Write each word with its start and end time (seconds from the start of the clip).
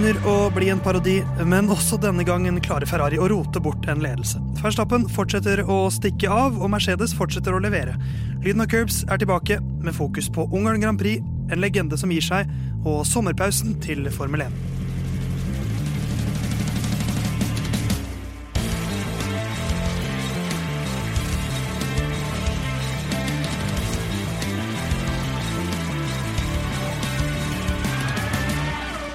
Begynner 0.00 0.24
å 0.24 0.46
bli 0.48 0.70
en 0.72 0.78
parodi, 0.80 1.18
men 1.44 1.66
også 1.68 1.98
denne 2.00 2.24
gangen 2.24 2.56
klarer 2.64 2.88
Ferrari 2.88 3.18
å 3.20 3.26
rote 3.28 3.60
bort 3.60 3.84
en 3.92 4.00
ledelse. 4.00 4.40
Verstappen 4.62 5.04
fortsetter 5.12 5.60
å 5.60 5.76
stikke 5.92 6.30
av, 6.32 6.56
og 6.56 6.72
Mercedes 6.72 7.12
fortsetter 7.18 7.52
å 7.52 7.60
levere. 7.60 7.98
Lyden 8.40 8.64
av 8.64 8.72
Curbs 8.72 9.02
er 9.12 9.20
tilbake, 9.20 9.60
med 9.60 9.92
fokus 9.92 10.32
på 10.32 10.48
Ungarn 10.56 10.80
Grand 10.80 11.04
Prix, 11.04 11.20
en 11.52 11.60
legende 11.60 12.00
som 12.00 12.16
gir 12.16 12.24
seg, 12.24 12.48
og 12.80 13.04
sommerpausen 13.12 13.76
til 13.84 14.08
Formel 14.16 14.48
1. 14.48 14.69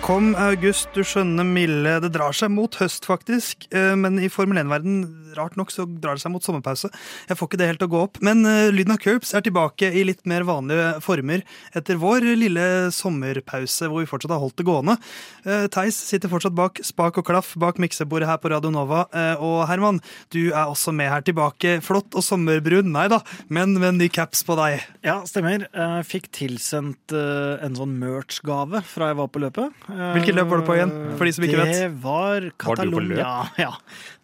Kom 0.05 0.35
august, 0.37 0.91
du 0.93 0.99
skjønne 1.01 1.41
milde. 1.49 1.95
Det 2.03 2.11
drar 2.13 2.35
seg 2.37 2.51
mot 2.53 2.75
høst, 2.77 3.07
faktisk. 3.09 3.63
Eh, 3.73 3.95
Men 3.97 4.19
i 4.21 4.27
Formel 4.29 4.59
1-verden, 4.61 4.99
rart 5.33 5.55
nok, 5.57 5.71
så 5.73 5.87
drar 5.89 6.13
det 6.13 6.21
seg 6.21 6.29
mot 6.29 6.45
sommerpause. 6.45 6.91
Jeg 7.25 7.37
får 7.39 7.49
ikke 7.49 7.57
det 7.57 7.69
helt 7.71 7.81
til 7.81 7.89
å 7.89 7.93
gå 7.95 8.01
opp. 8.05 8.19
Men 8.21 8.45
eh, 8.45 8.69
lyden 8.69 8.93
av 8.93 8.99
Curbs 9.01 9.33
er 9.33 9.41
tilbake 9.47 9.89
i 9.89 10.03
litt 10.05 10.21
mer 10.29 10.45
vanlige 10.45 10.91
former 11.01 11.41
etter 11.73 11.97
vår 11.97 12.27
lille 12.37 12.67
sommerpause, 12.93 13.89
hvor 13.89 14.03
vi 14.03 14.09
fortsatt 14.11 14.35
har 14.35 14.43
holdt 14.43 14.61
det 14.61 14.67
gående. 14.67 14.95
Eh, 15.41 15.65
Theis 15.73 15.97
sitter 15.97 16.29
fortsatt 16.29 16.53
bak 16.53 16.83
spak 16.85 17.17
og 17.23 17.25
klaff 17.31 17.55
bak 17.57 17.81
miksebordet 17.81 18.29
her 18.29 18.37
på 18.37 18.53
Radio 18.53 18.69
Nova. 18.75 19.07
Og 19.41 19.65
Herman, 19.71 20.03
du 20.29 20.51
er 20.51 20.69
også 20.69 20.93
med 20.93 21.09
her 21.09 21.25
tilbake. 21.25 21.79
Flott 21.81 22.13
og 22.13 22.27
sommerbrun. 22.27 22.93
Nei 22.93 23.07
da, 23.09 23.23
men 23.49 23.73
med 23.81 23.97
ny 23.97 24.11
caps 24.13 24.45
på 24.45 24.53
deg. 24.61 24.85
Ja, 25.01 25.17
stemmer. 25.25 25.65
Jeg 25.65 26.07
fikk 26.13 26.29
tilsendt 26.37 27.17
en 27.17 27.81
sånn 27.81 27.97
merch-gave 27.97 28.85
fra 28.85 29.09
jeg 29.09 29.21
var 29.23 29.33
på 29.33 29.41
løpet. 29.41 29.73
Eh, 29.95 30.11
Hvilket 30.17 30.35
løp 30.35 30.49
var 30.51 30.61
du 30.61 30.65
på 30.67 30.75
igjen, 30.75 30.91
for 31.15 31.27
de 31.27 31.33
som 31.35 31.45
ikke 31.47 31.59
vet? 31.61 31.71
Det 31.71 31.89
var 32.03 32.47
Catalonia. 32.61 33.17
Ja, 33.21 33.35
ja, 33.65 33.71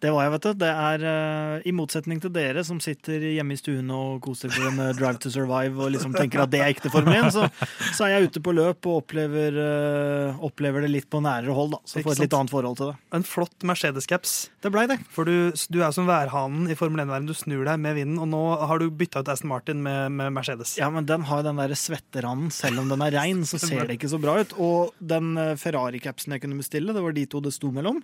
det 0.04 0.12
var 0.12 0.26
jeg, 0.26 0.34
vet 0.34 0.46
du. 0.46 0.50
Det 0.62 0.72
er 0.72 1.04
uh, 1.06 1.68
i 1.68 1.72
motsetning 1.76 2.20
til 2.22 2.32
dere 2.34 2.64
som 2.66 2.80
sitter 2.82 3.24
hjemme 3.32 3.56
i 3.56 3.60
stuen 3.60 3.88
og 3.94 4.20
koser 4.24 4.52
dere 4.52 4.72
med 4.76 4.98
Drive 5.00 5.22
to 5.22 5.32
Survive 5.32 5.80
og 5.80 5.94
liksom 5.94 6.16
tenker 6.16 6.44
at 6.44 6.52
det 6.52 6.60
er 6.60 6.72
ekte 6.74 6.92
Formel 6.92 7.16
1, 7.22 7.30
så, 7.34 7.48
så 7.94 8.06
er 8.06 8.16
jeg 8.16 8.30
ute 8.30 8.42
på 8.44 8.54
løp 8.56 8.88
og 8.90 9.02
opplever, 9.02 9.56
uh, 9.56 10.44
opplever 10.44 10.84
det 10.86 10.92
litt 10.92 11.08
på 11.12 11.22
nærere 11.24 11.56
hold, 11.56 11.76
da. 11.76 11.82
Så 11.88 12.02
får 12.04 12.16
et 12.18 12.24
litt 12.26 12.36
annet 12.36 12.52
forhold 12.52 12.78
til 12.80 12.92
det. 12.92 12.98
En 13.16 13.26
flott 13.26 13.68
Mercedes-caps. 13.68 14.34
Det 14.62 14.72
blei 14.74 14.84
det. 14.90 14.98
For 15.14 15.28
du, 15.28 15.52
du 15.72 15.80
er 15.80 15.94
som 15.94 16.08
værhanen 16.10 16.68
i 16.70 16.76
Formel 16.78 17.04
1-verden. 17.04 17.30
Du 17.30 17.36
snur 17.36 17.64
deg 17.68 17.80
med 17.82 17.96
vinden, 17.98 18.20
og 18.22 18.28
nå 18.32 18.42
har 18.68 18.82
du 18.82 18.90
bytta 18.90 19.22
ut 19.22 19.32
Aston 19.32 19.50
Martin 19.52 19.80
med, 19.84 20.12
med 20.18 20.34
Mercedes. 20.36 20.76
Ja, 20.80 20.90
men 20.92 21.08
den 21.08 21.24
har 21.28 21.40
jo 21.42 21.48
den 21.48 21.60
der 21.62 21.74
svetteranden. 21.78 22.52
Selv 22.54 22.82
om 22.82 22.92
den 22.92 23.02
er 23.06 23.16
rein, 23.16 23.44
så 23.48 23.60
ser 23.62 23.86
det 23.88 23.98
ikke 23.98 24.10
så 24.12 24.20
bra 24.22 24.38
ut. 24.42 24.54
Og 24.62 24.92
den 24.98 25.34
eh, 25.40 25.54
Ferrari-capsen 25.62 26.34
jeg 26.34 26.42
kunne 26.44 26.58
bestille, 26.58 26.92
det 26.96 27.02
var 27.04 27.14
de 27.16 27.24
to 27.30 27.40
det 27.44 27.52
sto 27.54 27.70
mellom, 27.74 28.02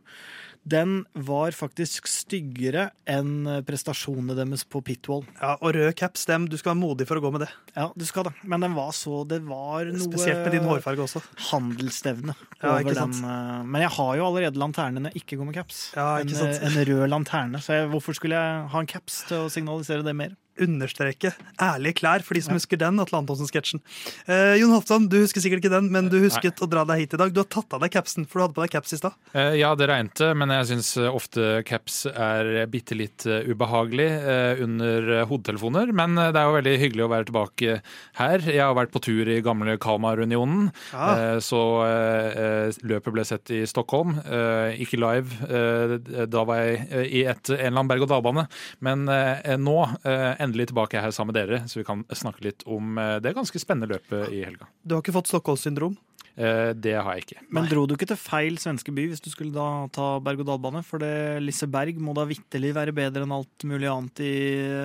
den 0.68 1.04
var 1.14 1.54
faktisk 1.56 2.06
styggere 2.10 2.88
enn 3.08 3.46
eh, 3.48 3.60
prestasjonene 3.66 4.34
deres 4.38 4.64
på 4.68 4.80
pitwall. 4.84 5.24
Ja, 5.40 5.56
Og 5.62 5.74
rød 5.76 5.92
caps, 5.98 6.24
dem, 6.28 6.46
du 6.50 6.56
skal 6.58 6.72
være 6.74 6.80
modig 6.82 7.06
for 7.08 7.18
å 7.20 7.24
gå 7.24 7.30
med 7.34 7.44
det. 7.46 7.50
Ja, 7.76 7.88
du 7.96 8.04
skal 8.08 8.28
det. 8.28 8.34
Men 8.48 8.64
den 8.64 8.74
var 8.78 8.90
så 8.96 9.22
Det 9.28 9.40
var 9.46 9.88
noe 9.90 10.08
Spesielt 10.08 10.42
med 10.46 10.54
din 10.56 10.66
hårfarge 10.68 11.04
også. 11.06 11.22
handelsstevne 11.50 12.34
Ja, 12.62 12.74
over 12.78 12.94
den. 12.94 13.12
eh, 13.24 13.62
Men 13.64 13.82
jeg 13.86 13.90
har 13.98 14.16
jo 14.18 14.26
allerede 14.28 14.58
lanterne 14.60 15.00
når 15.02 15.12
jeg 15.14 15.22
ikke 15.24 15.38
går 15.40 15.46
med 15.50 15.54
caps. 15.60 15.80
Ja, 15.96 16.08
en, 16.20 16.26
ikke 16.28 16.38
sant? 16.42 16.58
eh, 16.62 16.66
en 16.68 16.84
rød 16.90 17.08
lanterne. 17.12 17.60
Så 17.62 17.74
jeg, 17.78 17.88
hvorfor 17.92 18.14
skulle 18.18 18.36
jeg 18.38 18.68
ha 18.72 18.80
en 18.82 18.86
caps 18.90 19.22
til 19.28 19.44
å 19.46 19.50
signalisere 19.52 20.04
det 20.06 20.14
mer? 20.16 20.36
Understreke 20.64 21.32
ærlige 21.62 21.98
klær 22.00 22.22
for 22.26 22.34
de 22.38 22.42
som 22.44 22.54
husker 22.56 22.78
den 22.80 22.98
Atle 23.02 23.18
Antonsen-sketsjen. 23.20 23.80
Eh, 24.26 24.56
Jon 24.60 24.72
Halvdan, 24.74 25.08
du 25.10 25.18
husker 25.22 25.42
sikkert 25.44 25.62
ikke 25.64 25.72
den, 25.76 25.90
men 25.94 26.08
du 26.12 26.18
husket 26.22 26.60
å 26.64 26.68
dra 26.70 26.84
deg 26.88 27.04
hit 27.04 27.14
i 27.14 27.20
dag. 27.20 27.32
Du 27.34 27.40
har 27.42 27.48
tatt 27.50 27.72
av 27.76 27.82
deg 27.84 27.92
capsen, 27.94 28.26
for 28.28 28.38
du 28.40 28.44
hadde 28.46 28.56
på 28.58 28.64
deg 28.66 28.74
caps 28.76 28.94
i 28.96 29.00
stad. 29.00 29.16
Eh, 29.34 29.54
Ja, 29.58 29.74
det 29.78 29.88
regnte, 29.90 30.32
men 30.38 30.50
jeg 30.54 30.68
syns 30.70 30.90
ofte 31.10 31.62
caps 31.68 32.04
er 32.10 32.66
bitte 32.70 32.96
litt 32.98 33.26
eh, 33.26 33.46
ubehagelig 33.50 34.08
eh, 34.08 34.62
under 34.64 35.08
eh, 35.20 35.24
hodetelefoner. 35.30 35.92
Men 35.96 36.18
eh, 36.18 36.30
det 36.34 36.40
er 36.42 36.48
jo 36.50 36.56
veldig 36.58 36.76
hyggelig 36.84 37.04
å 37.06 37.10
være 37.12 37.28
tilbake 37.30 37.78
her. 38.20 38.38
Jeg 38.48 38.62
har 38.64 38.74
vært 38.78 38.92
på 38.94 39.02
tur 39.04 39.28
i 39.30 39.40
gamle 39.44 39.78
Kalmarunionen. 39.82 40.70
Ja. 40.92 41.08
Eh, 41.34 41.38
Så 41.44 41.58
eh, 41.86 42.38
eh, 42.68 42.78
løpet 42.88 43.14
ble 43.14 43.24
sett 43.26 43.50
i 43.54 43.62
Stockholm. 43.68 44.16
Eh, 44.24 44.78
Ikke 44.84 44.98
live. 45.00 45.38
eh, 45.48 46.26
Da 46.28 46.44
var 46.48 46.62
jeg 46.64 46.86
eh, 46.90 47.06
i 47.20 47.24
et, 47.28 47.50
en 47.50 47.58
eller 47.58 47.72
annen 47.78 47.90
berg-og-dal-bane. 47.90 48.46
Men 48.84 49.06
eh, 49.08 49.56
nå 49.58 49.76
eh, 50.04 50.34
endelig 50.48 50.70
tilbake 50.72 51.00
her 51.04 51.14
sammen 51.14 51.34
med 51.34 51.38
dere, 51.38 51.62
så 51.68 51.80
vi 51.80 51.86
kan 51.86 52.04
snakke 52.10 52.44
litt 52.48 52.64
om 52.66 52.98
eh, 52.98 53.16
det 53.24 53.36
ganske 53.36 53.60
spennende 53.62 53.92
løpet 53.94 54.32
i 54.34 54.42
helga. 54.46 54.68
Du 54.82 54.96
har 54.96 55.04
ikke 55.04 55.16
fått 55.20 55.30
Stockholm-syndrom? 55.30 55.96
Eh, 56.38 56.72
Det 56.78 56.94
har 56.94 57.16
jeg 57.16 57.24
ikke. 57.26 57.40
Men 57.50 57.66
dro 57.66 57.84
du 57.88 57.96
ikke 57.96 58.06
til 58.12 58.18
feil 58.20 58.58
svenske 58.62 58.92
by 58.94 59.08
hvis 59.10 59.22
du 59.24 59.28
skulle 59.32 59.50
da 59.54 59.88
ta 59.94 60.18
berg-og-dal-bane? 60.22 60.84
For 60.86 61.02
det 61.02 61.42
Liseberg 61.42 61.98
må 61.98 62.14
da 62.14 62.26
vitterlig 62.30 62.70
være 62.76 62.94
bedre 62.94 63.26
enn 63.26 63.34
alt 63.34 63.66
mulig 63.66 63.88
annet 63.90 64.22
i 64.22 64.32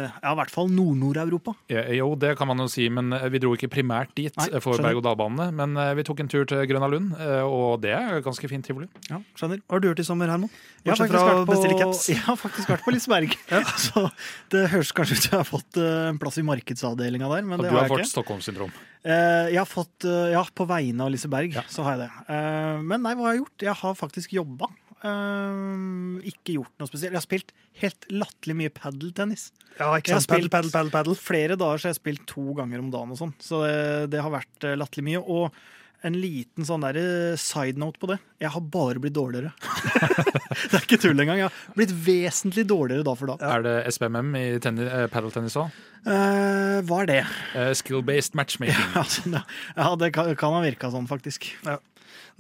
ja, 0.09 0.31
i 0.34 0.38
hvert 0.40 0.53
fall 0.53 0.72
Nord-Nord-Europa. 0.74 1.53
Jo, 1.69 2.09
det 2.19 2.34
kan 2.40 2.50
man 2.50 2.63
jo 2.63 2.68
si, 2.72 2.88
men 2.90 3.13
eh, 3.13 3.28
vi 3.34 3.42
dro 3.44 3.53
ikke 3.58 3.69
primært 3.72 4.16
dit 4.18 4.34
Nei, 4.40 4.50
eh, 4.50 4.63
for 4.63 4.81
berg-og-dal-banene. 4.81 5.52
Men 5.53 5.78
vi 5.97 6.06
tok 6.08 6.24
en 6.24 6.31
tur 6.31 6.47
til 6.50 6.63
Grønna 6.69 6.90
Lund, 6.90 7.13
og 7.46 7.81
det 7.84 7.94
er 7.94 8.24
ganske 8.25 8.50
fint 8.50 8.66
tivoli. 8.66 8.88
Ja, 9.12 9.19
skjønner. 9.38 9.62
Hva 9.68 9.78
har 9.78 9.84
du 9.84 9.90
gjort 9.92 10.02
i 10.02 10.08
sommer, 10.08 10.31
Herman? 10.34 10.50
Jeg 10.84 10.92
har 10.94 11.00
faktisk 11.00 11.19
fra 11.22 11.36
vært 11.38 11.47
på, 11.47 11.92
jeg 12.13 12.24
har 12.25 12.40
faktisk 12.40 12.72
vært 12.74 12.88
på 12.88 12.94
Liseberg. 12.96 13.38
Så 13.86 14.08
det 14.53 14.66
høres 14.74 14.92
kanskje 14.96 15.19
ut 15.19 15.28
som 15.28 15.36
jeg 15.38 15.40
har 15.44 15.47
fått 15.50 15.80
en 15.84 16.19
plass 16.22 16.40
i 16.42 16.46
markedsavdelinga 16.47 17.30
der, 17.36 17.46
men 17.47 17.59
Og 17.59 17.66
ikke. 17.68 17.69
du 17.69 17.78
har 17.78 17.88
har 17.88 17.94
fått. 17.94 18.12
Stockholm-syndrom. 18.12 18.74
Eh, 19.03 19.50
jeg 19.52 19.59
har 19.59 19.68
fått, 19.68 20.06
ja, 20.31 20.42
på 20.56 20.63
vegne 20.69 21.03
av 21.03 21.12
Liseberg, 21.12 21.43
Ja. 21.52 21.66
så 21.70 21.84
har 21.86 21.98
jeg 21.98 22.06
det. 22.06 22.24
Eh, 22.36 22.80
men 22.86 23.04
nei, 23.04 23.14
hva 23.18 23.28
har 23.28 23.36
jeg 23.36 23.44
gjort? 23.44 23.66
Jeg 23.68 23.78
har 23.81 24.00
faktisk 24.00 24.36
jobba. 24.38 24.70
Eh, 25.04 26.31
ikke 26.31 26.56
gjort 26.56 26.74
noe 26.80 26.88
spesielt. 26.88 27.12
Jeg 27.12 27.20
har 27.20 27.26
spilt 27.26 27.54
helt 27.81 28.08
latterlig 28.14 28.58
mye 28.62 28.74
padeltennis. 28.74 29.50
Ja, 29.76 29.92
ikke 29.98 30.16
har 30.16 30.24
sant? 30.24 30.31
Paddle, 30.31 30.52
paddle, 30.54 30.72
paddle, 30.72 30.94
paddle. 30.94 31.18
Flere 31.20 31.58
dager 31.59 31.81
så 31.81 31.90
har 31.90 31.96
jeg 31.96 32.02
spilt 32.02 32.26
to 32.30 32.56
ganger 32.58 32.84
om 32.84 32.92
dagen 32.94 33.16
og 33.16 33.20
sånn, 33.20 33.34
så 33.42 33.64
det, 33.66 33.78
det 34.14 34.22
har 34.24 34.34
vært 34.34 34.68
eh, 34.70 34.78
latterlig 34.80 35.08
mye. 35.12 35.24
Og 35.24 35.64
en 36.03 36.18
liten 36.19 36.66
sånn 36.68 36.84
der 36.84 36.97
eh, 37.00 37.38
side 37.40 37.80
note 37.80 38.00
på 38.02 38.09
det. 38.12 38.18
Jeg 38.44 38.52
har 38.52 38.64
bare 38.74 39.00
blitt 39.00 39.16
dårligere. 39.16 39.53
det 40.69 40.78
er 40.78 40.84
ikke 40.84 41.00
tull 41.00 41.16
engang. 41.24 41.40
Jeg 41.40 41.47
har 41.50 41.78
blitt 41.78 41.94
vesentlig 42.06 42.66
dårligere 42.69 43.06
da 43.08 43.16
for 43.19 43.31
da. 43.31 43.38
Er 43.56 43.64
det 43.66 43.75
SPMM 43.96 44.34
i 44.40 44.46
tenni- 44.63 44.90
eh, 44.90 45.08
padeltennis 45.13 45.56
òg? 45.62 45.72
Eh, 46.03 46.81
hva 46.84 47.02
er 47.03 47.09
det? 47.13 47.22
Eh, 47.56 47.72
Skill-based 47.80 48.36
matchmaking. 48.36 48.92
Altså, 49.03 49.24
ja, 49.31 49.90
det 50.00 50.12
kan, 50.16 50.34
kan 50.40 50.58
ha 50.58 50.63
virka 50.66 50.92
sånn, 50.92 51.08
faktisk. 51.09 51.47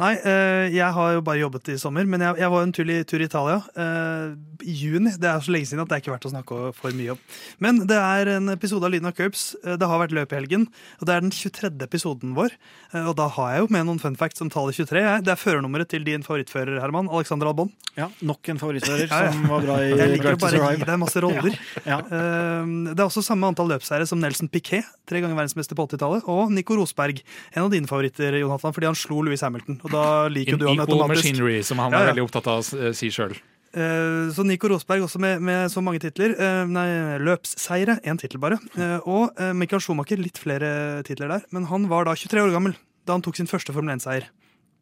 Nei, 0.01 0.15
eh, 0.25 0.71
jeg 0.73 0.89
har 0.95 1.11
jo 1.13 1.21
bare 1.21 1.37
jobbet 1.43 1.69
i 1.69 1.75
sommer, 1.77 2.07
men 2.09 2.23
jeg, 2.25 2.49
var 2.49 2.63
en 2.65 2.71
tur 2.73 2.89
i, 2.89 2.95
tur 3.05 3.21
i 3.21 3.27
Italia 3.27 3.59
eh, 3.77 4.31
i 4.65 4.73
juni. 4.73 5.11
Det 5.21 5.29
er 5.29 5.43
så 5.45 5.53
lenge 5.53 5.69
siden 5.69 5.83
at 5.83 5.91
det 5.91 5.99
er 5.99 6.01
ikke 6.01 6.13
verdt 6.15 6.25
å 6.25 6.31
snakke 6.33 6.57
for 6.73 6.95
mye 6.97 7.13
om. 7.13 7.19
Men 7.61 7.83
det 7.85 7.99
er 7.99 8.31
en 8.39 8.49
episode 8.55 8.87
av 8.87 8.93
Lyden 8.95 9.11
av 9.11 9.13
Curbs. 9.19 9.51
Eh, 9.61 9.75
Det 9.77 9.89
har 9.91 10.01
vært 10.01 10.15
løp 10.17 10.33
i 10.33 10.39
helgen, 10.39 10.65
og 10.97 11.05
det 11.05 11.13
er 11.13 11.21
den 11.21 11.29
23. 11.35 11.69
episoden 11.85 12.33
vår. 12.33 12.55
Og 13.03 13.13
da 13.19 13.27
har 13.37 13.51
jeg 13.53 13.61
jo 13.63 13.69
med 13.73 13.85
noen 13.85 14.01
fun 14.01 14.17
facts 14.17 14.41
om 14.41 14.49
tallet 14.53 14.73
23. 14.81 15.03
Jeg. 15.05 15.25
Det 15.29 15.33
er 15.35 15.39
førernummeret 15.43 15.89
til 15.93 16.03
din 16.09 16.25
favorittfører, 16.25 16.81
Herman. 16.81 17.11
Alexander 17.13 17.51
Albon. 17.51 17.69
Ja, 17.93 18.07
Nok 18.25 18.49
en 18.49 18.57
favorittfører 18.57 19.05
Ja, 19.05 19.19
ja. 19.27 19.31
som 19.35 19.45
var 19.51 19.61
bra 19.61 19.75
i 19.85 19.91
Jeg 19.93 20.09
liker 20.15 20.33
å 20.33 20.39
bare 20.41 20.73
gi 20.73 20.87
deg 20.89 20.97
masse 21.03 21.21
roller. 21.21 21.53
Ja. 21.85 21.99
Det 22.01 22.97
er 22.97 23.05
også 23.05 23.21
samme 23.25 23.45
antall 23.51 23.69
løpseiere 23.73 24.07
som 24.09 24.21
Nelson 24.21 24.49
Piquet, 24.49 24.87
tre 25.09 25.21
ganger 25.21 25.37
verdensmester 25.37 25.77
på 25.77 25.85
80-tallet, 25.85 26.25
og 26.31 26.49
Nico 26.55 26.77
Rosberg, 26.79 27.19
en 27.53 27.65
av 27.67 27.71
dine 27.73 27.89
favoritter, 27.89 28.39
Jonathan, 28.41 28.73
fordi 28.73 28.89
han 28.89 28.97
slo 28.97 29.21
Louis 29.25 29.41
Hamilton. 29.43 29.82
Og 29.83 29.91
da 29.91 30.27
liker 30.31 30.53
In 30.55 30.59
du 30.59 30.67
han 30.69 30.79
automatisk. 30.79 31.25
equal 31.25 31.41
machinery, 31.41 31.63
som 31.63 31.77
han 31.83 31.91
Ja, 31.91 31.99
er 32.03 32.13
veldig 32.13 32.23
opptatt 32.27 32.47
av 32.47 32.61
å 32.63 32.79
eh, 32.87 32.93
si 32.95 33.09
sjøl. 33.11 33.33
Eh, 33.73 34.29
Så 34.31 34.45
Nico 34.45 34.67
Rosberg 34.69 35.01
også 35.03 35.19
med, 35.19 35.41
med 35.41 35.69
så 35.73 35.81
mange 35.83 35.99
titler. 35.99 36.35
Eh, 36.39 36.65
Nei, 36.69 37.17
løpsseire, 37.19 37.99
én 38.05 38.17
tittel 38.21 38.39
bare. 38.39 38.59
Og 39.05 39.33
Michael 39.55 39.81
Schumacher, 39.81 40.17
litt 40.21 40.37
flere 40.39 41.03
titler 41.03 41.27
der. 41.27 41.43
Men 41.51 41.65
han 41.65 41.89
var 41.89 42.05
da 42.05 42.13
23 42.15 42.39
år 42.47 42.51
gammel 42.55 42.75
da 43.05 43.13
han 43.17 43.21
tok 43.25 43.35
sin 43.35 43.47
første 43.51 43.73
Formel 43.75 43.97
1-seier. 43.97 44.29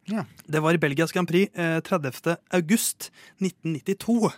Ja. 0.09 0.25
Det 0.49 0.61
var 0.61 0.73
i 0.73 0.77
Belgias 0.81 1.11
Grand 1.13 1.27
Prix 1.29 1.49
eh, 1.57 1.79
30. 1.81 2.37
august 2.53 3.09
1992. 3.41 4.31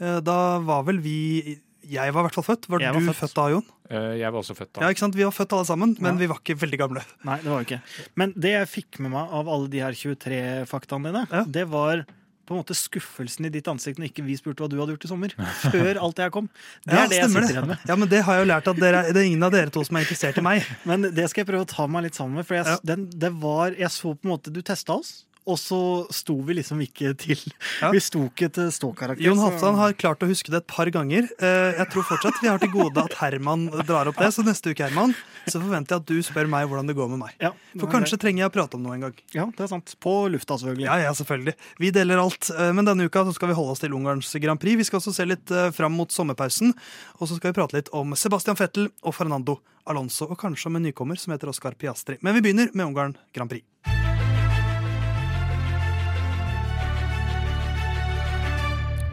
Eh, 0.00 0.20
Da 0.20 0.58
var 0.64 0.82
vel 0.88 0.98
vi 1.04 1.58
Jeg 1.90 2.12
var 2.14 2.22
i 2.22 2.26
hvert 2.28 2.34
fall 2.38 2.44
født. 2.46 2.68
Var 2.68 2.78
var 2.80 2.92
du 3.00 3.06
født. 3.10 3.16
født. 3.18 3.34
da, 3.34 3.48
Jon? 3.50 3.64
Eh, 3.90 4.18
Jeg 4.22 4.32
var 4.32 4.40
også 4.40 4.54
født 4.56 4.72
da. 4.72 4.80
Ja, 4.82 4.88
ikke 4.94 4.98
sant? 5.04 5.14
Vi 5.18 5.24
var 5.24 5.32
født 5.32 5.52
alle 5.52 5.66
sammen, 5.66 5.96
men 6.00 6.14
Ja. 6.14 6.18
vi 6.18 6.26
var 6.26 6.38
ikke 6.38 6.56
veldig 6.58 6.78
gamle. 6.78 7.02
Nei, 7.24 7.36
det 7.42 7.46
var 7.50 7.58
vi 7.58 7.64
ikke. 7.74 7.82
Men 8.16 8.32
det 8.36 8.50
jeg 8.52 8.68
fikk 8.68 9.00
med 9.00 9.10
meg 9.12 9.28
av 9.32 9.48
alle 9.48 9.68
de 9.68 9.78
her 9.80 9.92
23 9.92 10.66
faktaene 10.66 11.10
dine, 11.12 11.26
Ja. 11.30 11.44
det 11.44 11.68
var 11.68 12.04
på 12.44 12.56
en 12.56 12.64
måte 12.64 12.74
skuffelsen 12.74 13.46
i 13.46 13.48
ditt 13.50 13.64
ansikt 13.70 13.98
når 13.98 14.10
ikke 14.10 14.24
vi 14.26 14.34
spurte 14.36 14.58
hva 14.60 14.68
du 14.68 14.76
hadde 14.78 14.92
gjort 14.96 15.04
i 15.04 15.08
sommer. 15.08 15.30
Før 15.70 16.00
alt 16.02 16.16
det 16.16 16.22
her 16.24 16.30
kom. 16.30 16.48
Det 16.84 16.92
Ja, 16.92 17.04
er 17.04 17.08
det 17.08 17.18
jeg 17.20 17.30
sitter 17.30 17.54
igjen 17.54 17.66
med. 17.68 17.78
Ja, 17.86 17.94
men 17.96 18.08
Det 18.08 18.22
har 18.24 18.34
jeg 18.34 18.46
jo 18.46 18.52
lært 18.52 18.66
at 18.68 18.76
dere, 18.76 19.02
det 19.12 19.16
er 19.16 19.26
ingen 19.30 19.42
av 19.42 19.52
dere 19.52 19.70
to 19.70 19.82
som 19.84 19.96
er 19.96 20.00
interessert 20.04 20.38
i 20.38 20.42
meg. 20.42 20.66
Men 20.84 21.02
det 21.02 21.30
skal 21.30 21.44
jeg 21.44 21.54
prøve 21.54 21.64
å 21.64 21.68
ta 21.70 21.86
meg 21.86 22.02
litt 22.04 22.14
sammen 22.14 22.34
med. 22.34 22.46
For 22.46 22.54
jeg, 22.56 22.66
Ja. 22.66 22.78
den, 22.84 23.06
det 23.10 23.32
var, 23.32 23.70
jeg 23.78 23.88
så 23.88 24.14
på 24.18 24.24
en 24.26 24.30
måte 24.38 24.52
Du 24.52 24.60
testa 24.60 24.92
oss, 24.98 25.24
og 25.46 25.56
så 25.58 25.78
sto 26.14 26.36
vi 26.46 26.54
liksom 26.60 26.80
ikke 26.84 27.12
til 27.18 27.40
Ja. 27.80 27.90
Vi 27.90 27.98
sto 28.00 28.24
ikke 28.28 28.48
til 28.54 28.70
ståkarakter. 28.70 29.22
Jon 29.24 29.38
Halvdan 29.42 29.74
har 29.80 29.92
klart 29.98 30.22
å 30.22 30.28
huske 30.30 30.50
det 30.52 30.62
et 30.62 30.66
par 30.70 30.86
ganger. 30.94 31.28
Eh, 31.40 31.72
Jeg 31.78 31.88
tror 31.90 32.04
fortsatt 32.06 32.38
vi 32.42 32.48
har 32.48 32.58
til 32.62 32.70
gode 32.70 32.96
at 33.02 33.14
Herman 33.18 33.66
drar 33.86 34.06
opp 34.10 34.16
det. 34.20 34.28
Så 34.34 34.44
neste 34.46 34.70
uke 34.70 34.84
Herman, 34.86 35.14
så 35.48 35.58
forventer 35.60 35.96
jeg 35.96 36.00
at 36.02 36.06
du 36.06 36.22
spør 36.22 36.48
meg 36.48 36.68
hvordan 36.68 36.86
det 36.86 36.94
går 36.96 37.08
med 37.10 37.18
meg. 37.24 37.32
ja, 37.40 37.50
For 37.74 37.86
det 37.86 37.92
kanskje 37.96 38.18
trenger 38.22 38.44
jeg 38.44 38.50
å 38.52 38.54
prate 38.54 38.74
om 38.78 38.82
noe 38.86 38.94
en 38.94 39.00
gang. 39.08 39.14
Ja, 39.34 39.46
det 39.46 39.60
er 39.66 39.72
sant. 39.72 39.94
På 40.00 40.28
lufta, 40.30 40.54
selvfølgelig. 40.60 40.86
Ja, 40.86 40.96
ja, 41.08 41.12
selvfølgelig. 41.12 41.54
Vi 41.78 41.90
deler 41.90 42.18
alt. 42.22 42.50
Eh, 42.50 42.72
Men 42.72 42.84
denne 42.84 43.04
uka 43.08 43.24
så 43.24 43.34
skal 43.34 43.48
vi 43.48 43.54
holde 43.54 43.72
oss 43.72 43.80
til 43.80 43.92
Ungarns 43.92 44.30
Grand 44.40 44.60
Prix. 44.60 44.76
Vi 44.76 44.84
skal 44.84 45.00
også 45.00 45.14
se 45.14 45.24
litt 45.26 45.50
eh, 45.50 45.70
fram 45.70 45.92
mot 45.92 46.10
sommerpausen. 46.10 46.72
Og 47.20 47.28
så 47.28 47.36
skal 47.36 47.52
vi 47.52 47.58
prate 47.60 47.74
litt 47.74 47.88
om 47.92 48.14
Sebastian 48.14 48.56
Fettel 48.56 48.88
og 49.02 49.14
Fernando 49.14 49.58
Alonso. 49.86 50.26
Og 50.30 50.38
kanskje 50.38 50.66
om 50.70 50.76
en 50.76 50.82
nykommer 50.86 51.18
som 51.18 51.32
heter 51.34 51.48
Oscar 51.50 51.72
Piastri. 51.74 52.18
Men 52.22 52.34
vi 52.34 52.40
begynner 52.46 52.70
med 52.74 52.86
Ungarn 52.86 53.16
Grand 53.34 53.50
Prix. 53.50 54.01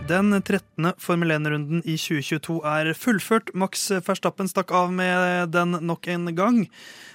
Den 0.10 0.34
13. 0.42 0.94
Formel 0.98 1.32
1-runden 1.36 1.84
i 1.86 1.94
2022 1.94 2.56
er 2.66 2.88
fullført. 2.98 3.52
Max 3.54 3.84
Verstappen 4.08 4.48
stakk 4.50 4.72
av 4.74 4.90
med 4.90 5.52
den 5.54 5.76
nok 5.86 6.08
en 6.10 6.32
gang. 6.34 6.64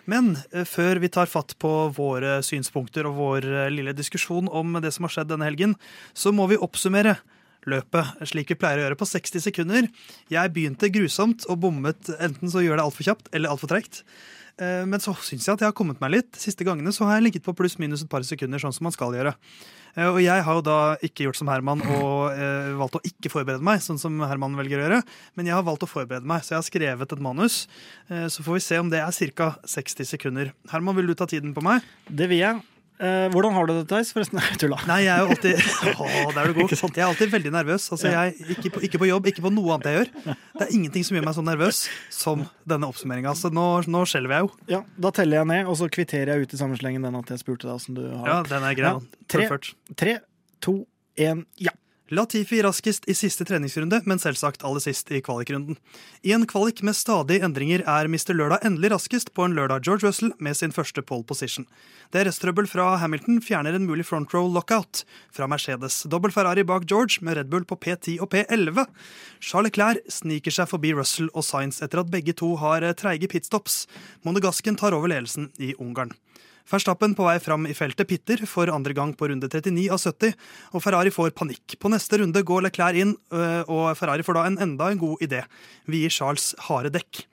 Men 0.07 0.37
eh, 0.53 0.63
før 0.63 1.01
vi 1.03 1.11
tar 1.11 1.27
fatt 1.27 1.57
på 1.59 1.73
våre 1.97 2.37
synspunkter 2.47 3.09
og 3.11 3.17
vår 3.19 3.49
eh, 3.51 3.73
lille 3.75 3.97
diskusjon 3.99 4.47
om 4.47 4.79
det 4.85 4.93
som 4.95 5.09
har 5.09 5.15
skjedd 5.17 5.33
denne 5.33 5.49
helgen, 5.49 5.75
så 6.15 6.31
må 6.31 6.47
vi 6.53 6.61
oppsummere 6.61 7.17
løpet, 7.67 8.15
slik 8.31 8.55
vi 8.55 8.61
pleier 8.63 8.85
å 8.85 8.87
gjøre, 8.87 9.01
på 9.01 9.11
60 9.11 9.43
sekunder. 9.49 9.91
Jeg 10.31 10.55
begynte 10.55 10.93
grusomt 10.95 11.49
og 11.51 11.65
bommet. 11.67 12.15
Enten 12.23 12.53
så 12.53 12.63
gjør 12.63 12.79
det 12.79 12.87
altfor 12.87 13.11
kjapt 13.11 13.33
eller 13.35 13.57
altfor 13.57 13.75
tregt. 13.75 14.05
Eh, 14.63 14.85
Men 14.87 15.03
så 15.03 15.17
syns 15.19 15.49
jeg 15.49 15.57
at 15.57 15.67
jeg 15.67 15.73
har 15.73 15.81
kommet 15.83 15.99
meg 16.05 16.15
litt. 16.21 16.37
Siste 16.39 16.63
gangene 16.63 16.95
så 16.95 17.09
har 17.09 17.19
jeg 17.19 17.33
ligget 17.33 17.49
på 17.49 17.59
pluss-minus 17.59 18.07
et 18.07 18.13
par 18.13 18.23
sekunder, 18.23 18.63
sånn 18.63 18.77
som 18.77 18.87
man 18.87 18.95
skal 18.95 19.19
gjøre. 19.19 19.35
Eh, 19.97 20.09
Og 20.11 20.21
jeg 20.23 20.43
har 20.47 20.55
jo 20.59 20.65
da 20.67 20.79
ikke 21.07 21.27
gjort 21.29 21.39
som 21.39 21.49
Herman 21.53 21.83
og 21.99 22.33
eh, 22.35 22.73
valgt 22.81 22.99
å 22.99 23.03
ikke 23.07 23.31
forberede 23.33 23.63
meg, 23.65 23.81
sånn 23.85 24.01
som 24.01 24.19
Herman 24.27 24.57
velger 24.59 24.81
å 24.81 24.87
gjøre. 24.89 25.01
Men 25.39 25.47
jeg 25.51 25.55
har 25.57 25.67
valgt 25.67 25.87
å 25.87 25.91
forberede 25.91 26.27
meg, 26.27 26.43
så 26.43 26.55
jeg 26.57 26.61
har 26.63 26.69
skrevet 26.69 27.13
et 27.17 27.25
manus. 27.25 27.65
Eh, 28.11 28.27
Så 28.29 28.43
får 28.47 28.59
vi 28.59 28.65
se 28.67 28.79
om 28.83 28.91
det 28.91 29.01
er 29.01 29.31
ca. 29.35 29.53
60 29.65 30.05
sekunder. 30.17 30.53
Herman, 30.73 30.97
vil 30.97 31.07
du 31.07 31.15
ta 31.15 31.27
tiden 31.27 31.55
på 31.55 31.63
meg? 31.63 31.83
Det 32.11 32.29
vil 32.29 32.39
jeg. 32.43 32.63
Eh, 33.03 33.27
hvordan 33.35 33.57
har 33.57 33.67
du 33.67 33.73
det, 33.75 33.89
Theis? 33.91 34.13
Forresten, 34.15 34.39
nei, 34.41 34.55
tulla. 34.61 34.79
Nei, 34.87 35.01
jeg 35.03 35.11
er 35.11 35.25
jo 35.25 35.33
alltid 35.35 35.57
Å, 36.05 36.09
der 36.31 36.41
er 36.45 36.53
du 36.53 36.59
god. 36.61 36.75
Jeg 36.75 37.03
er 37.03 37.09
alltid 37.09 37.33
veldig 37.33 37.53
nervøs. 37.57 37.89
Altså, 37.97 38.13
jeg, 38.13 38.37
ikke, 38.55 38.71
på, 38.77 38.83
ikke 38.87 39.01
på 39.03 39.09
jobb, 39.11 39.27
ikke 39.33 39.45
på 39.45 39.53
noe 39.55 39.75
annet 39.75 39.89
jeg 39.91 39.99
gjør. 39.99 40.11
Det 40.55 40.67
er 40.69 40.75
ingenting 40.79 41.07
som 41.09 41.19
gjør 41.19 41.27
meg 41.27 41.37
så 41.37 41.45
nervøs 41.47 41.81
som 42.15 42.45
denne 42.71 42.91
oppsummeringa. 42.93 43.35
Så 43.39 43.51
nå, 43.55 43.67
nå 43.91 44.05
skjelver 44.11 44.37
jeg 44.39 44.47
jo. 44.47 44.53
Ja, 44.77 44.83
Da 45.07 45.15
teller 45.19 45.43
jeg 45.43 45.51
ned, 45.51 45.71
og 45.73 45.79
så 45.83 45.91
kvitterer 45.91 46.37
jeg 46.37 46.47
ut 46.47 46.55
i 46.55 46.61
sammenslengen 46.63 47.07
den 47.09 47.19
at 47.19 47.35
jeg 47.35 47.43
spurte 47.43 47.67
deg 47.67 47.75
åssen 47.75 47.99
du 47.99 48.05
har 48.13 48.31
Ja, 48.31 48.39
den 48.55 48.69
er 48.71 48.79
grei. 48.79 48.95
Ja, 48.95 49.25
tre. 49.35 49.49
Tre, 50.05 50.19
to, 50.63 50.79
én, 51.19 51.43
ja. 51.63 51.75
Latifi 52.13 52.59
raskest 52.61 53.07
i 53.09 53.15
siste 53.17 53.47
treningsrunde, 53.49 54.03
men 54.05 54.19
selvsagt 54.21 54.61
aller 54.69 54.83
sist 54.85 55.09
i 55.09 55.23
kvalikrunden. 55.25 55.79
I 56.21 56.35
en 56.37 56.43
kvalik 56.45 56.83
med 56.85 56.93
stadige 56.99 57.41
endringer 57.47 57.81
er 57.89 58.11
Mr. 58.13 58.35
Lørdag 58.37 58.67
endelig 58.69 58.91
raskest 58.93 59.33
på 59.33 59.47
en 59.47 59.55
lørdag 59.57 59.87
George 59.87 60.05
Russell 60.05 60.35
med 60.37 60.59
sin 60.59 60.75
første 60.77 61.01
pole 61.01 61.25
position. 61.25 61.65
DRS-trøbbel 62.13 62.69
fra 62.69 62.99
Hamilton 63.01 63.41
fjerner 63.41 63.73
en 63.73 63.87
mulig 63.89 64.05
front 64.05 64.37
row 64.37 64.51
lockout 64.53 65.07
fra 65.33 65.49
Mercedes. 65.49 66.03
Dobbel 66.13 66.35
Ferrari 66.37 66.67
bak 66.69 66.85
George 66.85 67.25
med 67.25 67.39
Red 67.39 67.49
Bull 67.49 67.65
på 67.65 67.81
P10 67.81 68.19
og 68.21 68.29
P11. 68.37 68.85
Charles 69.41 69.73
Clair 69.73 70.03
sniker 70.05 70.53
seg 70.53 70.69
forbi 70.69 70.93
Russell 70.93 71.33
og 71.33 71.49
Sainz 71.49 71.81
etter 71.81 72.05
at 72.05 72.13
begge 72.13 72.37
to 72.37 72.53
har 72.61 72.85
eh, 72.85 72.93
treige 72.93 73.33
pitstops. 73.33 73.87
Monegasken 74.29 74.77
tar 74.77 74.93
over 74.93 75.09
ledelsen 75.09 75.55
i 75.57 75.73
Ungarn. 75.81 76.13
Verstappen 76.71 77.13
på 77.13 77.27
vei 77.27 77.37
fram 77.45 77.67
i 77.69 77.75
feltet 77.77 78.09
pitter 78.09 78.41
for 78.49 78.71
andre 78.73 78.95
gang 78.97 79.13
på 79.13 79.29
runde 79.29 79.51
39 79.53 79.85
av 79.93 80.01
70, 80.01 80.33
og 80.73 80.81
Ferrari 80.81 81.13
får 81.13 81.35
panikk. 81.37 81.77
På 81.81 81.91
neste 81.93 82.23
runde 82.23 82.41
går 82.41 82.65
Leclerc 82.65 83.03
inn, 83.03 83.13
øh, 83.37 83.63
og 83.69 83.93
Ferrari 83.99 84.25
får 84.25 84.39
da 84.39 84.47
en 84.49 84.59
enda 84.65 84.89
en 84.89 85.03
god 85.03 85.21
idé. 85.21 85.45
Vi 85.85 86.01
gir 86.05 86.15
Charles 86.15 86.55
harde 86.71 86.95
dekk. 86.95 87.27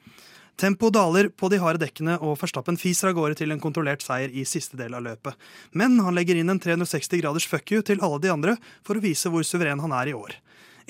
Tempo 0.60 0.92
daler 0.92 1.32
på 1.32 1.48
de 1.50 1.58
harde 1.64 1.80
dekkene, 1.82 2.20
og 2.20 2.36
Verstappen 2.42 2.78
fiser 2.78 3.10
av 3.10 3.16
gårde 3.18 3.40
til 3.40 3.56
en 3.56 3.64
kontrollert 3.64 4.04
seier 4.04 4.30
i 4.36 4.44
siste 4.46 4.78
del 4.78 4.94
av 4.94 5.08
løpet. 5.08 5.40
Men 5.72 5.96
han 6.04 6.14
legger 6.14 6.38
inn 6.38 6.52
en 6.52 6.60
360 6.62 7.24
graders 7.24 7.48
fuck 7.48 7.72
you 7.72 7.82
til 7.82 8.04
alle 8.04 8.20
de 8.22 8.30
andre 8.30 8.58
for 8.84 9.00
å 9.00 9.02
vise 9.02 9.32
hvor 9.32 9.48
suveren 9.48 9.82
han 9.82 9.96
er 9.96 10.12
i 10.12 10.18
år. 10.18 10.36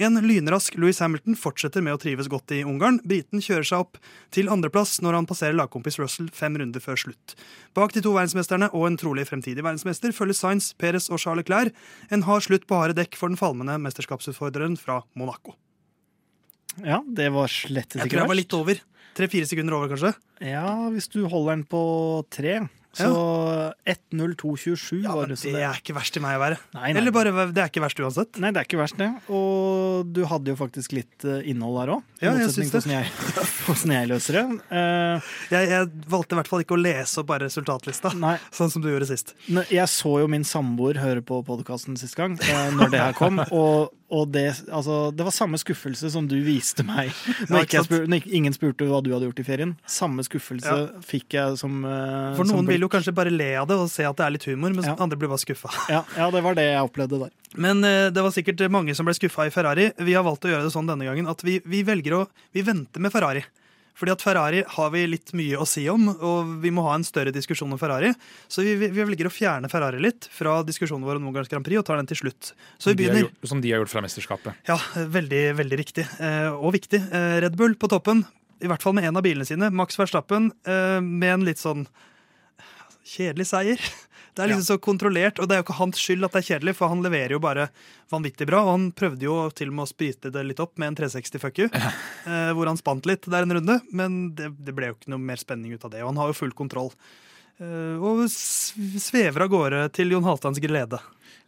En 0.02 0.18
lynrask 0.18 0.74
Louis 0.82 0.98
Hamilton 0.98 1.36
fortsetter 1.38 1.84
med 1.86 1.94
å 1.94 2.00
trives 2.02 2.26
godt 2.32 2.50
i 2.56 2.64
Ungarn. 2.66 2.96
Briten 3.06 3.38
kjører 3.44 3.68
seg 3.70 3.84
opp 3.84 4.00
til 4.34 4.48
andreplass 4.50 4.96
når 5.06 5.20
han 5.20 5.28
passerer 5.30 5.54
lagkompis 5.54 6.00
Russell 6.02 6.32
fem 6.34 6.58
runder 6.58 6.82
før 6.82 6.98
slutt. 6.98 7.36
Bak 7.78 7.94
de 7.94 8.02
to 8.02 8.16
verdensmesterne 8.16 8.72
og 8.74 8.88
en 8.88 8.98
trolig 8.98 9.28
fremtidig 9.30 9.62
verdensmester 9.62 10.16
følger 10.18 10.40
Sainz, 10.40 10.72
Perez 10.74 11.12
og 11.14 11.22
Charles 11.22 11.44
Leclerc. 11.44 11.78
En 12.10 12.26
hard 12.26 12.48
slutt 12.48 12.66
på 12.66 12.82
harde 12.82 12.98
dekk 12.98 13.20
for 13.20 13.30
den 13.30 13.38
falmende 13.38 13.78
mesterskapsutfordreren 13.84 14.80
fra 14.82 15.04
Monaco. 15.14 15.54
Ja, 16.82 17.04
det 17.06 17.30
var 17.36 17.54
slett 17.54 17.94
Jeg 17.94 18.08
ikke 18.08 18.16
tror 18.16 18.24
jeg 18.24 18.34
var 18.34 18.42
litt 18.42 18.58
over. 18.58 18.82
Tre-fire 19.22 19.54
sekunder 19.54 19.78
over, 19.78 19.94
kanskje. 19.94 20.16
Ja, 20.50 20.66
hvis 20.90 21.12
du 21.14 21.28
holder 21.30 21.60
den 21.60 21.68
på 21.70 21.82
tre. 22.34 22.64
Så 22.92 23.74
1.02,27 23.88 25.04
Ja, 25.04 25.14
var 25.16 25.28
det. 25.32 25.38
så 25.40 25.52
det 25.54 25.62
er 25.64 25.78
ikke 25.80 25.96
verst 25.96 26.18
i 26.18 26.22
meg 26.24 26.36
å 26.36 26.42
være. 26.42 26.58
Nei, 26.76 26.90
nei. 26.92 27.00
Eller 27.00 27.14
bare, 27.16 27.32
det 27.56 27.64
er 27.64 27.70
ikke 27.72 27.84
verst 27.86 28.02
uansett. 28.04 28.40
Nei, 28.44 28.52
det 28.52 28.62
er 28.62 28.68
ikke 28.68 28.80
verst, 28.82 28.98
det. 29.00 29.08
Og 29.32 30.10
du 30.12 30.24
hadde 30.28 30.52
jo 30.52 30.58
faktisk 30.60 30.96
litt 30.98 31.24
eh, 31.28 31.46
innhold 31.52 31.80
der 31.80 31.94
òg. 31.96 32.04
Ja, 32.22 32.34
jeg 32.38 32.52
syns 32.52 32.74
det. 32.74 32.84
Hvordan 32.84 33.96
jeg, 33.96 34.02
jeg 34.02 34.12
løser 34.12 34.38
det. 34.40 34.44
Uh, 34.74 35.32
Jeg, 35.52 35.70
jeg 35.72 35.90
valgte 36.12 36.36
i 36.36 36.42
hvert 36.42 36.52
fall 36.52 36.66
ikke 36.66 36.76
å 36.76 36.82
lese 36.82 37.22
opp 37.24 37.32
bare 37.32 37.48
resultatlista, 37.48 38.12
nei, 38.20 38.36
sånn 38.54 38.72
som 38.74 38.84
du 38.84 38.90
gjorde 38.92 39.08
sist. 39.10 39.34
jeg 39.48 39.88
så 39.92 40.14
jo 40.22 40.28
min 40.32 40.46
samboer 40.48 41.00
høre 41.02 41.24
på 41.26 41.40
podkasten 41.48 41.98
sist 42.00 42.18
gang, 42.20 42.36
uh, 42.44 42.68
når 42.76 42.92
det 42.94 43.02
her 43.06 43.18
kom. 43.18 43.40
Og, 43.62 43.96
og 44.12 44.28
det, 44.34 44.46
altså, 44.68 44.96
det 45.16 45.24
var 45.24 45.34
samme 45.36 45.60
skuffelse 45.62 46.10
som 46.12 46.26
du 46.28 46.36
viste 46.44 46.84
meg 46.84 47.14
Ja, 47.48 47.62
når, 47.62 47.86
spur, 47.88 48.06
når 48.12 48.28
ingen 48.28 48.56
spurte 48.56 48.88
hva 48.90 49.00
du 49.04 49.12
hadde 49.14 49.30
gjort 49.30 49.40
i 49.40 49.46
ferien. 49.48 49.72
Samme 49.88 50.26
skuffelse 50.28 50.76
fikk 51.08 51.38
jeg 51.38 51.60
som 51.62 51.80
uh, 51.88 52.34
For 52.36 52.44
noen 52.44 52.66
som 52.66 52.72
vil 52.74 52.84
jo 52.84 52.92
kanskje 52.92 53.14
bare 53.16 53.32
le 53.34 53.54
av 53.62 53.70
det 53.72 53.80
og 53.80 53.88
se 53.92 54.04
at 54.08 54.20
det 54.20 54.26
er 54.28 54.36
litt 54.36 54.48
humor, 54.52 54.76
mens 54.76 54.90
Ja. 54.92 54.98
andre 55.00 55.20
blir 55.20 55.32
bare 55.32 55.44
skuffa. 55.44 55.72
ja, 55.92 56.04
ja, 56.18 56.28
det 56.34 56.44
var 56.44 56.60
det 56.60 56.68
jeg 56.68 56.84
opplevde 56.90 57.22
der. 57.24 57.32
Men 57.56 57.80
uh, 57.88 58.10
det 58.12 58.26
var 58.28 58.36
sikkert 58.36 58.66
mange 58.74 58.96
som 58.98 59.08
ble 59.08 59.16
skuffa 59.16 59.48
i 59.48 59.54
Ferrari. 59.54 59.90
Vi 59.98 60.18
har 60.18 60.28
valgt 60.28 60.46
å 60.48 60.52
gjøre 60.52 60.68
det 60.68 60.76
sånn 60.76 60.92
denne 60.92 61.08
gangen 61.08 61.32
at 61.32 61.44
vi, 61.48 61.62
vi 61.64 61.84
velger 61.88 62.20
å 62.20 62.26
Vi 62.52 62.64
venter 62.68 63.00
med 63.04 63.14
Ferrari. 63.16 63.46
Fordi 64.02 64.16
at 64.16 64.24
Ferrari 64.26 64.64
har 64.66 64.88
vi 64.96 65.04
litt 65.06 65.30
mye 65.38 65.60
å 65.62 65.66
si 65.70 65.84
om, 65.92 66.08
og 66.10 66.56
vi 66.64 66.72
må 66.74 66.82
ha 66.88 66.96
en 66.98 67.06
større 67.06 67.30
diskusjon 67.36 67.70
om 67.70 67.78
Ferrari. 67.78 68.10
Så 68.50 68.66
vi, 68.66 68.74
vi, 68.80 68.90
vi 68.90 69.06
velger 69.06 69.30
å 69.30 69.34
fjerne 69.34 69.70
Ferrari 69.70 70.02
litt 70.02 70.26
fra 70.34 70.56
diskusjonen 70.66 71.06
vår 71.06 71.20
om 71.20 71.28
Ungarns 71.30 71.52
Grand 71.52 71.66
Prix 71.68 71.78
og 71.78 71.86
tar 71.86 72.02
den 72.02 72.10
til 72.10 72.18
slutt. 72.24 72.56
Så 72.82 72.96
vi 72.96 73.04
begynner. 73.04 73.28
gjort, 73.28 73.50
som 73.52 73.62
de 73.62 73.70
har 73.70 73.84
gjort 73.84 73.94
fra 73.94 74.02
mesterskapet. 74.02 74.64
Ja, 74.66 74.80
veldig, 74.98 75.44
veldig 75.60 75.80
riktig. 75.84 76.08
Eh, 76.18 76.50
og 76.50 76.74
viktig. 76.74 76.98
Eh, 77.14 77.38
Red 77.46 77.60
Bull 77.60 77.78
på 77.78 77.92
toppen, 77.94 78.26
i 78.58 78.72
hvert 78.72 78.82
fall 78.82 78.98
med 78.98 79.06
en 79.06 79.22
av 79.22 79.26
bilene 79.26 79.46
sine. 79.46 79.70
Max 79.70 80.02
Verstappen 80.02 80.50
eh, 80.66 80.98
med 81.06 81.36
en 81.36 81.46
litt 81.52 81.62
sånn 81.62 81.86
kjedelig 83.06 83.52
seier. 83.54 83.86
Det 84.36 84.44
er 84.44 84.52
liksom 84.52 84.64
så 84.64 84.78
kontrollert, 84.80 85.40
og 85.40 85.50
det 85.50 85.56
er 85.56 85.60
jo 85.60 85.66
ikke 85.66 85.80
hans 85.80 86.00
skyld 86.00 86.24
at 86.24 86.36
det 86.36 86.42
er 86.42 86.48
kjedelig, 86.54 86.76
for 86.78 86.92
han 86.92 87.04
leverer 87.04 87.36
jo 87.36 87.42
bare 87.44 87.68
vanvittig 88.14 88.48
bra. 88.48 88.62
Og 88.64 88.72
han 88.72 88.86
prøvde 88.96 89.28
jo 89.28 89.36
til 89.56 89.72
og 89.72 89.78
med 89.80 89.88
å 89.88 89.92
sprite 89.92 90.32
det 90.32 90.46
litt 90.48 90.62
opp 90.64 90.78
med 90.80 90.94
en 90.94 91.00
360 91.02 91.44
fuck 91.44 91.60
you, 91.60 91.68
eh, 91.72 92.52
hvor 92.56 92.70
han 92.72 92.80
spant 92.80 93.10
litt 93.10 93.28
der 93.28 93.48
en 93.48 93.58
runde, 93.60 93.82
men 93.92 94.22
det, 94.38 94.54
det 94.60 94.76
ble 94.78 94.92
jo 94.92 94.98
ikke 94.98 95.12
noe 95.12 95.26
mer 95.32 95.42
spenning 95.42 95.76
ut 95.76 95.84
av 95.88 95.92
det. 95.92 96.06
Og 96.06 96.14
han 96.14 96.22
har 96.22 96.32
jo 96.32 96.40
full 96.40 96.56
kontroll. 96.56 96.94
Eh, 97.62 97.98
og 98.00 98.24
svever 98.32 99.46
av 99.46 99.52
gårde 99.52 99.84
til 99.98 100.16
Jon 100.16 100.26
Halvdans 100.26 100.62
glede. 100.64 101.02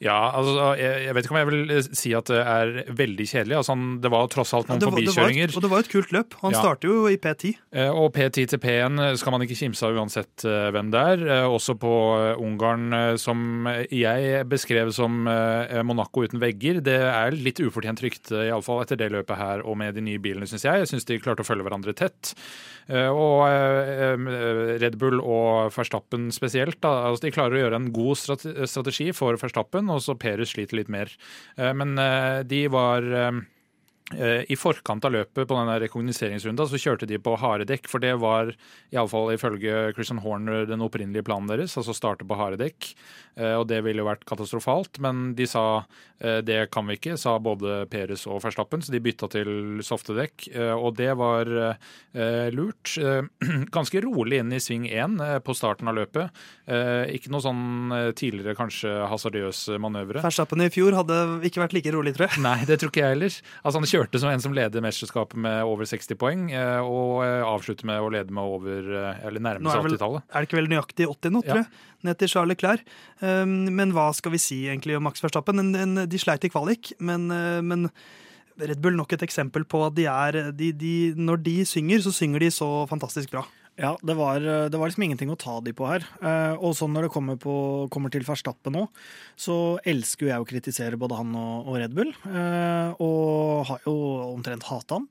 Ja, 0.04 0.34
altså, 0.36 0.74
jeg, 0.76 1.06
jeg 1.06 1.14
vet 1.16 1.24
ikke 1.24 1.32
om 1.32 1.38
jeg 1.40 1.48
vil 1.48 1.72
eh, 1.78 1.86
si 1.96 2.10
at 2.18 2.28
det 2.28 2.40
er 2.44 2.72
veldig 2.92 3.24
kjedelig. 3.30 3.56
Altså, 3.56 3.72
han- 3.72 4.02
det 4.04 4.10
var 4.12 4.28
tross 4.28 4.52
alt 4.58 4.68
noen 4.68 4.80
Det 4.82 4.90
var, 4.90 4.98
det 5.00 5.06
var 5.06 5.08
et, 5.08 5.16
forbikjøringer. 5.16 5.56
og 5.56 5.62
det 5.64 5.70
var 5.72 5.80
et 5.80 5.92
kult 5.94 6.12
løp. 6.12 6.34
Han 6.42 6.52
Ja. 6.52 6.60
starter 6.60 6.88
jo 6.90 7.08
i 7.08 7.16
P10. 7.18 7.54
Eh, 7.72 7.90
Og 7.94 8.12
P10 8.14 8.48
til 8.52 8.60
P1 8.60 9.18
skal 9.18 9.32
man 9.32 9.42
ikke 9.42 9.56
kimse 9.56 9.84
av 9.88 9.96
uansett 9.96 10.44
eh, 10.44 10.72
hvem 10.76 10.92
det 10.92 11.00
er. 11.00 11.24
Eh, 11.44 11.48
Også 11.48 11.78
på 11.80 11.94
eh, 12.20 12.36
Ungarn, 12.44 12.92
eh, 12.94 13.16
som 13.16 13.66
jeg 13.90 14.44
beskrev 14.50 14.92
som 14.92 15.26
eh, 15.28 15.82
Monaco 15.84 16.22
uten 16.28 16.40
vegger. 16.44 16.82
Det 16.84 17.00
er 17.00 17.32
litt 17.32 17.60
ufortjent 17.64 18.04
rykte, 18.04 18.44
iallfall 18.50 18.82
etter 18.84 18.98
det 19.00 19.12
løpet 19.12 19.38
her 19.40 19.64
og 19.64 19.78
med 19.78 19.96
de 19.96 20.02
nye 20.02 20.20
bilene, 20.20 20.44
syns 20.50 20.64
jeg. 20.68 20.84
Jeg 20.84 20.88
syns 20.92 21.06
de 21.06 21.20
klarte 21.24 21.46
å 21.46 21.48
følge 21.48 21.64
hverandre 21.64 21.96
tett. 21.96 22.34
Eh, 22.90 23.08
Og 23.08 23.48
eh, 23.48 24.20
eh, 24.20 24.78
Red 24.84 24.98
Bull 25.00 25.22
og 25.24 25.72
Verstappen 25.72 26.28
spesielt, 26.36 26.82
da, 26.84 27.08
altså 27.08 27.22
de 27.22 27.32
klarer 27.32 27.56
å 27.56 27.62
gjøre 27.64 27.76
en 27.80 27.92
god 27.96 28.18
strate- 28.20 28.68
strategi 28.68 29.14
for 29.16 29.38
Verstappen, 29.40 29.73
og 29.90 30.02
så 30.06 30.16
Perez 30.20 30.54
sliter 30.54 30.78
litt 30.78 30.90
mer. 30.90 31.10
Eh, 31.58 31.74
Men 31.74 31.98
eh, 31.98 32.44
de 32.44 32.68
var 32.68 33.02
Eh, 33.04 33.32
I 34.14 34.56
forkant 34.60 35.06
av 35.08 35.14
løpet 35.16 35.48
på 35.48 35.56
denne 35.56 35.78
rekognoseringsrunda 35.80 36.66
så 36.68 36.78
kjørte 36.78 37.08
de 37.10 37.18
på 37.24 37.38
harde 37.40 37.66
dekk, 37.70 37.88
for 37.90 38.04
det 38.04 38.12
var 38.22 38.52
iallfall 38.94 39.32
ifølge 39.34 39.94
Christian 39.96 40.20
Horner 40.22 40.68
den 40.70 40.84
opprinnelige 40.84 41.26
planen 41.26 41.48
deres, 41.50 41.78
altså 41.80 41.96
starte 41.96 42.28
på 42.28 42.38
harde 42.38 42.60
dekk. 42.62 42.92
Eh, 43.40 43.56
og 43.58 43.66
det 43.70 43.80
ville 43.86 44.04
jo 44.04 44.08
vært 44.10 44.26
katastrofalt, 44.30 45.00
men 45.04 45.32
de 45.38 45.48
sa 45.50 45.84
eh, 46.22 46.40
det 46.46 46.68
kan 46.74 46.86
vi 46.90 46.98
ikke, 47.00 47.16
sa 47.18 47.36
både 47.42 47.84
Peres 47.90 48.28
og 48.30 48.44
Verstappen, 48.44 48.84
så 48.84 48.94
de 48.94 49.02
bytta 49.04 49.30
til 49.34 49.82
softe 49.86 50.16
dekk, 50.18 50.50
og 50.78 50.94
det 50.98 51.10
var 51.18 51.50
lurt. 52.54 52.94
Ganske 53.78 54.02
rolig 54.04 54.40
inn 54.42 54.54
i 54.54 54.60
sving 54.62 54.86
én 54.90 55.18
på 55.44 55.56
starten 55.58 55.90
av 55.90 55.98
løpet. 55.98 56.44
Ikke 57.14 57.32
noe 57.34 57.44
sånn 57.44 57.94
tidligere 58.18 58.56
kanskje 58.58 58.92
hasardiøse 59.10 59.80
manøvre. 59.82 60.24
Verstappen 60.24 60.64
i 60.66 60.70
fjor 60.74 60.96
hadde 60.98 61.18
ikke 61.48 61.64
vært 61.64 61.76
like 61.78 61.94
rolig, 61.96 62.14
tror 62.18 62.30
jeg. 62.30 62.44
Nei, 62.46 62.58
det 62.70 62.80
tror 62.82 62.94
ikke 62.94 63.04
jeg 63.04 63.16
heller. 63.16 63.40
Altså 63.64 63.82
Han 63.82 63.90
kjørte 63.94 64.20
som 64.22 64.32
en 64.32 64.42
som 64.42 64.56
leder 64.56 64.84
mesterskapet 64.84 65.40
med 65.40 65.62
over 65.68 65.88
60 65.90 66.18
poeng, 66.20 66.48
eh, 66.54 66.82
og 66.82 67.24
eh, 67.26 67.44
avslutter 67.46 67.88
med 67.90 68.02
å 68.02 68.10
lede 68.14 68.34
med 68.34 68.56
over 68.56 68.90
eh, 68.90 69.24
eller 69.28 69.44
nærmest 69.44 69.80
80-tallet. 69.80 70.26
Er 70.30 70.44
det 70.44 70.50
ikke 70.50 70.60
veldig 70.60 70.74
nøyaktig 70.74 71.08
80 71.12 71.36
nå, 71.36 71.44
tror 71.46 71.62
jeg? 71.62 71.70
Ned 72.04 72.20
til 72.20 72.32
Charles 72.34 72.52
Leclerc. 72.52 72.84
Um, 73.22 73.56
men 73.72 73.94
hva 73.96 74.10
skal 74.16 74.34
vi 74.34 74.42
si 74.42 74.60
egentlig 74.68 74.98
om 74.98 75.06
Max 75.08 75.24
Verstappen? 75.24 75.62
De 76.10 76.20
sleit 76.20 76.44
i 76.44 76.52
kvalik, 76.52 76.92
men, 77.00 77.30
men 77.64 77.88
Red 78.60 78.82
Bull 78.84 78.98
nok 79.00 79.16
et 79.16 79.24
eksempel 79.24 79.64
på 79.70 79.86
at 79.86 79.96
de 79.96 80.10
er 80.12 80.52
de, 80.52 80.74
de, 80.76 80.96
Når 81.16 81.40
de 81.46 81.56
synger, 81.70 82.04
så 82.04 82.12
synger 82.12 82.44
de 82.44 82.52
så 82.52 82.68
fantastisk 82.92 83.32
bra. 83.32 83.46
Ja, 83.74 83.96
det 84.06 84.14
var, 84.14 84.38
det 84.40 84.78
var, 84.78 84.86
liksom 84.86 85.04
ingenting 85.08 85.32
å 85.34 85.38
ta 85.40 85.56
de 85.66 85.72
på 85.74 85.88
her. 85.90 86.04
Eh, 86.22 86.60
og 86.62 86.76
sånn 86.78 86.92
når 86.94 87.08
det 87.08 87.14
kommer, 87.16 87.40
på, 87.42 87.54
kommer 87.90 88.12
til 88.14 88.26
Verstappen 88.28 88.76
nå, 88.76 88.84
så 89.34 89.80
elsker 89.90 90.28
jo 90.28 90.30
jeg 90.30 90.44
å 90.44 90.46
kritisere 90.46 91.00
både 91.02 91.18
han 91.18 91.32
og, 91.34 91.72
og 91.72 91.80
Red 91.82 91.96
Bull. 91.98 92.12
Eh, 92.30 93.02
og 93.02 93.64
har 93.72 93.88
jo 93.88 93.96
omtrent 94.28 94.68
hata 94.70 95.00
han. 95.00 95.08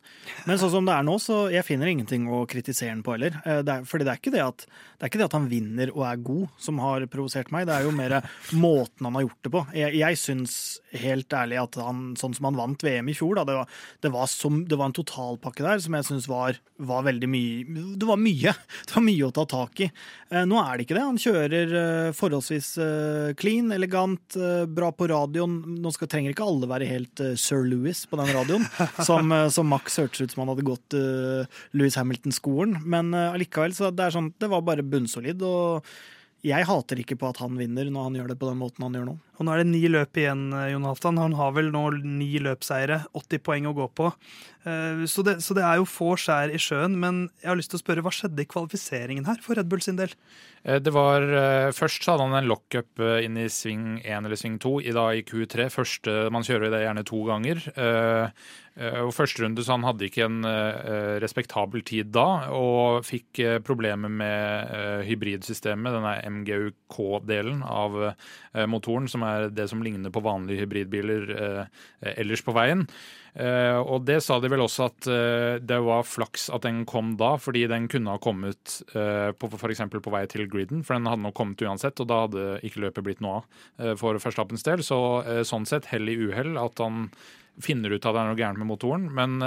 Men 0.47 0.61
sånn 0.63 0.71
som 0.77 0.87
det 0.87 0.95
er 0.95 1.09
nå, 1.09 1.17
så 1.19 1.49
jeg 1.51 1.67
finner 1.67 1.91
ingenting 1.91 2.29
å 2.31 2.45
kritisere 2.47 2.93
han 2.95 3.03
på 3.03 3.17
heller. 3.17 3.41
Eh, 3.43 3.65
det 3.67 3.75
er, 3.75 3.89
fordi 3.89 4.07
det 4.07 4.15
er, 4.15 4.31
det, 4.37 4.45
at, 4.47 4.65
det 4.95 5.09
er 5.09 5.11
ikke 5.11 5.23
det 5.25 5.29
at 5.33 5.37
han 5.41 5.51
vinner 5.51 5.91
og 5.97 6.07
er 6.13 6.23
god 6.31 6.63
som 6.63 6.79
har 6.85 7.09
provosert 7.11 7.51
meg, 7.51 7.67
det 7.67 7.75
er 7.75 7.89
jo 7.89 7.97
mer 7.99 8.21
måten 8.55 9.11
han 9.11 9.19
har 9.19 9.27
gjort 9.27 9.43
det 9.43 9.55
på. 9.57 9.65
Jeg, 9.81 9.99
jeg 10.05 10.23
syns 10.23 10.57
helt 11.03 11.35
ærlig 11.35 11.59
at 11.65 11.81
han, 11.83 12.13
sånn 12.21 12.39
som 12.39 12.47
han 12.53 12.63
vant 12.63 12.87
VM 12.87 13.11
i 13.11 13.19
fjor, 13.19 13.41
da, 13.41 13.47
det, 13.49 13.59
var, 13.59 14.15
var 14.21 14.31
som, 14.31 14.63
det 14.71 14.79
var 14.79 14.93
en 14.93 14.99
totalpakke 15.03 15.67
der 15.67 15.83
som 15.83 15.99
jeg 15.99 16.11
syns 16.13 16.31
var, 16.31 16.63
var 16.83 17.05
veldig 17.07 17.29
mye 17.31 17.83
Det 17.99 18.07
var 18.07 18.19
mye 18.21 18.52
Det 18.87 18.95
var 18.95 19.05
mye 19.07 19.27
å 19.27 19.33
ta 19.35 19.45
tak 19.49 19.81
i. 19.85 19.89
Eh, 20.33 20.45
nå 20.49 20.59
er 20.61 20.77
det 20.77 20.87
ikke 20.87 20.97
det. 20.97 21.05
Han 21.07 21.21
kjører 21.21 21.75
eh, 21.81 22.13
forholdsvis 22.17 22.71
eh, 22.83 23.33
clean, 23.39 23.73
elegant, 23.75 24.39
bra 24.73 24.93
på 24.97 25.09
radioen. 25.13 25.59
Nå 25.83 25.93
skal, 25.95 26.11
trenger 26.13 26.35
ikke 26.35 26.47
alle 26.47 26.71
være 26.71 26.89
helt 26.91 27.25
Sir 27.41 27.67
Louis 27.69 28.05
på 28.09 28.21
den 28.21 28.33
radioen, 28.35 28.67
som, 29.09 29.35
som 29.53 29.71
Max 29.71 30.01
hørtes 30.01 30.25
ut 30.25 30.35
som 30.35 30.45
han 30.45 30.55
hadde 30.55 30.67
gått 30.67 30.99
Louis 31.77 31.99
Hamilton-skolen. 31.99 32.81
Men 32.85 33.15
allikevel, 33.15 33.77
så 33.77 33.93
det 33.95 34.09
er 34.09 34.17
sånn, 34.17 34.33
det 34.41 34.51
var 34.53 34.65
bare 34.67 34.87
bunnsolid. 34.87 35.43
og 35.47 35.87
jeg 36.43 36.67
hater 36.67 36.99
ikke 36.99 37.15
på 37.21 37.29
at 37.31 37.39
han 37.39 37.55
vinner 37.55 37.87
når 37.87 38.09
han 38.09 38.17
gjør 38.19 38.33
det 38.33 38.39
på 38.41 38.49
den 38.49 38.59
måten 38.59 38.83
han 38.83 38.97
gjør 38.99 39.05
nå. 39.13 39.19
Og 39.43 39.49
Nå 39.49 39.57
er 39.57 39.65
det 39.65 39.73
ni 39.73 39.83
løp 39.91 40.23
igjen, 40.23 40.47
Jon 40.71 40.87
Halvdan. 40.87 41.19
Han 41.19 41.35
har 41.35 41.53
vel 41.59 41.73
nå 41.75 41.83
ni 42.07 42.31
løpseiere, 42.47 43.03
80 43.19 43.43
poeng 43.43 43.67
å 43.67 43.75
gå 43.75 43.89
på. 43.99 44.13
Så 44.63 45.25
det, 45.27 45.41
så 45.43 45.57
det, 45.59 45.65
er 45.67 45.81
jo 45.81 45.89
få 45.91 46.13
skjær 46.23 46.53
i 46.55 46.61
sjøen. 46.63 46.95
Men 47.03 47.25
jeg 47.43 47.51
har 47.51 47.59
lyst 47.59 47.73
til 47.75 47.81
å 47.81 47.83
spørre, 47.83 48.05
hva 48.07 48.15
skjedde 48.15 48.45
i 48.45 48.47
kvalifiseringen 48.47 49.27
her 49.27 49.43
for 49.43 49.59
Red 49.59 49.67
Bull 49.67 49.83
sin 49.83 49.99
del? 49.99 50.15
Eh, 50.65 50.79
det 50.79 50.93
var, 50.95 51.23
eh, 51.23 51.71
Først 51.75 52.05
så 52.05 52.13
hadde 52.13 52.29
han 52.29 52.39
en 52.39 52.49
lockup 52.49 53.01
eh, 53.01 53.25
inn 53.27 53.37
i 53.37 53.49
sving 53.51 54.01
1 54.05 54.27
eller 54.27 54.39
sving 54.39 54.59
2 54.63 54.81
i, 54.87 54.93
da, 54.95 55.09
i 55.11 55.25
Q3. 55.27 55.69
Første, 55.73 56.31
man 56.31 56.47
kjører 56.47 56.71
det 56.71 56.85
gjerne 56.85 57.05
to 57.09 57.23
ganger. 57.27 57.63
Og 58.73 59.11
Første 59.13 59.43
runde 59.43 59.61
så 59.61 59.75
han 59.75 59.85
hadde 59.85 60.07
ikke 60.07 60.25
en 60.25 60.47
respektabel 61.21 61.83
tid 61.85 62.09
da, 62.15 62.49
og 62.57 63.05
fikk 63.05 63.61
problemer 63.67 64.09
med 64.09 65.05
hybridsystemet, 65.05 65.93
denne 65.93 66.15
MGUK-delen 66.39 67.61
av 67.69 68.15
motoren, 68.73 69.11
som 69.13 69.27
er 69.29 69.32
det 69.51 69.69
som 69.71 69.83
ligner 69.85 70.13
på 70.13 70.23
vanlige 70.25 70.65
hybridbiler 70.65 71.27
ellers 72.15 72.43
på 72.45 72.55
veien. 72.57 72.87
Uh, 73.33 73.81
og 73.81 74.03
det 74.05 74.19
sa 74.21 74.37
de 74.43 74.49
vel 74.53 74.61
også 74.61 74.91
at 74.91 75.07
det 75.65 75.79
var 75.81 76.05
flaks 76.05 76.51
at 76.53 76.67
den 76.67 76.83
kom 76.89 77.15
da, 77.21 77.31
fordi 77.41 77.63
den 77.71 77.87
kunne 77.89 78.13
ha 78.13 78.21
kommet 78.21 78.75
uh, 78.93 79.33
f.eks. 79.33 79.81
på 79.89 80.13
vei 80.13 80.27
til 80.29 80.45
griden, 80.53 80.83
for 80.85 80.99
den 80.99 81.09
hadde 81.09 81.25
nok 81.25 81.37
kommet 81.39 81.65
uansett, 81.65 82.03
og 82.03 82.11
da 82.11 82.19
hadde 82.27 82.49
ikke 82.69 82.85
løpet 82.85 83.07
blitt 83.07 83.23
noe 83.25 83.41
av 83.41 83.97
for 84.01 84.21
Verstappens 84.21 84.67
del. 84.67 84.85
Så 84.85 84.99
sånn 85.49 85.65
sett 85.69 85.89
hell 85.93 86.11
i 86.13 86.19
uhell 86.21 86.59
at 86.61 86.83
han 86.83 87.09
finner 87.63 87.95
ut 87.95 88.05
at 88.05 88.13
det 88.13 88.21
er 88.21 88.29
noe 88.29 88.39
gærent 88.39 88.61
med 88.61 88.69
motoren. 88.69 89.09
Men 89.17 89.41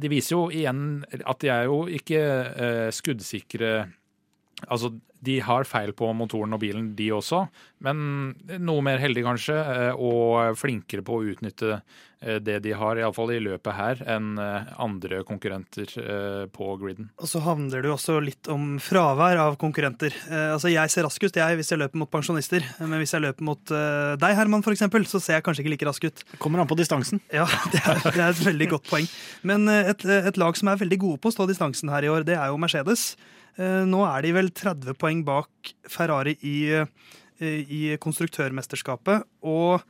de 0.00 0.10
viser 0.10 0.34
jo 0.34 0.46
igjen 0.48 1.04
at 1.20 1.44
de 1.44 1.52
er 1.52 1.68
jo 1.68 1.84
ikke 1.92 2.22
skuddsikre 2.96 3.74
Altså, 4.68 4.92
de 5.24 5.38
har 5.42 5.66
feil 5.66 5.90
på 5.96 6.10
motoren 6.16 6.54
og 6.54 6.60
bilen, 6.62 6.90
de 6.96 7.08
også, 7.16 7.46
men 7.84 8.34
noe 8.60 8.84
mer 8.84 9.00
heldig 9.02 9.24
kanskje, 9.24 9.56
og 9.96 10.58
flinkere 10.60 11.04
på 11.04 11.16
å 11.16 11.30
utnytte 11.32 11.78
Eh, 12.24 12.36
det 12.40 12.58
de 12.64 12.72
har, 12.72 12.98
iallfall 12.98 13.34
i 13.34 13.40
løpet 13.42 13.76
her, 13.76 14.00
enn 14.16 14.38
eh, 14.40 14.70
andre 14.80 15.20
konkurrenter 15.28 15.90
eh, 16.00 16.44
på 16.52 16.68
griden. 16.80 17.10
Og 17.20 17.28
så 17.30 17.42
handler 17.44 17.84
det 17.84 17.90
jo 17.90 17.96
også 17.98 18.16
litt 18.24 18.48
om 18.52 18.78
fravær 18.82 19.40
av 19.42 19.58
konkurrenter. 19.60 20.14
Altså 20.30 20.72
Jeg 20.72 20.92
ser 20.92 21.06
rask 21.06 21.24
ut 21.24 21.36
jeg, 21.36 21.58
hvis 21.58 21.72
jeg 21.72 21.80
løper 21.80 22.00
mot 22.00 22.10
pensjonister, 22.10 22.64
men 22.80 22.96
hvis 23.02 23.14
jeg 23.16 23.24
løper 23.24 23.46
mot 23.46 23.60
deg, 23.64 24.36
Herman, 24.38 24.64
f.eks., 24.64 24.86
så 25.10 25.20
ser 25.20 25.38
jeg 25.38 25.46
kanskje 25.46 25.64
ikke 25.64 25.74
like 25.74 25.88
rask 25.88 26.06
ut. 26.06 26.24
Kommer 26.42 26.62
an 26.62 26.70
på 26.70 26.78
distansen. 26.78 27.20
Ja, 27.34 27.46
det 27.72 27.82
er, 27.82 28.00
det 28.06 28.16
er 28.16 28.30
et 28.30 28.44
veldig 28.46 28.70
godt 28.76 28.90
poeng. 28.90 29.08
Men 29.46 29.68
et, 29.68 30.04
et, 30.04 30.40
lag 30.40 30.56
som 30.58 30.70
er 30.70 30.80
veldig 30.80 31.00
gode 31.02 31.22
på 31.22 31.30
å 31.30 31.36
stå 31.36 31.48
distansen 31.50 31.92
her 31.92 32.06
i 32.06 32.12
år, 32.12 32.26
det 32.26 32.38
er 32.38 32.52
jo 32.52 32.60
Mercedes. 32.60 33.12
Nå 33.58 34.00
er 34.08 34.24
de 34.24 34.32
vel 34.34 34.48
30 34.50 34.96
poeng 34.98 35.20
bak 35.26 35.74
Ferrari 35.86 36.34
i, 36.42 36.56
i 37.44 37.82
konstruktørmesterskapet, 38.02 39.22
og 39.46 39.84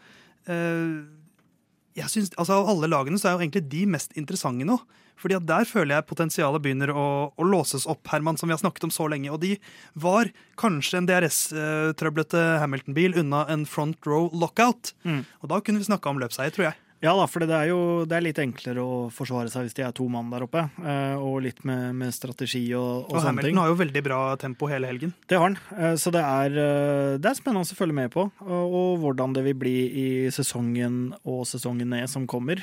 jeg 1.94 2.10
synes, 2.10 2.32
altså 2.36 2.58
Av 2.58 2.68
alle 2.74 2.90
lagene 2.90 3.18
så 3.20 3.30
er 3.30 3.36
jo 3.36 3.44
egentlig 3.44 3.64
de 3.72 3.84
mest 3.94 4.14
interessante 4.18 4.66
nå. 4.68 4.76
Fordi 5.20 5.36
at 5.38 5.46
Der 5.46 5.64
føler 5.68 5.94
jeg 5.94 6.08
potensialet 6.10 6.62
begynner 6.62 6.90
å, 6.90 7.06
å, 7.30 7.46
låses 7.46 7.86
opp, 7.90 8.02
Herman, 8.10 8.36
som 8.36 8.50
vi 8.50 8.56
har 8.56 8.62
snakket 8.62 8.88
om 8.88 8.92
så 8.94 9.06
lenge. 9.10 9.30
Og 9.32 9.40
de 9.44 9.54
var 9.94 10.30
kanskje 10.60 11.00
en 11.00 11.08
DRS-trøblete 11.08 12.42
Hamilton-bil 12.62 13.14
unna 13.22 13.44
en 13.52 13.64
front 13.68 14.10
row 14.10 14.26
lockout. 14.34 14.92
Mm. 15.06 15.22
Og 15.42 15.52
da 15.52 15.60
kunne 15.62 15.82
vi 15.82 15.88
snakka 15.88 16.10
om 16.10 16.20
løpseier, 16.22 16.54
tror 16.54 16.70
jeg. 16.70 16.80
Ja 17.04 17.12
da, 17.18 17.26
for 17.28 17.44
det 17.44 17.52
er 17.52 17.68
jo 17.68 17.80
det 18.08 18.16
er 18.16 18.24
litt 18.24 18.38
enklere 18.40 18.80
å 18.80 18.94
forsvare 19.12 19.50
seg 19.52 19.66
hvis 19.66 19.76
de 19.76 19.82
er 19.84 19.92
to 19.96 20.06
mann 20.08 20.30
der 20.32 20.46
oppe. 20.46 20.62
Eh, 20.80 21.16
og 21.20 21.42
litt 21.44 21.60
med, 21.68 21.92
med 22.00 22.14
strategi 22.16 22.62
og, 22.72 23.04
og, 23.04 23.10
og 23.10 23.18
sånne 23.18 23.44
ting. 23.44 23.52
Hamilton 23.52 23.60
har 23.60 23.72
jo 23.72 23.76
veldig 23.82 24.02
bra 24.06 24.20
tempo 24.40 24.68
hele 24.70 24.88
helgen. 24.88 25.12
Det 25.28 25.36
har 25.36 25.50
han. 25.50 25.58
Eh, 25.76 25.96
så 26.00 26.12
det 26.14 26.22
er, 26.24 26.56
eh, 26.62 27.10
det 27.20 27.28
er, 27.28 27.36
spennende 27.36 27.76
å 27.76 27.76
følge 27.76 27.98
med 27.98 28.08
på. 28.14 28.24
Og, 28.46 28.64
og, 28.64 28.88
hvordan 29.04 29.36
det 29.36 29.44
vil 29.50 29.58
bli 29.60 29.74
i 30.00 30.06
sesongen 30.32 30.98
og 31.28 31.44
sesongene 31.50 32.06
som 32.08 32.24
kommer. 32.30 32.62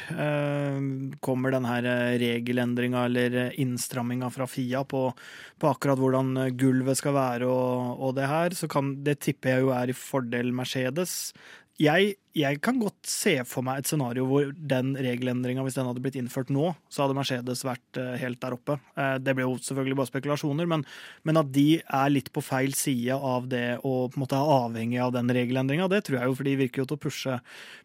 Kommer 1.21 1.53
den 1.53 1.67
her 1.67 1.85
regelendringa 2.21 3.05
eller 3.09 3.37
innstramminga 3.61 4.31
fra 4.33 4.47
Fia 4.49 4.81
på, 4.87 5.03
på, 5.61 5.69
akkurat 5.69 6.01
hvordan 6.01 6.33
gulvet 6.57 6.97
skal 6.97 7.13
være 7.15 7.49
og, 7.49 8.01
og 8.01 8.15
det 8.17 8.29
her, 8.31 8.55
så 8.57 8.69
kan, 8.71 8.95
det 9.05 9.19
tipper 9.21 9.55
jeg 9.55 9.65
jo 9.67 9.73
er 9.75 9.91
i 9.91 9.97
fordel 9.97 10.49
Mercedes. 10.55 11.33
Jeg 11.81 12.15
jeg 12.37 12.61
kan 12.63 12.77
godt 12.79 13.07
se 13.09 13.33
for 13.47 13.65
meg 13.65 13.81
et 13.81 13.89
scenario 13.89 14.23
hvor 14.29 14.51
den 14.55 14.93
regelendringa, 14.95 15.63
hvis 15.65 15.75
den 15.75 15.87
hadde 15.89 16.03
blitt 16.03 16.15
innført 16.19 16.51
nå, 16.53 16.69
så 16.87 17.03
hadde 17.03 17.17
Mercedes 17.17 17.63
vært 17.67 17.99
eh, 17.99 18.13
helt 18.21 18.39
der 18.39 18.55
oppe. 18.55 18.77
Eh, 18.95 19.17
det 19.19 19.33
ble 19.35 19.43
jo 19.43 19.57
selvfølgelig 19.59 19.97
bare 19.99 20.11
spekulasjoner, 20.13 20.69
men, 20.71 20.85
men 21.27 21.41
at 21.41 21.51
de 21.51 21.81
er 21.81 22.13
litt 22.13 22.31
på 22.31 22.43
feil 22.45 22.71
side 22.77 23.17
av 23.17 23.49
det 23.51 23.81
og 23.81 24.13
på 24.13 24.19
en 24.19 24.23
måte 24.23 24.39
er 24.39 24.53
avhengig 24.55 25.01
av 25.03 25.11
den 25.15 25.31
regelendringa, 25.35 25.89
det 25.91 26.05
tror 26.07 26.21
jeg 26.21 26.31
jo, 26.31 26.37
for 26.39 26.47
de 26.47 26.55
virker 26.61 26.83
jo 26.83 26.87
til 26.91 26.99
å 26.99 27.03
pushe, 27.03 27.37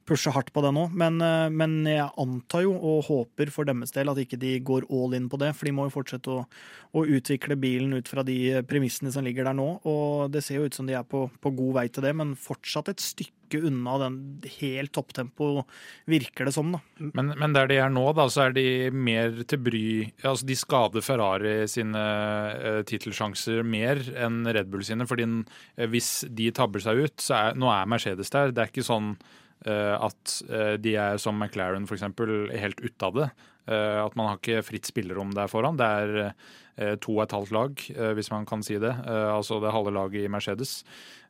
pushe 0.06 0.34
hardt 0.36 0.52
på 0.54 0.62
det 0.62 0.72
nå. 0.78 0.86
Men, 0.94 1.18
eh, 1.26 1.48
men, 1.50 1.80
jeg 1.90 2.06
antar 2.22 2.66
jo 2.68 2.76
og 2.76 3.06
håper 3.10 3.50
for 3.54 3.66
deres 3.66 3.94
del 3.96 4.12
at 4.12 4.22
ikke 4.22 4.38
de 4.38 4.56
går 4.66 4.86
all 4.94 5.18
in 5.18 5.30
på 5.32 5.40
det, 5.42 5.52
for 5.58 5.66
de 5.66 5.74
må 5.74 5.88
jo 5.88 5.96
fortsette 5.96 6.30
å, 6.30 6.46
å 6.94 7.06
utvikle 7.18 7.58
bilen 7.58 7.98
ut 7.98 8.10
fra 8.10 8.22
de 8.26 8.62
premissene 8.70 9.10
som 9.14 9.26
ligger 9.26 9.50
der 9.50 9.58
nå, 9.58 9.68
og 9.82 10.30
det 10.30 10.46
ser 10.46 10.60
jo 10.60 10.70
ut 10.70 10.78
som 10.78 10.86
de 10.86 10.94
er 10.94 11.06
på, 11.06 11.26
på 11.42 11.54
god 11.58 11.80
vei 11.80 11.88
til 11.90 12.06
det, 12.06 12.14
men 12.14 12.38
fortsatt 12.38 12.94
et 12.94 13.02
stykke 13.02 13.64
unna 13.66 13.98
den 14.02 14.20
helt 14.58 14.92
topptempo, 14.94 15.64
virker 16.10 16.48
det 16.48 16.54
som. 16.56 16.72
da. 16.74 16.80
Men, 16.98 17.32
men, 17.38 17.54
der 17.56 17.70
de 17.70 17.78
er 17.82 17.92
nå, 17.92 18.04
da, 18.16 18.26
så 18.32 18.46
er 18.46 18.56
de 18.56 18.66
mer 18.90 19.42
til 19.48 19.60
bry 19.62 19.86
altså 20.22 20.48
De 20.48 20.56
skader 20.58 21.04
Ferrari 21.04 21.56
sine 21.70 22.02
uh, 22.02 22.82
tittelsjanser 22.86 23.64
mer 23.66 24.00
enn 24.14 24.44
Red 24.46 24.70
Bull 24.72 24.84
sine. 24.86 25.06
fordi 25.08 25.26
uh, 25.26 25.86
hvis 25.92 26.26
de 26.28 26.50
tabber 26.54 26.82
seg 26.82 27.06
ut, 27.06 27.18
så 27.22 27.40
er 27.40 27.58
nå 27.58 27.70
er 27.72 27.90
Mercedes 27.90 28.32
der. 28.34 28.54
Det 28.54 28.64
er 28.64 28.72
ikke 28.72 28.86
sånn 28.86 29.14
uh, 29.16 29.96
at 29.96 30.38
de 30.82 30.96
er 31.00 31.20
som 31.22 31.36
McLaren 31.38 31.88
f.eks. 31.88 32.06
helt 32.06 32.80
ute 32.82 33.06
av 33.08 33.16
det. 33.16 33.30
at 33.66 34.14
man 34.14 34.28
har 34.28 34.36
ikke 34.38 34.62
fritt 34.62 34.86
spillerom 34.86 35.32
der 35.34 35.48
foran. 35.50 35.78
Det 35.78 35.86
er 35.86 36.98
to 37.02 37.16
og 37.16 37.24
et 37.24 37.32
halvt 37.34 37.54
lag, 37.56 37.80
hvis 38.14 38.30
man 38.30 38.44
kan 38.46 38.62
si 38.62 38.76
det. 38.78 38.92
altså 39.08 39.58
det 39.58 39.72
halve 39.74 39.90
laget 39.96 40.22
i 40.22 40.30
Mercedes. 40.30 40.84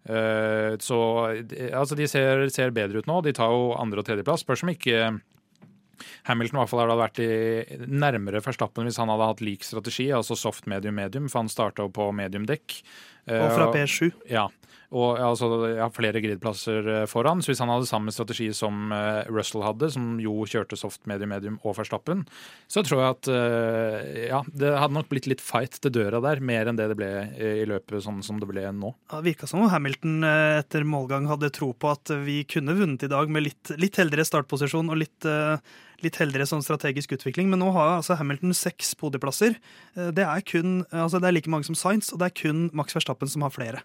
Eh, 0.07 0.77
så 0.83 0.99
altså, 1.27 1.99
de 1.99 2.07
ser, 2.11 2.47
ser, 2.55 2.75
bedre 2.75 3.03
ut 3.03 3.09
nå. 3.11 3.21
De 3.27 3.35
tar 3.37 3.51
jo 3.53 3.73
andre- 3.79 4.03
og 4.03 4.09
tredjeplass. 4.09 4.45
Spørs 4.47 4.65
om 4.67 4.73
ikke 4.75 5.01
Hamilton 6.29 6.59
i 6.59 6.61
hvert 6.61 6.73
fall 6.73 6.83
hadde 6.85 7.01
vært 7.01 7.23
i 7.25 7.89
nærmere 7.89 8.43
Verstappen 8.45 8.87
hvis 8.87 9.01
han 9.01 9.11
hadde 9.13 9.31
hatt 9.31 9.43
lik 9.45 9.65
strategi, 9.65 10.11
altså 10.13 10.37
soft 10.39 10.69
medium 10.71 10.99
medium, 10.99 11.31
for 11.33 11.43
han 11.43 11.53
starta 11.53 11.89
på 11.89 12.11
medium 12.15 12.47
dekk. 12.49 12.81
Og 13.27 13.49
fra 13.51 13.73
P7. 13.75 14.13
Ja, 14.31 14.47
og 14.95 15.19
altså, 15.19 15.49
har 15.81 15.91
flere 15.95 16.21
gridplasser 16.23 16.89
eh, 16.93 17.05
foran. 17.11 17.43
Så 17.43 17.51
hvis 17.51 17.63
han 17.63 17.71
hadde 17.73 17.89
samme 17.89 18.13
strategi 18.15 18.49
som 18.55 18.93
uh, 18.95 19.27
Russell 19.33 19.65
hadde, 19.67 19.91
som 19.93 20.15
jo 20.23 20.45
kjørte 20.47 20.79
soft, 20.79 21.03
medium, 21.11 21.33
medium 21.35 21.57
og 21.67 21.75
Verstappen, 21.79 22.23
så 22.71 22.85
tror 22.87 23.03
jeg 23.03 23.17
at 23.17 23.31
uh, 23.33 23.97
ja, 24.29 24.43
det 24.55 24.75
hadde 24.77 24.97
nok 24.97 25.11
blitt 25.11 25.27
litt 25.31 25.43
fight 25.43 25.81
til 25.83 25.95
døra 25.97 26.21
der, 26.23 26.43
mer 26.45 26.71
enn 26.71 26.79
det 26.79 26.89
det 26.93 26.99
ble 26.99 27.11
i 27.37 27.67
løpet 27.67 28.05
sånn 28.05 28.23
som 28.25 28.39
det 28.43 28.49
ble 28.51 28.63
nå. 28.77 28.93
Det 29.11 29.25
virka 29.27 29.49
som 29.51 29.65
om 29.65 29.73
Hamilton 29.73 30.23
etter 30.27 30.87
målgang 30.87 31.27
hadde 31.31 31.51
tro 31.55 31.73
på 31.75 31.91
at 31.91 32.13
vi 32.23 32.43
kunne 32.49 32.77
vunnet 32.79 33.03
i 33.03 33.11
dag 33.11 33.31
med 33.33 33.49
litt, 33.49 33.73
litt 33.81 33.99
heldigere 33.99 34.27
startposisjon 34.29 34.93
og 34.93 35.03
litt 35.03 35.29
litt 36.05 36.19
heldigere 36.21 36.45
sånn 36.45 36.61
strategisk 36.61 37.15
utvikling. 37.17 37.49
Men 37.49 37.63
nå 37.63 37.71
har 37.73 37.95
altså 37.95 38.19
Hamilton 38.21 38.53
seks 38.57 38.91
podieplasser. 39.01 39.57
Det 39.97 40.27
er, 40.27 40.43
kun, 40.45 40.83
altså 40.93 41.21
det 41.23 41.31
er 41.31 41.37
like 41.39 41.53
mange 41.53 41.65
som 41.69 41.79
Science, 41.79 42.13
og 42.13 42.21
det 42.21 42.29
er 42.29 42.37
kun 42.37 42.67
Max 42.77 42.93
Verstappen 42.97 43.31
som 43.33 43.47
har 43.47 43.55
flere. 43.55 43.81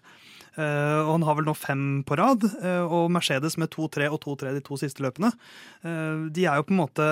Uh, 0.52 1.00
og 1.06 1.14
han 1.14 1.22
har 1.24 1.38
vel 1.38 1.46
nå 1.48 1.54
fem 1.56 1.84
på 2.06 2.16
rad. 2.20 2.44
Uh, 2.60 2.84
og 2.84 3.12
Mercedes 3.14 3.56
med 3.60 3.72
2-3 3.72 4.10
og 4.12 4.20
2-3 4.24 4.56
de 4.58 4.64
to 4.64 4.76
siste 4.80 5.04
løpene. 5.04 5.32
Uh, 5.84 6.28
de 6.34 6.44
er 6.44 6.58
jo 6.58 6.66
på 6.68 6.74
en 6.74 6.82
måte 6.82 7.06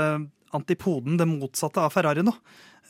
antipoden, 0.57 1.17
det 1.17 1.29
motsatte 1.31 1.81
av 1.83 1.95
Ferrari 1.95 2.27
nå. 2.27 2.35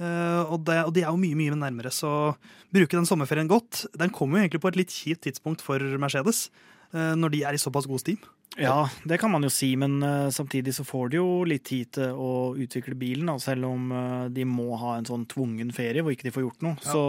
Og, 0.00 0.62
det, 0.64 0.78
og, 0.86 0.94
de 0.96 1.02
er 1.02 1.10
jo 1.10 1.18
mye 1.20 1.36
mye 1.36 1.56
nærmere, 1.60 1.90
så 1.92 2.30
bruke 2.72 2.96
den 2.96 3.04
sommerferien 3.04 3.50
godt. 3.50 3.82
Den 4.00 4.08
kommer 4.16 4.38
jo 4.38 4.46
egentlig 4.46 4.62
på 4.62 4.70
et 4.70 4.78
litt 4.80 4.94
kjipt 4.94 5.26
tidspunkt 5.26 5.60
for 5.60 5.82
Mercedes, 6.00 6.46
når 6.94 7.34
de 7.34 7.42
er 7.44 7.58
i 7.58 7.60
såpass 7.60 7.84
god 7.90 8.00
steam. 8.00 8.22
Ja, 8.58 8.90
det 9.04 9.18
kan 9.18 9.30
man 9.30 9.44
jo 9.46 9.50
si, 9.52 9.68
men 9.78 10.00
uh, 10.02 10.28
samtidig 10.34 10.72
så 10.74 10.82
får 10.84 11.12
de 11.12 11.18
jo 11.20 11.26
litt 11.46 11.62
tid 11.68 11.92
til 11.94 12.16
å 12.18 12.30
utvikle 12.58 12.96
bilen, 12.98 13.28
da, 13.30 13.36
selv 13.38 13.68
om 13.68 13.92
uh, 13.94 14.26
de 14.32 14.42
må 14.48 14.74
ha 14.80 14.96
en 14.98 15.06
sånn 15.06 15.26
tvungen 15.30 15.70
ferie 15.74 16.02
hvor 16.02 16.16
ikke 16.16 16.26
de 16.26 16.32
får 16.34 16.44
gjort 16.44 16.64
noe. 16.66 16.74
Ja. 16.82 16.90
Så, 16.90 17.02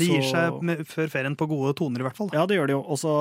de 0.00 0.08
gir 0.08 0.24
så... 0.26 0.32
seg 0.34 0.64
med, 0.66 0.82
før 0.90 1.12
ferien 1.12 1.36
på 1.38 1.46
gode 1.50 1.76
toner, 1.78 2.02
i 2.02 2.08
hvert 2.08 2.18
fall. 2.18 2.32
Ja, 2.34 2.42
det 2.48 2.58
gjør 2.58 2.72
de 2.72 2.74
jo. 2.74 2.80
Og 2.82 2.98
så 2.98 3.12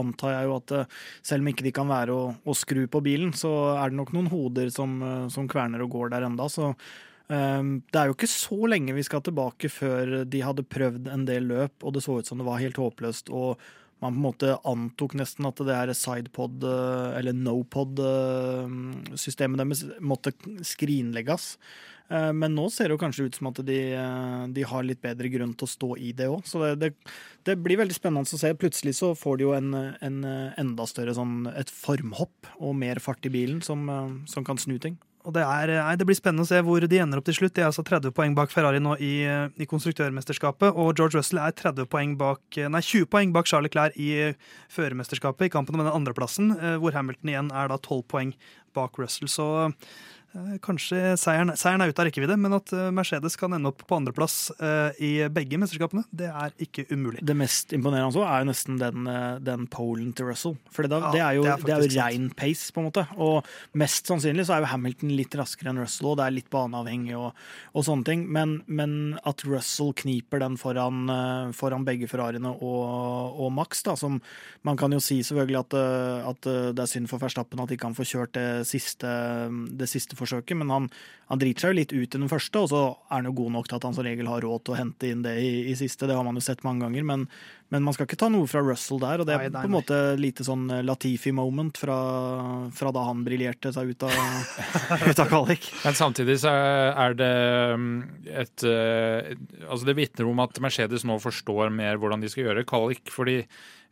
antar 0.00 0.32
jeg 0.32 0.48
jo 0.48 0.54
at 0.56 0.74
uh, 0.78 1.02
selv 1.30 1.44
om 1.44 1.50
ikke 1.52 1.66
de 1.66 1.74
kan 1.76 1.90
være 1.92 2.14
å, 2.14 2.30
å, 2.40 2.56
skru 2.56 2.86
på 2.88 3.02
bilen, 3.04 3.34
så 3.36 3.52
er 3.74 3.92
det 3.92 4.00
nok 4.00 4.14
noen 4.16 4.32
hoder 4.32 4.72
som, 4.72 4.96
som 5.32 5.50
kverner 5.50 5.84
og 5.84 5.92
går 5.92 6.16
der 6.16 6.26
enda, 6.30 6.48
så 6.52 6.72
det 7.28 7.98
er 8.00 8.08
jo 8.08 8.14
ikke 8.14 8.24
så 8.32 8.56
lenge 8.72 8.94
vi 8.96 9.02
skal 9.04 9.20
tilbake 9.20 9.68
før 9.68 10.22
de 10.24 10.38
hadde 10.40 10.64
prøvd 10.64 11.10
en 11.12 11.26
del 11.28 11.44
løp, 11.50 11.74
og 11.84 11.92
det 11.92 12.00
så 12.00 12.14
ut 12.16 12.30
som 12.30 12.40
det 12.40 12.46
var 12.46 12.62
helt 12.62 12.80
håpløst. 12.80 13.28
og 13.28 13.60
man 14.02 14.14
på 14.14 14.18
en 14.18 14.22
måte 14.22 14.58
antok 14.68 15.14
nesten 15.18 15.46
at 15.48 15.56
det 15.66 15.74
er 15.74 15.92
sidepod, 15.96 16.64
eh, 16.64 17.18
eller 17.18 17.32
nopod-systemet 17.34 19.58
deres 19.58 19.84
måtte 19.98 20.32
skrinlegges. 20.66 21.58
Eh, 22.08 22.32
men 22.32 22.54
nå 22.56 22.70
ser 22.72 22.84
det 22.88 22.94
jo 22.94 23.02
kanskje 23.02 23.24
ut 23.26 23.36
som 23.36 23.46
at 23.50 23.66
de, 23.66 23.80
eh, 23.98 24.46
de 24.54 24.62
har 24.70 24.82
litt 24.86 25.02
bedre 25.02 25.28
grunn 25.32 25.54
til 25.58 25.66
å 25.66 25.74
stå 25.74 25.90
i 25.98 26.12
det 26.16 26.28
òg. 26.30 26.42
Så 26.48 26.56
det, 26.62 26.70
det, 26.80 26.90
det, 27.48 27.62
blir 27.64 27.80
veldig 27.82 27.98
spennende 27.98 28.28
å 28.28 28.40
se. 28.40 28.50
Plutselig 28.54 28.94
så 29.00 29.08
får 29.18 29.34
de 29.36 29.42
jo 29.48 29.52
en, 29.56 29.70
en 29.74 30.18
enda 30.24 30.84
større 30.88 31.14
sånn 31.18 31.36
et 31.54 31.70
formhopp 31.72 32.38
og 32.58 32.72
mer 32.78 32.96
fart 33.02 33.26
i 33.26 33.34
bilen 33.34 33.60
som, 33.66 33.80
som 34.30 34.42
kan 34.46 34.58
snu 34.60 34.78
ting. 34.78 34.96
Og 35.28 35.34
det, 35.36 35.42
er, 35.44 35.70
nei, 35.84 35.96
det, 36.00 36.06
blir 36.08 36.16
spennende 36.16 36.46
å 36.46 36.48
se 36.48 36.58
hvor 36.64 36.80
de 36.80 37.00
ender 37.02 37.20
opp 37.20 37.26
til 37.28 37.36
slutt. 37.36 37.52
De 37.52 37.60
er 37.60 37.68
altså 37.68 37.84
30 37.84 38.14
poeng 38.16 38.32
bak 38.36 38.48
Ferrari 38.48 38.80
nå 38.80 38.94
i, 39.04 39.12
i 39.28 39.68
konstruktørmesterskapet. 39.68 40.72
Og 40.72 40.94
George 40.96 41.18
Russell 41.18 41.42
er 41.44 41.52
30 41.52 41.84
poeng 41.92 42.14
bak, 42.16 42.40
nei, 42.56 42.80
20 42.80 43.10
poeng 43.12 43.34
bak 43.36 43.50
Charles 43.50 43.68
Leclerc 43.68 43.98
i 44.00 44.32
førermesterskapet 44.72 45.50
i 45.50 45.52
kampen 45.52 45.76
om 45.76 45.84
den 45.84 45.92
andreplassen, 45.92 46.54
eh, 46.56 46.78
hvor 46.80 46.96
Hamilton 46.96 47.34
igjen 47.34 47.52
er 47.52 47.68
da 47.68 47.76
12 47.76 48.06
poeng 48.08 48.32
bak 48.72 48.96
Russell. 48.96 49.28
Så 49.28 49.50
Eh, 49.76 50.17
kanskje 50.64 51.14
seieren, 51.20 51.52
seieren, 51.58 51.82
er 51.84 51.92
ute 51.92 52.02
av 52.02 52.08
rekkevidde, 52.08 52.36
men 52.40 52.56
at 52.56 52.72
eh, 52.76 52.88
Mercedes 52.94 53.36
kan 53.38 53.54
ende 53.56 53.70
opp 53.70 53.82
på 53.88 53.96
andreplass 53.98 54.36
uh, 54.60 54.90
i 55.02 55.26
begge 55.32 55.58
mesterskapene, 55.60 56.04
det 56.14 56.28
er 56.30 56.54
ikke 56.62 56.86
umulig. 56.92 57.22
Det 57.26 57.36
mest 57.38 57.74
imponerende 57.76 58.10
også 58.10 58.24
er 58.26 58.42
jo 58.42 58.48
nesten 58.50 58.78
den, 58.80 59.08
den 59.44 59.66
polen 59.72 60.12
til 60.16 60.30
Russell. 60.30 60.56
For 60.74 60.86
det, 60.86 60.98
ja, 60.98 61.12
det, 61.14 61.22
er 61.24 61.38
jo, 61.38 61.44
det 61.46 61.52
er, 61.52 61.64
det 61.64 61.74
er 61.74 61.84
jo 61.84 61.90
rein 61.98 62.28
pace, 62.38 62.68
på 62.74 62.82
en 62.82 62.88
måte. 62.88 63.04
Og 63.18 63.48
mest 63.78 64.08
sannsynlig 64.10 64.46
så 64.48 64.56
er 64.56 64.64
jo 64.64 64.70
Hamilton 64.72 65.14
litt 65.18 65.36
raskere 65.38 65.72
enn 65.72 65.82
Russell, 65.82 66.10
og 66.12 66.18
det 66.20 66.26
er 66.26 66.36
litt 66.36 66.50
baneavhengig 66.52 67.16
og, 67.18 67.44
og 67.74 67.86
sånne 67.88 68.08
ting. 68.08 68.24
Men, 68.34 68.58
men, 68.66 68.96
at 69.28 69.44
Russell 69.48 69.92
kniper 69.98 70.42
den 70.42 70.56
foran, 70.60 71.10
foran 71.56 71.84
begge 71.86 72.08
Ferrariene 72.10 72.54
og, 72.54 72.84
og, 73.38 73.50
Max, 73.54 73.82
da, 73.86 73.96
som 73.98 74.20
man 74.66 74.78
kan 74.78 74.92
jo 74.94 75.00
si 75.02 75.20
selvfølgelig 75.26 75.60
at, 75.60 75.78
at 76.32 76.48
det 76.76 76.84
er 76.84 76.90
synd 76.90 77.10
for 77.10 77.22
Verstappen 77.22 77.60
at 77.62 77.70
de 77.70 77.76
ikke 77.76 77.88
kan 77.88 77.96
få 77.96 78.06
kjørt 78.08 78.34
det 78.36 78.66
siste, 78.68 79.08
det 79.78 79.88
siste 79.90 80.16
forsøket, 80.18 80.27
men 80.32 80.70
han, 80.72 80.88
han, 81.28 81.40
driter 81.40 81.66
seg 81.66 81.72
jo 81.72 81.78
litt 81.78 81.92
ut 81.92 82.14
i 82.14 82.20
den 82.20 82.30
første, 82.30 82.62
og 82.62 82.70
så 82.70 82.82
er 83.08 83.18
han 83.18 83.28
jo 83.28 83.34
god 83.42 83.54
nok 83.56 83.68
til 83.68 83.78
at 83.78 83.86
han 83.88 83.96
som 83.96 84.06
regel 84.06 84.28
har 84.30 84.44
råd 84.44 84.64
til 84.64 84.74
å 84.74 84.78
hente 84.78 85.10
inn 85.12 85.22
det 85.24 85.34
i, 85.42 85.50
i 85.72 85.76
siste. 85.78 86.08
Det 86.08 86.16
har 86.16 86.26
man 86.26 86.38
jo 86.38 86.44
sett 86.44 86.64
mange 86.66 86.86
ganger, 86.86 87.06
men, 87.08 87.26
men, 87.68 87.84
man 87.84 87.96
skal 87.96 88.08
ikke 88.08 88.18
ta 88.20 88.30
noe 88.32 88.48
fra 88.50 88.62
Russell 88.64 89.00
der. 89.02 89.22
Og 89.22 89.28
det 89.28 89.36
er 89.36 89.44
nei, 89.46 89.52
nei, 89.52 89.62
på 89.64 89.70
en 89.70 89.76
måte 89.76 90.00
lite 90.20 90.46
sånn 90.46 90.66
eh, 90.72 90.84
Latifi-moment 90.86 91.80
fra, 91.80 91.98
fra, 92.74 92.92
da 92.94 93.06
han 93.10 93.24
briljerte 93.26 93.72
seg 93.74 93.92
ut 93.92 94.06
av, 94.08 94.16
ut 95.10 95.24
av 95.24 95.30
kvalik. 95.30 95.70
Men 95.84 95.98
samtidig 95.98 96.38
så 96.44 96.52
er 96.52 97.18
det 97.18 97.32
mm, 97.78 97.96
et 98.44 98.68
eh, 98.68 99.34
Altså 99.68 99.84
det 99.88 99.98
vitner 99.98 100.28
om 100.30 100.40
at 100.44 100.60
Mercedes 100.62 101.04
nå 101.08 101.18
forstår 101.22 101.72
mer 101.74 102.00
hvordan 102.00 102.22
de 102.22 102.30
skal 102.32 102.48
gjøre 102.48 102.68
kvalik. 102.68 103.10
fordi 103.12 103.42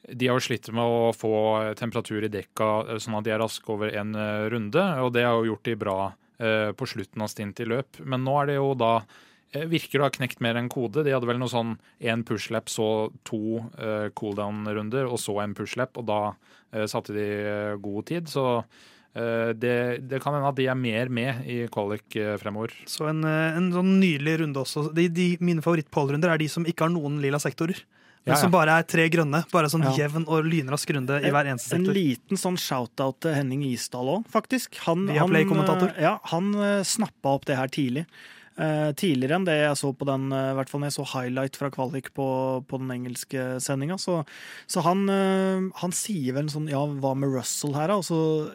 de 0.07 0.29
har 0.29 0.39
jo 0.39 0.45
slitt 0.45 0.69
med 0.71 0.87
å 0.87 1.11
få 1.17 1.33
temperatur 1.79 2.23
i 2.23 2.31
dekka 2.31 2.69
eh, 2.85 3.01
sånn 3.03 3.19
at 3.19 3.27
de 3.27 3.35
er 3.35 3.43
raske 3.43 3.73
over 3.73 3.91
en 3.93 4.15
runde, 4.53 4.85
og 5.03 5.13
det 5.17 5.27
har 5.27 5.37
jo 5.41 5.53
gjort 5.53 5.69
de 5.69 5.77
bra 5.81 5.99
på 6.37 6.87
slutten 6.91 7.23
av 7.25 7.31
stint 7.33 7.61
i 7.63 7.67
løp. 7.69 7.97
Men 8.05 8.21
nå 8.27 8.35
er 8.43 8.51
det 8.51 8.57
jo 8.59 8.75
da 8.77 8.91
virker 9.65 10.03
å 10.03 10.09
ha 10.09 10.13
knekt 10.13 10.43
mer 10.45 10.59
enn 10.59 10.69
kode. 10.73 11.05
De 11.07 11.15
hadde 11.15 11.29
vel 11.29 11.39
noe 11.41 11.53
sånn 11.53 11.77
én 12.03 12.25
pushlap, 12.27 12.69
så 12.73 13.09
to 13.27 13.63
uh, 13.79 14.09
cooldown-runder, 14.19 15.09
og 15.09 15.21
så 15.23 15.39
en 15.43 15.55
pushlap, 15.57 15.97
og 16.01 16.09
da 16.11 16.21
uh, 16.35 16.85
satte 16.91 17.15
de 17.17 17.25
uh, 17.47 17.79
god 17.81 18.11
tid. 18.13 18.29
Så 18.33 18.47
det, 19.17 20.03
det, 20.11 20.19
kan 20.21 20.35
hende 20.35 20.51
at 20.51 20.59
de 20.59 20.67
er 20.69 20.77
mer 20.77 21.09
med 21.09 21.47
i 21.49 21.55
qualic 21.73 22.19
fremover. 22.37 22.75
Så 22.85 23.07
en, 23.09 23.23
en 23.25 23.71
sånn 23.73 23.95
nydelig 23.97 24.35
runde 24.43 24.61
også. 24.61 24.91
De, 24.93 25.07
de, 25.09 25.25
mine 25.41 25.65
favorittpallrunder 25.65 26.35
er 26.35 26.43
de 26.43 26.51
som 26.53 26.67
ikke 26.69 26.85
har 26.85 26.93
noen 26.93 27.17
lilla 27.23 27.41
sektorer. 27.41 27.81
Men 28.27 28.33
ja, 28.33 28.39
ja. 28.41 28.43
som 28.43 28.51
bare 28.51 28.75
er 28.75 28.87
tre 28.91 29.05
grønne. 29.07 29.45
Bare 29.53 29.69
sånn 29.71 29.85
jevn 29.95 30.25
og 30.27 30.49
lynrask 30.51 30.91
runde 30.97 31.21
i 31.23 31.31
hver 31.31 31.47
eneste 31.47 31.77
sektor. 31.77 31.93
En 31.93 31.95
liten 31.95 32.41
sånn 32.41 32.57
shout-out 32.59 33.21
til 33.23 33.37
Henning 33.37 33.63
Isdal 33.69 34.11
òg, 34.17 34.25
faktisk. 34.33 34.81
Han, 34.83 35.05
han, 35.15 35.37
eh, 35.39 36.01
ja, 36.03 36.17
han 36.33 36.49
uh, 36.59 36.81
snappa 36.83 37.37
opp 37.39 37.47
det 37.47 37.61
her 37.61 37.71
tidlig. 37.71 38.03
Uh, 38.59 38.91
tidligere 38.99 39.37
enn 39.37 39.47
det 39.47 39.55
jeg 39.61 39.79
så 39.79 39.93
på 39.95 40.09
den, 40.09 40.27
uh, 40.35 40.57
hvert 40.59 40.73
fall 40.73 40.83
når 40.83 40.91
jeg 40.91 40.97
så 40.97 41.07
highlight 41.13 41.59
fra 41.61 41.71
kvalik 41.71 42.11
på, 42.19 42.27
på 42.67 42.83
den 42.83 42.91
engelske 42.97 43.47
sendinga. 43.63 44.01
Så, 44.03 44.19
så 44.67 44.83
han, 44.83 45.07
uh, 45.07 45.71
han, 45.85 45.95
sier 45.95 46.35
vel 46.35 46.49
en 46.49 46.55
sånn 46.57 46.71
Ja, 46.73 46.83
hva 46.83 47.15
med 47.15 47.31
Russell 47.31 47.79
her, 47.79 47.95
da? 47.95 48.01
Altså, 48.03 48.51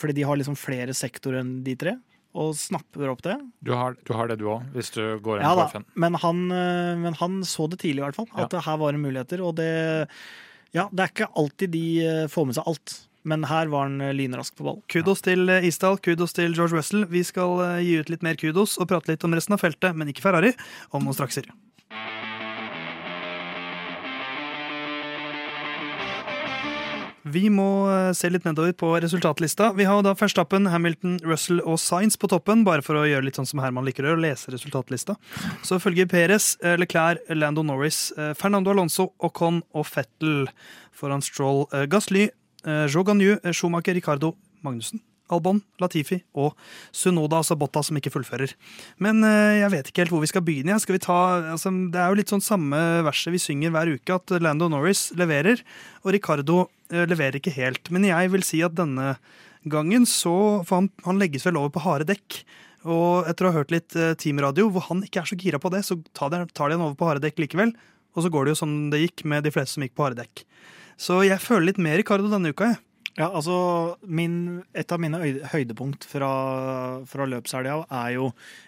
fordi 0.00 0.22
de 0.22 0.24
har 0.30 0.40
liksom 0.40 0.56
flere 0.56 0.96
sektorer 0.96 1.44
enn 1.44 1.58
de 1.68 1.76
tre 1.76 1.98
og 2.36 2.52
snapper 2.58 3.10
opp 3.10 3.24
det. 3.24 3.36
Du 3.64 3.72
har, 3.76 3.96
du 4.06 4.12
har 4.16 4.30
det 4.30 4.38
du 4.42 4.46
òg, 4.52 4.66
hvis 4.76 4.92
du 4.94 5.02
går 5.24 5.40
inn 5.40 5.46
ja, 5.46 5.54
på 5.56 5.66
FN. 5.72 5.88
Men 6.04 6.18
han, 6.22 6.44
eh, 6.52 6.92
men 7.00 7.16
han 7.20 7.40
så 7.48 7.68
det 7.72 7.80
tidlig, 7.82 8.02
i 8.02 8.06
hvert 8.06 8.18
fall. 8.20 8.30
At 8.36 8.52
ja. 8.52 8.62
her 8.68 8.80
var 8.82 8.96
det 8.96 9.02
muligheter. 9.02 9.42
Og 9.44 9.56
det 9.60 9.72
Ja, 10.74 10.88
det 10.92 11.02
er 11.02 11.12
ikke 11.12 11.30
alltid 11.40 11.72
de 11.72 11.84
eh, 12.04 12.24
får 12.28 12.48
med 12.48 12.58
seg 12.58 12.72
alt. 12.72 12.96
Men 13.26 13.46
her 13.50 13.70
var 13.72 13.88
han 13.88 14.00
eh, 14.04 14.14
lynrask 14.14 14.56
på 14.58 14.66
ball. 14.68 14.82
Kudos 14.92 15.24
til 15.26 15.48
Isdal, 15.56 15.98
kudos 16.04 16.36
til 16.36 16.52
George 16.52 16.76
Russell. 16.76 17.06
Vi 17.10 17.24
skal 17.26 17.80
gi 17.82 17.96
ut 18.00 18.12
litt 18.12 18.26
mer 18.26 18.38
kudos 18.40 18.76
og 18.78 18.90
prate 18.92 19.14
litt 19.14 19.24
om 19.26 19.34
resten 19.34 19.56
av 19.56 19.64
feltet, 19.64 19.96
men 19.96 20.12
ikke 20.12 20.26
Ferrari, 20.28 20.52
om 20.92 21.06
noen 21.06 21.16
strakser. 21.16 21.48
Vi 27.26 27.48
må 27.50 27.66
eh, 27.90 28.12
se 28.14 28.28
litt 28.30 28.44
nedover 28.46 28.74
på 28.78 28.92
resultatlista. 29.02 29.72
Vi 29.74 29.86
har 29.88 30.04
da 30.06 30.12
Verstappen, 30.18 30.68
Hamilton, 30.70 31.16
Russell 31.26 31.58
og 31.64 31.80
Science 31.82 32.20
på 32.22 32.30
toppen, 32.30 32.62
bare 32.66 32.84
for 32.86 33.00
å 33.00 33.06
gjøre 33.08 33.26
litt 33.26 33.40
sånn 33.40 33.48
som 33.50 33.62
Herman 33.64 33.86
liker 33.88 34.06
å 34.06 34.14
lese 34.20 34.52
resultatlista. 34.54 35.16
Så 35.66 35.80
følger 35.82 36.06
Perez, 36.10 36.54
eh, 36.62 36.76
Leclerc, 36.78 37.26
Lando 37.34 37.66
Norris, 37.66 38.12
eh, 38.16 38.32
Fernando 38.38 38.70
Alonso, 38.70 39.10
Ocon 39.18 39.62
og 39.74 39.88
Fettel 39.90 40.46
foran 40.94 41.24
Stroll, 41.24 41.66
Gasly, 41.90 42.30
Joe 42.64 43.04
Schumacher, 43.52 43.94
Ricardo, 43.94 44.34
Magnussen. 44.64 45.02
Albon, 45.32 45.58
Latifi 45.82 46.20
og 46.38 46.54
Sunoda, 46.94 47.40
altså 47.40 47.56
Botta, 47.58 47.82
som 47.82 47.98
ikke 47.98 48.12
fullfører. 48.14 48.52
Men 49.02 49.24
eh, 49.26 49.62
jeg 49.62 49.72
vet 49.72 49.90
ikke 49.90 50.04
helt 50.04 50.14
hvor 50.14 50.22
vi 50.22 50.30
skal 50.30 50.44
begynne. 50.46 50.78
Skal 50.82 50.98
vi 50.98 51.02
ta, 51.02 51.18
altså, 51.54 51.72
det 51.92 52.02
er 52.02 52.12
jo 52.12 52.20
litt 52.20 52.32
sånn 52.32 52.44
samme 52.44 52.82
verset 53.06 53.34
vi 53.34 53.42
synger 53.42 53.74
hver 53.74 53.90
uke, 53.96 54.20
at 54.20 54.36
Lando 54.42 54.70
Norris 54.72 55.08
leverer, 55.18 55.64
og 56.04 56.14
Ricardo 56.14 56.66
eh, 56.92 57.06
leverer 57.10 57.40
ikke 57.40 57.56
helt. 57.56 57.90
Men 57.94 58.06
jeg 58.06 58.30
vil 58.34 58.46
si 58.46 58.62
at 58.66 58.78
denne 58.78 59.16
gangen 59.66 60.04
så 60.06 60.62
For 60.62 60.76
han, 60.78 60.84
han 61.02 61.18
legges 61.18 61.42
vel 61.42 61.56
over 61.58 61.72
på 61.74 61.82
harde 61.82 62.06
dekk. 62.06 62.40
Og 62.86 63.26
etter 63.26 63.48
å 63.48 63.50
ha 63.50 63.58
hørt 63.58 63.74
litt 63.74 63.96
eh, 63.98 64.14
teamradio, 64.14 64.68
hvor 64.70 64.86
han 64.92 65.02
ikke 65.02 65.24
er 65.24 65.30
så 65.32 65.38
gira 65.40 65.58
på 65.58 65.72
det, 65.74 65.82
så 65.88 65.98
tar 66.14 66.30
de, 66.30 66.44
tar 66.54 66.70
de 66.70 66.78
han 66.78 66.86
over 66.86 66.98
på 66.98 67.08
harde 67.08 67.24
dekk 67.24 67.42
likevel. 67.42 67.74
Og 68.14 68.24
så 68.24 68.30
går 68.32 68.46
det 68.46 68.54
jo 68.54 68.62
som 68.62 68.76
det 68.92 69.02
gikk 69.02 69.26
med 69.28 69.42
de 69.44 69.52
fleste 69.52 69.74
som 69.74 69.84
gikk 69.84 69.96
på 69.98 70.06
harde 70.06 70.22
dekk. 70.22 70.46
Så 70.96 71.20
jeg 71.26 71.42
føler 71.42 71.72
litt 71.72 71.82
mer 71.82 71.98
Ricardo 71.98 72.30
denne 72.32 72.54
uka, 72.54 72.70
jeg. 72.70 72.80
Ja, 73.16 73.30
altså 73.32 73.96
min, 74.04 74.62
Et 74.76 74.92
av 74.92 75.00
mine 75.00 75.18
høydepunkt 75.48 76.04
fra, 76.04 76.30
fra 77.08 77.26
løpshelga 77.28 77.78
er 77.88 78.10
jo 78.18 78.26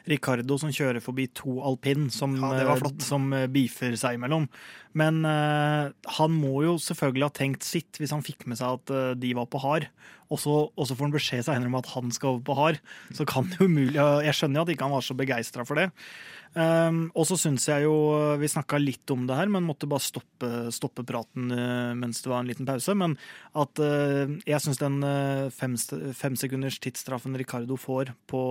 Ricardo 0.08 0.56
som 0.60 0.72
kjører 0.72 1.04
forbi 1.04 1.26
to 1.36 1.58
alpin 1.68 2.08
som, 2.12 2.38
Ja, 2.40 2.64
eh, 2.72 2.86
som 3.04 3.28
eh, 3.36 3.48
beefer 3.52 3.92
seg 4.00 4.16
imellom. 4.16 4.48
Men 4.96 5.20
uh, 5.28 5.92
han 6.16 6.32
må 6.32 6.62
jo 6.64 6.78
selvfølgelig 6.80 7.26
ha 7.28 7.34
tenkt 7.36 7.66
sitt 7.66 8.00
hvis 8.00 8.14
han 8.14 8.24
fikk 8.24 8.46
med 8.48 8.58
seg 8.58 8.80
at 8.80 8.94
uh, 8.94 9.12
de 9.20 9.34
var 9.36 9.50
på 9.52 9.60
hard. 9.62 9.90
Og 10.32 10.40
så, 10.40 10.56
får 10.76 11.04
han 11.04 11.12
beskjed 11.12 11.44
senere 11.46 11.68
om 11.68 11.76
at 11.78 11.92
han 11.92 12.10
skal 12.12 12.34
over 12.34 12.42
på 12.48 12.56
hard. 12.56 12.80
Så 13.16 13.28
kan 13.28 13.48
det 13.52 13.60
umulig 13.64 13.96
Jeg 13.96 14.36
skjønner 14.36 14.60
jo 14.60 14.64
at 14.66 14.72
ikke 14.74 14.88
han 14.88 14.96
var 14.96 15.04
så 15.04 15.16
begeistra 15.16 15.68
for 15.68 15.80
det. 15.80 15.90
Um, 16.54 17.00
og 17.12 17.26
så 17.28 17.36
syns 17.38 17.66
jeg 17.68 17.84
jo 17.84 17.92
Vi 18.40 18.48
snakka 18.50 18.80
litt 18.80 19.10
om 19.12 19.26
det 19.28 19.36
her, 19.36 19.50
men 19.52 19.66
måtte 19.66 19.88
bare 19.90 20.02
stoppe, 20.02 20.48
stoppe 20.74 21.04
praten 21.06 21.52
uh, 21.52 21.92
mens 21.98 22.22
det 22.24 22.32
var 22.32 22.42
en 22.42 22.50
liten 22.50 22.68
pause. 22.68 22.96
Men 22.98 23.18
at 23.58 23.82
uh, 23.82 24.24
jeg 24.48 24.64
syns 24.64 24.80
den 24.80 24.98
uh, 25.04 25.48
fem, 25.54 25.76
femsekunders 26.16 26.80
tidsstraffen 26.84 27.36
Ricardo 27.38 27.78
får 27.80 28.14
på 28.30 28.42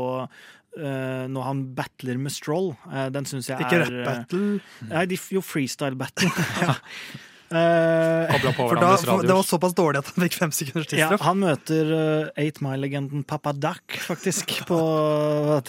når 0.78 1.42
han 1.42 1.62
battler 1.74 2.20
med 2.22 2.30
Stroll, 2.30 2.68
den 3.10 3.26
syns 3.26 3.48
jeg 3.50 3.64
Ikke 3.66 3.80
er 3.80 3.88
rap 3.88 4.04
battle. 4.06 4.60
Nei, 4.92 5.18
jo 5.34 5.42
freestyle 5.42 5.98
battle. 5.98 6.30
ja. 6.62 6.76
Eh, 7.48 8.34
For 8.34 8.76
da, 8.76 8.98
for, 9.00 9.22
det 9.24 9.32
var 9.32 9.46
såpass 9.48 9.76
dårlig 9.78 10.02
at 10.02 10.10
han 10.12 10.26
fikk 10.26 10.36
fem 10.36 10.52
sekunders 10.52 10.92
ja, 10.92 11.08
han 11.24 11.38
møter 11.40 11.92
uh, 11.94 12.32
Eight 12.36 12.60
Mile-legenden 12.60 13.24
Papa 13.28 13.54
Duck, 13.56 13.96
faktisk, 14.04 14.52
på 14.70 14.80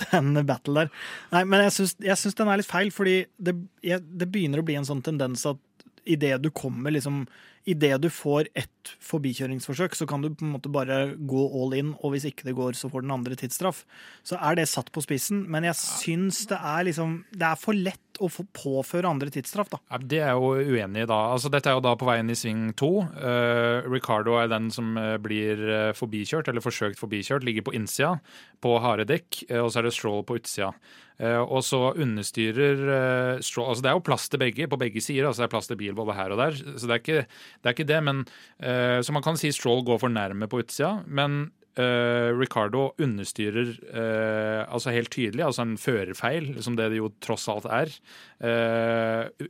den 0.08 0.32
battle 0.48 0.82
der. 0.82 0.90
Nei, 1.36 1.44
men 1.46 1.62
jeg 1.68 2.18
syns 2.18 2.38
den 2.38 2.50
er 2.50 2.58
litt 2.58 2.70
feil, 2.70 2.90
fordi 2.94 3.20
det, 3.38 3.54
jeg, 3.86 4.02
det 4.02 4.26
begynner 4.32 4.62
å 4.62 4.66
bli 4.66 4.78
en 4.80 4.88
sånn 4.88 5.04
tendens 5.06 5.46
at 5.46 5.62
idet 6.08 6.40
du 6.42 6.50
kommer 6.50 6.90
liksom 6.94 7.26
Idet 7.68 7.98
du 8.00 8.08
får 8.12 8.48
ett 8.56 8.92
forbikjøringsforsøk, 9.04 9.96
så 9.96 10.06
kan 10.08 10.22
du 10.24 10.30
på 10.32 10.46
en 10.46 10.54
måte 10.54 10.70
bare 10.72 11.12
gå 11.28 11.44
all 11.60 11.76
in, 11.76 11.94
og 12.00 12.14
hvis 12.14 12.28
ikke 12.30 12.46
det 12.48 12.56
går, 12.56 12.76
så 12.78 12.88
får 12.88 13.04
den 13.04 13.12
andre 13.12 13.36
tidsstraff. 13.36 13.82
Så 14.26 14.38
er 14.40 14.56
det 14.56 14.68
satt 14.70 14.88
på 14.94 15.02
spissen, 15.04 15.44
men 15.52 15.66
jeg 15.68 15.76
syns 15.76 16.46
det 16.48 16.56
er 16.56 16.86
liksom 16.88 17.18
Det 17.28 17.44
er 17.44 17.60
for 17.60 17.76
lett 17.76 18.20
å 18.24 18.28
få 18.32 18.44
påføre 18.56 19.08
andre 19.08 19.30
tidsstraff, 19.32 19.70
da. 19.72 19.80
Ja, 19.92 20.00
det 20.00 20.20
er 20.20 20.32
jeg 20.32 20.40
jo 20.40 20.72
uenig 20.74 21.04
i 21.04 21.08
da. 21.10 21.18
Altså, 21.34 21.50
dette 21.52 21.70
er 21.70 21.76
jo 21.78 21.84
da 21.84 21.94
på 21.98 22.08
veien 22.08 22.32
i 22.32 22.38
sving 22.38 22.70
to. 22.78 22.92
Uh, 23.14 23.84
Ricardo 23.86 24.38
er 24.40 24.50
den 24.50 24.70
som 24.74 24.96
eh, 24.98 25.16
blir 25.22 25.60
eh, 25.68 25.90
forbikjørt, 25.96 26.48
eller 26.50 26.64
forsøkt 26.64 26.98
forbikjørt, 27.00 27.46
ligger 27.46 27.68
på 27.68 27.76
innsida 27.78 28.16
på 28.64 28.74
harde 28.82 29.06
dekk, 29.08 29.44
og 29.60 29.70
så 29.70 29.80
er 29.80 29.86
det 29.86 29.94
Stroll 29.94 30.24
på 30.26 30.38
utsida. 30.40 30.72
Uh, 31.18 31.42
og 31.42 31.64
så 31.66 31.80
understyrer 31.98 32.78
uh, 32.78 33.40
Stroll 33.42 33.72
Altså 33.72 33.82
det 33.82 33.88
er 33.90 33.96
jo 33.96 34.02
plass 34.06 34.28
til 34.30 34.38
begge 34.38 34.68
på 34.70 34.76
begge 34.78 35.02
sider, 35.02 35.26
altså 35.26 35.42
det 35.42 35.48
er 35.48 35.50
plass 35.56 35.66
til 35.66 35.78
bil 35.80 35.96
både 35.98 36.14
her 36.14 36.30
og 36.30 36.38
der, 36.38 36.54
så 36.54 36.86
det 36.86 36.94
er 36.94 37.02
ikke 37.02 37.24
det, 37.58 37.68
er 37.68 37.76
ikke 37.76 37.88
det 37.90 38.00
men 38.06 38.24
uh, 38.62 38.98
Så 39.04 39.14
man 39.14 39.24
kan 39.24 39.38
si 39.40 39.52
Stroll 39.54 39.84
går 39.86 40.02
for 40.02 40.12
nærme 40.12 40.48
på 40.50 40.60
utsida, 40.62 41.02
men 41.06 41.48
uh, 41.78 42.30
Ricardo 42.38 42.88
understyrer 43.02 43.72
uh, 43.90 44.62
altså 44.66 44.94
helt 44.94 45.10
tydelig, 45.14 45.44
altså 45.46 45.64
en 45.64 45.76
førerfeil, 45.80 46.50
som 46.64 46.76
det 46.78 46.90
det 46.92 47.00
jo 47.00 47.10
tross 47.24 47.48
alt 47.50 47.66
er. 47.70 47.92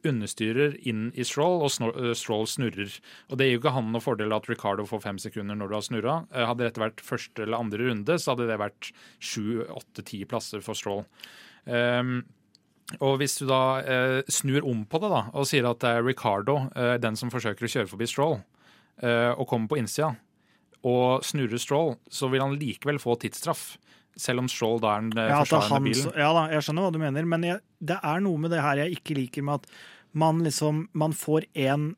understyrer 0.09 0.79
inn 0.89 1.11
i 1.15 1.27
Stroll, 1.27 1.61
og 1.67 1.73
snor, 1.75 1.97
Stroll 2.17 2.47
snurrer. 2.49 2.97
Og 3.29 3.39
Det 3.39 3.49
gir 3.49 3.59
jo 3.59 3.63
ikke 3.63 3.75
han 3.77 3.93
noen 3.93 4.05
fordel 4.05 4.33
at 4.37 4.49
Ricardo 4.49 4.87
får 4.89 5.05
fem 5.05 5.21
sekunder 5.21 5.59
når 5.59 5.69
du 5.69 5.77
har 5.77 5.85
snurra. 5.85 6.17
Hadde 6.33 6.65
dette 6.65 6.83
vært 6.83 7.05
første 7.05 7.45
eller 7.45 7.61
andre 7.61 7.91
runde, 7.91 8.19
så 8.19 8.35
hadde 8.35 8.49
det 8.49 8.61
vært 8.61 8.91
sju, 9.21 9.65
åtte, 9.69 10.07
ti 10.09 10.25
plasser 10.29 10.65
for 10.65 10.79
Stroll. 10.79 11.05
Um, 11.69 12.23
og 13.01 13.19
hvis 13.21 13.35
du 13.41 13.45
da 13.51 13.61
eh, 13.85 14.21
snur 14.33 14.65
om 14.69 14.85
på 14.89 15.01
det 15.03 15.11
da, 15.13 15.25
og 15.37 15.45
sier 15.51 15.67
at 15.69 15.83
det 15.85 15.91
er 15.99 16.07
Ricardo, 16.07 16.71
eh, 16.75 16.95
den 17.03 17.19
som 17.21 17.31
forsøker 17.33 17.67
å 17.69 17.71
kjøre 17.75 17.91
forbi 17.91 18.09
Stroll, 18.09 18.39
eh, 19.03 19.33
og 19.35 19.45
kommer 19.51 19.69
på 19.69 19.79
innsida, 19.83 20.15
og 20.89 21.25
snurrer 21.27 21.61
Stroll, 21.61 21.97
så 22.09 22.31
vil 22.33 22.41
han 22.45 22.57
likevel 22.57 23.01
få 23.03 23.19
tidsstraff. 23.21 23.77
Selv 24.19 24.41
om 24.43 24.49
Stroll 24.51 24.81
da 24.83 24.97
er 24.97 25.05
den 25.05 25.21
eh, 25.21 25.29
Ja, 25.31 25.43
forsvarende 25.45 25.85
bilen. 25.93 26.17
ja 26.17 26.33
da, 26.35 26.47
jeg 26.55 26.65
skjønner 26.67 26.87
hva 26.89 26.95
du 26.97 27.01
mener, 27.03 27.29
men 27.37 27.47
jeg, 27.47 27.61
det 27.93 27.99
er 28.03 28.25
noe 28.25 28.41
med 28.43 28.51
det 28.55 28.65
her 28.65 28.81
jeg 28.87 28.97
ikke 28.99 29.19
liker 29.21 29.45
med 29.47 29.61
at 29.61 29.73
man 30.19 30.41
liksom 30.43 30.87
Man 30.97 31.13
får 31.13 31.45
én 31.55 31.91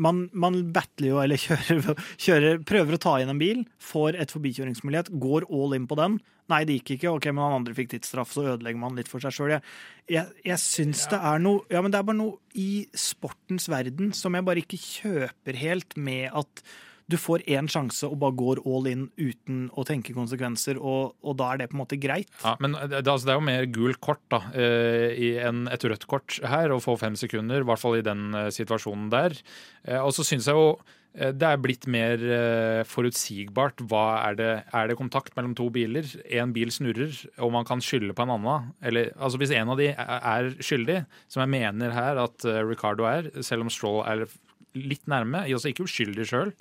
man, 0.00 0.26
man 0.32 0.58
battler 0.74 1.12
jo, 1.12 1.22
eller 1.22 1.40
kjører, 1.44 2.04
kjører, 2.20 2.60
prøver 2.68 2.96
å 2.96 3.00
ta 3.02 3.16
igjen 3.18 3.32
en 3.34 3.40
bil, 3.42 3.64
får 3.82 4.18
et 4.20 4.34
forbikjøringsmulighet, 4.34 5.12
går 5.22 5.48
all 5.50 5.76
in 5.78 5.88
på 5.90 5.98
den. 6.00 6.20
Nei, 6.50 6.62
det 6.68 6.80
gikk 6.80 6.96
ikke. 6.96 7.12
Ok, 7.16 7.28
men 7.30 7.44
han 7.44 7.58
andre 7.60 7.74
fikk 7.76 7.92
tidsstraff, 7.92 8.32
så 8.34 8.44
ødelegger 8.54 8.80
man 8.82 8.96
litt 8.98 9.10
for 9.10 9.22
seg 9.22 9.34
sjøl. 9.34 9.54
Jeg, 9.54 9.64
jeg, 10.10 10.32
jeg 10.48 10.60
syns 10.60 11.04
det 11.12 11.20
er 11.22 11.42
noe 11.42 11.62
Ja, 11.72 11.82
men 11.84 11.94
det 11.94 12.00
er 12.00 12.08
bare 12.08 12.18
noe 12.18 12.58
i 12.58 12.84
sportens 12.98 13.68
verden 13.72 14.10
som 14.16 14.34
jeg 14.36 14.46
bare 14.48 14.64
ikke 14.64 14.80
kjøper 14.82 15.60
helt 15.62 15.96
med 15.96 16.32
at 16.42 16.64
du 17.12 17.18
får 17.20 17.44
én 17.50 17.68
sjanse 17.70 18.08
og 18.08 18.18
bare 18.22 18.36
går 18.38 18.62
all 18.64 18.88
in 18.90 19.04
uten 19.20 19.66
å 19.76 19.84
tenke 19.88 20.14
konsekvenser, 20.16 20.80
og, 20.80 21.14
og 21.20 21.36
da 21.40 21.52
er 21.52 21.62
det 21.62 21.68
på 21.70 21.76
en 21.76 21.82
måte 21.84 22.00
greit. 22.00 22.32
Ja, 22.42 22.56
men 22.62 22.76
det, 22.78 23.02
altså, 23.04 23.28
det 23.28 23.34
er 23.34 23.40
jo 23.40 23.50
mer 23.50 23.68
gult 23.74 24.00
kort 24.04 24.22
da, 24.32 24.42
eh, 24.56 25.12
i 25.12 25.30
en, 25.42 25.66
et 25.72 25.84
rødt 25.84 26.08
kort 26.10 26.40
her, 26.48 26.72
å 26.72 26.80
få 26.82 26.96
fem 27.00 27.18
sekunder, 27.18 27.62
i 27.62 27.68
hvert 27.68 27.82
fall 27.82 27.98
i 28.00 28.06
den 28.06 28.32
eh, 28.38 28.50
situasjonen 28.54 29.12
der. 29.12 29.36
Eh, 29.84 30.00
og 30.00 30.12
så 30.16 30.24
syns 30.26 30.48
jeg 30.48 30.58
jo 30.58 30.68
eh, 31.14 31.32
det 31.36 31.48
er 31.48 31.60
blitt 31.62 31.88
mer 31.90 32.22
eh, 32.22 32.82
forutsigbart. 32.88 33.84
Er, 33.92 34.38
det, 34.38 34.52
er 34.72 34.90
det 34.90 34.98
kontakt 35.00 35.36
mellom 35.38 35.56
to 35.58 35.68
biler? 35.74 36.08
Én 36.26 36.54
bil 36.56 36.72
snurrer, 36.74 37.12
og 37.42 37.52
man 37.54 37.68
kan 37.68 37.84
skylde 37.84 38.16
på 38.16 38.24
en 38.26 38.34
annen. 38.38 38.72
Eller, 38.80 39.12
altså 39.18 39.40
Hvis 39.42 39.54
en 39.58 39.74
av 39.74 39.80
de 39.80 39.92
er, 39.92 40.54
skyldig, 40.62 41.02
som 41.32 41.44
jeg 41.44 41.54
mener 41.58 41.92
her 41.96 42.22
at 42.24 42.48
eh, 42.48 42.62
Ricardo 42.66 43.08
er, 43.10 43.30
selv 43.44 43.66
om 43.66 43.72
Stroll 43.72 44.02
er 44.08 44.26
litt 44.72 45.04
nærme, 45.10 45.44
altså 45.52 45.68
ikke 45.68 45.84
uskyldig 45.84 46.24
sjøl, 46.30 46.54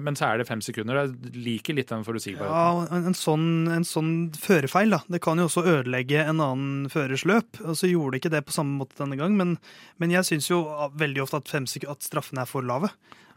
men 0.00 0.14
så 0.16 0.28
er 0.30 0.38
det 0.38 0.46
fem 0.48 0.60
sekunder. 0.64 0.94
Jeg 1.02 1.32
liker 1.34 1.74
litt 1.74 1.88
den 1.90 2.04
forutsigbarheten. 2.06 2.54
Ja, 2.54 2.96
en, 2.96 3.08
en, 3.10 3.16
sånn, 3.18 3.46
en 3.74 3.84
sånn 3.84 4.12
førerfeil 4.38 4.90
da. 4.94 5.00
Det 5.10 5.20
kan 5.24 5.38
jo 5.42 5.48
også 5.50 5.64
ødelegge 5.66 6.22
en 6.24 6.40
annen 6.40 6.90
førers 6.92 7.24
løp. 7.28 7.58
Og 7.66 7.74
så 7.76 7.90
gjorde 7.90 8.14
det 8.16 8.22
ikke 8.22 8.34
det 8.36 8.44
på 8.48 8.54
samme 8.56 8.78
måte 8.78 8.96
denne 9.02 9.18
gang, 9.20 9.34
men, 9.36 9.56
men 9.98 10.14
jeg 10.14 10.24
syns 10.28 10.48
jo 10.52 10.62
veldig 10.96 11.24
ofte 11.26 11.42
at, 11.42 11.50
fem 11.50 11.66
sek- 11.66 11.88
at 11.90 12.02
straffene 12.06 12.44
er 12.46 12.48
for 12.50 12.62
lave. 12.64 12.92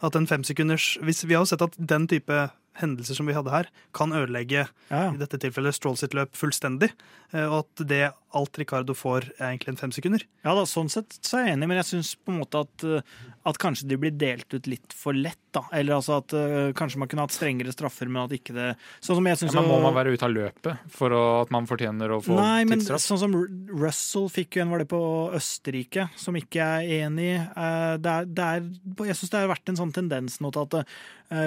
At 0.06 0.16
en 0.20 0.28
femsekunders 0.28 0.98
hvis 1.02 1.24
Vi 1.26 1.34
har 1.34 1.46
jo 1.46 1.50
sett 1.54 1.64
at 1.66 1.76
den 1.80 2.06
type 2.12 2.46
hendelser 2.76 3.16
som 3.16 3.24
vi 3.30 3.32
hadde 3.34 3.54
her, 3.54 3.70
kan 3.96 4.12
ødelegge 4.12 4.66
Ja, 4.92 5.06
i 5.14 5.16
dette 5.16 5.38
tilfellet 5.40 5.78
Stroll 5.78 5.96
sitt 5.96 6.12
løp 6.14 6.34
fullstendig. 6.36 6.90
eh, 7.32 7.46
Og 7.48 7.62
at 7.64 7.86
det 7.88 8.02
alt 8.36 8.58
Ricardo 8.60 8.92
får, 8.94 9.30
er 9.40 9.54
egentlig 9.54 9.70
en 9.72 9.80
fem 9.80 9.94
sekunder. 9.96 10.26
Ja 10.44 10.52
da, 10.58 10.66
sånn 10.68 10.92
sett 10.92 11.16
så 11.24 11.40
er 11.40 11.46
jeg 11.48 11.56
enig, 11.56 11.70
men 11.72 11.80
jeg 11.80 11.88
syns 11.94 12.10
på 12.20 12.34
en 12.34 12.42
måte 12.42 12.66
at, 12.68 12.84
uh, 12.84 13.00
at 13.46 13.58
kanskje 13.62 13.86
de 13.92 13.98
blir 14.02 14.14
delt 14.18 14.50
ut 14.58 14.66
litt 14.68 14.94
for 14.98 15.14
lett, 15.14 15.38
da. 15.54 15.62
Eller 15.78 15.96
altså 16.00 16.16
at 16.18 16.34
uh, 16.34 16.72
kanskje 16.76 16.98
man 17.00 17.08
kunne 17.12 17.24
hatt 17.28 17.36
strengere 17.36 17.72
straffer, 17.72 18.10
men 18.10 18.24
at 18.26 18.34
ikke 18.36 18.56
det 18.56 18.72
Sånn 19.00 19.20
som 19.20 19.28
jeg 19.30 19.36
Ja, 19.36 19.40
syns 19.44 19.54
men 19.56 19.68
Må 19.70 19.78
man 19.84 19.94
være 19.96 20.12
ute 20.16 20.26
av 20.28 20.34
løpet 20.34 20.90
for 20.92 21.14
å, 21.16 21.22
at 21.44 21.52
man 21.54 21.68
fortjener 21.70 22.12
å 22.16 22.20
få 22.26 22.36
Nei, 22.40 22.66
men 22.66 22.82
tidsstraff? 22.82 23.06
sånn 23.06 23.22
som 23.22 23.36
Russell 23.72 24.26
fikk 24.34 24.58
jo 24.58 24.66
en, 24.66 24.74
var 24.74 24.82
det 24.84 24.90
på 24.92 25.02
Østerrike, 25.38 26.10
som 26.20 26.36
ikke 26.40 26.60
er 26.82 26.90
enig 27.06 27.30
i. 27.36 27.38
Uh, 27.56 27.96
Det 28.02 28.12
er, 28.18 28.26
det 28.26 28.46
er, 28.58 28.68
jeg 29.12 29.20
syns 29.22 29.32
det 29.32 29.40
har 29.44 29.54
vært 29.54 29.70
en 29.72 29.80
sånn 29.84 29.94
tendens 29.96 30.40
nå 30.44 30.50
til 30.56 30.66
at 30.66 30.74
eh, 30.82 30.90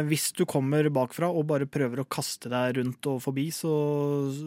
hvis 0.08 0.32
du 0.34 0.42
kommer 0.48 0.88
bakfra 0.90 1.28
og 1.30 1.46
bare 1.48 1.68
prøver 1.70 2.02
å 2.02 2.06
kaste 2.10 2.50
deg 2.50 2.80
rundt 2.80 3.06
og 3.06 3.20
forbi, 3.22 3.46
så, 3.54 3.70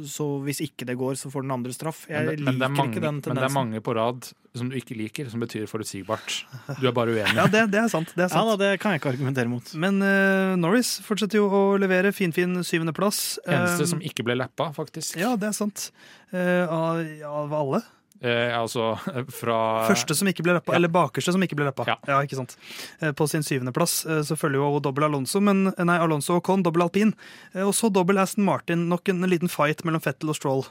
så 0.04 0.28
hvis 0.44 0.60
ikke 0.66 0.88
det 0.90 0.98
går, 1.00 1.16
så 1.20 1.32
får 1.32 1.46
den 1.46 1.54
andre 1.56 1.76
straff. 1.76 2.04
Jeg 2.12 2.28
Men 2.28 2.36
det, 2.36 2.44
men, 2.44 2.58
er 2.58 2.60
liker 2.60 2.76
mange, 2.76 2.92
ikke 2.92 3.06
den 3.06 3.22
men 3.24 3.40
det 3.40 3.48
er 3.48 3.56
mange 3.56 3.84
på 3.86 3.96
rad 3.96 4.28
som 4.58 4.68
du 4.68 4.76
ikke 4.76 4.98
liker, 5.00 5.30
som 5.32 5.40
betyr 5.44 5.64
forutsigbart. 5.72 6.42
Du 6.82 6.84
er 6.90 6.96
bare 6.96 7.14
uenig. 7.16 7.38
Ja, 7.38 7.48
det, 7.52 7.64
det 7.72 7.80
er 7.86 7.88
sant. 7.92 8.12
Det 8.18 8.26
er 8.26 8.34
Ja 8.36 8.44
da, 8.50 8.58
det 8.60 8.72
kan 8.84 8.96
jeg 8.96 9.02
ikke 9.02 9.14
argumentere 9.14 9.48
mot. 9.52 9.72
Men 9.80 10.02
uh, 10.04 10.58
Norris 10.60 10.98
fortsetter 11.06 11.40
jo 11.40 11.48
å 11.48 11.62
levere 11.80 12.12
finfin 12.16 12.60
syvendeplass. 12.68 13.40
Eneste 13.46 13.88
Eh, 13.88 13.92
som 13.94 14.04
ikke 14.04 14.28
ble 14.28 14.36
lappa, 14.42 14.72
faktisk. 14.76 15.16
Ja, 15.22 15.38
det 15.40 15.54
er 15.54 15.56
sant. 15.56 15.88
Uh, 16.36 16.68
av, 16.68 17.02
av 17.32 17.58
alle. 17.62 17.84
Eh, 18.22 18.52
altså 18.54 18.92
fra 19.40 19.56
Første 19.90 20.14
som 20.14 20.28
ikke 20.30 20.44
ble 20.46 20.54
rappa, 20.60 20.74
Ja. 20.74 20.78
eller 20.78 20.92
bakerste 20.94 21.34
som 21.34 21.42
ikke 21.42 21.58
ble 21.58 21.66
rappa. 21.72 21.88
Ja. 21.90 22.20
ikke 22.22 22.38
sant. 22.38 22.54
Eh, 23.02 23.12
På 23.18 23.26
sin 23.28 23.42
syvendeplass 23.42 24.06
eh, 24.06 24.22
så 24.28 24.38
følger 24.38 24.62
jo 24.62 24.80
dobbel 24.86 25.08
Alonso, 25.08 25.42
men, 25.42 25.72
eh, 25.74 25.84
nei, 25.90 25.98
Alonso 25.98 26.36
og 26.38 26.44
Con, 26.46 26.62
dobbel 26.62 26.84
alpin. 26.86 27.16
Og 27.56 27.74
så 27.74 27.90
dobbel 27.92 28.22
Aston 28.22 28.46
Martin, 28.46 28.88
nok 28.92 29.10
en 29.10 29.26
liten 29.26 29.50
fight 29.50 29.82
mellom 29.84 30.02
Fettel 30.06 30.30
og 30.30 30.38
Stroll. 30.38 30.66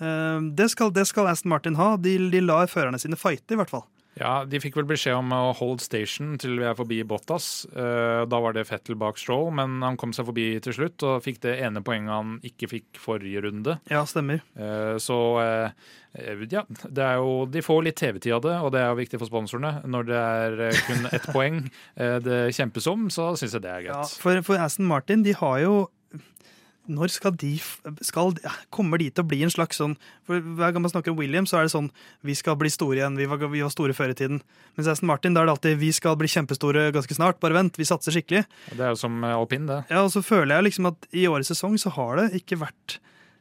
Det 0.00 0.70
skal, 0.72 0.88
det 0.96 1.02
skal 1.10 1.26
Aston 1.28 1.50
Martin 1.52 1.74
ha. 1.76 1.90
De, 2.00 2.14
de 2.32 2.40
lar 2.40 2.70
førerne 2.72 2.96
sine 3.00 3.18
fighte, 3.20 3.52
i 3.52 3.58
hvert 3.60 3.68
fall. 3.68 3.82
Ja, 4.18 4.44
De 4.44 4.58
fikk 4.60 4.74
vel 4.76 4.88
beskjed 4.90 5.14
om 5.14 5.30
å 5.32 5.52
hold 5.56 5.80
station 5.80 6.32
til 6.42 6.56
vi 6.58 6.64
er 6.66 6.74
forbi 6.76 6.98
Bottas. 7.06 7.64
Eh, 7.70 8.24
Da 8.28 8.40
var 8.42 8.52
det 8.56 8.66
Fettel 8.68 8.96
bak 8.98 9.16
Stroll, 9.16 9.52
men 9.54 9.78
han 9.86 9.96
kom 9.96 10.12
seg 10.12 10.26
forbi 10.26 10.48
til 10.60 10.74
slutt 10.76 11.04
og 11.06 11.22
fikk 11.24 11.38
det 11.46 11.54
ene 11.62 11.80
poenget 11.86 12.10
han 12.12 12.32
ikke 12.44 12.68
fikk 12.72 12.98
forrige 13.00 13.44
runde. 13.46 13.78
Ja, 13.88 14.02
stemmer. 14.04 14.42
Eh, 14.58 14.98
Så 14.98 15.16
eh, 15.40 15.70
ja, 16.50 16.64
det 16.90 17.04
er 17.06 17.20
jo, 17.22 17.46
de 17.46 17.62
får 17.62 17.84
litt 17.86 17.96
TV-tid 18.02 18.34
av 18.34 18.42
det, 18.42 18.56
og 18.66 18.72
det 18.74 18.80
er 18.82 18.88
jo 18.90 18.98
viktig 18.98 19.20
for 19.22 19.30
sponsorene. 19.30 19.76
Når 19.86 20.08
det 20.10 20.18
er 20.18 20.80
kun 20.88 21.06
ett 21.14 21.28
poeng 21.30 21.60
det 21.94 22.40
kjempes 22.58 22.90
om, 22.90 23.06
så 23.14 23.30
syns 23.38 23.54
jeg 23.54 23.62
det 23.62 23.70
er 23.70 23.86
Ja, 23.86 24.00
greit. 24.02 24.18
for, 24.18 24.42
for 24.42 24.58
Aston 24.58 24.90
Martin, 24.90 25.22
de 25.22 25.32
har 25.38 25.60
jo 25.62 25.76
når 26.90 27.12
skal 27.14 27.34
de 27.38 27.52
skal, 28.06 28.34
Kommer 28.74 29.00
de 29.00 29.08
til 29.10 29.22
å 29.24 29.28
bli 29.30 29.40
en 29.46 29.52
slags 29.52 29.78
sånn 29.80 29.94
For 30.26 30.42
Hver 30.42 30.74
gang 30.74 30.84
man 30.84 30.92
snakker 30.92 31.12
om 31.14 31.20
William, 31.20 31.46
så 31.48 31.60
er 31.60 31.66
det 31.68 31.72
sånn 31.74 31.90
Vi 32.26 32.34
skal 32.38 32.58
bli 32.60 32.70
store 32.72 32.98
igjen. 33.00 33.18
Vi 33.18 33.28
var, 33.30 33.40
vi 33.50 33.62
var 33.64 33.72
store 33.72 33.94
før 33.96 34.12
i 34.12 34.18
tiden. 34.18 34.42
Mens 34.76 34.90
Aston 34.90 35.10
Martin, 35.10 35.36
da 35.36 35.42
er 35.44 35.50
det 35.50 35.54
alltid 35.56 35.80
Vi 35.82 35.92
skal 35.96 36.18
bli 36.20 36.30
kjempestore 36.30 36.88
ganske 36.96 37.16
snart. 37.16 37.40
Bare 37.42 37.56
vent. 37.56 37.78
Vi 37.80 37.88
satser 37.88 38.14
skikkelig. 38.14 38.44
Det 38.74 38.84
er 38.84 38.94
jo 38.94 39.00
som 39.00 39.22
alpin, 39.26 39.68
det. 39.70 39.82
Ja, 39.92 40.04
og 40.04 40.12
så 40.14 40.22
føler 40.24 40.56
jeg 40.58 40.70
liksom 40.70 40.90
at 40.90 41.08
i 41.14 41.26
årets 41.30 41.52
sesong 41.54 41.78
så 41.80 41.92
har 41.96 42.20
det 42.20 42.42
ikke 42.42 42.60
vært 42.60 42.98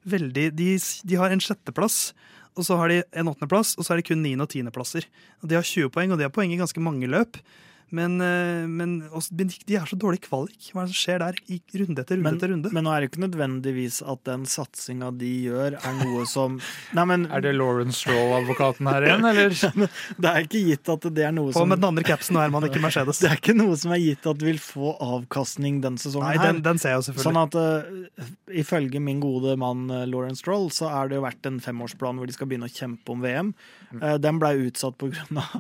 veldig 0.10 0.50
De, 0.56 0.70
de 0.80 1.18
har 1.20 1.34
en 1.34 1.42
sjetteplass, 1.44 2.14
og 2.58 2.66
så 2.66 2.78
har 2.80 2.92
de 2.92 3.02
en 3.20 3.30
åttendeplass, 3.30 3.76
og 3.78 3.86
så 3.86 3.94
er 3.94 4.00
det 4.00 4.08
kun 4.10 4.24
niende- 4.24 4.46
og 4.48 4.52
tiendeplasser. 4.54 5.06
Og 5.44 5.50
De 5.52 5.58
har 5.60 5.66
20 5.68 5.92
poeng, 5.94 6.12
og 6.14 6.18
de 6.20 6.26
har 6.26 6.34
poeng 6.34 6.52
i 6.54 6.60
ganske 6.60 6.82
mange 6.84 7.08
løp. 7.08 7.38
Men, 7.96 8.20
eh, 8.22 8.68
men 8.70 8.96
også, 9.10 9.34
de 9.36 9.76
er 9.78 9.88
så 9.90 9.98
dårlig 10.00 10.22
kvalik. 10.26 10.70
Hva 10.74 10.84
er 10.84 10.90
det 10.90 10.94
som 10.94 11.00
skjer 11.00 11.22
der 11.24 11.40
i 11.50 11.60
runde 11.82 12.04
etter 12.04 12.20
runde 12.20 12.26
Men, 12.28 12.38
etter 12.38 12.52
runde? 12.54 12.72
men 12.76 12.86
nå 12.86 12.94
er 12.94 13.02
det 13.02 13.10
ikke 13.12 13.24
nødvendigvis 13.26 14.00
at 14.06 14.24
den 14.30 14.46
satsinga 14.50 15.12
de 15.18 15.32
gjør, 15.50 15.78
er 15.80 15.98
noe 16.04 16.26
som 16.30 16.60
Nei, 16.98 17.06
men 17.10 17.26
Er 17.34 17.44
det 17.46 17.56
Lauren 17.58 17.94
Stroll-advokaten 17.96 18.90
her 18.90 19.08
igjen, 19.08 19.26
eller? 19.32 19.56
det 20.22 20.32
er 20.34 20.46
ikke 20.46 20.64
gitt 20.68 20.92
at 20.94 21.08
det 21.16 21.26
er 21.26 21.34
noe 21.36 21.54
På 21.54 21.64
som 21.64 21.72
med 21.72 21.82
den 21.82 21.90
andre 21.92 22.06
capsen 22.08 22.38
nå, 22.38 22.44
Herman, 22.44 22.68
ikke 22.70 22.82
Mercedes. 22.84 23.20
Det 23.24 23.32
er 23.32 23.40
ikke 23.42 23.56
noe 23.58 23.76
som 23.80 23.94
er 23.96 24.02
gitt 24.04 24.28
at 24.30 24.44
vil 24.46 24.60
få 24.62 24.94
avkastning 25.04 25.82
den 25.84 25.98
sesongen 26.02 26.30
Nei, 26.30 26.38
her. 26.38 26.54
den, 26.54 26.62
den 26.66 26.80
ser 26.82 26.96
jeg 26.96 27.02
jo 27.02 27.08
selvfølgelig. 27.10 27.26
Sånn 27.26 27.42
at 27.42 27.58
uh, 27.60 28.30
Ifølge 28.60 29.02
min 29.04 29.20
gode 29.24 29.56
mann 29.60 29.90
uh, 29.92 30.06
Lawrence 30.10 30.44
Stroll, 30.44 30.70
så 30.74 30.90
er 30.92 31.10
det 31.10 31.20
jo 31.20 31.26
vært 31.26 31.50
en 31.50 31.60
femårsplan 31.64 32.20
hvor 32.20 32.30
de 32.30 32.36
skal 32.36 32.50
begynne 32.50 32.70
å 32.70 32.74
kjempe 32.74 33.14
om 33.14 33.24
VM. 33.26 33.52
Uh, 33.94 34.16
den 34.22 34.40
blei 34.42 34.54
utsatt 34.68 34.98
på 35.02 35.10
grunn 35.14 35.42
av 35.42 35.60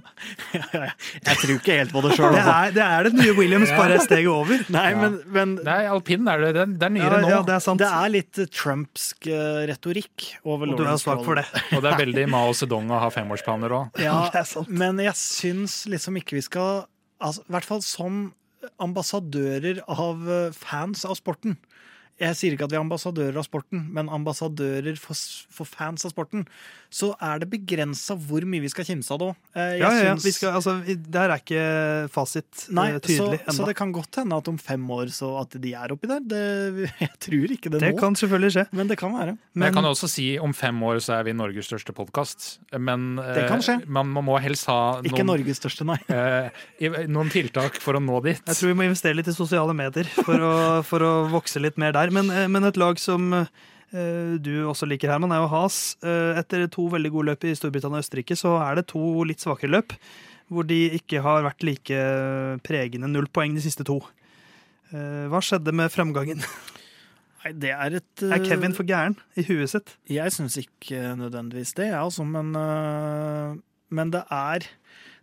Jeg 0.53 1.35
tror 1.41 1.55
ikke 1.55 1.77
helt 1.79 1.93
på 1.95 2.03
det 2.05 2.15
sjøl. 2.19 2.35
det, 2.37 2.43
er, 2.53 2.73
det 2.77 2.83
er 2.85 3.07
det 3.09 3.13
nye 3.17 3.33
Williams, 3.39 3.71
bare 3.79 3.97
steget 4.03 4.29
over. 4.31 4.61
Nei, 4.77 4.85
men, 4.99 5.17
men 5.35 5.55
Nei, 5.65 5.79
alpin 5.89 6.27
er 6.29 6.43
det. 6.45 6.51
Det 6.59 6.61
er- 6.67 6.75
det 6.79 6.87
er 6.89 6.95
Ja, 6.99 7.09
nyere 7.09 7.21
nå. 7.23 7.29
ja, 7.33 7.39
det 7.47 7.55
er 7.57 7.63
sant. 7.65 7.79
det 7.81 7.89
er 7.89 8.11
litt 8.13 8.41
uh, 8.43 8.47
trumpsk 8.59 9.29
uh, 9.31 9.63
retorikk 9.71 10.27
over 10.43 10.69
Og 10.69 10.77
du 10.77 10.83
er 10.83 10.89
Lawrence 10.91 11.07
svak 11.07 11.23
for 11.25 11.39
det. 11.41 11.45
Og 11.73 11.81
det 11.85 11.93
er 11.93 12.01
veldig 12.03 12.27
Mao 12.35 12.51
Zedong 12.53 12.91
å 12.93 12.99
ha 13.01 13.09
femårsplaner 13.15 13.75
òg. 13.79 14.01
Ja, 14.03 14.17
Det 14.33 14.43
er 14.43 14.49
sant. 14.51 14.69
men 14.69 14.99
jeg 15.03 15.15
syns 15.17 15.79
liksom 15.89 16.19
ikke 16.21 16.37
vi 16.37 16.45
skal 16.45 16.83
altså, 17.19 17.41
I 17.47 17.55
hvert 17.57 17.67
fall 17.71 17.81
som 17.85 18.27
ambassadører 18.83 19.79
av 19.87 20.25
uh, 20.27 20.49
fans 20.55 21.05
av 21.07 21.15
sporten. 21.19 21.55
Jeg 22.19 22.35
sier 22.35 22.55
ikke 22.55 22.67
at 22.67 22.73
vi 22.73 22.77
er 22.79 22.83
ambassadører 22.83 23.37
av 23.39 23.45
sporten, 23.47 23.85
men 23.95 24.09
ambassadører 24.11 24.97
for, 24.99 25.15
for 25.53 25.69
fans 25.69 26.05
av 26.07 26.11
sporten. 26.13 26.45
Så 26.91 27.11
er 27.21 27.39
det 27.43 27.49
begrensa 27.51 28.15
hvor 28.17 28.41
mye 28.49 28.63
vi 28.63 28.69
skal 28.71 28.87
kimse 28.87 29.13
av 29.13 29.19
det 29.21 29.27
òg. 29.29 29.35
Ja, 29.55 29.75
ja, 29.77 29.89
ja. 30.09 30.13
Vi 30.19 30.31
skal, 30.33 30.55
altså, 30.57 30.73
der 30.85 31.29
er 31.35 31.41
ikke 31.41 31.63
fasit 32.13 32.65
eh, 32.65 32.73
Nei, 32.75 32.87
så, 32.97 33.27
ennå. 33.35 33.53
så 33.59 33.67
det 33.69 33.75
kan 33.77 33.91
godt 33.93 34.19
hende 34.21 34.39
at 34.41 34.49
om 34.49 34.57
fem 34.61 34.83
år 34.95 35.11
så 35.13 35.29
at 35.43 35.53
de 35.61 35.73
er 35.77 35.93
oppi 35.93 36.09
der. 36.09 36.23
Det, 36.25 36.41
jeg 37.05 37.11
tror 37.27 37.53
ikke 37.55 37.71
det, 37.75 37.81
Det 37.85 37.93
nå, 37.93 37.99
kan 38.01 38.17
selvfølgelig 38.19 38.55
skje. 38.57 38.65
men 38.79 38.89
det 38.89 38.97
kan 38.99 39.13
være. 39.15 39.35
Men 39.53 39.69
jeg 39.69 39.77
kan 39.77 39.89
også 39.91 40.09
si 40.11 40.27
om 40.41 40.55
fem 40.57 40.81
år 40.89 40.99
så 41.05 41.19
er 41.19 41.27
vi 41.29 41.35
Norges 41.37 41.69
største 41.69 41.93
podkast. 41.95 42.49
Men 42.73 43.15
Det 43.21 43.45
kan 43.51 43.63
skje. 43.65 43.77
eh, 43.83 43.87
man, 43.99 44.09
man 44.17 44.25
må 44.27 44.39
helst 44.41 44.67
ha 44.71 44.79
Ikke 45.05 45.21
noen, 45.23 45.35
Norges 45.37 45.61
største, 45.61 45.85
nei. 45.87 45.99
eh, 46.09 47.05
noen 47.07 47.29
tiltak 47.33 47.77
for 47.83 47.99
å 47.99 48.03
nå 48.03 48.19
dit. 48.25 48.41
jeg 48.41 48.57
tror 48.59 48.73
vi 48.73 48.77
må 48.81 48.89
investere 48.89 49.17
litt 49.19 49.29
i 49.29 49.35
sosiale 49.35 49.75
medier 49.77 50.09
for 50.25 50.41
å, 50.41 50.53
for 50.87 51.05
å 51.05 51.13
vokse 51.31 51.61
litt 51.61 51.77
mer 51.81 51.93
der. 51.95 52.08
Men, 52.13 52.29
eh, 52.33 52.47
men 52.51 52.67
et 52.67 52.79
lag 52.79 52.99
som 53.01 53.33
eh, 53.33 54.33
du 54.41 54.51
også 54.69 54.87
liker, 54.89 55.11
Herman, 55.11 55.33
er 55.35 55.43
jo 55.43 55.51
Has. 55.53 55.97
Eh, 56.03 56.39
Etter 56.39 56.67
to 56.71 56.87
veldig 56.91 57.11
gode 57.13 57.31
løp 57.31 57.45
i 57.49 57.55
Storbritannia 57.57 58.01
og 58.01 58.05
Østerrike, 58.05 58.37
så 58.39 58.55
er 58.63 58.79
det 58.79 58.89
to 58.91 59.03
litt 59.27 59.43
svakere 59.43 59.73
løp. 59.77 59.95
Hvor 60.49 60.65
de 60.65 60.79
ikke 60.97 61.21
har 61.21 61.45
vært 61.45 61.65
like 61.67 61.97
pregende. 62.65 63.09
Null 63.11 63.27
poeng 63.29 63.53
de 63.53 63.61
siste 63.61 63.85
to. 63.85 63.99
Hva 64.89 65.41
skjedde 65.45 65.69
med 65.77 65.91
fremgangen? 65.93 66.41
nei 67.43 67.51
det 67.53 67.69
er 67.75 67.99
et 67.99 68.23
Er 68.25 68.41
Kevin 68.41 68.73
for 68.73 68.89
gæren 68.89 69.13
i 69.37 69.45
huet 69.45 69.69
sitt? 69.69 69.93
Jeg 70.09 70.33
syns 70.33 70.57
ikke 70.57 71.13
nødvendigvis 71.19 71.75
det, 71.77 71.91
jeg, 71.91 71.99
altså, 72.01 72.25
men, 72.25 72.49
men 73.93 74.15
det 74.15 74.23
er 74.33 74.65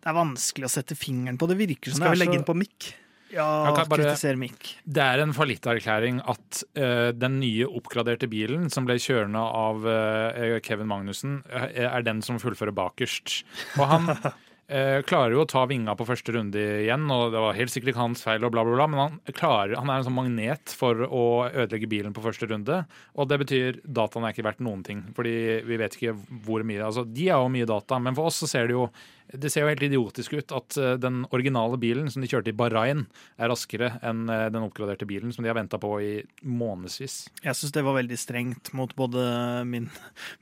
det 0.06 0.12
er 0.12 0.20
vanskelig 0.20 0.68
å 0.68 0.70
sette 0.70 0.94
fingeren 0.94 1.34
på. 1.34 1.48
Det 1.50 1.58
virker 1.58 1.90
som 1.90 2.04
Skal 2.04 2.14
vi 2.14 2.20
legge 2.20 2.36
så 2.36 2.38
inn 2.38 2.46
på 2.46 2.54
mikk? 2.54 2.92
Ja, 3.34 3.72
bare- 3.74 3.86
kritisere 3.98 4.38
Mick. 4.38 4.76
Det 4.84 5.02
er 5.02 5.22
en 5.22 5.34
fallitterklæring 5.34 6.20
at 6.28 6.62
uh, 6.78 7.10
den 7.16 7.40
nye 7.40 7.66
oppgraderte 7.66 8.28
bilen 8.30 8.70
som 8.70 8.86
ble 8.86 8.98
kjørende 9.02 9.42
av 9.42 9.86
uh, 9.86 10.58
Kevin 10.62 10.88
Magnussen, 10.90 11.40
eh, 11.50 11.86
er 11.86 12.06
den 12.06 12.22
som 12.22 12.38
fullfører 12.38 12.74
bakerst. 12.76 13.40
Og 13.80 13.88
han 13.90 14.10
uh, 14.14 15.00
klarer 15.10 15.34
jo 15.34 15.42
å 15.42 15.48
ta 15.50 15.64
vinga 15.66 15.96
på 15.98 16.06
første 16.06 16.36
runde 16.36 16.62
igjen, 16.84 17.08
og 17.10 17.34
det 17.34 17.42
var 17.42 17.58
helt 17.58 17.74
sikkert 17.74 17.94
ikke 17.94 18.04
hans 18.04 18.22
feil, 18.26 18.46
og 18.46 18.54
bla, 18.54 18.64
bla, 18.66 18.78
bla, 18.78 18.86
men 18.92 19.02
han, 19.02 19.18
klarer, 19.34 19.74
han 19.80 19.90
er 19.90 20.00
en 20.00 20.06
sånn 20.06 20.18
magnet 20.20 20.76
for 20.78 21.02
å 21.06 21.26
ødelegge 21.50 21.90
bilen 21.90 22.14
på 22.16 22.24
første 22.24 22.48
runde. 22.50 22.84
Og 23.18 23.28
det 23.30 23.40
betyr 23.42 23.82
dataen 23.84 24.28
er 24.28 24.36
ikke 24.36 24.46
verdt 24.46 24.64
noen 24.64 24.86
ting, 24.86 25.02
fordi 25.18 25.36
vi 25.66 25.82
vet 25.82 25.98
ikke 25.98 26.16
hvor 26.46 26.66
mye 26.66 26.86
Altså, 26.86 27.02
de 27.08 27.30
har 27.32 27.42
jo 27.42 27.52
mye 27.52 27.68
data, 27.68 27.98
men 27.98 28.14
for 28.14 28.30
oss 28.30 28.42
så 28.44 28.50
ser 28.50 28.70
det 28.70 28.78
jo 28.78 28.86
det 29.34 29.50
ser 29.50 29.64
jo 29.64 29.70
helt 29.70 29.82
idiotisk 29.82 30.36
ut 30.38 30.52
at 30.54 30.76
eh, 30.78 30.94
den 31.02 31.24
originale 31.34 31.78
bilen 31.80 32.10
som 32.12 32.22
de 32.22 32.30
kjørte 32.30 32.52
i 32.52 32.56
Bahrain, 32.56 33.04
er 33.40 33.50
raskere 33.50 33.94
enn 34.06 34.26
eh, 34.30 34.46
den 34.54 34.66
oppgraderte 34.66 35.08
bilen 35.08 35.34
som 35.34 35.44
de 35.44 35.50
har 35.50 35.58
venta 35.58 35.80
på 35.82 35.90
i 36.02 36.12
månedsvis. 36.46 37.18
Jeg 37.42 37.58
syns 37.58 37.74
det 37.74 37.84
var 37.86 37.98
veldig 37.98 38.18
strengt 38.20 38.72
mot 38.76 38.94
både 38.98 39.26
min, 39.68 39.90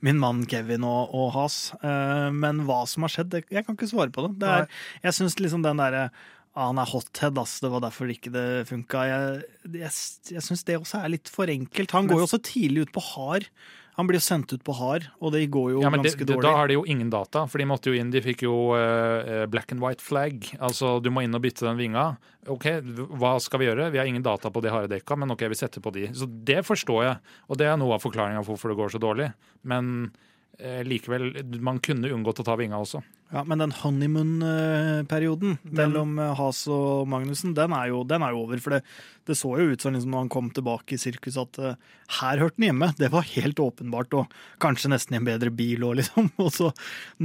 min 0.05 0.21
mann 0.21 0.45
Kevin 0.49 0.85
og, 0.87 1.15
og 1.17 1.33
Has. 1.37 1.59
Eh, 1.81 2.29
men 2.35 2.65
hva 2.69 2.83
som 2.89 3.07
har 3.07 3.15
skjedd, 3.15 3.41
jeg 3.49 3.65
kan 3.65 3.77
ikke 3.77 3.91
svare 3.91 4.13
på 4.13 4.27
det. 4.27 4.35
det 4.43 4.55
er, 4.59 4.71
jeg 5.07 5.19
syns 5.19 5.39
liksom 5.41 5.65
den 5.65 5.81
derre 5.81 6.09
ah, 6.55 6.69
han 6.69 6.79
er 6.79 6.91
hothead, 6.91 7.39
ass. 7.41 7.57
Det 7.63 7.71
var 7.73 7.83
derfor 7.83 8.11
ikke 8.11 8.33
det 8.33 8.65
funka. 8.69 9.07
Jeg, 9.09 9.47
jeg, 9.81 9.95
jeg 10.37 10.45
syns 10.45 10.63
det 10.67 10.77
også 10.79 11.01
er 11.01 11.15
litt 11.17 11.31
for 11.31 11.51
enkelt. 11.51 11.97
Han 11.97 12.11
går 12.11 12.21
jo 12.21 12.29
også 12.29 12.43
tidlig 12.45 12.85
ut 12.85 12.95
på 12.95 13.03
hard. 13.13 13.49
Han 13.95 14.09
blir 14.09 14.19
sendt 14.19 14.51
ut 14.51 14.63
på 14.67 14.73
hard, 14.75 15.05
og 15.23 15.31
det 15.31 15.45
går 15.53 15.69
jo 15.71 15.81
Ja, 15.83 15.89
ganske 15.93 16.19
det, 16.19 16.27
dårlig. 16.27 16.43
Da 16.43 16.55
har 16.57 16.67
de 16.67 16.75
jo 16.75 16.83
ingen 16.91 17.09
data, 17.13 17.45
for 17.47 17.61
de 17.61 17.67
måtte 17.69 17.91
jo 17.91 17.95
inn. 17.95 18.11
De 18.11 18.19
fikk 18.23 18.43
jo 18.43 18.55
uh, 18.75 19.45
black 19.47 19.71
and 19.71 19.79
white 19.83 20.03
flag. 20.03 20.49
Altså, 20.59 20.97
du 20.99 21.07
må 21.15 21.23
inn 21.23 21.37
og 21.37 21.43
bytte 21.45 21.63
den 21.63 21.79
vinga. 21.79 22.09
OK, 22.51 22.67
hva 23.15 23.37
skal 23.39 23.63
vi 23.63 23.69
gjøre? 23.69 23.87
Vi 23.95 24.01
har 24.01 24.11
ingen 24.11 24.25
data 24.25 24.51
på 24.51 24.63
de 24.65 24.73
harde 24.73 24.91
dekka, 24.91 25.15
men 25.21 25.31
OK, 25.31 25.47
vi 25.47 25.59
setter 25.59 25.83
på 25.83 25.95
de. 25.95 26.09
Så 26.11 26.27
det 26.27 26.59
forstår 26.67 27.03
jeg, 27.07 27.35
og 27.47 27.61
det 27.61 27.71
er 27.71 27.79
noe 27.79 27.95
av 27.95 28.03
forklaringa 28.03 28.43
på 28.43 28.51
hvorfor 28.51 28.73
det 28.73 28.79
går 28.81 28.91
så 28.97 29.01
dårlig. 29.01 29.29
Men 29.63 30.11
eh, 30.59 30.83
likevel, 30.83 31.31
man 31.63 31.79
kunne 31.79 32.11
unngått 32.11 32.43
å 32.43 32.47
ta 32.51 32.59
vinga 32.59 32.83
også. 32.83 32.99
Ja, 33.35 33.41
Men 33.43 33.59
den 33.59 33.73
honeymoon-perioden 33.75 35.57
mellom 35.75 36.13
eh, 36.23 36.33
Has 36.39 36.61
og 36.71 37.03
Magnussen, 37.11 37.51
den 37.57 37.73
er 37.75 37.89
jo, 37.91 38.03
den 38.07 38.23
er 38.23 38.31
jo 38.31 38.45
over. 38.45 38.61
For 38.63 38.77
det, 38.77 38.81
det 39.27 39.35
så 39.35 39.51
jo 39.59 39.73
ut 39.73 39.83
som 39.83 39.91
liksom, 39.95 40.13
når 40.13 40.23
han 40.25 40.31
kom 40.37 40.49
tilbake 40.55 40.95
i 40.95 41.01
sirkus 41.01 41.35
at 41.41 41.59
uh, 41.59 41.75
her 42.21 42.41
hørte 42.41 42.55
han 42.61 42.69
hjemme. 42.69 42.91
Det 42.99 43.11
var 43.13 43.27
helt 43.33 43.59
åpenbart, 43.59 44.15
og 44.15 44.31
kanskje 44.63 44.93
nesten 44.95 45.17
i 45.17 45.21
en 45.21 45.27
bedre 45.27 45.51
bil 45.51 45.83
òg, 45.83 45.97
liksom. 46.01 46.31
Og 46.45 46.51
så 46.55 46.71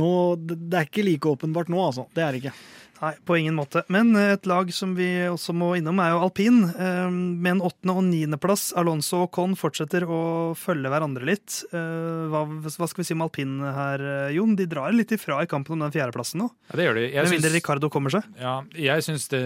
nå, 0.01 0.11
det 0.51 0.75
er 0.83 0.90
ikke 0.90 1.07
like 1.07 1.31
åpenbart 1.37 1.70
nå, 1.73 1.79
altså. 1.87 2.09
Det 2.16 2.27
er 2.27 2.35
det 2.35 2.42
ikke. 2.44 2.57
Nei, 3.01 3.14
på 3.25 3.33
ingen 3.40 3.55
måte. 3.57 3.81
Men 3.88 4.11
eh, 4.12 4.35
et 4.35 4.44
lag 4.44 4.68
som 4.77 4.90
vi 4.92 5.07
også 5.25 5.55
må 5.57 5.70
innom, 5.79 6.03
er 6.05 6.11
jo 6.12 6.18
alpin. 6.27 6.59
eh, 6.68 7.07
Med 7.09 7.55
en 7.55 7.62
åttende- 7.64 7.94
og 7.96 8.05
niendeplass. 8.05 8.75
Alonso 8.77 9.23
og 9.25 9.31
Con 9.33 9.55
fortsetter 9.57 10.05
å 10.05 10.18
følge 10.53 10.90
hverandre 10.92 11.25
litt. 11.31 11.62
Eh, 11.73 12.27
Hva, 12.29 12.42
hva 12.44 12.88
skal 12.90 13.01
vi 13.01 13.07
si 13.09 13.16
om 13.16 13.25
alpin 13.25 13.55
her, 13.64 14.05
eh, 14.05 14.35
Jon? 14.37 14.53
De 14.59 14.66
drar 14.68 14.92
litt 14.92 15.14
ifra 15.16 15.38
i 15.40 15.49
kampen 15.49 15.79
om 15.79 15.87
den 15.87 15.96
fjerdeplassen 16.01 16.43
nå. 16.43 16.49
Ja, 16.71 16.79
det 16.79 16.87
gjør 16.87 16.99
de. 16.99 17.07
Jeg 17.13 17.27
Med 17.27 17.35
mindre 17.37 17.53
Ricardo 17.55 17.91
kommer 17.93 18.15
seg. 18.15 18.27
Ja, 18.41 18.61
jeg 18.75 19.07
syns 19.07 19.29
det 19.33 19.43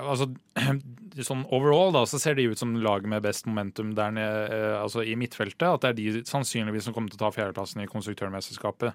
Altså, 0.00 0.28
sånn 1.28 1.44
overall 1.54 1.94
da, 1.94 2.04
så 2.08 2.20
ser 2.22 2.38
de 2.38 2.48
ut 2.50 2.60
som 2.60 2.76
laget 2.84 3.10
med 3.10 3.24
best 3.24 3.48
momentum 3.50 3.94
der 3.98 4.12
nede, 4.14 4.42
eh, 4.54 4.74
altså 4.80 5.04
i 5.04 5.16
midtfeltet. 5.18 5.66
At 5.68 5.84
det 5.84 5.94
er 5.94 6.00
de 6.00 6.26
sannsynligvis 6.28 6.88
som 6.88 6.96
kommer 6.96 7.12
til 7.12 7.20
å 7.20 7.26
ta 7.26 7.32
fjerdeplassen 7.34 7.84
i 7.84 7.90
konstruktørmesterskapet. 7.90 8.94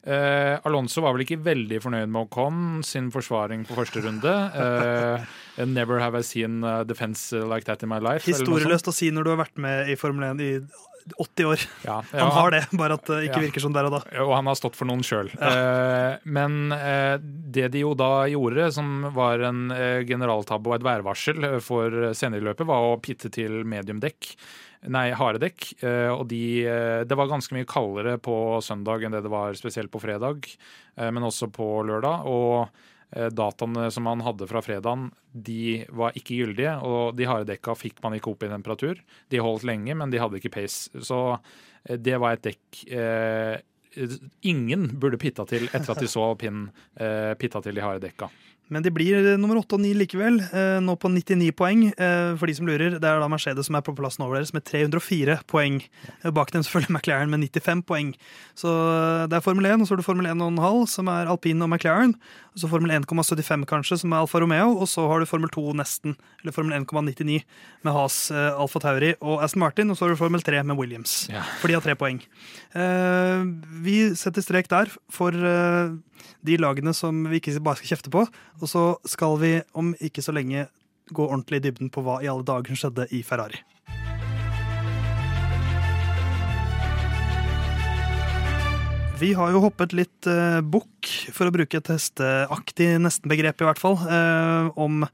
Uh, 0.00 0.56
Alonso 0.64 1.02
var 1.04 1.12
vel 1.12 1.26
ikke 1.26 1.36
veldig 1.44 1.76
fornøyd 1.84 2.08
med 2.08 2.22
Ocon 2.22 2.60
sin 2.88 3.10
forsvaring 3.12 3.66
på 3.68 3.76
første 3.76 4.00
runde. 4.00 4.32
Uh, 4.56 5.66
never 5.68 6.00
have 6.00 6.16
I 6.16 6.24
seen 6.24 6.64
defense 6.88 7.36
like 7.36 7.68
that 7.68 7.84
in 7.84 7.92
my 7.92 7.98
life. 8.00 8.24
Historieløst 8.24 8.88
å 8.88 8.94
si 8.96 9.10
når 9.12 9.28
du 9.28 9.32
har 9.34 9.42
vært 9.42 9.60
med 9.60 9.92
i 9.92 9.98
Formel 10.00 10.30
1 10.30 10.40
i 10.40 10.54
80 11.18 11.44
år. 11.48 11.62
Ja, 11.84 11.98
Han 12.12 12.30
har 12.36 12.50
det, 12.54 12.60
bare 12.72 12.94
at 12.98 13.04
det 13.08 13.18
ikke 13.28 13.40
Ja. 13.40 13.44
virker 13.48 13.60
sånn 13.64 13.74
der 13.76 13.88
og 13.88 13.92
da. 13.96 14.00
Og 14.24 14.32
han 14.36 14.46
har 14.50 14.54
stått 14.58 14.76
for 14.78 14.86
noen 14.90 15.02
sjøl. 15.06 15.30
Eh, 15.40 16.18
men 16.24 16.72
eh, 16.76 17.16
det 17.22 17.68
de 17.74 17.82
jo 17.84 17.94
da 17.98 18.26
gjorde, 18.30 18.70
som 18.76 19.08
var 19.16 19.40
en 19.48 19.70
eh, 19.74 20.02
generaltabbe 20.08 20.70
og 20.70 20.76
et 20.78 20.86
værvarsel 20.86 21.60
for 21.64 22.12
senere 22.14 22.40
i 22.42 22.48
løpet, 22.50 22.66
var 22.68 22.88
å 22.92 23.00
pitte 23.02 23.30
til 23.32 23.62
mediumdekk. 23.64 24.34
Nei, 24.88 25.10
harde 25.12 25.42
dekk. 25.42 25.66
Og 26.16 26.22
de, 26.30 26.64
det 27.04 27.16
var 27.18 27.28
ganske 27.28 27.52
mye 27.52 27.66
kaldere 27.68 28.14
på 28.16 28.32
søndag 28.64 29.02
enn 29.04 29.12
det 29.12 29.20
det 29.26 29.32
var 29.32 29.52
spesielt 29.58 29.90
på 29.92 30.00
fredag, 30.00 30.46
men 30.96 31.20
også 31.26 31.50
på 31.52 31.66
lørdag. 31.84 32.24
Og 32.24 32.70
dataene 33.10 33.88
som 33.90 34.04
man 34.06 34.20
hadde 34.22 34.46
fra 34.46 34.62
fredagen, 34.62 35.08
de 35.32 35.84
var 35.90 36.14
ikke 36.18 36.36
gyldige. 36.38 36.76
Og 36.86 37.16
de 37.18 37.26
harde 37.28 37.48
dekka 37.50 37.74
fikk 37.78 37.98
man 38.04 38.14
ikke 38.16 38.32
opp 38.32 38.44
i 38.46 38.52
temperatur. 38.52 39.00
De 39.32 39.42
holdt 39.42 39.66
lenge, 39.66 39.96
men 39.98 40.12
de 40.12 40.20
hadde 40.22 40.38
ikke 40.38 40.54
pace. 40.60 40.92
Så 41.02 41.18
eh, 41.34 41.98
det 41.98 42.20
var 42.22 42.36
et 42.36 42.46
dekk 42.46 42.84
eh, 42.94 43.56
ingen 44.46 44.86
burde 45.02 45.18
pitta 45.18 45.44
til 45.50 45.66
etter 45.66 45.90
at 45.90 46.00
de 46.02 46.08
så 46.10 46.28
pinnen 46.38 46.68
eh, 46.94 47.34
pitta 47.38 47.62
til 47.64 47.74
de 47.74 47.84
harde 47.84 48.04
dekka. 48.06 48.30
Men 48.70 48.84
de 48.86 48.92
blir 48.94 49.18
eh, 49.18 49.38
nummer 49.40 49.58
åtte 49.58 49.74
og 49.76 49.82
ni 49.82 49.90
likevel, 49.98 50.38
eh, 50.54 50.78
nå 50.82 50.94
på 51.00 51.10
99 51.10 51.50
poeng. 51.58 51.88
Eh, 51.90 52.32
for 52.38 52.46
de 52.46 52.54
som 52.54 52.68
lurer, 52.68 52.96
det 53.02 53.08
er 53.08 53.22
da 53.22 53.28
Mercedes 53.30 53.66
som 53.66 53.78
er 53.78 53.84
på 53.86 53.94
plassen 53.98 54.22
over 54.26 54.38
deres 54.38 54.54
med 54.54 54.64
304 54.68 55.40
poeng. 55.50 55.80
Bak 56.36 56.54
dem 56.54 56.62
selvfølgelig 56.62 56.94
McLaren 56.94 57.32
med 57.32 57.42
95 57.50 57.82
poeng. 57.88 58.12
Så 58.58 58.70
det 59.30 59.38
er 59.38 59.44
Formel 59.44 59.66
1, 59.66 59.82
og 59.82 59.90
så 59.90 59.96
er 59.96 60.02
det 60.02 60.06
Formel 60.06 60.30
1,5, 60.30 60.86
som 60.94 61.10
er 61.10 61.30
alpin 61.30 61.66
og 61.66 61.72
McLaren. 61.72 62.14
Og 62.54 62.62
så 62.62 62.70
Formel 62.70 62.94
1,75 62.94 63.66
kanskje, 63.70 63.98
som 64.02 64.14
er 64.14 64.22
Alfa 64.22 64.42
Romeo. 64.42 64.76
Og 64.78 64.86
så 64.90 65.06
har 65.10 65.18
du 65.18 65.28
Formel 65.28 65.50
2 65.50 65.74
nesten, 65.80 66.14
eller 66.42 66.54
Formel 66.54 66.78
1,99 66.78 67.40
med 67.86 67.96
Has, 67.96 68.20
Alfa 68.30 68.82
Tauri 68.82 69.16
og 69.18 69.42
Aston 69.42 69.64
Martin. 69.64 69.90
Og 69.90 69.98
så 69.98 70.06
har 70.06 70.14
du 70.14 70.20
Formel 70.20 70.46
3 70.46 70.62
med 70.62 70.78
Williams. 70.78 71.24
Ja. 71.32 71.42
For 71.58 71.70
de 71.70 71.78
har 71.78 71.82
tre 71.82 71.98
poeng. 71.98 72.22
Eh, 72.78 73.42
vi 73.82 73.98
setter 74.18 74.46
strek 74.46 74.70
der 74.70 74.90
for 75.10 75.34
de 76.46 76.58
lagene 76.60 76.94
som 76.96 77.24
vi 77.30 77.40
ikke 77.40 77.58
bare 77.64 77.80
skal 77.80 77.94
kjefte 77.94 78.12
på. 78.12 78.26
Og 78.60 78.70
så 78.70 78.84
skal 79.08 79.38
vi 79.42 79.56
om 79.78 79.94
ikke 80.00 80.24
så 80.24 80.34
lenge 80.36 80.68
gå 81.10 81.26
ordentlig 81.26 81.60
i 81.60 81.68
dybden 81.68 81.90
på 81.92 82.04
hva 82.06 82.20
i 82.22 82.30
alle 82.30 82.46
dager 82.46 82.70
som 82.70 82.84
skjedde 82.84 83.08
i 83.16 83.24
Ferrari. 83.26 83.62
Vi 89.20 89.34
har 89.36 89.50
jo 89.52 89.60
hoppet 89.60 89.92
litt 89.92 90.26
eh, 90.30 90.62
bukk, 90.64 91.08
for 91.36 91.50
å 91.50 91.52
bruke 91.52 91.76
et 91.76 91.90
hesteaktig 91.92 92.94
nesten-begrep 93.04 93.60
i 93.60 93.66
hvert 93.68 93.80
fall, 93.82 93.98
eh, 94.08 94.70
om 94.80 95.04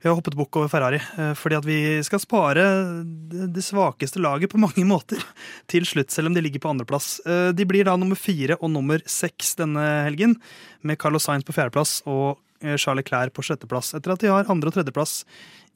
vi 0.00 0.08
har 0.08 0.16
hoppet 0.16 0.36
bukk 0.38 0.56
over 0.56 0.70
Ferrari, 0.72 0.96
eh, 1.20 1.32
fordi 1.36 1.56
at 1.58 1.66
vi 1.68 1.78
skal 2.04 2.22
spare 2.22 2.62
det, 3.04 3.64
svakeste 3.64 4.22
laget 4.22 4.52
på 4.52 4.60
mange 4.60 4.84
måter 4.92 5.20
til 5.68 5.84
slutt, 5.88 6.12
selv 6.14 6.30
om 6.30 6.36
de 6.36 6.44
ligger 6.44 6.62
på 6.64 6.72
andreplass. 6.72 7.18
Eh, 7.28 7.50
de 7.56 7.66
blir 7.68 7.84
da 7.88 7.98
nummer 8.00 8.16
fire 8.16 8.56
og 8.60 8.72
nummer 8.72 9.04
seks 9.04 9.58
denne 9.60 9.84
helgen, 10.08 10.38
med 10.80 10.96
Carlos 11.00 11.28
Sainz 11.28 11.44
på 11.44 11.56
fjerdeplass 11.56 11.98
og 12.08 12.40
eh, 12.64 12.78
Charles 12.80 13.04
Leclerc 13.04 13.36
på 13.36 13.44
sjetteplass, 13.44 13.92
etter 13.98 14.16
at 14.16 14.24
de 14.24 14.32
har 14.32 14.48
andre- 14.48 14.72
og 14.72 14.78
tredjeplass 14.78 15.20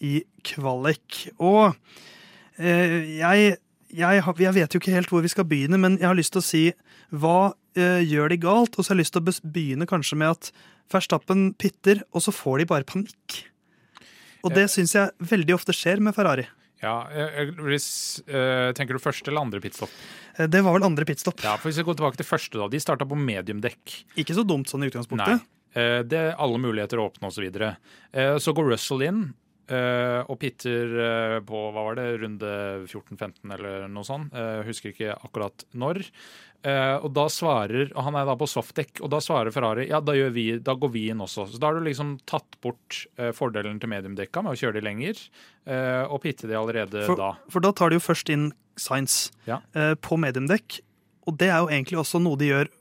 i 0.01 0.23
kvalik. 0.45 1.27
Og 1.37 1.77
jeg, 2.57 3.57
jeg, 3.91 4.25
jeg 4.41 4.55
vet 4.55 4.75
jo 4.75 4.81
ikke 4.81 4.95
helt 4.95 5.11
hvor 5.11 5.25
vi 5.25 5.31
skal 5.33 5.47
begynne, 5.49 5.79
men 5.81 5.99
jeg 5.99 6.07
har 6.07 6.17
lyst 6.17 6.33
til 6.37 6.41
å 6.41 6.47
si 6.47 6.65
hva 7.11 7.53
gjør 7.75 8.31
de 8.31 8.39
galt? 8.39 8.77
Og 8.79 8.85
så 8.85 8.93
har 8.93 8.99
jeg 8.99 9.05
lyst 9.05 9.17
til 9.17 9.25
å 9.25 9.51
begynne 9.57 9.89
kanskje 9.91 10.19
med 10.21 10.37
at 10.37 10.53
Verstappen 10.93 11.49
pitter, 11.59 12.05
og 12.15 12.23
så 12.23 12.35
får 12.35 12.63
de 12.63 12.71
bare 12.71 12.87
panikk. 12.87 13.43
Og 14.45 14.53
det 14.55 14.69
syns 14.73 14.93
jeg 14.95 15.31
veldig 15.33 15.57
ofte 15.57 15.75
skjer 15.77 16.03
med 16.05 16.15
Ferrari. 16.17 16.45
Ja, 16.85 17.09
eh, 17.09 17.51
hvis, 17.65 18.21
eh, 18.29 18.73
Tenker 18.77 18.97
du 18.97 19.01
første 19.01 19.31
eller 19.31 19.41
andre 19.47 19.61
pitstop? 19.61 19.91
Eh, 20.37 20.47
Det 20.47 20.63
var 20.63 20.75
vel 20.77 20.85
andre 20.85 21.05
pitstop. 21.05 21.41
Ja, 21.43 21.57
for 21.57 21.71
Hvis 21.71 21.79
vi 21.79 21.85
går 21.85 21.97
tilbake 21.97 22.17
til 22.17 22.27
første, 22.27 22.59
da. 22.59 22.69
De 22.69 22.79
starta 22.79 23.07
på 23.09 23.17
mediumdekk. 23.17 24.05
Ikke 24.17 24.35
så 24.37 24.45
dumt 24.47 24.69
sånn 24.69 24.85
i 24.85 24.91
utgangspunktet. 24.91 25.41
Nei. 25.41 25.51
Det 25.75 26.13
er 26.15 26.37
alle 26.39 26.59
muligheter 26.63 27.01
å 27.01 27.11
åpne 27.11 27.27
osv. 27.27 27.35
Så, 27.35 27.43
videre. 27.43 27.77
så 28.39 28.55
går 28.55 28.69
Russell 28.71 29.03
inn 29.03 29.35
eh, 29.68 30.20
og 30.29 30.38
pitter 30.40 30.94
uh, 30.98 31.37
på 31.46 31.61
hva 31.74 31.85
var 31.88 31.98
det, 31.98 32.07
runde 32.22 32.50
14-15 32.87 33.55
eller 33.57 33.87
noe 33.92 34.07
sånt. 34.07 34.35
Uh, 34.35 34.62
Husker 34.66 34.92
ikke 34.92 35.14
akkurat 35.16 35.66
når. 35.72 36.07
Og 36.64 37.11
da 37.12 37.27
svarer, 37.29 37.90
og 37.92 38.07
Han 38.07 38.14
er 38.16 38.24
da 38.24 38.35
på 38.40 38.46
softdekk, 38.48 39.03
og 39.05 39.11
da 39.12 39.18
svarer 39.20 39.53
Ferrari 39.53 39.83
ja, 39.90 39.98
da, 40.00 40.14
vi, 40.33 40.46
da 40.64 40.72
går 40.81 40.94
vi 40.94 41.03
inn 41.12 41.20
også. 41.20 41.44
Så 41.53 41.59
Da 41.61 41.68
har 41.68 41.77
du 41.77 41.85
liksom 41.85 42.14
tatt 42.24 42.57
bort 42.64 43.03
fordelen 43.37 43.77
til 43.83 43.92
mediumdekka 43.92 44.40
med 44.40 44.55
å 44.55 44.57
kjøre 44.57 44.79
de 44.79 44.85
lenger, 44.87 45.20
og 46.09 46.22
pitte 46.24 46.48
de 46.48 46.57
allerede 46.57 47.05
For, 47.05 47.20
da. 47.20 47.35
for 47.53 47.61
da 47.61 47.74
tar 47.77 47.92
de 47.92 47.98
jo 47.98 48.07
først 48.07 48.33
inn 48.33 48.46
Science 48.81 49.29
Ja. 49.44 49.61
på 50.00 50.16
mediumdekk. 50.16 50.81
Og 51.29 51.37
det 51.37 51.50
er 51.53 51.61
jo 51.61 51.68
egentlig 51.68 52.00
også 52.00 52.22
noe 52.24 52.40
de 52.40 52.48
gjør 52.48 52.72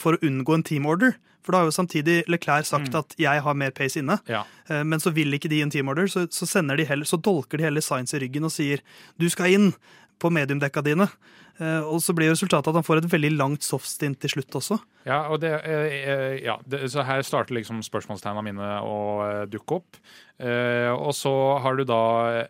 for 0.00 0.16
å 0.16 0.24
unngå 0.24 0.56
en 0.56 0.64
teamorder. 0.72 1.20
For 1.46 1.54
da 1.54 1.62
har 1.62 1.68
jo 1.70 1.76
samtidig 1.76 2.24
Leclerc 2.26 2.66
sagt 2.66 2.90
Mm. 2.92 2.98
at 2.98 3.14
'jeg 3.16 3.42
har 3.42 3.54
mer 3.54 3.70
pace 3.70 3.96
inne', 4.00 4.18
Ja. 4.28 4.42
eh, 4.68 4.82
men 4.82 4.98
så 4.98 5.12
vil 5.14 5.32
ikke 5.32 5.48
de 5.48 5.62
en 5.62 5.70
teamorder. 5.70 6.08
Så, 6.10 6.26
så, 6.30 6.44
sender 6.46 6.76
de 6.76 6.84
heller, 6.84 7.04
så 7.06 7.16
dolker 7.22 7.56
de 7.58 7.64
heller 7.64 7.80
Science 7.80 8.16
i 8.16 8.20
ryggen 8.20 8.44
og 8.44 8.50
sier 8.50 8.80
'du 9.18 9.28
skal 9.30 9.46
inn' 9.54 9.74
på 10.18 10.30
mediumdekka 10.32 10.82
dine. 10.86 11.08
Eh, 11.56 11.80
og 11.88 12.02
så 12.04 12.12
blir 12.16 12.28
resultatet 12.32 12.68
at 12.68 12.76
han 12.76 12.84
får 12.84 13.00
et 13.00 13.08
veldig 13.14 13.32
langt 13.38 13.64
softstint 13.64 14.18
til 14.20 14.34
slutt 14.34 14.58
også. 14.58 14.76
Ja, 15.06 15.22
og 15.32 15.40
det, 15.40 15.54
eh, 15.64 15.96
eh, 15.96 16.36
ja 16.44 16.58
det, 16.68 16.82
så 16.92 17.04
her 17.06 17.24
starter 17.24 17.56
liksom 17.56 17.80
spørsmålstegna 17.86 18.44
mine 18.44 18.70
å 18.84 19.46
dukke 19.48 19.80
opp. 19.80 20.00
Og 20.36 21.12
så 21.16 21.32
har 21.64 21.78
du 21.78 21.86
da, 21.88 22.44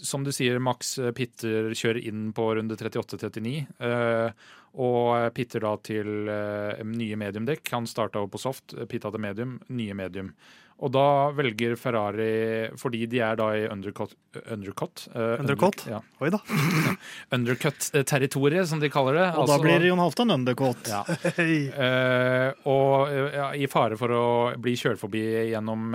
som 0.00 0.22
du 0.24 0.30
sier, 0.32 0.56
Max 0.56 0.94
Pitter 1.12 1.74
kjører 1.76 2.00
inn 2.00 2.30
på 2.32 2.46
runde 2.56 2.78
38-39. 2.80 3.66
Eh, 3.76 4.46
og 4.80 5.34
Pitter 5.36 5.66
da 5.66 5.74
til 5.84 6.08
nye 6.24 7.18
mediumdekk. 7.20 7.68
Han 7.76 7.86
starta 7.86 8.24
på 8.24 8.40
soft, 8.40 8.72
pitta 8.88 9.12
til 9.12 9.20
medium, 9.20 9.58
nye 9.68 9.94
medium. 10.00 10.32
Og 10.82 10.90
da 10.92 11.30
velger 11.32 11.76
Ferrari, 11.78 12.68
fordi 12.76 13.06
de 13.08 13.20
er 13.22 13.36
da 13.38 13.46
i 13.54 13.66
undercut, 13.70 14.10
undercut, 14.50 15.04
Uh, 15.14 15.38
Undercut? 15.38 15.84
under- 15.86 15.92
ja, 15.92 16.00
Oi 16.20 16.30
da. 16.34 16.40
undercut-territoriet, 17.36 18.66
som 18.68 18.80
de 18.82 18.90
kaller 18.90 19.14
det. 19.14 19.28
Og 19.38 19.46
da 19.46 19.54
Altså- 19.54 19.62
blir 19.62 19.86
Jon 19.86 19.98
Halvdan 20.02 20.30
undercut. 20.34 20.88
ja. 20.90 21.04
Eh, 21.44 22.52
og 22.66 23.08
uh, 23.08 23.52
i 23.56 23.66
fare 23.70 23.96
for 23.96 24.08
å 24.08 24.24
bli 24.60 24.74
kjørt 24.76 24.98
forbi 24.98 25.22
gjennom 25.52 25.92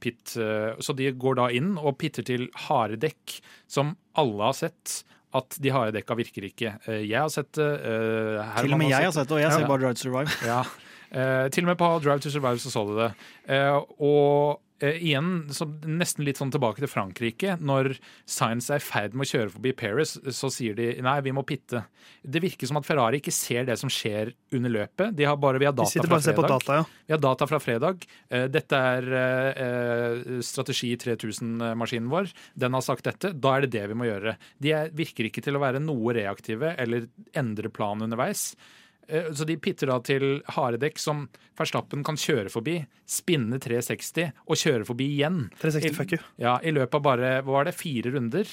pit. 0.00 0.34
så 0.34 0.96
de 0.96 1.12
går 1.12 1.34
da 1.36 1.48
inn 1.54 1.76
og 1.78 1.96
pitter 1.98 2.22
til 2.26 2.48
harde 2.68 2.98
dekk, 2.98 3.40
som 3.68 3.96
alle 4.16 4.42
har 4.50 4.52
sett 4.54 5.04
at 5.34 5.56
de 5.60 5.68
harde 5.70 5.92
dekka 5.94 6.16
virker 6.16 6.42
ikke. 6.48 6.74
Jeg 7.04 7.18
har 7.20 7.28
sett 7.28 7.52
det. 7.52 7.70
Herman 7.84 8.62
Til 8.64 8.72
og 8.74 8.78
med 8.78 8.88
jeg 8.90 9.04
har 9.04 9.12
sett 9.12 9.28
det, 9.28 9.34
og 9.36 9.42
jeg 9.42 9.50
Ja. 9.52 9.56
ser 9.58 9.66
bare 9.68 9.78
Drive 9.78 9.96
Survive. 9.96 10.46
ja. 10.46 10.62
Eh, 11.10 11.48
til 11.52 11.64
og 11.64 11.72
med 11.72 11.80
på 11.80 11.90
Drive 12.04 12.20
to 12.24 12.32
Survive 12.32 12.60
så 12.62 12.72
så 12.72 12.86
du 12.88 12.96
det. 12.98 13.12
Eh, 13.48 13.76
og 14.04 14.60
eh, 14.84 14.98
igjen 15.08 15.46
nesten 15.88 16.26
litt 16.26 16.40
sånn 16.40 16.52
tilbake 16.52 16.82
til 16.82 16.90
Frankrike. 16.92 17.54
Når 17.64 17.94
Science 18.28 18.68
er 18.74 18.82
i 18.82 18.84
ferd 18.84 19.16
med 19.16 19.24
å 19.24 19.30
kjøre 19.30 19.54
forbi 19.54 19.72
Paris, 19.78 20.16
så 20.36 20.50
sier 20.52 20.76
de 20.78 20.90
nei, 21.04 21.16
vi 21.24 21.32
må 21.34 21.44
pitte. 21.48 21.82
Det 22.22 22.42
virker 22.44 22.68
som 22.68 22.80
at 22.80 22.86
Ferrari 22.88 23.22
ikke 23.22 23.34
ser 23.34 23.64
det 23.68 23.78
som 23.80 23.90
skjer 23.92 24.34
under 24.54 24.74
løpet. 24.76 25.16
De 25.16 25.26
har 25.28 25.38
bare, 25.40 25.60
vi 25.62 25.68
har 25.70 25.76
data 25.76 26.04
fra 26.04 26.20
fredag. 26.20 26.48
data, 26.52 26.80
ja. 26.82 26.86
Vi 27.08 27.16
har 27.16 27.22
data 27.24 27.48
fra 27.50 27.62
fredag. 27.62 28.08
Eh, 28.28 28.48
Dette 28.52 28.82
er 28.92 30.42
strategi 30.44 30.92
3000-maskinen 31.00 32.12
vår. 32.12 32.28
Den 32.58 32.76
har 32.76 32.84
sagt 32.84 33.08
dette. 33.08 33.32
Da 33.32 33.56
er 33.56 33.64
det 33.64 33.72
det 33.78 33.86
vi 33.90 33.96
må 33.96 34.10
gjøre. 34.10 34.36
De 34.60 34.76
er, 34.76 34.92
virker 34.96 35.30
ikke 35.30 35.44
til 35.44 35.56
å 35.56 35.64
være 35.64 35.80
noe 35.80 36.12
reaktive 36.16 36.76
eller 36.76 37.08
endre 37.38 37.72
planen 37.72 38.04
underveis. 38.10 38.52
Eh, 39.08 39.30
Så 39.32 39.44
de 39.48 39.56
pitter 39.56 39.88
da 39.90 39.98
til 40.04 40.42
harde 40.54 40.80
dekk 40.82 40.98
som 41.00 41.28
Verstappen 41.58 42.04
kan 42.06 42.18
kjøre 42.20 42.52
forbi, 42.52 42.80
spinne 43.08 43.58
360 43.58 44.32
og 44.46 44.56
kjøre 44.60 44.84
forbi 44.86 45.08
igjen. 45.16 45.48
360 45.58 45.96
fuck 45.96 46.12
you. 46.14 46.20
Ja, 46.38 46.58
I 46.62 46.74
løpet 46.76 47.00
av 47.00 47.02
bare 47.02 47.32
hva 47.42 47.58
var 47.60 47.64
det, 47.68 47.74
fire 47.74 48.12
runder. 48.14 48.46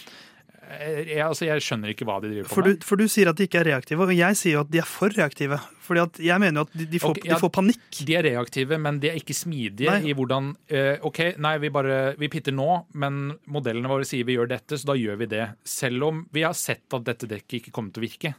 Eh, 0.65 1.03
Jeg, 1.11 1.21
altså, 1.21 1.45
jeg 1.45 1.61
skjønner 1.61 1.91
ikke 1.93 2.07
hva 2.07 2.17
de 2.23 2.31
driver 2.31 2.47
på 2.49 2.55
For 2.55 2.65
du, 2.65 2.79
for 2.81 2.97
du 2.97 3.05
sier 3.11 3.29
at 3.29 3.37
de 3.37 3.45
ikke 3.45 3.59
er 3.61 3.67
reaktive, 3.69 4.01
og 4.07 4.13
jeg 4.15 4.39
sier 4.39 4.55
jo 4.57 4.63
at 4.65 4.71
de 4.73 4.81
er 4.81 4.87
for 4.89 5.13
reaktive. 5.13 5.59
Fordi 5.85 6.01
at 6.01 6.21
jeg 6.25 6.41
mener 6.41 6.63
jo 6.63 6.65
at 6.65 6.73
de, 6.73 6.87
de, 6.89 7.01
får, 7.03 7.13
okay, 7.13 7.27
ja. 7.29 7.35
de 7.35 7.43
får 7.43 7.51
panikk. 7.53 7.99
De 8.07 8.15
er 8.17 8.25
reaktive, 8.25 8.79
men 8.81 8.97
de 9.03 9.11
er 9.11 9.19
ikke 9.19 9.35
smidige 9.37 9.91
Nei. 9.91 10.09
i 10.09 10.15
hvordan 10.17 10.49
uh, 10.55 11.05
OK, 11.05 11.19
nei, 11.37 11.53
vi 11.61 11.69
bare 11.69 11.99
vi 12.17 12.31
pitter 12.33 12.55
nå, 12.57 12.71
men 12.97 13.35
modellene 13.53 13.91
våre 13.91 14.07
sier 14.09 14.25
vi 14.25 14.39
gjør 14.39 14.49
dette, 14.55 14.79
så 14.81 14.89
da 14.89 14.97
gjør 14.97 15.21
vi 15.21 15.29
det. 15.35 15.45
Selv 15.67 16.07
om 16.09 16.25
vi 16.33 16.47
har 16.47 16.57
sett 16.57 16.89
at 16.97 17.05
dette 17.05 17.29
dekket 17.29 17.59
ikke 17.59 17.75
kommer 17.75 17.93
til 17.93 18.01
å 18.01 18.07
virke. 18.07 18.33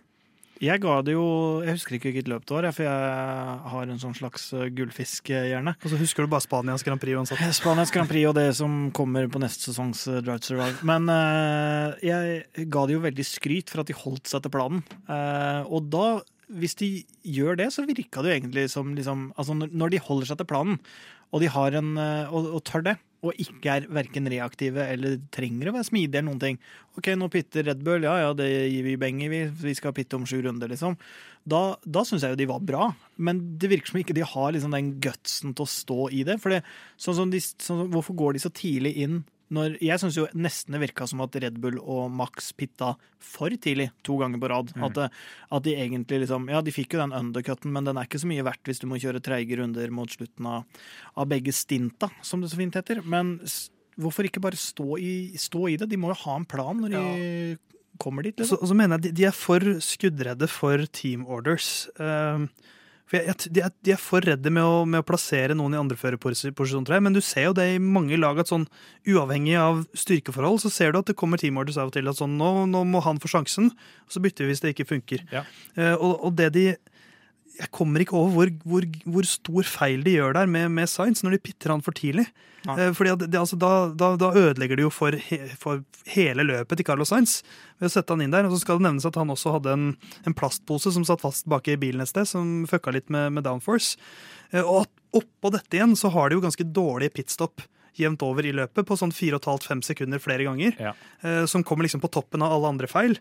Jeg 0.63 0.81
ga 0.81 0.95
det 1.05 1.13
jo 1.13 1.25
Jeg 1.65 1.77
husker 1.77 1.97
ikke 1.99 2.11
hvilket 2.11 2.31
løp 2.33 2.47
det 2.49 2.55
var, 2.57 2.69
for 2.73 2.87
jeg 2.87 3.73
har 3.73 3.91
en 3.93 4.01
sånn 4.01 4.15
slags 4.17 4.49
uh, 4.57 4.67
gullfiskhjerne. 4.73 5.75
Og 5.83 5.93
så 5.93 5.99
husker 6.01 6.25
du 6.25 6.33
bare 6.33 6.45
Spanias 6.45 6.85
Grand 6.87 7.01
Prix 7.03 7.19
uansett. 7.19 7.43
Spanias 7.57 7.93
Grand 7.95 8.09
Prix 8.11 8.25
og 8.31 8.37
det 8.39 8.47
som 8.59 8.87
kommer 8.97 9.29
på 9.33 9.43
neste 9.43 9.69
sesongs 9.69 10.07
uh, 10.09 10.21
Drive 10.25 10.41
to 10.45 10.55
Survive. 10.55 10.81
Men 10.89 11.11
uh, 11.13 11.93
jeg 12.05 12.69
ga 12.73 12.87
det 12.89 12.97
jo 12.97 13.05
veldig 13.05 13.27
skryt 13.29 13.73
for 13.73 13.85
at 13.85 13.91
de 13.91 13.99
holdt 13.99 14.33
seg 14.33 14.47
til 14.47 14.55
planen. 14.57 14.81
Uh, 15.11 15.67
og 15.69 15.91
da, 15.93 16.07
hvis 16.57 16.79
de 16.81 16.91
gjør 17.37 17.61
det, 17.61 17.69
så 17.75 17.85
virka 17.89 18.25
det 18.25 18.33
jo 18.33 18.39
egentlig 18.41 18.69
som 18.73 18.95
liksom 18.97 19.29
Altså 19.37 19.57
når- 19.59 19.93
de 19.93 20.01
holder 20.09 20.33
seg 20.33 20.41
til 20.41 20.49
planen, 20.49 20.81
og 21.35 21.43
de 21.43 21.51
har 21.53 21.75
en 21.77 21.97
og, 21.99 22.47
og 22.57 22.63
tør 22.65 22.85
det, 22.87 22.97
og 23.25 23.39
ikke 23.41 23.73
er 23.73 23.87
verken 23.93 24.29
reaktive 24.31 24.85
eller 24.93 25.17
trenger 25.35 25.71
å 25.71 25.77
være 25.77 25.89
smidige 25.89 26.21
eller 26.21 26.29
noen 26.29 26.43
ting. 26.43 26.59
OK, 26.99 27.13
nå 27.19 27.29
pitter 27.33 27.67
Red 27.69 27.85
Bull, 27.87 28.05
ja 28.07 28.17
ja, 28.21 28.35
det 28.37 28.49
gir 28.49 28.85
vi 28.87 28.97
beng 29.01 29.23
i, 29.25 29.31
vi. 29.33 29.43
Vi 29.63 29.75
skal 29.79 29.95
pitte 29.97 30.19
om 30.19 30.27
sju 30.29 30.39
runder, 30.45 30.71
liksom. 30.73 30.99
Da, 31.47 31.63
da 31.83 32.03
syns 32.07 32.27
jeg 32.27 32.35
jo 32.35 32.41
de 32.41 32.49
var 32.51 32.65
bra, 32.67 32.91
men 33.23 33.43
det 33.61 33.71
virker 33.73 33.93
som 33.93 34.01
ikke 34.03 34.17
de 34.17 34.27
har 34.27 34.53
liksom 34.55 34.75
den 34.75 34.95
gutsen 35.03 35.55
til 35.57 35.67
å 35.67 35.71
stå 35.71 36.11
i 36.17 36.25
det. 36.27 36.41
For 36.43 36.55
det, 36.55 36.63
sånn 37.01 37.19
som 37.21 37.33
de, 37.33 37.41
sånn, 37.41 37.87
hvorfor 37.95 38.19
går 38.19 38.37
de 38.37 38.45
så 38.47 38.53
tidlig 38.55 38.97
inn 39.07 39.23
når 39.53 39.77
Jeg 39.81 40.01
syns 40.03 40.17
jo 40.19 40.25
nesten 40.35 40.73
det 40.75 40.81
virka 40.83 41.07
som 41.07 41.21
at 41.23 41.37
Red 41.39 41.61
Bull 41.63 41.77
og 41.79 42.11
Max 42.11 42.49
pitta 42.59 42.97
for 43.23 43.49
tidlig, 43.51 43.91
to 44.03 44.17
ganger 44.19 44.41
på 44.43 44.49
rad. 44.51 44.73
At, 44.83 44.95
det, 44.99 45.11
at 45.53 45.63
de 45.63 45.75
egentlig 45.77 46.23
liksom 46.25 46.49
Ja, 46.51 46.61
de 46.67 46.73
fikk 46.75 46.95
jo 46.97 47.03
den 47.05 47.13
undercutten, 47.15 47.71
men 47.73 47.85
den 47.87 47.97
er 47.97 48.09
ikke 48.09 48.19
så 48.19 48.27
mye 48.27 48.43
verdt 48.47 48.65
hvis 48.67 48.81
du 48.83 48.89
må 48.91 48.99
kjøre 48.99 49.23
treige 49.23 49.61
runder 49.61 49.91
mot 49.95 50.11
slutten 50.11 50.47
av, 50.51 50.65
av 51.17 51.29
begge 51.31 51.55
stinta, 51.55 52.11
som 52.27 52.41
det 52.43 52.51
så 52.51 52.59
fint 52.59 52.75
heter. 52.75 53.05
Men 53.07 53.37
s- 53.47 53.71
hvorfor 53.97 54.27
ikke 54.29 54.43
bare 54.43 54.59
stå 54.59 54.99
i, 54.99 55.15
stå 55.39 55.69
i 55.71 55.77
det? 55.79 55.89
De 55.89 55.97
må 55.97 56.11
jo 56.11 56.19
ha 56.27 56.37
en 56.37 56.45
plan 56.45 56.77
når 56.83 56.91
de 56.97 57.59
kommer 58.03 58.23
dit. 58.27 58.35
Så, 58.37 58.43
Liksom. 58.43 58.59
og 58.61 58.69
så 58.69 58.75
mener 58.77 58.99
jeg 58.99 59.03
de, 59.07 59.13
de 59.23 59.25
er 59.31 59.33
for 59.33 59.61
skuddredde 59.81 60.49
for 60.53 60.83
team 60.93 61.23
orders. 61.25 61.89
Eh, 61.97 62.43
For 63.07 63.21
jeg, 63.21 63.29
jeg, 63.29 63.53
de, 63.55 63.63
er, 63.63 63.75
de 63.87 63.93
er 63.95 64.01
for 64.03 64.25
redde 64.27 64.51
med 64.51 64.67
å, 64.67 64.81
med 64.89 65.03
å 65.03 65.07
plassere 65.07 65.55
noen 65.55 65.77
i 65.77 65.79
andre 65.79 65.99
førerposisjon, 66.01 66.87
tror 66.87 66.99
jeg. 66.99 67.05
Men 67.07 67.15
du 67.15 67.23
ser 67.23 67.49
jo 67.49 67.55
det 67.55 67.69
i 67.77 67.83
mange 67.83 68.19
lag 68.19 68.41
at 68.43 68.51
sånn 68.51 68.67
uavhengig 69.07 69.55
av 69.63 69.85
styrkeforhold, 69.95 70.59
så 70.65 70.73
ser 70.75 70.91
du 70.91 71.01
at 71.01 71.13
det 71.13 71.19
kommer 71.19 71.39
teamorders 71.39 71.79
av 71.79 71.93
og 71.93 71.95
til. 71.95 72.11
At 72.11 72.19
sånn 72.19 72.35
nå, 72.41 72.51
nå 72.73 72.83
må 72.91 73.05
han 73.07 73.23
få 73.23 73.31
sjansen, 73.31 73.71
og 73.71 74.17
så 74.17 74.23
bytter 74.25 74.47
vi 74.47 74.55
hvis 74.55 74.65
det 74.65 74.75
ikke 74.75 74.91
funker. 74.91 75.23
Ja. 75.31 75.47
Uh, 75.79 75.95
og, 75.95 76.13
og 76.27 76.37
det 76.41 76.51
de 76.59 76.67
jeg 77.57 77.71
kommer 77.75 78.03
ikke 78.03 78.17
over 78.19 78.33
hvor, 78.35 78.51
hvor, 78.69 78.87
hvor 79.15 79.27
stor 79.29 79.69
feil 79.69 80.03
de 80.05 80.17
gjør 80.19 80.35
der 80.37 80.51
med, 80.51 80.69
med 80.77 80.91
Science 80.91 81.25
når 81.25 81.37
de 81.37 81.43
pitter 81.49 81.73
han 81.73 81.85
for 81.85 81.97
tidlig. 81.97 82.27
Ja. 82.67 82.75
Eh, 82.77 82.91
fordi 82.97 83.15
det, 83.23 83.39
altså, 83.39 83.57
da, 83.61 83.71
da, 83.97 84.11
da 84.21 84.33
ødelegger 84.37 84.77
de 84.77 84.85
jo 84.87 84.91
for, 84.93 85.15
he, 85.29 85.39
for 85.61 85.85
hele 86.13 86.45
løpet 86.47 86.81
til 86.81 86.89
Carlos 86.89 87.13
Sainz 87.13 87.39
ved 87.79 87.89
å 87.89 87.95
sette 87.95 88.13
han 88.13 88.25
inn 88.25 88.35
der. 88.35 88.49
Og 88.49 88.57
så 88.57 88.63
skal 88.65 88.81
det 88.81 88.89
nevnes 88.89 89.07
at 89.09 89.17
han 89.21 89.33
også 89.33 89.55
hadde 89.57 89.77
en, 89.77 89.87
en 90.27 90.37
plastpose 90.37 90.93
som 90.97 91.07
satt 91.07 91.25
fast 91.25 91.49
bak 91.49 91.71
i 91.73 91.79
bilen 91.81 92.05
et 92.05 92.13
sted, 92.13 92.29
som 92.29 92.67
fucka 92.69 92.93
litt 92.97 93.09
med, 93.15 93.37
med 93.39 93.47
downforce. 93.47 93.95
Eh, 94.53 94.61
og 94.63 94.85
at 94.85 94.93
oppå 95.23 95.55
dette 95.55 95.79
igjen 95.79 95.97
så 95.97 96.13
har 96.13 96.29
de 96.29 96.37
jo 96.41 96.45
ganske 96.45 96.69
dårlig 96.77 97.13
pitstop 97.17 97.65
jevnt 97.97 98.21
over 98.27 98.45
i 98.45 98.53
løpet 98.53 98.85
på 98.85 98.97
sånn 99.01 99.15
4,5-5 99.15 99.81
sekunder 99.87 100.21
flere 100.21 100.45
ganger. 100.45 100.75
Ja. 100.77 100.93
eh, 101.25 101.45
Som 101.49 101.65
kommer 101.65 101.87
liksom 101.87 102.03
på 102.03 102.11
toppen 102.13 102.45
av 102.45 102.53
alle 102.53 102.75
andre 102.75 102.91
feil. 102.91 103.17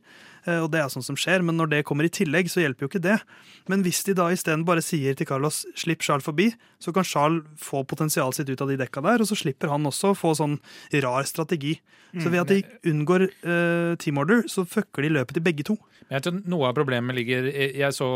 Eh, 0.48 0.62
Og 0.62 0.70
det 0.72 0.82
er 0.82 0.90
sånn 0.94 1.06
som 1.06 1.18
skjer, 1.18 1.42
men 1.46 1.58
når 1.58 1.70
det 1.72 1.84
kommer 1.86 2.06
i 2.06 2.14
tillegg, 2.14 2.50
så 2.52 2.62
hjelper 2.62 2.86
jo 2.86 2.90
ikke 2.92 3.02
det. 3.02 3.20
Men 3.68 3.82
hvis 3.84 4.04
de 4.06 4.14
da 4.14 4.30
isteden 4.34 4.66
bare 4.66 4.84
sier 4.86 5.16
til 5.18 5.26
Carlos 5.30 5.64
slipp 5.76 6.02
Charles 6.06 6.26
forbi, 6.26 6.52
så 6.80 6.94
kan 6.94 7.04
Charles 7.04 7.44
få 7.58 7.84
potensialet 7.88 8.36
sitt 8.38 8.50
ut 8.50 8.62
av 8.62 8.70
de 8.70 8.78
dekka 8.78 9.02
der, 9.02 9.22
og 9.24 9.28
så 9.30 9.36
slipper 9.36 9.70
han 9.74 9.86
også 9.90 10.14
å 10.14 10.18
få 10.18 10.36
sånn 10.38 10.60
rar 11.02 11.26
strategi. 11.26 11.80
Så 12.16 12.30
ved 12.32 12.46
at 12.46 12.48
de 12.48 12.62
unngår 12.88 13.26
uh, 13.44 13.96
team 14.00 14.18
order, 14.22 14.46
så 14.48 14.64
fucker 14.64 15.04
de 15.04 15.10
løpet 15.18 15.36
til 15.36 15.44
begge 15.44 15.66
to. 15.68 15.76
Jeg 16.08 16.22
tror 16.22 16.38
Noe 16.48 16.68
av 16.70 16.76
problemet 16.78 17.16
ligger 17.18 17.48
Jeg 17.50 17.90
så, 17.92 18.08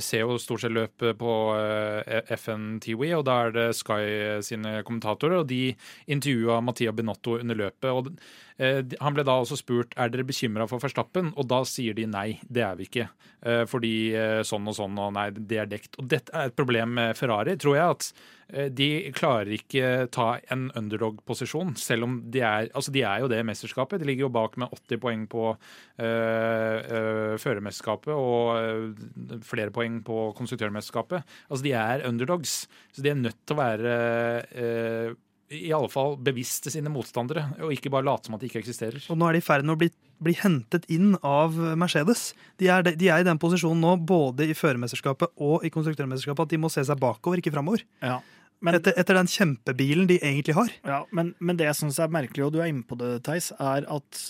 ser 0.00 0.24
jo 0.24 0.38
stort 0.40 0.62
sett 0.64 0.72
løpet 0.72 1.18
på 1.20 1.32
eh, 1.54 2.32
FN 2.32 2.78
TV, 2.80 3.10
og 3.14 3.26
da 3.28 3.34
er 3.44 3.52
det 3.52 3.66
Sky 3.76 4.40
sine 4.42 4.80
kommentatorer, 4.88 5.42
og 5.42 5.50
de 5.50 5.74
intervjua 6.08 6.62
Mattia 6.64 6.94
Binotto 6.96 7.36
under 7.38 7.54
løpet. 7.60 7.90
og 7.92 8.08
eh, 8.08 8.16
Han 8.56 9.16
ble 9.16 9.24
da 9.26 9.34
også 9.42 9.58
spurt 9.60 9.92
er 10.00 10.08
dere 10.08 10.24
bekymra 10.24 10.64
for 10.70 10.80
Verstappen, 10.80 11.32
og 11.36 11.48
da 11.50 11.60
sier 11.68 11.96
de 11.96 12.06
nei, 12.08 12.38
det 12.48 12.62
er 12.64 12.78
vi 12.78 12.86
ikke. 12.88 13.08
Eh, 13.46 13.64
Fordi 13.68 13.92
eh, 14.16 14.40
sånn 14.46 14.66
og 14.66 14.76
sånn, 14.78 14.96
og 15.00 15.12
nei, 15.16 15.28
det 15.36 15.60
er 15.60 15.68
dekt. 15.70 15.98
Og 16.00 16.08
dette 16.10 16.32
er 16.34 16.50
et 16.50 16.56
problem 16.56 16.96
med 16.98 17.18
Ferrari, 17.18 17.56
tror 17.60 17.76
jeg. 17.76 17.96
at 17.96 18.56
eh, 18.56 18.70
de 18.72 18.88
klarer 19.16 19.52
ikke 19.58 19.90
ta 20.14 20.28
en 20.54 20.70
underdog-posisjon, 20.78 21.74
selv 21.80 22.08
om 22.08 22.16
de 22.32 22.42
er 22.42 22.70
altså 22.72 22.94
de 22.94 23.04
er 23.06 23.22
jo 23.22 23.30
det 23.30 23.42
mesterskapet. 23.46 24.00
De 24.00 24.08
ligger 24.08 24.26
jo 24.26 24.32
bak 24.34 24.56
med 24.56 24.72
80 24.72 25.02
poeng 25.04 25.28
på 25.30 25.44
øh, 25.52 26.78
øh, 26.80 27.36
førermesterskapet 27.42 28.14
og 28.14 28.56
øh, 28.56 29.38
flere 29.46 29.74
poeng 29.74 30.00
på 30.06 30.32
konstruktørmesterskapet. 30.38 31.38
Altså 31.50 31.68
De 31.68 31.76
er 31.76 32.08
underdogs, 32.08 32.64
så 32.92 33.04
de 33.04 33.12
er 33.12 33.20
nødt 33.20 33.38
til 33.44 33.56
å 33.56 33.62
være 33.62 35.14
i 35.54 35.72
alle 35.74 35.88
fall 35.92 36.16
bevisste 36.26 36.72
sine 36.74 36.90
motstandere, 36.90 37.44
og 37.62 37.72
ikke 37.74 37.90
bare 37.92 38.06
late 38.08 38.26
som 38.26 38.34
at 38.36 38.42
de 38.42 38.48
ikke 38.50 38.62
eksisterer. 38.64 39.04
Og 39.12 39.18
nå 39.18 39.28
er 39.28 39.36
de 39.36 39.42
i 39.42 39.46
ferd 39.46 39.66
med 39.66 39.76
å 39.76 39.80
bli, 39.80 39.90
bli 40.26 40.34
hentet 40.40 40.88
inn 40.92 41.12
av 41.22 41.54
Mercedes. 41.78 42.32
De 42.58 42.70
er, 42.72 42.82
de 42.82 43.10
er 43.12 43.22
i 43.22 43.26
den 43.28 43.38
posisjonen 43.42 43.84
nå, 43.84 43.92
både 44.08 44.48
i 44.50 44.56
førermesterskapet 44.58 45.36
og 45.38 45.66
i 45.66 45.70
konstruktørmesterskapet, 45.74 46.48
at 46.48 46.54
de 46.56 46.60
må 46.64 46.70
se 46.72 46.82
seg 46.88 46.98
bakover, 47.02 47.42
ikke 47.42 47.54
framover. 47.54 47.84
Ja. 48.02 48.18
Men, 48.64 48.78
Etter, 48.78 48.96
etter 48.96 49.18
den 49.18 49.28
kjempebilen 49.28 50.08
de 50.08 50.16
egentlig 50.16 50.54
har. 50.56 50.70
ja, 50.88 51.02
men, 51.14 51.34
men 51.38 51.58
det 51.60 51.68
jeg 51.68 51.76
syns 51.82 51.98
er 52.00 52.08
merkelig, 52.10 52.46
og 52.46 52.54
du 52.54 52.62
er 52.62 52.70
inne 52.72 52.86
på 52.88 52.96
det, 52.98 53.18
Theis, 53.26 53.50
er 53.60 53.84
at 53.92 54.22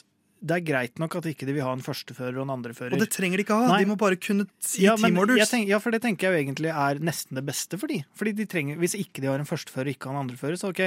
det 0.45 0.59
er 0.59 0.64
greit 0.66 1.01
nok 1.01 1.16
at 1.18 1.26
ikke 1.30 1.47
de 1.49 1.55
vil 1.57 1.64
ha 1.64 1.72
en 1.72 1.82
førstefører 1.84 2.37
og 2.37 2.45
en 2.45 2.53
andrefører. 2.59 2.93
Og 2.93 3.01
det 3.01 3.09
trenger 3.14 3.41
de 3.41 3.45
ikke 3.47 3.57
ha. 3.57 3.70
Nei. 3.70 3.78
De 3.82 3.89
må 3.89 3.97
bare 3.99 4.18
kunne 4.20 4.45
si 4.61 4.84
ja, 4.84 4.93
team 5.01 5.16
orders. 5.18 5.39
jeg 5.41 5.49
tenk- 5.49 5.70
ja, 5.70 5.78
for 5.80 5.95
det 5.95 6.03
tenker 6.05 6.28
jeg 6.28 6.37
jo 6.37 6.43
egentlig 6.45 6.72
er 6.72 7.01
nesten 7.01 7.39
det 7.41 7.45
beste 7.49 7.78
for 7.80 7.89
de. 7.89 8.03
Fordi 8.14 8.34
de 8.37 8.45
trenger, 8.47 8.76
Hvis 8.76 8.95
ikke 8.95 9.22
de 9.24 9.30
har 9.30 9.41
en 9.41 9.49
førstefører 9.49 9.89
og 9.89 9.95
ikke 9.97 10.11
har 10.11 10.16
en 10.16 10.28
andrefører, 10.28 10.59
så 10.61 10.68
ok, 10.70 10.82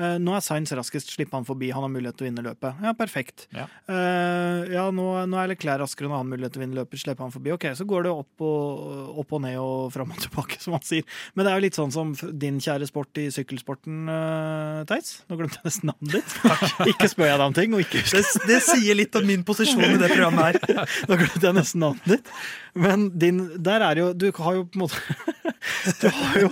uh, 0.00 0.16
nå 0.22 0.32
er 0.36 0.40
Sainz 0.40 0.72
raskest, 0.72 1.12
slipp 1.12 1.34
han 1.36 1.44
forbi, 1.44 1.68
han 1.76 1.84
har 1.84 1.92
mulighet 1.92 2.16
til 2.16 2.26
å 2.26 2.30
vinne 2.30 2.44
løpet. 2.46 2.80
Ja, 2.82 2.94
perfekt. 2.96 3.46
Ja. 3.52 3.66
uh, 3.90 4.64
ja, 4.72 4.86
nå, 4.90 5.06
nå 5.28 5.42
er 5.42 5.52
Leclerc 5.52 5.84
raskere, 5.84 6.08
nå 6.08 6.16
har 6.16 6.24
han 6.24 6.32
mulighet 6.32 6.56
til 6.56 6.62
å 6.62 6.64
vinne 6.64 6.80
løpet, 6.80 7.02
slipp 7.04 7.20
han 7.20 7.34
forbi. 7.34 7.52
Ok, 7.52 7.68
så 7.76 7.84
går 7.84 8.08
det 8.08 8.14
opp 8.16 8.40
og, 8.48 9.12
opp 9.20 9.36
og 9.36 9.44
ned 9.44 9.58
og 9.60 9.92
fram 9.92 10.10
og 10.16 10.24
tilbake, 10.24 10.56
som 10.64 10.72
han 10.78 10.84
sier. 10.86 11.04
Men 11.36 11.44
det 11.44 11.52
er 11.52 11.60
jo 11.60 11.66
litt 11.68 11.76
sånn 11.78 11.92
som 11.92 12.16
din 12.32 12.58
kjære 12.64 12.88
sport 12.88 13.20
i 13.20 13.28
sykkelsporten, 13.34 14.08
uh, 14.08 14.82
Theis. 14.88 15.20
Nå 15.28 15.36
glemte 15.36 15.60
jeg 15.60 15.68
nesten 15.68 15.92
navnet 15.92 16.18
ditt. 16.18 16.36
ikke 16.96 17.12
spør 17.12 17.30
jeg 17.34 17.42
deg 17.42 17.46
om 17.50 17.56
ting, 17.60 17.76
og 17.76 17.84
ikke 17.84 18.04
Det, 18.06 18.24
det 18.48 18.60
sier 18.64 18.85
litt 18.94 19.16
om 19.18 19.26
min 19.26 19.42
posisjon 19.42 19.82
i 19.82 19.96
det 19.98 20.12
programmet 20.12 20.60
her. 20.62 20.86
da 21.08 21.16
glemte 21.18 21.42
jeg 21.42 21.56
nesten 21.56 21.80
navnet 21.82 22.06
ditt. 22.06 22.30
Men 22.76 23.08
din, 23.18 23.38
der 23.64 23.80
er 23.80 23.96
jo 23.96 24.12
Du 24.12 24.28
har 24.36 24.54
jo 24.54 24.64
på 24.68 24.76
en 24.76 24.84
måte 24.84 25.00
Du 26.00 26.06
har 26.12 26.36
jo, 26.40 26.48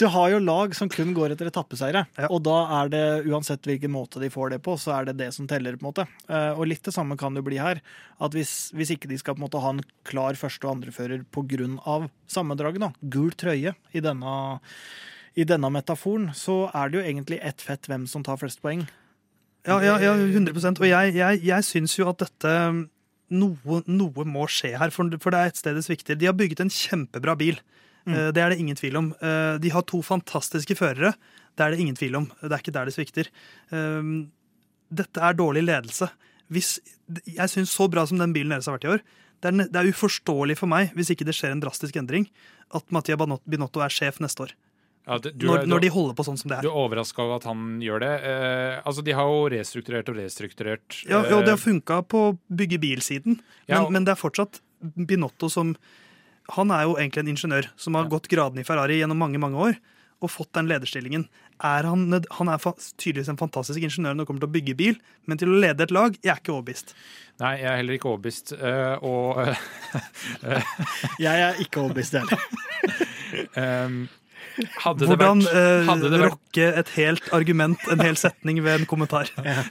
du 0.00 0.04
har 0.08 0.30
jo 0.32 0.38
lag 0.40 0.72
som 0.76 0.88
kun 0.88 1.12
går 1.16 1.34
etter 1.34 1.48
etappeseiere. 1.50 2.04
Ja. 2.16 2.28
Og 2.32 2.40
da 2.46 2.56
er 2.80 2.88
det, 2.92 3.02
uansett 3.28 3.66
hvilken 3.68 3.92
måte 3.92 4.20
de 4.22 4.30
får 4.32 4.54
det 4.54 4.60
på, 4.64 4.74
så 4.80 4.94
er 4.96 5.08
det 5.10 5.16
det 5.20 5.28
som 5.36 5.46
teller. 5.50 5.76
på 5.76 5.84
en 5.84 5.90
måte. 5.90 6.06
Eh, 6.28 6.52
Og 6.56 6.66
litt 6.70 6.82
det 6.84 6.94
samme 6.96 7.16
kan 7.20 7.34
det 7.36 7.44
bli 7.44 7.58
her. 7.60 7.80
At 8.24 8.32
hvis, 8.36 8.70
hvis 8.76 8.94
ikke 8.96 9.08
de 9.10 9.18
skal 9.20 9.36
på 9.36 9.42
en 9.42 9.46
måte 9.46 9.60
ha 9.60 9.70
en 9.74 9.82
klar 10.08 10.34
første- 10.40 10.64
og 10.68 10.76
andrefører 10.78 11.24
pga. 11.28 12.08
sammendraget, 12.28 12.80
da, 12.80 12.92
gul 13.02 13.30
trøye, 13.32 13.74
i 13.92 14.00
denne, 14.00 14.34
i 15.36 15.44
denne 15.44 15.70
metaforen, 15.70 16.32
så 16.34 16.70
er 16.74 16.88
det 16.88 16.98
jo 17.00 17.04
egentlig 17.08 17.40
ett 17.42 17.60
fett 17.60 17.86
hvem 17.88 18.06
som 18.08 18.22
tar 18.24 18.36
flest 18.40 18.62
poeng. 18.62 18.86
Ja, 19.64 19.78
ja, 19.80 19.94
ja 20.02 20.12
100% 20.12 20.80
Og 20.82 20.88
jeg, 20.88 21.14
jeg, 21.16 21.40
jeg 21.46 21.64
syns 21.64 21.94
jo 21.96 22.10
at 22.10 22.20
dette 22.20 22.50
noe, 23.34 23.80
noe 23.88 24.26
må 24.28 24.44
skje 24.52 24.74
her, 24.78 24.92
for, 24.94 25.08
for 25.22 25.34
det 25.34 25.40
er 25.40 25.52
et 25.52 25.60
sted 25.60 25.78
det 25.78 25.84
svikter. 25.86 26.18
De 26.20 26.28
har 26.28 26.36
bygget 26.36 26.60
en 26.64 26.72
kjempebra 26.72 27.34
bil. 27.40 27.56
Mm. 28.04 28.16
Det 28.36 28.42
er 28.42 28.52
det 28.52 28.60
ingen 28.60 28.76
tvil 28.78 28.98
om. 29.00 29.08
Eh, 29.16 29.56
De 29.64 29.72
har 29.72 29.86
to 29.88 30.02
fantastiske 30.04 30.76
førere. 30.76 31.14
Det 31.56 31.64
er 31.64 31.72
det 31.72 31.80
ingen 31.80 31.96
tvil 31.96 32.18
om. 32.20 32.28
Det 32.42 32.52
er 32.52 32.60
ikke 32.60 32.74
der 32.76 32.90
det 32.90 32.96
svikter. 32.96 33.30
Eh, 33.72 34.10
Dette 34.94 35.24
er 35.24 35.38
dårlig 35.38 35.64
ledelse. 35.64 36.10
Hvis, 36.52 36.76
jeg 37.24 37.50
syns 37.50 37.72
så 37.72 37.88
bra 37.90 38.04
som 38.06 38.20
den 38.20 38.34
bilen 38.36 38.52
deres 38.52 38.68
har 38.68 38.76
vært 38.76 38.86
i 38.86 38.92
år, 38.98 39.04
det 39.42 39.50
er, 39.50 39.68
det 39.72 39.80
er 39.80 39.88
uforståelig 39.90 40.58
for 40.60 40.70
meg 40.70 40.92
hvis 40.96 41.10
ikke 41.12 41.26
det 41.26 41.34
skjer 41.36 41.52
en 41.54 41.62
drastisk 41.64 41.96
endring, 42.00 42.28
at 42.76 42.84
Mattia 42.94 43.16
Binotto 43.16 43.82
er 43.84 43.92
sjef 43.92 44.20
neste 44.22 44.46
år. 44.46 44.54
Ja, 45.06 45.18
det, 45.20 45.34
du, 45.36 45.46
Når, 45.46 45.58
du- 45.64 45.68
når 45.68 45.80
de 45.84 45.88
holder 45.92 46.14
på 46.16 46.24
sånn 46.24 46.38
som 46.40 46.48
det 46.48 46.56
er. 46.58 46.62
Du 46.64 46.68
er. 46.70 46.72
er 46.72 46.80
overraska 46.86 47.20
over 47.26 47.36
at 47.36 47.44
han 47.44 47.64
gjør 47.84 48.00
det? 48.00 48.12
Eh, 48.24 48.80
altså, 48.88 49.04
De 49.04 49.12
har 49.12 49.28
jo 49.28 49.42
restrukturert 49.52 50.08
og 50.08 50.16
restrukturert. 50.16 51.00
Ja, 51.08 51.18
og 51.20 51.42
det 51.44 51.50
eh, 51.52 51.56
har 51.56 51.60
funka 51.60 51.98
på 52.08 52.22
bygge 52.48 52.78
bilsiden, 52.80 53.36
men, 53.36 53.42
Ja, 53.68 53.82
og- 53.84 53.92
men 53.92 54.04
det 54.04 54.12
er 54.16 54.20
fortsatt 54.22 54.60
Binotto 54.96 55.48
som 55.48 55.76
Han 56.56 56.70
er 56.70 56.82
jo 56.84 56.94
egentlig 56.96 57.18
en 57.24 57.28
ingeniør 57.36 57.68
som 57.76 57.94
har 57.94 58.04
gått 58.04 58.28
graden 58.28 58.58
i 58.60 58.64
Ferrari 58.64 58.98
gjennom 59.00 59.16
mange 59.16 59.38
mange 59.40 59.56
år 59.56 59.76
og 60.22 60.30
fått 60.30 60.52
den 60.56 60.68
lederstillingen. 60.68 61.26
Er 61.62 61.82
han, 61.84 62.06
nød- 62.08 62.26
han 62.38 62.48
er 62.48 62.56
fa- 62.58 62.76
tydeligvis 62.96 63.28
en 63.28 63.36
fantastisk 63.36 63.80
ingeniør 63.80 64.14
når 64.14 64.24
det 64.24 64.26
kommer 64.28 64.40
til 64.40 64.48
å 64.48 64.52
bygge 64.56 64.76
bil, 64.76 64.96
men 65.26 65.36
til 65.38 65.48
å 65.48 65.58
lede 65.60 65.80
et 65.84 65.90
lag, 65.90 66.16
jeg 66.22 66.32
er 66.32 66.40
ikke 66.40 66.52
overbevist. 66.54 66.94
Nei, 67.40 67.56
jeg 67.60 67.68
er 67.72 67.76
heller 67.76 67.94
ikke 67.98 68.08
overbevist. 68.12 68.52
Uh, 68.56 68.96
og 69.04 69.36
Jeg 71.24 71.40
er 71.48 71.60
ikke 71.60 71.80
overbevist, 71.82 72.12
jeg 72.12 72.24
heller. 72.24 72.40
eh, 73.60 73.88
hadde 74.84 75.04
det 75.04 75.08
Hvordan 75.10 75.42
vært, 75.42 75.56
eh, 75.58 75.86
hadde 75.88 76.10
det 76.12 76.20
vært 76.20 76.34
rokke 76.34 76.66
et 76.80 76.90
helt 76.96 77.28
argument, 77.36 77.86
en 77.90 78.02
hel 78.04 78.18
setning, 78.20 78.60
ved 78.64 78.80
en 78.80 78.86
kommentar. 78.88 79.30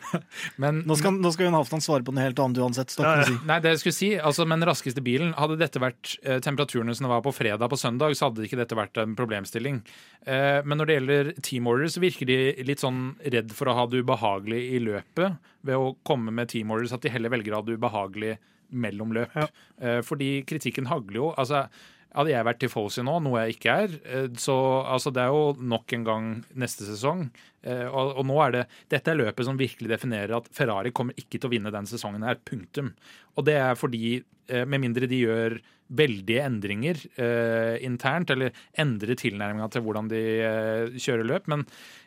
men, 0.62 0.84
Nå 0.88 0.98
skal, 1.00 1.16
nå 1.24 1.32
skal 1.34 1.48
Jon 1.48 1.58
Halvdan 1.58 1.84
svare 1.84 2.06
på 2.06 2.16
noe 2.16 2.26
helt 2.26 2.42
annet 2.44 2.62
uansett. 2.64 2.96
Ja, 3.00 3.16
ja. 3.24 3.38
Nei, 3.48 3.60
det 3.64 3.76
jeg 3.76 3.84
skulle 3.84 3.98
si, 3.98 4.12
altså 4.20 4.48
men 4.50 4.66
raskeste 4.68 5.04
bilen 5.04 5.34
Hadde 5.38 5.58
dette 5.60 5.82
vært 5.82 6.16
eh, 6.24 6.40
temperaturene 6.44 6.96
som 6.96 7.08
det 7.08 7.14
var 7.14 7.24
på 7.26 7.34
fredag 7.36 7.72
på 7.72 7.80
søndag, 7.80 8.16
så 8.18 8.30
hadde 8.30 8.46
ikke 8.48 8.60
dette 8.60 8.78
vært 8.78 9.00
en 9.02 9.16
problemstilling. 9.18 9.82
Eh, 10.26 10.60
men 10.66 10.80
når 10.80 10.90
det 10.90 10.98
gjelder 11.00 11.34
team 11.44 11.70
orders, 11.72 11.98
så 11.98 12.04
virker 12.04 12.30
de 12.30 12.40
litt 12.68 12.84
sånn 12.84 13.14
redd 13.24 13.54
for 13.56 13.72
å 13.72 13.78
ha 13.80 13.88
det 13.90 14.04
ubehagelig 14.04 14.64
i 14.78 14.82
løpet 14.84 15.40
ved 15.64 15.80
å 15.80 15.94
komme 16.08 16.34
med 16.36 16.52
team 16.52 16.74
orders, 16.76 16.94
at 16.96 17.04
de 17.04 17.12
heller 17.14 17.32
velger 17.34 17.56
å 17.56 17.62
ha 17.62 17.68
det 17.68 17.78
ubehagelig 17.80 18.38
mellom 18.74 19.14
løp. 19.16 19.34
Ja. 19.38 19.48
Eh, 19.82 20.00
fordi 20.06 20.36
kritikken 20.50 20.90
hagler 20.92 21.20
jo. 21.20 21.32
altså 21.38 21.68
hadde 22.14 22.34
jeg 22.34 22.48
vært 22.48 22.62
tifosi 22.62 23.04
nå, 23.06 23.18
noe 23.26 23.44
jeg 23.44 23.58
ikke 23.58 23.78
er, 23.86 23.98
eh, 24.06 24.28
så 24.40 24.56
altså, 24.82 25.14
det 25.14 25.24
er 25.24 25.34
jo 25.34 25.54
nok 25.74 25.96
en 25.98 26.08
gang 26.08 26.30
neste 26.60 26.88
sesong. 26.88 27.28
Eh, 27.64 27.88
Og, 27.88 28.18
og 28.20 28.26
nå 28.28 28.40
er 28.44 28.56
det 28.58 28.64
Dette 28.92 29.14
er 29.14 29.22
løpet 29.22 29.48
som 29.48 29.60
virkelig 29.60 29.92
definerer 29.92 30.36
at 30.38 30.50
Ferrari 30.52 30.92
kommer 30.92 31.16
ikke 31.20 31.40
til 31.40 31.48
å 31.48 31.54
vinne 31.54 31.72
den 31.74 31.88
sesongen 31.90 32.26
her. 32.28 32.42
Punktum. 32.44 32.94
Og 33.38 33.48
det 33.48 33.56
er 33.56 33.80
fordi, 33.80 34.24
eh, 34.50 34.66
med 34.66 34.84
mindre 34.84 35.08
de 35.08 35.24
gjør 35.24 35.62
veldige 35.94 36.42
endringer 36.42 36.98
eh, 37.22 37.76
internt, 37.86 38.32
eller 38.34 38.54
endrer 38.80 39.18
tilnærminga 39.20 39.68
til 39.70 39.84
hvordan 39.86 40.08
de 40.10 40.22
eh, 40.42 40.96
kjører 40.98 41.28
løp, 41.28 41.50
men 41.52 41.66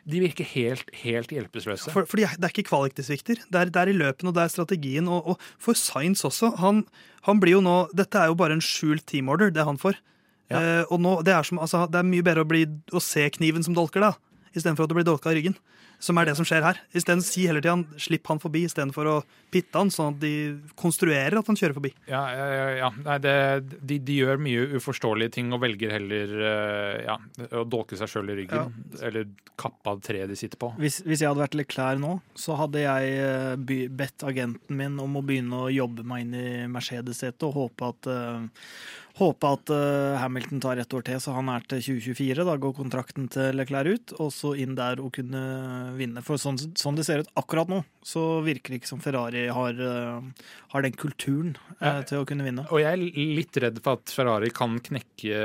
de 0.09 0.19
virker 0.25 0.49
helt, 0.49 0.89
helt 1.03 1.31
hjelpeløse. 1.31 1.93
For, 1.93 2.07
fordi 2.09 2.25
det 2.35 2.49
er 2.49 2.51
ikke 2.51 2.67
kvalik 2.67 2.97
det 2.97 3.05
svikter. 3.07 3.39
Det 3.47 3.61
er, 3.61 3.71
det 3.71 3.79
er 3.79 3.93
i 3.93 3.95
løpene, 3.95 4.33
og 4.33 4.35
det 4.35 4.43
er 4.43 4.51
strategien. 4.51 5.07
Og, 5.07 5.33
og 5.33 5.47
for 5.61 5.77
Science 5.77 6.25
også. 6.27 6.55
Han, 6.59 6.83
han 7.29 7.39
blir 7.39 7.57
jo 7.59 7.63
nå 7.63 7.77
Dette 7.95 8.19
er 8.19 8.33
jo 8.33 8.37
bare 8.39 8.57
en 8.57 8.65
skjult 8.65 9.05
team 9.07 9.29
order, 9.31 9.53
det 9.53 9.63
han 9.67 9.79
får. 9.79 10.01
Ja. 10.51 10.59
Eh, 10.59 10.83
og 10.91 10.99
nå, 11.03 11.17
det, 11.27 11.37
er 11.37 11.47
som, 11.47 11.61
altså, 11.63 11.85
det 11.91 12.01
er 12.01 12.07
mye 12.07 12.25
bedre 12.25 12.43
å, 12.43 12.49
bli, 12.49 12.65
å 12.91 13.03
se 13.03 13.23
kniven 13.37 13.63
som 13.63 13.77
dolker, 13.77 14.03
da, 14.03 14.13
istedenfor 14.53 14.87
at 14.87 14.93
du 14.93 14.97
blir 14.97 15.07
dolka 15.07 15.33
i 15.33 15.39
ryggen. 15.39 15.57
som 15.99 16.17
er 16.19 16.29
det 16.29 16.35
som 16.37 16.45
skjer 16.45 16.61
her. 16.61 16.79
I 16.93 17.01
stedet 17.01 17.25
Si 17.25 17.47
til 17.47 17.69
han 17.69 17.85
'slipp 17.97 18.27
han 18.27 18.39
forbi', 18.39 18.65
istedenfor 18.69 19.07
å 19.09 19.23
pitte 19.49 19.73
han, 19.73 19.89
sånn 19.89 20.13
at 20.13 20.19
de 20.21 20.59
konstruerer 20.75 21.39
at 21.39 21.47
han 21.47 21.57
kjører 21.57 21.73
forbi. 21.73 21.93
Ja, 22.07 22.21
ja, 22.29 22.69
ja. 22.77 22.89
Nei, 23.03 23.17
det, 23.17 23.35
de, 23.81 23.97
de, 23.97 24.17
gjør 24.21 24.37
mye 24.37 24.67
uforståelige 24.77 25.31
ting 25.31 25.51
og 25.53 25.61
velger 25.61 25.95
heller 25.97 26.35
eh, 26.37 27.05
ja, 27.07 27.17
å 27.49 27.63
dolke 27.65 27.97
seg 27.97 28.11
sjøl 28.11 28.29
i 28.29 28.37
ryggen. 28.43 28.77
Ja. 28.77 29.07
Eller 29.09 29.25
kappe 29.57 29.89
av 29.89 30.01
treet 30.05 30.29
de 30.29 30.37
sitter 30.37 30.59
på. 30.61 30.69
Hvis, 30.77 31.01
hvis, 31.01 31.23
jeg 31.23 31.31
hadde 31.31 31.41
vært 31.41 31.57
litt 31.57 31.71
klær 31.73 31.97
nå, 31.97 32.19
så 32.37 32.59
hadde 32.61 32.85
jeg 32.85 33.17
eh, 33.17 33.89
bedt 33.89 34.27
agenten 34.27 34.77
min 34.77 34.99
om 35.01 35.17
å 35.17 35.25
begynne 35.25 35.65
å 35.65 35.73
jobbe 35.73 36.05
meg 36.05 36.27
inn 36.27 36.37
i 36.37 36.47
Mercedes-setet 36.69 37.47
og 37.47 37.57
håpe 37.57 37.89
at 37.89 38.09
uh, 38.11 38.45
Håpe 39.17 39.49
at 39.49 39.71
uh, 39.73 40.13
Hamilton 40.21 40.59
tar 40.61 40.77
ett 40.77 40.93
år 40.93 41.01
til, 41.07 41.17
så 41.21 41.33
han 41.33 41.47
er 41.49 41.63
til 41.65 41.79
2024. 41.81 42.43
Da 42.45 42.53
går 42.61 42.73
kontrakten 42.77 43.25
til 43.33 43.55
Leclerc 43.57 43.95
ut, 43.97 44.13
og 44.21 44.29
så 44.35 44.51
inn 44.61 44.75
der 44.77 45.01
og 45.01 45.09
kunne 45.15 45.41
vinne. 45.97 46.21
For 46.25 46.37
sånn, 46.41 46.59
sånn 46.77 46.99
det 46.99 47.07
ser 47.07 47.23
ut 47.25 47.31
akkurat 47.41 47.71
nå, 47.71 47.79
så 48.05 48.43
virker 48.45 48.75
det 48.75 48.81
ikke 48.83 48.91
som 48.91 49.01
Ferrari 49.01 49.47
har, 49.49 49.81
uh, 49.81 50.53
har 50.75 50.85
den 50.85 50.93
kulturen 51.01 51.55
uh, 51.81 52.03
til 52.05 52.21
å 52.21 52.29
kunne 52.29 52.45
vinne. 52.45 52.67
Og 52.69 52.83
jeg 52.83 52.93
er 52.93 53.25
litt 53.39 53.61
redd 53.63 53.81
for 53.81 53.97
at 53.97 54.13
Ferrari 54.13 54.53
kan 54.53 54.77
knekke 54.85 55.41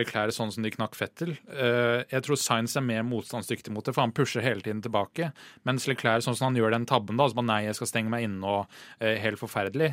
Leclerc 0.00 0.32
sånn 0.32 0.54
som 0.54 0.64
de 0.64 0.72
knakk 0.72 0.96
Fettel. 0.96 1.34
jeg 1.44 2.24
tror 2.24 2.38
Sainz 2.40 2.76
er 2.78 2.84
mer 2.86 3.04
motstandsdyktig 3.04 3.72
mot 3.74 3.84
det, 3.84 3.92
for 3.92 4.06
han 4.06 4.16
pusher 4.16 4.44
hele 4.44 4.64
tiden 4.64 4.80
tilbake. 4.84 5.32
Mens 5.68 5.84
Leclerc, 5.90 6.24
sånn 6.24 6.38
som 6.38 6.48
han 6.48 6.58
gjør 6.58 6.72
den 6.78 6.88
tabben, 6.88 7.20
da, 7.20 7.28
altså 7.28 7.44
nei, 7.44 7.64
jeg 7.66 7.76
skal 7.76 7.90
stenge 7.90 8.12
meg 8.14 8.24
inne 8.30 8.56
og 8.56 8.78
helt 9.02 9.40
forferdelig. 9.42 9.92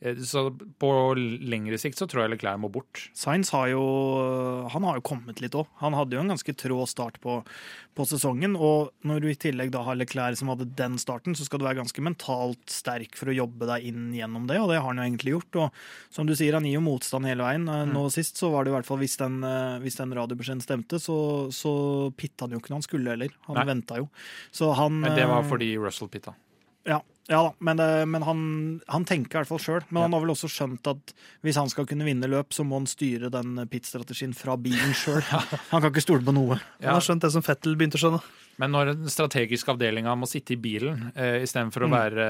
Eh, 0.00 0.16
så 0.24 0.46
på 0.80 0.90
lengre 1.16 1.78
sikt 1.80 2.00
så 2.00 2.06
tror 2.08 2.24
jeg 2.24 2.34
Leclerc 2.34 2.60
må 2.62 2.70
bort. 2.72 3.02
Sainz 3.16 3.52
har 3.52 3.68
jo, 3.72 3.82
han 4.72 4.86
har 4.86 4.98
jo 4.98 5.04
kommet 5.04 5.42
litt 5.44 5.56
òg. 5.58 5.68
Han 5.82 5.96
hadde 5.96 6.16
jo 6.16 6.22
en 6.22 6.32
ganske 6.32 6.54
trå 6.56 6.78
start 6.88 7.20
på, 7.20 7.40
på, 7.96 8.06
sesongen. 8.08 8.56
Og 8.56 8.90
når 9.06 9.20
du 9.20 9.28
i 9.30 9.38
tillegg 9.46 9.72
da 9.74 9.84
har 9.86 9.98
Leclerc 10.00 10.40
som 10.40 10.52
hadde 10.52 10.70
den 10.78 10.96
starten, 11.00 11.36
så 11.36 11.46
skal 11.46 11.60
du 11.60 11.68
være 11.68 11.82
ganske 11.82 12.04
mentalt 12.04 12.64
sterk 12.72 13.18
for 13.20 13.30
å 13.30 13.36
jobbe 13.36 13.68
deg 13.74 13.90
inn 13.92 14.10
gjennom 14.16 14.48
det, 14.50 14.60
og 14.62 14.72
det 14.72 14.80
har 14.80 14.88
han 14.88 15.02
jo 15.02 15.08
egentlig 15.08 15.36
gjort. 15.36 15.60
Og 15.64 16.14
som 16.16 16.28
du 16.28 16.34
sier, 16.38 16.56
han 16.56 16.68
gir 16.68 16.78
jo 16.78 16.84
motstand 16.86 17.28
hele 17.28 17.46
veien. 17.46 17.68
Nå 17.68 17.80
mm. 17.84 17.96
Nå 18.00 18.06
sist 18.14 18.38
så 18.40 18.48
var 18.52 18.64
det 18.64 18.72
i 18.72 18.76
hvert 18.78 18.88
fall 18.88 19.00
hvis 19.02 19.18
den, 19.20 19.40
eh, 19.44 19.80
hvis 19.84 19.98
den 20.00 20.14
radiobeskjeden 20.16 20.64
stemte, 20.64 21.00
så, 21.02 21.18
så 21.52 21.72
pitta 22.16 22.46
han 22.46 22.56
jo 22.56 22.62
ikke 22.62 22.72
når 22.72 22.80
han 22.80 22.88
skulle 22.88 23.16
heller. 23.16 23.34
Han 23.50 23.66
venta 23.68 24.00
jo. 24.00 24.08
Så 24.54 24.70
han 24.78 25.02
Men 25.02 25.18
det 25.18 25.28
var 25.28 25.44
fordi 25.48 25.74
Russell 25.80 26.08
pitta. 26.08 26.32
Ja, 26.88 27.02
ja 27.28 27.42
da, 27.46 27.50
men, 27.62 27.78
men 28.10 28.24
han, 28.26 28.40
han, 28.90 29.04
tenker 29.06 29.36
i 29.36 29.40
hvert 29.42 29.50
fall 29.50 29.62
sjøl. 29.62 29.84
Men 29.90 30.00
ja. 30.00 30.06
han 30.06 30.16
har 30.16 30.22
vel 30.24 30.32
også 30.32 30.48
skjønt 30.50 30.88
at 30.90 31.12
hvis 31.46 31.58
han 31.60 31.70
skal 31.70 31.86
kunne 31.86 32.08
vinne 32.08 32.26
løp, 32.30 32.54
så 32.56 32.64
må 32.66 32.80
han 32.80 32.88
styre 32.90 33.30
den 33.30 33.60
pit-strategien 33.70 34.32
fra 34.34 34.56
bilen 34.58 34.96
sjøl. 34.96 35.22
Han 35.70 35.82
kan 35.82 35.92
ikke 35.92 36.02
stole 36.02 36.26
på 36.26 36.34
noe. 36.34 36.58
Ja. 36.80 36.90
Han 36.90 36.98
har 36.98 37.06
skjønt 37.06 37.22
det 37.22 37.30
som 37.36 37.44
Fettel 37.46 37.76
begynte 37.78 38.00
å 38.00 38.02
skjønne. 38.02 38.22
Men 38.60 38.74
når 38.74 38.92
den 38.92 39.10
strategiske 39.12 39.72
avdelinga 39.72 40.12
må 40.18 40.28
sitte 40.28 40.52
i 40.52 40.60
bilen 40.60 41.08
eh, 41.14 41.40
istedenfor 41.46 41.86
å 41.86 41.88
mm. 41.88 41.94
være 41.96 42.26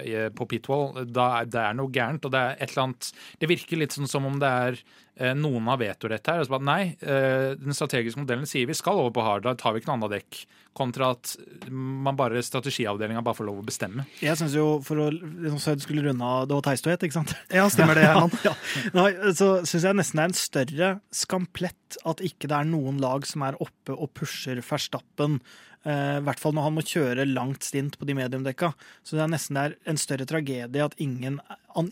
eh, 0.00 0.28
på 0.34 0.46
pitwall, 0.48 1.02
da 1.04 1.26
er 1.40 1.50
det 1.50 1.60
er 1.60 1.76
noe 1.76 1.92
gærent. 1.92 2.24
Og 2.24 2.32
det 2.32 2.40
er 2.40 2.54
et 2.56 2.70
eller 2.70 2.86
annet 2.86 3.10
Det 3.40 3.50
virker 3.50 3.80
litt 3.80 3.96
sånn 3.96 4.08
som 4.08 4.24
om 4.28 4.38
det 4.40 4.48
er 4.48 4.78
eh, 4.80 5.34
noen 5.36 5.68
har 5.68 5.80
vetorett 5.82 6.30
her. 6.30 6.40
Altså, 6.40 6.60
nei, 6.64 6.94
eh, 7.04 7.50
den 7.60 7.76
strategiske 7.76 8.22
modellen 8.22 8.48
sier 8.48 8.70
vi 8.70 8.76
skal 8.78 9.02
over 9.02 9.12
på 9.14 9.26
hard, 9.26 9.44
da 9.44 9.56
tar 9.60 9.74
vi 9.74 9.82
ikke 9.82 9.92
noe 9.92 10.00
annet 10.00 10.16
dekk. 10.18 10.44
Kontra 10.74 11.12
at 11.14 11.36
man 11.70 12.16
bare 12.18 12.40
strategiavdelinga 12.42 13.22
bare 13.22 13.38
får 13.38 13.46
lov 13.46 13.60
å 13.60 13.66
bestemme. 13.68 14.08
Jeg 14.24 14.40
syns 14.44 14.56
jo, 14.58 14.68
for 14.86 15.02
å 15.02 15.10
liksom, 15.10 15.80
skulle 15.82 16.06
runde 16.06 16.24
av 16.24 16.46
Det 16.48 16.58
var 16.58 16.66
teistøyhet, 16.68 17.08
ikke 17.08 17.18
sant? 17.18 17.34
Ja, 17.52 17.66
stemmer 17.72 17.98
det, 17.98 18.06
Herman. 18.10 18.32
ja. 18.46 18.54
Nei, 18.96 19.10
så 19.36 19.50
syns 19.66 19.88
jeg 19.88 19.98
nesten 19.98 20.20
det 20.20 20.24
er 20.24 20.32
en 20.32 20.40
større 20.44 20.94
skamplett 21.24 22.00
at 22.06 22.24
ikke 22.24 22.50
det 22.50 22.60
er 22.60 22.70
noen 22.70 23.02
lag 23.02 23.26
som 23.28 23.46
er 23.48 23.58
oppe 23.64 23.96
og 23.96 24.12
pusher 24.16 24.62
Verstappen 24.64 25.40
Eh, 25.84 26.16
I 26.16 26.22
hvert 26.24 26.40
fall 26.40 26.54
når 26.56 26.64
han 26.66 26.76
må 26.78 26.84
kjøre 26.86 27.26
langt 27.28 27.66
stint 27.66 27.98
på 28.00 28.06
de 28.08 28.16
mediumdekka. 28.16 28.72
Så 29.04 29.18
det 29.18 29.24
er 29.26 29.32
nesten 29.34 29.58
det 29.58 29.64
er 29.66 29.76
en 29.92 30.00
større 30.00 30.26
tragedie 30.28 30.84
at 30.84 30.96
ingen, 31.02 31.38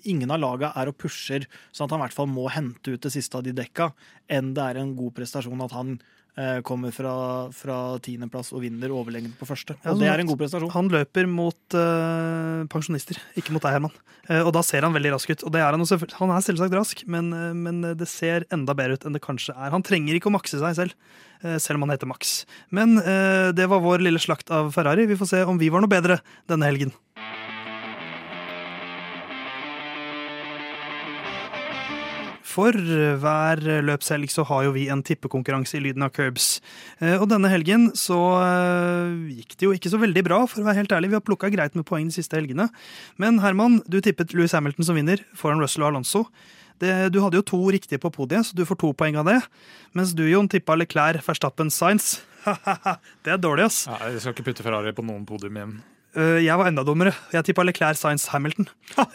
ingen 0.09 0.33
av 0.33 0.41
laga 0.41 0.73
er 0.81 0.89
og 0.89 0.97
pusher, 1.03 1.45
sånn 1.77 1.91
at 1.91 1.95
han 1.95 2.01
i 2.01 2.07
hvert 2.07 2.17
fall 2.17 2.31
må 2.33 2.49
hente 2.53 2.95
ut 2.95 3.05
det 3.05 3.13
siste 3.13 3.37
av 3.39 3.45
de 3.45 3.55
dekka, 3.57 3.91
enn 4.33 4.55
det 4.57 4.65
er 4.65 4.81
en 4.81 4.95
god 4.97 5.13
prestasjon 5.19 5.65
at 5.67 5.77
han 5.77 5.99
kommer 6.65 6.95
fra, 6.97 7.15
fra 7.53 7.79
tiendeplass 8.01 8.55
og 8.57 8.63
vinner 8.65 8.93
overlegent 8.95 9.35
på 9.37 9.45
første. 9.45 9.75
Og 9.85 9.99
det 10.01 10.07
er 10.09 10.23
en 10.23 10.31
god 10.31 10.39
prestasjon. 10.41 10.71
Han 10.73 10.89
løper 10.89 11.27
mot 11.29 11.77
uh, 11.77 12.63
pensjonister, 12.73 13.21
ikke 13.37 13.53
mot 13.53 13.61
deg, 13.61 13.75
Herman. 13.77 13.93
Uh, 14.31 14.39
og 14.39 14.49
da 14.57 14.63
ser 14.65 14.87
han 14.87 14.97
veldig 14.97 15.13
rask 15.13 15.29
ut. 15.29 15.45
Og 15.45 15.53
det 15.53 15.61
er 15.61 15.77
han, 15.77 15.85
han 15.85 16.33
er 16.33 16.47
selvsagt 16.47 16.79
rask, 16.79 17.05
men, 17.05 17.29
uh, 17.37 17.51
men, 17.53 17.83
det 18.01 18.09
ser 18.09 18.49
enda 18.55 18.73
bedre 18.79 18.97
ut 18.97 19.05
enn 19.05 19.19
det 19.19 19.21
kanskje 19.25 19.53
er. 19.59 19.75
Han 19.77 19.85
trenger 19.85 20.17
ikke 20.17 20.33
å 20.33 20.37
makse 20.39 20.63
seg 20.63 20.81
selv. 20.81 20.97
Eh, 21.43 21.59
selv 21.59 21.77
om 21.77 21.83
han 21.87 21.95
heter 21.97 22.07
Max. 22.07 22.43
Men 22.71 22.99
eh, 22.99 23.51
det 23.55 23.67
var 23.71 23.83
vår 23.83 24.05
lille 24.07 24.21
slakt 24.23 24.51
av 24.55 24.71
Ferrari. 24.75 25.09
Vi 25.11 25.19
får 25.19 25.31
se 25.33 25.43
om 25.49 25.59
vi 25.59 25.73
var 25.75 25.83
noe 25.83 25.91
bedre 25.91 26.21
denne 26.51 26.69
helgen. 26.71 26.95
For 32.53 32.77
hver 32.77 33.63
løpshelg 33.87 34.31
så 34.33 34.45
har 34.49 34.67
jo 34.67 34.75
vi 34.77 34.87
en 34.93 35.05
tippekonkurranse 35.07 35.79
i 35.79 35.83
lyden 35.87 36.05
av 36.05 36.13
curbs. 36.13 36.55
Eh, 37.01 37.17
og 37.17 37.29
denne 37.33 37.49
helgen 37.53 37.91
så 37.99 38.19
gikk 39.33 39.57
det 39.57 39.69
jo 39.69 39.75
ikke 39.77 39.93
så 39.93 40.01
veldig 40.03 40.25
bra, 40.27 40.43
for 40.47 40.61
å 40.61 40.67
være 40.69 40.83
helt 40.83 40.93
ærlig. 40.93 41.13
Vi 41.13 41.19
har 41.21 41.25
plukka 41.25 41.53
greit 41.53 41.79
med 41.79 41.89
poeng 41.89 42.11
de 42.11 42.17
siste 42.17 42.37
helgene. 42.37 42.69
Men 43.23 43.41
Herman, 43.45 43.81
du 43.89 44.03
tippet 44.05 44.35
Louis 44.37 44.53
Hamilton 44.53 44.89
som 44.89 44.99
vinner 44.99 45.25
foran 45.39 45.63
Russell 45.63 45.87
og 45.87 45.95
Alonso. 45.95 46.27
Det, 46.83 47.13
du 47.15 47.21
hadde 47.23 47.39
jo 47.39 47.47
to 47.47 47.61
riktige 47.71 48.01
på 48.03 48.11
podiet, 48.11 48.49
så 48.49 48.57
du 48.59 48.65
får 48.67 48.81
to 48.83 48.91
poeng 48.99 49.17
av 49.21 49.29
det. 49.29 49.39
Mens 49.95 50.15
du, 50.19 50.25
Jon, 50.27 50.51
tippa 50.51 50.75
Leclerc, 50.79 51.23
Verstappen, 51.27 51.71
Science. 51.71 52.23
det 53.23 53.37
er 53.37 53.39
dårlig, 53.39 53.69
ass. 53.71 53.85
Ja, 53.87 54.01
jeg 54.11 54.25
skal 54.25 54.35
ikke 54.35 54.51
putte 54.51 54.67
Ferrari 54.67 54.95
på 54.97 55.05
noen 55.07 55.27
podium 55.29 55.61
igjen. 55.61 55.77
Uh, 56.13 56.43
jeg 56.45 56.53
var 56.61 56.69
enda 56.69 56.83
dummere. 56.85 57.15
Jeg 57.33 57.47
tippa 57.47 57.65
Leclerc, 57.65 57.97
Science, 57.97 58.29
Hamilton. 58.29 58.67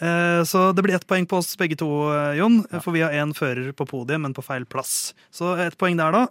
Uh, 0.02 0.42
så 0.42 0.72
det 0.74 0.82
blir 0.82 0.96
ett 0.96 1.06
poeng 1.06 1.28
på 1.30 1.38
oss 1.38 1.52
begge 1.58 1.76
to, 1.78 1.86
uh, 2.10 2.34
Jon. 2.34 2.64
For 2.82 2.90
vi 2.94 3.04
har 3.04 3.14
én 3.14 3.30
fører 3.36 3.70
på 3.76 3.86
podiet, 3.86 4.18
men 4.18 4.34
på 4.34 4.42
feil 4.42 4.66
plass. 4.66 5.12
Så 5.30 5.52
ett 5.62 5.78
poeng 5.78 5.98
der, 5.98 6.14
da. 6.14 6.24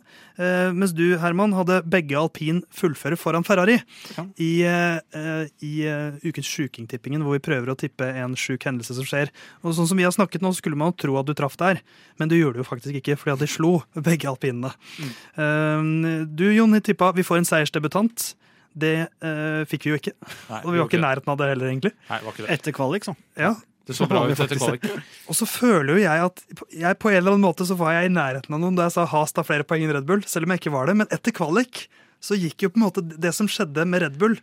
mens 0.75 0.91
du, 0.93 1.17
Herman, 1.17 1.55
hadde 1.55 1.79
begge 1.87 2.17
alpin 2.19 2.59
fullføre 2.73 3.17
foran 3.17 3.45
Ferrari 3.47 3.79
i, 4.37 4.51
i 4.61 5.71
ukens 6.21 6.49
Sjukingtippingen, 6.51 7.23
hvor 7.25 7.37
vi 7.37 7.43
prøver 7.47 7.71
å 7.71 7.77
tippe 7.79 8.05
en 8.05 8.35
sjuk 8.37 8.67
hendelse 8.67 8.97
som 8.97 9.07
skjer. 9.07 9.31
Og 9.63 9.73
sånn 9.77 9.89
som 9.89 9.97
vi 9.97 10.05
har 10.05 10.13
snakket 10.13 10.45
nå, 10.45 10.51
skulle 10.53 10.77
man 10.77 10.93
tro 10.93 11.17
at 11.17 11.29
du 11.29 11.33
traff 11.37 11.57
der, 11.57 11.81
men 12.21 12.29
du 12.29 12.37
gjorde 12.37 12.59
det 12.59 12.65
jo 12.65 12.69
faktisk 12.69 12.99
ikke, 12.99 13.17
fordi 13.17 13.33
at 13.33 13.45
de 13.45 13.49
slo 13.49 13.73
begge 13.95 14.29
alpinene. 14.29 14.73
Mm. 15.37 16.27
du, 16.37 16.45
Jon, 16.53 16.77
tippa 16.85 17.13
vi 17.17 17.25
får 17.25 17.41
en 17.41 17.49
seiersdebutant. 17.53 18.29
Det 18.77 18.93
uh, 19.25 19.63
fikk 19.69 19.87
vi 19.87 19.95
jo 19.95 19.97
ikke. 20.01 20.13
Nei, 20.51 20.59
og 20.61 20.69
vi 20.69 20.77
var 20.77 20.85
ikke 20.89 20.99
i 20.99 21.05
nærheten 21.05 21.33
av 21.33 21.39
det 21.39 21.49
heller, 21.53 21.71
egentlig. 21.71 21.93
Nei, 22.11 22.21
var 22.25 22.35
ikke 22.35 22.45
det. 22.45 22.51
Etter 22.57 22.75
kvalik, 22.77 23.07
så. 23.07 23.15
Ja. 23.39 23.55
Det 23.87 23.95
så 23.95 24.03
bra 24.09 24.25
ut 24.27 24.39
etter 24.43 24.59
kvalik. 24.59 24.83
Og 25.31 25.37
så 25.37 25.47
føler 25.47 25.93
jo 25.95 26.01
jeg 26.01 26.23
at 26.25 26.41
jeg 26.75 26.97
på 26.99 27.11
en 27.11 27.21
eller 27.21 27.37
annen 27.37 27.45
måte 27.47 27.63
så 27.69 27.77
var 27.79 27.93
jeg 27.95 28.09
i 28.09 28.11
nærheten 28.11 28.57
av 28.57 28.59
noen 28.59 28.75
da 28.75 28.89
jeg 28.89 28.97
sa 28.97 29.05
Has 29.07 29.31
tar 29.31 29.47
flere 29.47 29.63
poeng 29.67 29.85
enn 29.85 29.93
Red 29.95 30.09
Bull, 30.09 30.25
selv 30.27 30.43
om 30.43 30.53
jeg 30.53 30.65
ikke 30.65 30.73
var 30.75 30.91
det. 30.91 30.97
Men 30.99 31.07
etter 31.15 31.35
kvalik 31.35 31.85
så 32.19 32.35
gikk 32.35 32.65
jo 32.65 32.71
på 32.73 32.81
en 32.81 32.87
måte 32.89 33.05
det 33.07 33.31
som 33.37 33.47
skjedde 33.47 33.85
med 33.87 34.03
Red 34.03 34.17
Bull, 34.19 34.35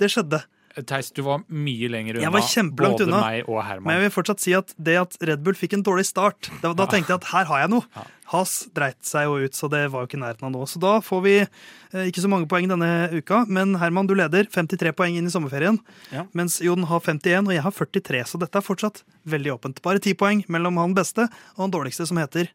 det 0.00 0.08
skjedde. 0.14 0.40
Theis, 0.84 1.08
du 1.16 1.22
var 1.24 1.40
mye 1.48 1.88
lenger 1.88 2.18
unna 2.18 2.26
jeg 2.26 2.34
var 2.34 2.44
kjempelangt 2.50 2.98
både 2.98 3.06
unna, 3.06 3.20
meg 3.24 3.48
og 3.48 3.62
Herman. 3.64 3.86
Men 3.88 3.96
jeg 3.96 4.04
vil 4.04 4.12
fortsatt 4.12 4.42
si 4.42 4.52
at 4.56 4.74
det 4.76 4.96
at 5.00 5.16
Red 5.24 5.40
Bull 5.46 5.56
fikk 5.56 5.78
en 5.78 5.84
dårlig 5.86 6.04
start, 6.08 6.50
da, 6.60 6.74
da 6.76 6.84
tenkte 6.90 7.14
jeg 7.14 7.22
at 7.22 7.30
her 7.30 7.48
har 7.48 7.62
jeg 7.64 7.72
noe. 7.72 7.86
Ja. 7.96 8.04
Has 8.32 8.52
dreit 8.74 8.98
seg 9.06 9.28
jo 9.28 9.38
ut, 9.46 9.54
så 9.56 9.70
det 9.72 9.84
var 9.94 10.02
jo 10.02 10.10
ikke 10.10 10.20
nærheten 10.20 10.48
av 10.48 10.52
noe. 10.52 10.66
Så 10.68 10.82
da 10.82 10.96
får 11.04 11.22
vi 11.24 11.34
eh, 11.38 12.06
ikke 12.10 12.24
så 12.24 12.30
mange 12.32 12.48
poeng 12.50 12.66
denne 12.68 12.90
uka. 13.14 13.44
Men 13.46 13.76
Herman, 13.78 14.10
du 14.10 14.16
leder 14.18 14.50
53 14.50 14.92
poeng 14.98 15.16
inn 15.16 15.30
i 15.30 15.32
sommerferien. 15.32 15.78
Ja. 16.10 16.26
Mens 16.36 16.58
Jon 16.64 16.88
har 16.90 17.04
51, 17.06 17.46
og 17.46 17.54
jeg 17.54 17.62
har 17.62 17.76
43. 17.78 18.24
Så 18.34 18.42
dette 18.42 18.58
er 18.58 18.66
fortsatt 18.66 19.04
veldig 19.30 19.54
åpent. 19.54 19.82
Bare 19.86 20.02
10 20.02 20.18
poeng 20.18 20.42
mellom 20.50 20.82
han 20.82 20.96
beste 20.98 21.28
og 21.54 21.68
han 21.68 21.76
dårligste, 21.78 22.08
som 22.10 22.18
heter 22.18 22.50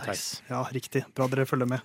Theis. 0.00 0.40
Ja, 0.48 0.64
riktig. 0.72 1.04
Bra 1.14 1.28
dere 1.28 1.46
følger 1.46 1.68
med. 1.76 1.84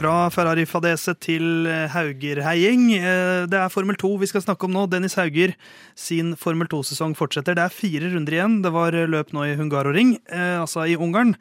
Fra 0.00 0.30
Ferrari-fadese 0.32 1.12
til 1.20 1.66
eh, 1.68 1.82
Hauger-heiing. 1.92 2.86
Eh, 2.96 3.42
det 3.52 3.58
er 3.60 3.68
Formel 3.68 3.98
2 4.00 4.14
vi 4.22 4.28
skal 4.30 4.40
snakke 4.40 4.64
om 4.64 4.72
nå. 4.72 4.86
Dennis 4.88 5.18
Hauger 5.20 5.52
sin 5.92 6.30
Formel 6.40 6.70
2-sesong 6.72 7.12
fortsetter. 7.18 7.58
Det 7.58 7.66
er 7.66 7.74
fire 7.74 8.08
runder 8.14 8.38
igjen. 8.38 8.54
Det 8.64 8.72
var 8.72 8.96
løp 9.12 9.34
nå 9.36 9.44
i 9.50 9.58
Hungaroring, 9.58 10.14
eh, 10.32 10.56
altså 10.62 10.86
i 10.88 10.96
Ungarn. 10.96 11.34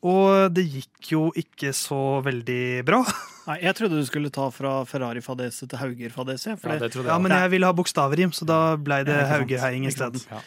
Og 0.00 0.48
det 0.56 0.64
gikk 0.64 1.10
jo 1.12 1.26
ikke 1.36 1.74
så 1.76 2.22
veldig 2.24 2.86
bra. 2.88 3.02
Nei, 3.50 3.58
Jeg 3.66 3.76
trodde 3.82 4.00
du 4.00 4.08
skulle 4.08 4.32
ta 4.32 4.48
fra 4.48 4.78
Ferrari-fadese 4.88 5.68
til 5.68 5.82
Hauger-fadese. 5.82 6.56
Ja, 6.56 6.78
ja, 6.88 7.18
men 7.20 7.36
jeg 7.36 7.52
ville 7.52 7.68
ha 7.68 7.76
bokstavrim, 7.76 8.32
så 8.32 8.48
da 8.48 8.60
ble 8.80 9.02
det 9.04 9.20
Hauger-heiing 9.28 9.84
isteden. 9.92 10.24
Ja. 10.32 10.40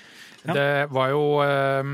Ja. 0.48 0.54
Det 0.56 0.66
var 0.96 1.10
jo 1.12 1.22
eh, 1.44 1.90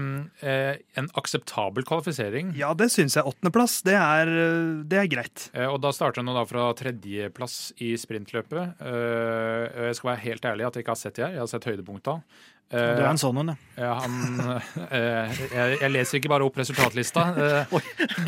eh, 0.45 0.75
en 1.01 1.07
akseptabel 1.17 1.85
kvalifisering. 1.87 2.51
Ja, 2.59 2.73
det 2.77 2.91
syns 2.93 3.15
jeg. 3.17 3.25
Åttendeplass, 3.25 3.79
det, 3.87 3.95
eh, 3.97 4.83
det 4.85 4.99
er 5.01 5.07
greit. 5.09 5.47
Eh, 5.53 5.65
Og 5.71 5.79
da 5.81 5.89
starter 5.95 6.21
han 6.21 6.29
da 6.35 6.43
fra 6.45 6.67
tredjeplass 6.77 7.73
i 7.81 7.95
sprintløpet. 7.97 8.75
Eh, 8.81 9.85
Jeg 9.87 9.95
skal 9.97 10.11
være 10.13 10.23
helt 10.27 10.45
ærlig 10.45 10.67
at 10.67 10.75
jeg 10.77 10.85
ikke 10.85 10.93
har 10.93 11.01
sett 11.01 11.15
det 11.17 11.25
her. 11.25 11.33
Jeg 11.39 11.43
har 11.45 11.47
sett 11.55 11.65
høydepunkta. 11.71 12.19
Du 12.65 12.77
er 12.81 13.05
en 13.05 13.19
sånn 13.21 13.37
en, 13.43 13.51
ja. 13.77 13.91
Han, 14.01 14.15
eh, 14.89 15.35
jeg, 15.53 15.77
jeg 15.83 15.91
leser 15.93 16.17
ikke 16.19 16.31
bare 16.33 16.45
opp 16.47 16.57
resultatlista. 16.57 17.25
Eh, 17.37 17.73
Oi, 17.77 17.81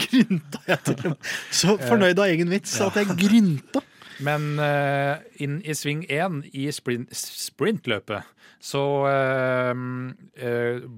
grynta 0.05 0.61
jeg 0.69 0.83
til 0.85 0.99
og 0.99 1.13
med. 1.15 1.31
Så 1.61 1.77
fornøyd 1.81 2.19
av 2.21 2.29
egen 2.33 2.49
vits 2.53 2.75
at 2.85 2.99
jeg 3.01 3.15
grynta. 3.17 3.81
Men 4.23 4.55
uh, 4.57 5.19
inn 5.43 5.59
i 5.61 5.75
sving 5.77 6.05
én 6.09 6.41
i 6.55 6.67
sprint, 6.73 7.13
sprintløpet 7.13 8.33
så 8.63 8.81
uh, 9.05 9.73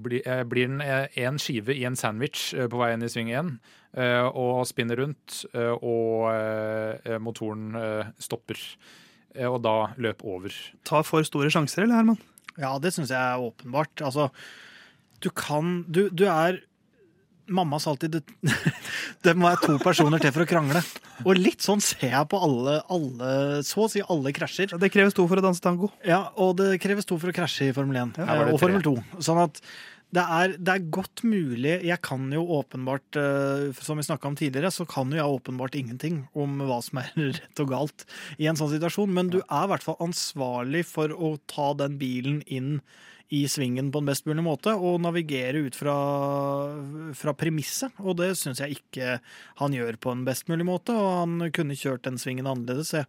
bli, 0.04 0.22
blir 0.48 0.70
den 0.70 0.80
én 0.80 1.40
skive 1.42 1.76
i 1.76 1.84
en 1.88 1.98
sandwich 1.98 2.50
på 2.54 2.80
vei 2.80 2.94
inn 2.94 3.04
i 3.04 3.12
sving 3.12 3.32
én. 3.34 3.58
og 3.90 4.62
spinner 4.70 5.00
rundt, 5.02 5.44
og 5.82 6.30
motoren 7.20 7.74
stopper. 8.22 8.58
Og 9.50 9.58
da 9.62 9.74
løp 9.98 10.22
over. 10.22 10.54
Tar 10.86 11.02
for 11.02 11.26
store 11.26 11.50
sjanser, 11.50 11.82
eller, 11.82 11.98
Herman? 11.98 12.20
Ja, 12.58 12.76
det 12.78 12.94
syns 12.94 13.10
jeg 13.10 13.18
er 13.18 13.42
åpenbart. 13.42 14.00
Altså, 14.06 14.28
du 15.22 15.30
kan 15.30 15.84
Du, 15.90 16.08
du 16.08 16.24
er 16.30 16.62
Mamma 17.50 17.80
sa 17.82 17.92
alltid 17.92 18.20
det, 19.24 19.34
må 19.34 19.48
være 19.48 19.60
to 19.66 19.76
personer 19.82 20.22
til 20.22 20.32
for 20.34 20.46
å 20.46 20.48
krangle. 20.48 20.82
Og 21.24 21.38
litt 21.38 21.64
sånn 21.64 21.82
ser 21.84 22.12
jeg 22.14 22.30
på 22.30 22.40
alle, 22.40 22.80
alle 22.92 23.30
så 23.66 23.86
å 23.86 23.90
si 23.92 24.02
alle 24.06 24.32
krasjer. 24.36 24.76
Det 24.80 24.92
kreves 24.92 25.16
to 25.16 25.26
for 25.30 25.40
å 25.40 25.44
danse 25.44 25.62
tango. 25.64 25.90
Ja, 26.06 26.28
og 26.40 26.56
det 26.60 26.76
kreves 26.82 27.08
to 27.08 27.18
for 27.20 27.32
å 27.32 27.36
krasje 27.36 27.70
i 27.70 27.76
Formel 27.76 27.98
1 28.06 28.20
ja, 28.22 28.42
og. 28.46 28.60
Formel 28.62 28.84
2. 28.86 28.94
Sånn 29.26 29.42
at 29.42 29.60
det 30.10 30.22
er, 30.22 30.54
det 30.58 30.72
er 30.72 30.86
godt 30.90 31.22
mulig 31.22 31.76
Jeg 31.86 32.00
kan 32.02 32.24
jo 32.34 32.42
åpenbart, 32.56 33.18
eh, 33.18 33.68
som 33.78 34.00
vi 34.00 34.06
snakka 34.06 34.26
om 34.30 34.38
tidligere, 34.38 34.72
så 34.74 34.86
kan 34.88 35.12
jo 35.12 35.20
jeg 35.20 35.36
åpenbart 35.36 35.76
ingenting 35.78 36.24
om 36.34 36.58
hva 36.66 36.80
som 36.82 36.98
er 37.02 37.12
rett 37.38 37.62
og 37.62 37.70
galt 37.70 38.06
i 38.38 38.48
en 38.50 38.58
sånn 38.58 38.72
situasjon, 38.72 39.12
men 39.14 39.30
du 39.30 39.38
er 39.40 39.68
i 39.68 39.70
hvert 39.70 39.86
fall 39.86 40.00
ansvarlig 40.02 40.82
for 40.88 41.14
å 41.14 41.36
ta 41.50 41.70
den 41.78 41.98
bilen 42.00 42.42
inn 42.50 42.80
i 43.30 43.44
svingen 43.48 43.92
på 43.94 44.00
en 44.02 44.08
best 44.10 44.26
mulig 44.26 44.42
måte, 44.42 44.72
og 44.74 44.98
navigere 45.04 45.62
ut 45.68 45.76
fra, 45.78 45.94
fra 47.14 47.34
premisset. 47.38 47.94
Og 48.02 48.18
det 48.18 48.32
syns 48.40 48.62
jeg 48.62 48.80
ikke 48.80 49.20
han 49.60 49.76
gjør 49.76 50.00
på 50.02 50.14
en 50.14 50.24
best 50.26 50.50
mulig 50.50 50.66
måte, 50.66 50.96
og 50.96 51.12
han 51.22 51.52
kunne 51.54 51.78
kjørt 51.78 52.08
den 52.08 52.18
svingen 52.18 52.48
annerledes. 52.50 52.90
Jeg, 52.96 53.06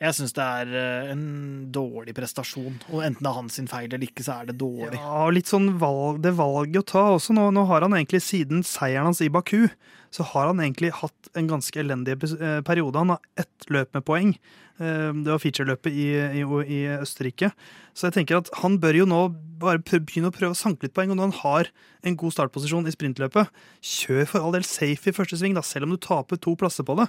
jeg 0.00 0.16
syns 0.16 0.32
det 0.38 0.46
er 0.62 0.72
eh, 0.78 1.10
en 1.12 1.26
dårlig 1.74 2.14
prestasjon. 2.16 2.78
Og 2.94 3.02
enten 3.04 3.20
det 3.20 3.28
er 3.28 3.38
hans 3.42 3.60
feil 3.68 3.90
eller 3.90 4.06
ikke, 4.08 4.24
så 4.24 4.38
er 4.38 4.48
det 4.48 4.56
dårlig. 4.62 4.96
Ja, 4.96 5.10
og 5.26 5.34
litt 5.36 5.52
sånn 5.52 5.74
valg, 5.82 6.22
det 6.24 6.32
valget 6.38 6.80
å 6.80 6.88
ta 6.94 7.04
også. 7.18 7.36
Nå, 7.36 7.50
nå 7.52 7.66
har 7.68 7.84
han 7.84 7.96
egentlig 7.98 8.22
siden 8.24 8.64
seieren 8.64 9.10
hans 9.10 9.20
i 9.20 9.28
Baku, 9.32 9.66
så 10.14 10.24
har 10.30 10.48
han 10.48 10.64
egentlig 10.64 10.94
hatt 11.02 11.32
en 11.36 11.50
ganske 11.50 11.84
elendig 11.84 12.16
eh, 12.24 12.62
periode. 12.64 13.04
Han 13.04 13.18
har 13.18 13.44
ett 13.44 13.68
løp 13.68 13.92
med 13.98 14.08
poeng. 14.08 14.32
Eh, 14.78 15.12
Det 15.12 15.30
var 15.32 15.42
featureløpet 15.42 15.92
i, 15.92 16.08
i, 16.40 16.42
i 16.42 16.80
Østerrike. 16.98 17.52
Så 17.94 18.08
jeg 18.08 18.18
tenker 18.20 18.38
at 18.38 18.50
han 18.62 18.78
bør 18.78 19.00
jo 19.00 19.06
nå 19.10 19.20
bare 19.58 19.80
begynne 19.82 20.30
å 20.30 20.34
prøve 20.34 20.54
å 20.54 20.58
sanke 20.58 20.86
litt 20.86 20.94
poeng. 20.94 21.10
Og 21.10 21.18
når 21.18 21.30
han 21.30 21.40
har 21.42 21.70
en 22.06 22.18
god 22.18 22.36
startposisjon 22.36 22.86
i 22.86 22.94
sprintløpet, 22.94 23.50
kjør 23.82 24.28
for 24.30 24.44
all 24.44 24.54
del 24.54 24.66
safe 24.66 25.10
i 25.10 25.16
første 25.16 25.38
sving, 25.40 25.56
da, 25.58 25.64
selv 25.66 25.88
om 25.88 25.96
du 25.96 25.98
taper 26.02 26.38
to 26.38 26.54
plasser 26.58 26.86
på 26.86 26.94
det. 27.00 27.08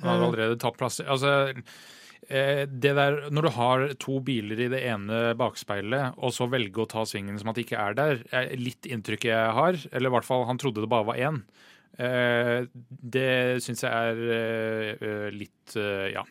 Han 0.00 0.08
har 0.08 0.24
allerede 0.30 0.56
tatt 0.62 0.78
plasser. 0.80 1.04
Altså, 1.12 1.52
eh, 2.30 2.64
det 2.64 2.94
der, 2.96 3.18
når 3.28 3.42
du 3.42 3.50
har 3.58 3.84
to 4.00 4.16
biler 4.24 4.64
i 4.64 4.70
det 4.72 4.80
ene 4.88 5.34
bakspeilet, 5.36 6.16
og 6.16 6.32
så 6.32 6.48
velge 6.48 6.80
å 6.82 6.88
ta 6.88 7.04
svingen 7.08 7.36
som 7.38 7.52
at 7.52 7.60
det 7.60 7.66
ikke 7.68 7.84
er 7.84 8.00
der, 8.00 8.24
er 8.32 8.56
litt 8.56 8.88
inntrykket 8.88 9.28
jeg 9.34 9.54
har. 9.60 9.78
Eller 9.92 10.08
i 10.08 10.16
hvert 10.16 10.28
fall 10.28 10.48
han 10.48 10.60
trodde 10.60 10.80
det 10.80 10.90
bare 10.92 11.10
var 11.12 11.20
én. 11.20 11.42
Eh, 12.00 12.64
det 13.14 13.62
syns 13.62 13.84
jeg 13.84 13.92
er 13.92 14.24
eh, 14.40 15.04
eh, 15.04 15.28
litt 15.36 15.76
eh, 15.78 16.08
ja. 16.16 16.24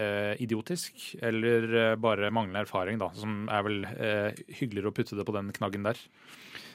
Eh, 0.00 0.34
idiotisk, 0.42 1.10
eller 1.20 1.66
eh, 1.82 1.96
bare 2.00 2.32
manglende 2.34 2.64
erfaring, 2.64 3.00
da. 3.00 3.10
Som 3.18 3.44
er 3.52 3.66
vel 3.66 3.82
eh, 3.92 4.40
hyggeligere 4.60 4.92
å 4.92 4.96
putte 4.96 5.18
det 5.18 5.26
på 5.28 5.34
den 5.36 5.52
knaggen 5.56 5.84
der. 5.86 6.00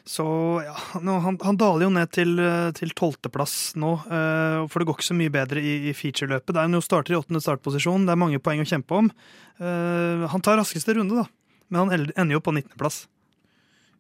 Så 0.06 0.26
ja, 0.62 0.76
nå, 1.02 1.16
han, 1.24 1.40
han 1.42 1.58
daler 1.58 1.88
jo 1.88 1.94
ned 1.96 2.12
til, 2.14 2.38
til 2.78 2.92
tolvteplass 2.94 3.74
nå, 3.82 3.96
eh, 4.06 4.60
for 4.70 4.82
det 4.82 4.86
går 4.86 5.00
ikke 5.00 5.08
så 5.08 5.18
mye 5.18 5.34
bedre 5.34 5.64
i, 5.66 5.74
i 5.90 5.96
featureløpet. 5.98 6.54
Det 6.54 6.62
er 6.62 6.78
jo 6.78 6.84
starter 6.86 7.16
i 7.16 7.18
åttende 7.18 7.42
startposisjon, 7.42 8.06
det 8.06 8.14
er 8.14 8.22
mange 8.22 8.42
poeng 8.46 8.62
å 8.62 8.70
kjempe 8.70 9.02
om. 9.02 9.10
Eh, 9.58 10.28
han 10.30 10.46
tar 10.46 10.62
raskeste 10.62 10.94
runde, 11.00 11.26
da, 11.26 11.58
men 11.74 11.82
han 11.82 12.06
ender 12.14 12.38
jo 12.38 12.44
på 12.46 12.54
nittendeplass. 12.54 13.08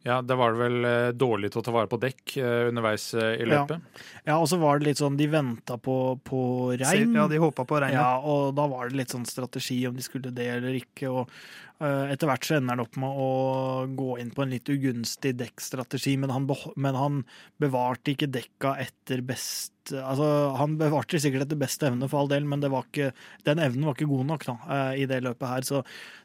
Ja, 0.05 0.21
det 0.21 0.35
var 0.37 0.53
det 0.53 0.59
vel 0.59 0.85
eh, 0.85 1.07
dårlig 1.17 1.49
til 1.49 1.63
å 1.63 1.65
ta 1.65 1.71
vare 1.73 1.89
på 1.89 1.97
dekk 1.97 2.35
eh, 2.37 2.67
underveis 2.69 3.07
eh, 3.17 3.39
i 3.41 3.47
løpet. 3.49 4.01
Ja, 4.27 4.35
og 4.37 4.45
så 4.51 4.59
var 4.61 4.77
det 4.77 4.91
litt 4.91 5.01
sånn 5.01 5.17
de 5.17 5.25
venta 5.33 5.79
på, 5.81 5.95
på 6.21 6.41
regn. 6.77 7.15
Ja, 7.17 7.25
de 7.31 7.39
håpa 7.41 7.65
på 7.65 7.79
regnet. 7.81 7.97
Ja, 7.97 8.19
og 8.21 8.53
da 8.53 8.67
var 8.69 8.91
det 8.91 8.99
litt 8.99 9.15
sånn 9.15 9.25
strategi 9.25 9.79
om 9.89 9.97
de 9.97 10.05
skulle 10.05 10.29
det 10.35 10.45
eller 10.59 10.77
ikke. 10.77 11.09
Og 11.09 11.33
etter 11.83 12.29
hvert 12.29 12.45
så 12.47 12.57
ender 12.57 12.75
han 12.75 12.83
opp 12.85 12.95
med 13.01 13.17
å 13.19 13.29
gå 13.99 14.17
inn 14.21 14.31
på 14.35 14.45
en 14.45 14.53
litt 14.53 14.69
ugunstig 14.71 15.33
dekkstrategi, 15.41 16.15
men 16.21 16.31
han, 16.31 16.47
men 16.79 16.95
han 16.99 17.23
bevarte 17.61 18.13
ikke 18.13 18.31
dekka 18.31 18.77
etter 18.85 19.25
best 19.25 19.75
Altså, 19.93 20.25
han 20.57 20.79
bevarte 20.79 21.19
sikkert 21.21 21.45
etter 21.45 21.59
beste 21.61 21.85
evne, 21.85 22.07
for 22.09 22.23
all 22.23 22.29
del, 22.31 22.45
men 22.49 22.63
ikke, 22.63 23.11
den 23.45 23.59
evnen 23.61 23.85
var 23.85 23.93
ikke 23.93 24.09
god 24.09 24.23
nok 24.31 24.45
da, 24.47 24.55
eh, 24.73 25.03
i 25.03 25.05
det 25.05 25.19
løpet 25.21 25.45
her. 25.45 25.67
Så 25.67 25.83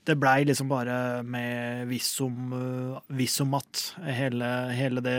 det 0.08 0.16
blei 0.16 0.46
liksom 0.46 0.70
bare 0.70 1.20
med 1.22 1.84
visum, 1.90 2.54
uh, 2.54 3.00
visumat 3.12 3.82
hele, 4.00 4.48
hele 4.72 5.04
det 5.04 5.18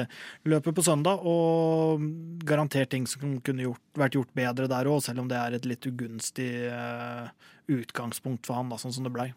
løpet 0.49 0.73
på 0.73 0.85
søndag, 0.85 1.21
og 1.21 2.01
garantert 2.47 2.89
ting 2.89 3.05
som 3.05 3.37
kunne 3.45 3.67
gjort, 3.67 3.83
vært 3.93 4.17
gjort 4.17 4.33
bedre 4.33 4.69
der 4.71 4.89
òg, 4.89 5.03
selv 5.05 5.21
om 5.21 5.29
det 5.29 5.37
er 5.37 5.59
et 5.59 5.69
litt 5.69 5.85
ugunstig 5.85 6.49
eh, 6.71 7.29
utgangspunkt 7.71 8.49
for 8.49 8.57
han, 8.57 8.73
da, 8.73 8.81
sånn 8.81 8.95
som 8.95 9.05
det 9.05 9.13
blei. 9.13 9.29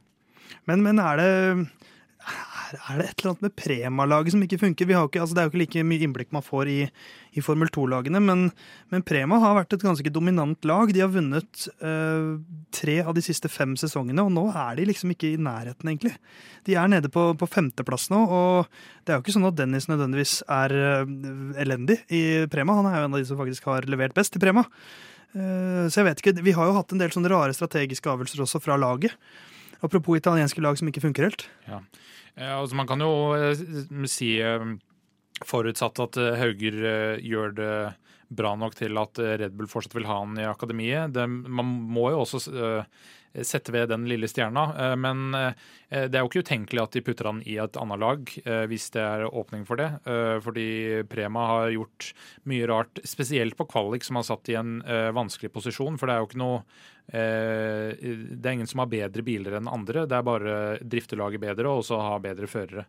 Men, 0.68 0.84
men 0.86 1.00
er 1.02 1.20
det 1.20 1.28
er, 2.74 2.98
det 2.98 3.04
et 3.04 3.20
eller 3.20 3.30
annet 3.34 3.44
med 3.44 3.54
Prema-laget 3.58 4.34
som 4.34 4.42
ikke 4.44 4.58
funker? 4.62 4.88
Ikke, 4.88 5.20
altså 5.22 5.36
det 5.36 5.42
er 5.42 5.46
jo 5.46 5.52
ikke 5.52 5.60
like 5.62 5.84
mye 5.86 6.06
innblikk 6.06 6.32
man 6.34 6.44
får 6.44 6.70
i, 6.72 6.78
i 7.36 7.44
Formel 7.44 7.70
2-lagene, 7.74 8.20
men, 8.24 8.46
men 8.92 9.04
Prema 9.06 9.38
har 9.42 9.56
vært 9.58 9.76
et 9.76 9.84
ganske 9.84 10.12
dominant 10.14 10.66
lag. 10.68 10.90
De 10.94 11.02
har 11.02 11.12
vunnet 11.12 11.66
øh, 11.84 12.34
tre 12.74 12.98
av 13.04 13.14
de 13.16 13.24
siste 13.24 13.50
fem 13.52 13.76
sesongene, 13.80 14.24
og 14.24 14.32
nå 14.34 14.46
er 14.50 14.80
de 14.80 14.88
liksom 14.90 15.14
ikke 15.14 15.34
i 15.34 15.40
nærheten, 15.40 15.92
egentlig. 15.92 16.14
De 16.66 16.76
er 16.80 16.90
nede 16.90 17.12
på, 17.12 17.30
på 17.38 17.50
femteplass 17.50 18.08
nå, 18.14 18.24
og 18.24 18.68
det 19.04 19.14
er 19.14 19.20
jo 19.20 19.26
ikke 19.26 19.36
sånn 19.38 19.50
at 19.50 19.58
Dennis 19.60 19.90
nødvendigvis 19.92 20.38
er 20.48 20.76
øh, 20.80 21.16
elendig 21.62 22.00
i 22.08 22.24
Prema. 22.52 22.80
Han 22.80 22.90
er 22.90 23.00
jo 23.00 23.08
en 23.08 23.18
av 23.18 23.22
de 23.22 23.30
som 23.30 23.40
faktisk 23.40 23.70
har 23.70 23.90
levert 23.90 24.16
best 24.16 24.38
i 24.38 24.42
Prema. 24.42 24.66
Eh, 25.34 25.84
Så 25.90 26.00
jeg 26.00 26.10
vet 26.10 26.22
ikke, 26.22 26.38
Vi 26.42 26.56
har 26.56 26.70
jo 26.70 26.78
hatt 26.78 26.94
en 26.94 27.02
del 27.02 27.12
sånne 27.14 27.32
rare 27.32 27.54
strategiske 27.56 28.10
avgjørelser 28.10 28.46
også 28.46 28.62
fra 28.64 28.80
laget. 28.80 29.14
Apropos 29.80 30.18
italienske 30.18 30.62
lag 30.62 30.78
som 30.78 30.88
ikke 30.90 31.02
funker 31.04 31.28
helt. 31.28 31.46
Ja. 31.68 31.80
Eh, 32.36 32.50
altså 32.50 32.78
man 32.78 32.88
kan 32.90 33.02
jo 33.02 33.34
eh, 33.36 33.64
si, 34.10 34.36
eh, 34.42 34.66
forutsatt 35.44 36.00
at 36.02 36.18
Hauger 36.40 36.78
gjør 37.22 37.54
det 37.58 37.74
bra 38.34 38.54
nok 38.58 38.74
til 38.78 38.96
at 38.98 39.18
Red 39.18 39.54
Bull 39.54 39.68
fortsatt 39.70 39.94
vil 39.94 40.06
ha 40.08 40.20
han 40.22 40.38
i 40.40 40.46
akademiet. 40.48 41.12
Det, 41.14 41.26
man 41.28 41.68
må 41.94 42.08
jo 42.14 42.22
også 42.24 42.40
sette 43.42 43.72
ved 43.74 43.88
den 43.90 44.06
lille 44.08 44.28
stjerna, 44.30 44.64
eh, 44.78 44.94
men 45.00 45.34
eh, 45.34 46.06
det 46.06 46.14
er 46.14 46.22
jo 46.22 46.30
ikke 46.30 46.44
utenkelig 46.46 46.82
at 46.84 46.94
de 46.94 47.02
putter 47.06 47.28
han 47.28 47.40
i 47.48 47.56
et 47.62 47.78
annet 47.80 48.00
lag 48.02 48.30
eh, 48.44 48.64
hvis 48.70 48.86
det 48.94 49.02
er 49.02 49.26
åpning 49.26 49.64
for 49.66 49.80
det. 49.80 49.90
Fordi 50.44 50.68
Prema 51.10 51.46
har 51.48 51.74
gjort 51.74 52.10
mye 52.50 52.66
rart, 52.70 53.00
spesielt 53.06 53.56
på 53.58 53.66
kvalik, 53.70 54.04
som 54.06 54.18
har 54.18 54.26
satt 54.26 54.50
i 54.52 54.56
en 54.58 54.76
vanskelig 55.14 55.52
posisjon. 55.54 55.98
For 55.98 56.10
det 56.10 56.14
er 56.14 56.22
jo 56.22 56.28
ikke 56.28 56.40
noe 56.42 56.62
Det 57.06 58.48
er 58.48 58.54
ingen 58.54 58.70
som 58.70 58.82
har 58.82 58.90
bedre 58.92 59.24
biler 59.26 59.58
enn 59.58 59.70
andre. 59.70 60.06
Det 60.08 60.16
er 60.18 60.26
bare 60.26 60.56
driftelaget 60.80 61.42
bedre 61.42 61.70
og 61.70 61.82
også 61.82 62.00
ha 62.00 62.16
bedre 62.22 62.50
førere. 62.50 62.86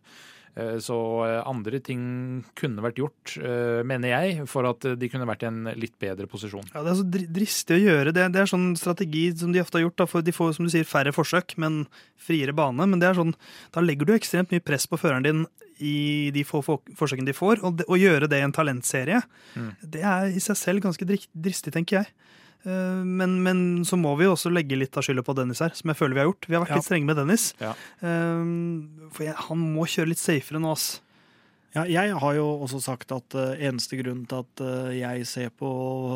Eh, 0.56 0.78
Så 0.80 0.96
eh, 1.26 1.42
andre 1.46 1.80
ting 1.84 2.44
kunne 2.56 2.80
vært 2.80 2.96
gjort, 2.96 3.34
eh, 3.44 3.82
mener 3.84 4.08
jeg, 4.08 4.46
for 4.48 4.64
at 4.64 4.80
de 4.98 5.08
kunne 5.12 5.26
vært 5.28 5.42
i 5.44 5.48
en 5.50 5.64
litt 5.76 5.98
bedre 6.00 6.26
posisjon. 6.26 6.64
Ja, 6.74 6.82
Det 6.82 6.92
er 6.94 7.00
så 7.02 7.06
dristig 7.36 7.76
å 7.76 7.84
gjøre. 7.84 8.12
Det, 8.16 8.24
det 8.32 8.40
er 8.40 8.48
sånn 8.48 8.70
strategi 8.76 9.26
som 9.36 9.52
de 9.52 9.60
ofte 9.60 9.76
har 9.78 9.84
gjort. 9.84 9.96
Da, 10.00 10.06
for 10.06 10.22
De 10.24 10.32
får 10.32 10.54
som 10.56 10.64
du 10.64 10.70
sier, 10.72 10.88
færre 10.88 11.12
forsøk, 11.12 11.58
men 11.60 11.86
friere 12.16 12.54
bane. 12.56 12.86
Men 12.88 12.98
det 12.98 13.10
er 13.10 13.20
sånn, 13.20 13.34
da 13.72 13.80
legger 13.84 14.06
du 14.08 14.14
ekstremt 14.16 14.50
mye 14.50 14.64
press 14.64 14.86
på 14.88 14.96
føreren 14.98 15.22
din 15.28 15.46
i 15.78 16.30
de 16.32 16.42
få 16.48 16.62
få- 16.64 16.80
forsøkene 16.96 17.26
de 17.28 17.36
får. 17.36 17.60
Og 17.62 17.84
å 17.84 18.00
gjøre 18.00 18.26
det 18.32 18.40
i 18.40 18.44
en 18.46 18.52
talentserie, 18.56 19.22
Mm. 19.54 19.76
det 19.84 20.00
er 20.02 20.26
i 20.32 20.40
seg 20.40 20.56
selv 20.56 20.80
ganske 20.80 21.04
dristig, 21.04 21.72
tenker 21.76 22.00
jeg. 22.00 22.06
Eh, 22.66 23.02
Men, 23.06 23.38
men 23.46 23.58
så 23.86 23.98
må 24.00 24.16
vi 24.18 24.26
også 24.26 24.50
legge 24.52 24.78
litt 24.78 24.96
av 24.98 25.06
skylda 25.06 25.22
på 25.26 25.34
Dennis 25.38 25.62
her, 25.62 25.74
som 25.78 25.92
jeg 25.92 25.98
føler 26.00 26.18
vi 26.18 26.24
har 26.24 26.30
gjort. 26.32 26.46
Vi 26.50 26.56
har 26.56 26.64
vært 26.64 26.74
Ja. 26.74 26.82
litt 26.82 26.88
strenge 26.90 27.06
med 27.06 27.16
Dennis. 27.20 27.48
Ja. 27.62 27.74
Eh, 28.02 29.10
For 29.14 29.24
jeg, 29.24 29.34
han 29.48 29.66
må 29.74 29.86
kjøre 29.86 30.10
litt 30.12 30.22
safere 30.22 30.60
nå, 30.60 30.72
ass. 30.72 31.00
Ja, 31.76 31.82
jeg 31.84 32.14
har 32.16 32.32
jo 32.38 32.44
også 32.64 32.78
sagt 32.80 33.10
at 33.12 33.34
uh, 33.36 33.52
eneste 33.60 33.98
grunn 34.00 34.22
til 34.24 34.38
at 34.40 34.60
jeg 34.96 35.26
ser 35.28 35.50
på 35.52 35.68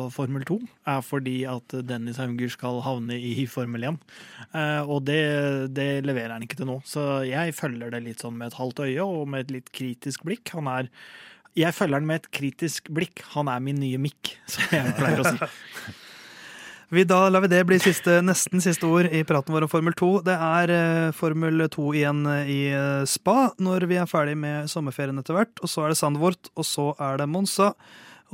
Formel 0.09 0.41
2, 0.47 0.55
er 0.89 1.03
fordi 1.05 1.35
at 1.45 1.75
Dennis 1.85 2.17
Hauger 2.17 2.49
skal 2.49 2.79
havne 2.81 3.13
i 3.13 3.45
Formel 3.45 3.83
1. 3.91 3.99
Uh, 4.55 4.81
og 4.89 5.05
det, 5.05 5.19
det, 5.77 6.01
leverer 6.07 6.33
han 6.33 6.41
ikke 6.47 6.57
til 6.57 6.65
nå. 6.71 6.79
Så 6.81 7.05
jeg 7.29 7.53
følger 7.53 7.93
det 7.93 8.01
litt 8.07 8.25
sånn 8.25 8.39
med 8.39 8.49
et 8.49 8.57
halvt 8.57 8.81
øye 8.87 9.05
og 9.05 9.27
med 9.29 9.45
et 9.45 9.53
litt 9.59 9.69
kritisk 9.75 10.25
blikk. 10.25 10.49
Han 10.57 10.65
er 10.71 10.89
Jeg 11.53 11.77
følger 11.77 11.99
han 11.99 12.09
med 12.09 12.23
et 12.23 12.31
kritisk 12.31 12.89
blikk. 12.89 13.21
Han 13.35 13.47
er 13.51 13.59
min 13.61 13.77
nye 13.77 14.01
Mick, 14.01 14.39
som 14.49 14.65
jeg 14.71 14.97
pleier 14.97 15.21
å 15.21 15.29
si. 15.29 15.37
Vi 16.91 17.03
da 17.07 17.29
lar 17.29 17.39
vi 17.41 17.47
det 17.47 17.61
bli 17.63 17.77
siste, 17.79 18.17
nesten 18.19 18.59
siste 18.59 18.83
ord 18.83 19.07
i 19.15 19.21
praten 19.23 19.55
vår 19.55 19.63
om 19.63 19.69
Formel 19.71 19.93
2. 19.95 20.07
Det 20.27 20.33
er 20.35 20.71
eh, 20.75 21.13
Formel 21.15 21.63
2 21.71 21.85
igjen 21.95 22.25
eh, 22.27 22.49
i 22.51 22.57
eh, 22.75 23.05
Spa 23.07 23.53
når 23.63 23.85
vi 23.87 23.95
er 23.95 24.09
ferdig 24.11 24.33
med 24.35 24.67
sommerferien 24.67 25.21
etter 25.21 25.37
hvert. 25.37 25.61
Og 25.63 25.71
så 25.71 25.85
er 25.85 25.93
det 25.93 25.97
Sandvort, 26.01 26.49
og 26.51 26.67
så 26.67 26.89
er 26.99 27.21
det 27.21 27.29
Monza. 27.31 27.69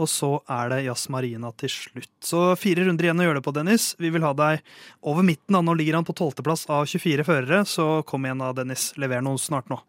Og 0.02 0.10
så 0.10 0.32
er 0.50 0.74
det 0.74 0.80
Jazz 0.88 1.06
Marina 1.14 1.52
til 1.54 1.70
slutt. 1.70 2.10
Så 2.26 2.42
fire 2.58 2.88
runder 2.88 3.06
igjen 3.06 3.22
å 3.22 3.28
gjøre 3.28 3.38
det 3.38 3.46
på, 3.46 3.54
Dennis. 3.60 3.92
Vi 4.02 4.10
vil 4.18 4.26
ha 4.26 4.34
deg 4.42 4.66
over 5.06 5.30
midten. 5.30 5.54
da. 5.54 5.62
Nå 5.62 5.78
ligger 5.78 6.00
han 6.00 6.10
på 6.10 6.18
tolvteplass 6.18 6.66
av 6.66 6.90
24 6.90 7.30
førere, 7.30 7.62
så 7.70 8.02
kom 8.10 8.26
igjen 8.26 8.42
da, 8.42 8.56
Dennis. 8.58 8.90
Lever 8.98 9.22
noe 9.22 9.38
snart 9.38 9.70
nå. 9.70 9.84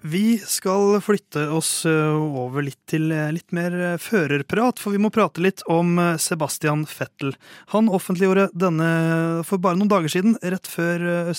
Vi 0.00 0.38
skal 0.38 1.00
flytte 1.00 1.48
oss 1.50 1.86
eh, 1.86 2.38
over 2.38 2.62
litt 2.62 2.78
til 2.86 3.10
eh, 3.10 3.32
litt 3.34 3.50
mer 3.56 3.74
eh, 3.74 3.96
førerprat, 3.98 4.78
for 4.78 4.94
vi 4.94 5.00
må 5.02 5.10
prate 5.10 5.42
litt 5.42 5.64
om 5.66 5.98
Sebastian 6.22 6.84
Fettel. 6.86 7.34
Han 7.74 7.90
offentliggjorde 7.90 8.48
denne 8.54 9.42
for 9.48 9.58
bare 9.58 9.80
noen 9.80 9.90
dager 9.90 10.12
siden, 10.12 10.38
rett 10.38 10.70
før 10.70 11.32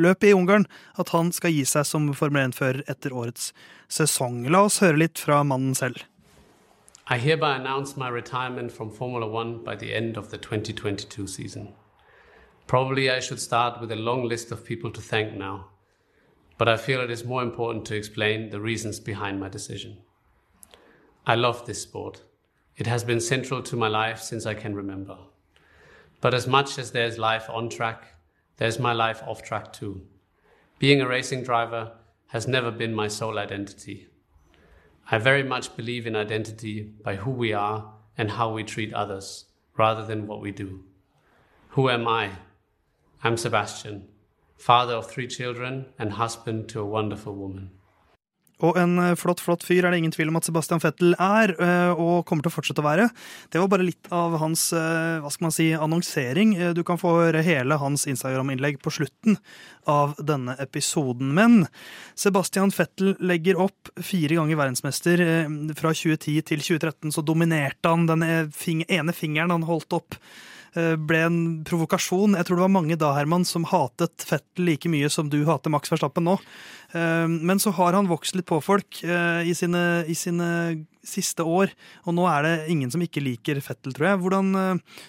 løpet 0.00 0.30
i 0.30 0.32
Ungarn, 0.32 0.64
at 0.96 1.12
han 1.12 1.32
skal 1.36 1.52
gi 1.52 1.66
seg 1.68 1.84
som 1.84 2.08
Formel 2.16 2.48
1-fører 2.48 2.86
etter 2.88 3.12
årets 3.12 3.52
sesong. 3.92 4.46
La 4.48 4.64
oss 4.64 4.80
høre 4.80 5.04
litt 5.04 5.20
fra 5.20 5.42
mannen 5.44 5.76
selv. 5.76 6.00
I 7.10 7.20
hereby 7.20 7.56
announce 7.56 7.96
my 7.96 8.08
retirement 8.08 8.72
from 8.72 8.90
Formula 8.90 9.26
One 9.26 9.62
by 9.64 9.76
the 9.76 9.94
end 9.94 10.16
of 10.16 10.30
the 10.30 10.38
2022 10.38 11.26
season. 11.26 11.68
Probably 12.66 13.10
I 13.10 13.20
should 13.20 13.40
start 13.40 13.80
with 13.80 13.92
a 13.92 13.96
long 13.96 14.24
list 14.24 14.52
of 14.52 14.64
people 14.64 14.90
to 14.92 15.00
thank 15.00 15.36
now. 15.36 15.68
But 16.58 16.68
I 16.68 16.76
feel 16.76 17.00
it 17.00 17.10
is 17.10 17.24
more 17.24 17.42
important 17.42 17.86
to 17.86 17.96
explain 17.96 18.50
the 18.50 18.60
reasons 18.60 19.00
behind 19.00 19.40
my 19.40 19.48
decision. 19.48 19.98
I 21.26 21.36
love 21.36 21.64
this 21.64 21.80
sport. 21.82 22.22
It 22.76 22.86
has 22.86 23.04
been 23.04 23.20
central 23.20 23.62
to 23.62 23.76
my 23.76 23.88
life 23.88 24.20
since 24.20 24.44
I 24.44 24.54
can 24.54 24.74
remember. 24.74 25.16
But 26.20 26.34
as 26.34 26.46
much 26.46 26.78
as 26.78 26.90
there's 26.90 27.16
life 27.16 27.48
on 27.48 27.68
track, 27.68 28.14
there's 28.56 28.78
my 28.78 28.92
life 28.92 29.22
off 29.24 29.42
track 29.42 29.72
too. 29.72 30.02
Being 30.78 31.00
a 31.00 31.08
racing 31.08 31.44
driver 31.44 31.92
has 32.28 32.48
never 32.48 32.70
been 32.70 32.92
my 32.92 33.08
sole 33.08 33.38
identity. 33.38 34.08
I 35.10 35.18
very 35.18 35.42
much 35.42 35.76
believe 35.76 36.06
in 36.06 36.16
identity 36.16 36.82
by 36.82 37.16
who 37.16 37.30
we 37.30 37.52
are 37.52 37.94
and 38.16 38.32
how 38.32 38.52
we 38.52 38.64
treat 38.64 38.92
others, 38.92 39.46
rather 39.76 40.04
than 40.04 40.26
what 40.26 40.40
we 40.40 40.50
do. 40.50 40.84
Who 41.70 41.88
am 41.88 42.08
I? 42.08 42.30
I'm 43.22 43.36
Sebastian, 43.36 44.08
father 44.58 44.94
of 44.94 45.10
three 45.10 45.28
children 45.28 45.86
and 45.98 46.12
husband 46.12 46.68
to 46.68 46.80
a 46.80 46.84
wonderful 46.84 47.34
woman. 47.34 47.70
Og 48.64 48.78
en 48.80 48.96
eh, 48.98 49.14
flott 49.18 49.40
flott 49.42 49.62
fyr 49.66 49.86
er 49.86 49.94
det 49.94 50.00
ingen 50.00 50.14
tvil 50.14 50.32
om 50.32 50.38
at 50.40 50.46
Sebastian 50.48 50.82
Fettel 50.82 51.14
er, 51.14 51.52
eh, 51.62 51.92
og 51.94 52.24
kommer 52.26 52.42
til 52.42 52.50
å 52.50 52.56
fortsette 52.56 52.82
å 52.82 52.86
være. 52.86 53.06
Det 53.52 53.62
var 53.62 53.70
bare 53.70 53.86
litt 53.86 54.10
av 54.14 54.34
hans 54.42 54.68
eh, 54.74 55.20
hva 55.22 55.30
skal 55.30 55.46
man 55.46 55.54
si, 55.54 55.68
annonsering. 55.78 56.56
Du 56.74 56.82
kan 56.86 56.98
få 56.98 57.14
høre 57.20 57.44
hele 57.46 57.78
hans 57.78 58.08
Instagram-innlegg 58.10 58.80
på 58.82 58.92
slutten 58.98 59.38
av 59.88 60.16
denne 60.18 60.56
episoden. 60.62 61.30
Men 61.38 61.68
Sebastian 62.18 62.74
Fettel 62.74 63.14
legger 63.22 63.62
opp 63.62 63.92
fire 64.02 64.40
ganger 64.40 64.58
verdensmester. 64.58 65.22
Fra 65.78 65.94
2010 65.94 66.42
til 66.50 66.64
2013 66.64 67.14
så 67.14 67.24
dominerte 67.24 67.94
han 67.94 68.08
den 68.10 68.26
ene 68.26 69.14
fingeren 69.14 69.54
han 69.54 69.68
holdt 69.68 69.94
opp 69.96 70.18
ble 70.74 71.20
en 71.24 71.38
provokasjon. 71.66 72.36
Jeg 72.38 72.48
tror 72.48 72.58
det 72.58 72.66
var 72.66 72.74
mange 72.74 72.98
da, 73.00 73.12
Herman, 73.16 73.46
som 73.48 73.66
hatet 73.68 74.26
Fettel 74.28 74.68
like 74.68 74.90
mye 74.90 75.08
som 75.12 75.30
du 75.32 75.40
hater 75.48 75.72
Max 75.72 75.92
Verstappen 75.92 76.26
nå. 76.28 76.36
Eh, 76.92 77.26
men 77.28 77.60
så 77.60 77.72
har 77.76 77.96
han 77.96 78.08
vokst 78.08 78.36
litt 78.36 78.48
på 78.48 78.60
folk 78.64 79.02
eh, 79.04 79.48
i 79.48 79.54
sine, 79.56 80.04
i 80.08 80.16
sine 80.16 80.48
siste 81.04 81.44
år, 81.44 81.72
og 82.04 82.16
nå 82.16 82.26
er 82.28 82.44
det 82.44 82.54
ingen 82.72 82.90
som 82.92 83.02
ikke 83.04 83.22
liker 83.24 83.60
Fettel, 83.64 83.94
tror 83.96 84.10
jeg. 84.10 84.20
Hvordan 84.24 84.52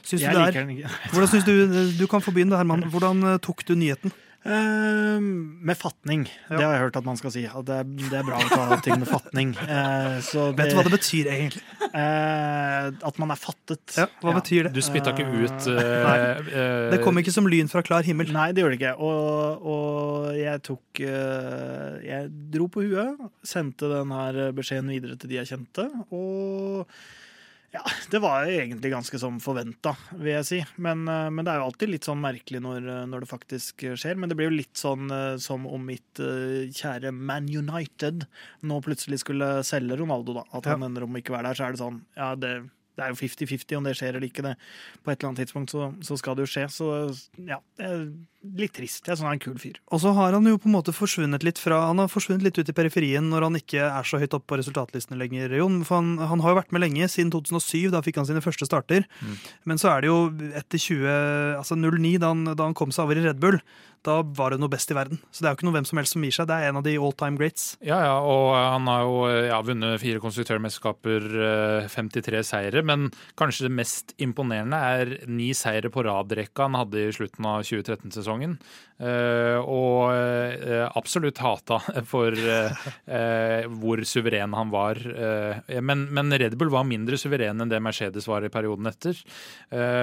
syns 0.07 0.23
du 0.23 0.27
det 0.27 0.45
er? 0.47 0.97
Hvordan 1.11 1.31
syns 1.33 1.47
du, 1.47 1.55
du 1.99 2.05
kan 2.11 2.23
få 2.23 2.31
begynne, 2.35 2.55
Herman. 2.59 2.87
Hvordan 2.91 3.39
tok 3.43 3.65
du 3.67 3.75
nyheten? 3.75 4.13
Uh, 4.39 5.19
med 5.19 5.75
fatning. 5.77 6.21
Ja. 6.47 6.55
Det 6.55 6.63
har 6.63 6.73
jeg 6.73 6.83
hørt 6.85 6.97
at 7.01 7.07
man 7.07 7.17
skal 7.19 7.33
si. 7.33 7.41
At 7.43 7.65
det, 7.67 7.75
er, 7.81 7.89
det 7.99 8.19
er 8.21 8.27
bra 8.27 8.37
å 8.39 8.47
ta 8.47 8.77
ting 8.85 9.01
med 9.01 9.09
fatning. 9.09 9.55
Uh, 9.69 10.17
Vet 10.57 10.71
du 10.71 10.75
hva 10.77 10.83
det 10.85 10.91
betyr 10.93 11.27
egentlig? 11.31 11.61
Uh, 11.91 12.89
at 13.05 13.19
man 13.21 13.33
er 13.33 13.39
fattet. 13.39 13.83
Ja, 13.97 14.07
hva 14.21 14.33
ja. 14.33 14.39
betyr 14.39 14.67
det? 14.67 14.71
Du 14.75 14.81
spytta 14.83 15.13
ikke 15.13 15.27
ut 15.29 15.67
Det 15.69 16.99
kom 17.03 17.19
ikke 17.21 17.33
som 17.33 17.47
lyn 17.49 17.69
fra 17.71 17.83
klar 17.85 18.05
himmel. 18.05 18.31
Nei, 18.33 18.49
det 18.55 18.63
gjorde 18.63 18.75
det 18.75 18.79
ikke. 18.81 18.95
Og, 19.05 19.67
og 19.73 20.27
jeg 20.37 20.63
tok 20.65 21.03
Jeg 21.03 22.33
dro 22.55 22.69
på 22.71 22.83
huet, 22.87 23.23
sendte 23.47 23.91
den 23.91 24.13
her 24.15 24.41
beskjeden 24.55 24.91
videre 24.93 25.19
til 25.19 25.31
de 25.31 25.39
jeg 25.39 25.51
kjente, 25.53 25.87
og 26.09 26.89
ja, 27.71 27.83
det 28.09 28.19
var 28.19 28.47
egentlig 28.49 28.89
ganske 28.91 29.19
som 29.21 29.35
forventa, 29.43 29.93
vil 30.17 30.31
jeg 30.31 30.47
si. 30.47 30.59
Men, 30.81 31.03
eh, 31.07 31.27
men, 31.29 31.45
det 31.45 31.53
er 31.53 31.61
jo 31.61 31.67
alltid 31.67 31.91
litt 31.91 32.07
sånn 32.07 32.21
merkelig 32.23 32.61
når, 32.65 32.81
eh, 32.81 33.03
når, 33.11 33.23
det 33.23 33.29
faktisk 33.29 33.85
skjer. 33.93 34.17
Men 34.17 34.31
det 34.31 34.39
blir 34.39 34.49
jo 34.49 34.57
litt 34.57 34.79
sånn 34.79 35.11
eh, 35.13 35.35
som 35.41 35.67
om 35.69 35.85
mitt 35.85 36.19
kjære 36.19 37.13
Man 37.13 37.45
United 37.45 38.25
nå 38.65 38.81
plutselig 38.85 39.21
skulle 39.21 39.59
selge 39.67 39.99
Ronaldo, 39.99 40.39
da. 40.41 40.47
At 40.57 40.69
han 40.71 40.81
ja. 40.81 40.89
ender 40.89 41.05
om 41.05 41.21
ikke 41.21 41.35
være 41.35 41.51
der, 41.51 41.59
så 41.59 41.67
er 41.67 41.75
det 41.75 41.83
sånn 41.83 42.03
Ja, 42.17 42.33
det 42.39 42.53
det 42.99 43.05
er 43.05 43.13
jo 43.13 43.19
50-50 43.21 43.77
om 43.77 43.85
det 43.87 43.93
skjer 43.95 44.17
eller 44.17 44.27
ikke. 44.27 44.43
det. 44.43 44.57
På 45.05 45.11
et 45.11 45.21
eller 45.21 45.29
annet 45.29 45.45
tidspunkt 45.45 45.71
så, 45.71 45.85
så 46.03 46.17
skal 46.19 46.35
det 46.35 46.43
jo 46.43 46.51
skje. 46.51 46.65
Så 46.73 46.87
ja, 47.47 47.61
det 47.79 47.91
litt 48.39 48.71
trist. 48.77 49.03
Jeg 49.03 49.17
syns 49.17 49.25
han 49.25 49.33
er 49.33 49.37
en 49.37 49.41
kul 49.43 49.57
fyr. 49.59 49.79
Og 49.91 50.01
så 50.03 50.13
har 50.15 50.35
han 50.35 50.47
jo 50.47 50.59
på 50.61 50.69
en 50.69 50.75
måte 50.77 50.93
forsvunnet 50.95 51.43
litt 51.43 51.59
fra 51.59 51.81
Han 51.89 51.99
har 51.99 52.11
forsvunnet 52.11 52.45
litt 52.45 52.59
ut 52.59 52.71
i 52.71 52.75
periferien 52.75 53.25
når 53.27 53.47
han 53.47 53.59
ikke 53.59 53.83
er 53.83 54.07
så 54.07 54.19
høyt 54.21 54.35
oppe 54.37 54.47
på 54.53 54.59
resultatlistene 54.61 55.19
lenger, 55.19 55.57
Jon. 55.59 55.81
For 55.87 55.99
han, 55.99 56.15
han, 56.23 56.43
har 56.43 56.53
jo 56.53 56.59
vært 56.61 56.73
med 56.75 56.85
lenge, 56.85 57.09
siden 57.11 57.33
2007. 57.35 57.89
Da 57.93 58.03
fikk 58.05 58.21
han 58.21 58.29
sine 58.29 58.43
første 58.43 58.67
starter. 58.69 59.07
Mm. 59.19 59.35
Men 59.71 59.81
så 59.81 59.91
er 59.91 60.05
det 60.05 60.11
jo 60.11 60.19
etter 60.55 60.81
20, 60.85 61.09
altså 61.59 61.79
09, 61.79 62.15
da 62.23 62.33
han, 62.33 62.47
da 62.53 62.69
han 62.69 62.77
kom 62.77 62.95
seg 62.95 63.09
over 63.09 63.19
i 63.19 63.27
Red 63.27 63.43
Bull, 63.43 63.59
da 64.07 64.21
var 64.23 64.53
det 64.53 64.61
noe 64.61 64.71
best 64.71 64.91
i 64.93 64.95
verden. 64.95 65.19
Så 65.31 65.43
det 65.43 65.49
er 65.49 65.53
jo 65.53 65.59
ikke 65.59 65.67
noe 65.67 65.75
hvem 65.75 65.87
som 65.89 65.99
helst 65.99 66.15
som 66.15 66.23
gir 66.23 66.35
seg. 66.35 66.47
Det 66.47 66.55
er 66.55 66.69
en 66.69 66.79
av 66.79 66.85
de 66.85 66.95
all 66.95 67.15
time 67.19 67.39
greats. 67.39 67.73
Ja, 67.83 67.97
ja, 68.05 68.15
og 68.23 68.53
han 68.55 68.87
har 68.87 69.03
jo 69.03 69.17
ja, 69.49 69.59
vunnet 69.65 69.99
fire 69.99 70.21
konstruktørmesterskaper, 70.23 71.27
53 71.91 72.43
seire. 72.47 72.83
Men 72.87 73.09
kanskje 73.39 73.67
det 73.67 73.73
mest 73.75 74.15
imponerende 74.21 74.79
er 74.79 75.13
ni 75.27 75.51
seire 75.57 75.91
på 75.91 76.05
rad-rekka 76.07 76.69
han 76.69 76.79
hadde 76.79 77.03
i 77.03 77.15
slutten 77.15 77.49
av 77.49 77.65
2013-sesongen. 77.67 78.28
Uh, 78.99 79.63
og 79.63 80.11
uh, 80.11 80.89
absolutt 80.99 81.39
hata 81.39 81.77
for 82.11 82.35
uh, 82.35 82.87
hvor 83.79 84.01
suveren 84.03 84.55
han 84.57 84.73
var. 84.73 84.99
Men, 85.79 86.07
men, 86.13 86.35
Red 86.39 86.57
Bull 86.59 86.71
var 86.73 86.87
mindre 86.87 87.17
suveren 87.19 87.63
enn 87.63 87.71
det 87.71 87.79
Mercedes 87.83 88.27
var 88.27 88.43
i 88.43 88.51
perioden 88.51 88.89
etter. 88.89 89.17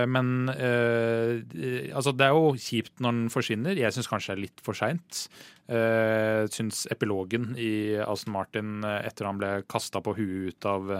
men 0.09 0.49
altså, 0.49 2.13
det 2.17 2.27
er 2.27 2.35
jo 2.35 2.55
kjipt 2.57 3.03
når 3.03 3.19
den 3.19 3.29
forsvinner. 3.33 3.79
Jeg 3.79 3.95
syns 3.95 4.09
kanskje 4.11 4.33
det 4.33 4.37
er 4.37 4.45
litt 4.47 4.65
for 4.65 4.79
seint. 4.79 5.27
Uh, 5.67 6.47
syns 6.55 6.85
epilogen 6.95 7.57
i 7.59 7.97
Aston 7.99 8.37
Martin 8.37 8.85
etter 8.87 9.27
han 9.27 9.41
ble 9.41 9.49
kasta 9.67 9.99
på 9.99 10.15
huet 10.15 10.55
ut 10.55 10.67
av 10.71 10.93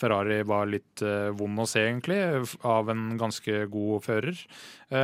Ferrari, 0.00 0.42
var 0.48 0.68
litt 0.68 1.02
vond 1.36 1.60
å 1.60 1.66
se, 1.68 1.82
egentlig, 1.84 2.18
av 2.64 2.88
en 2.92 3.18
ganske 3.20 3.66
god 3.72 4.04
fører. 4.04 4.38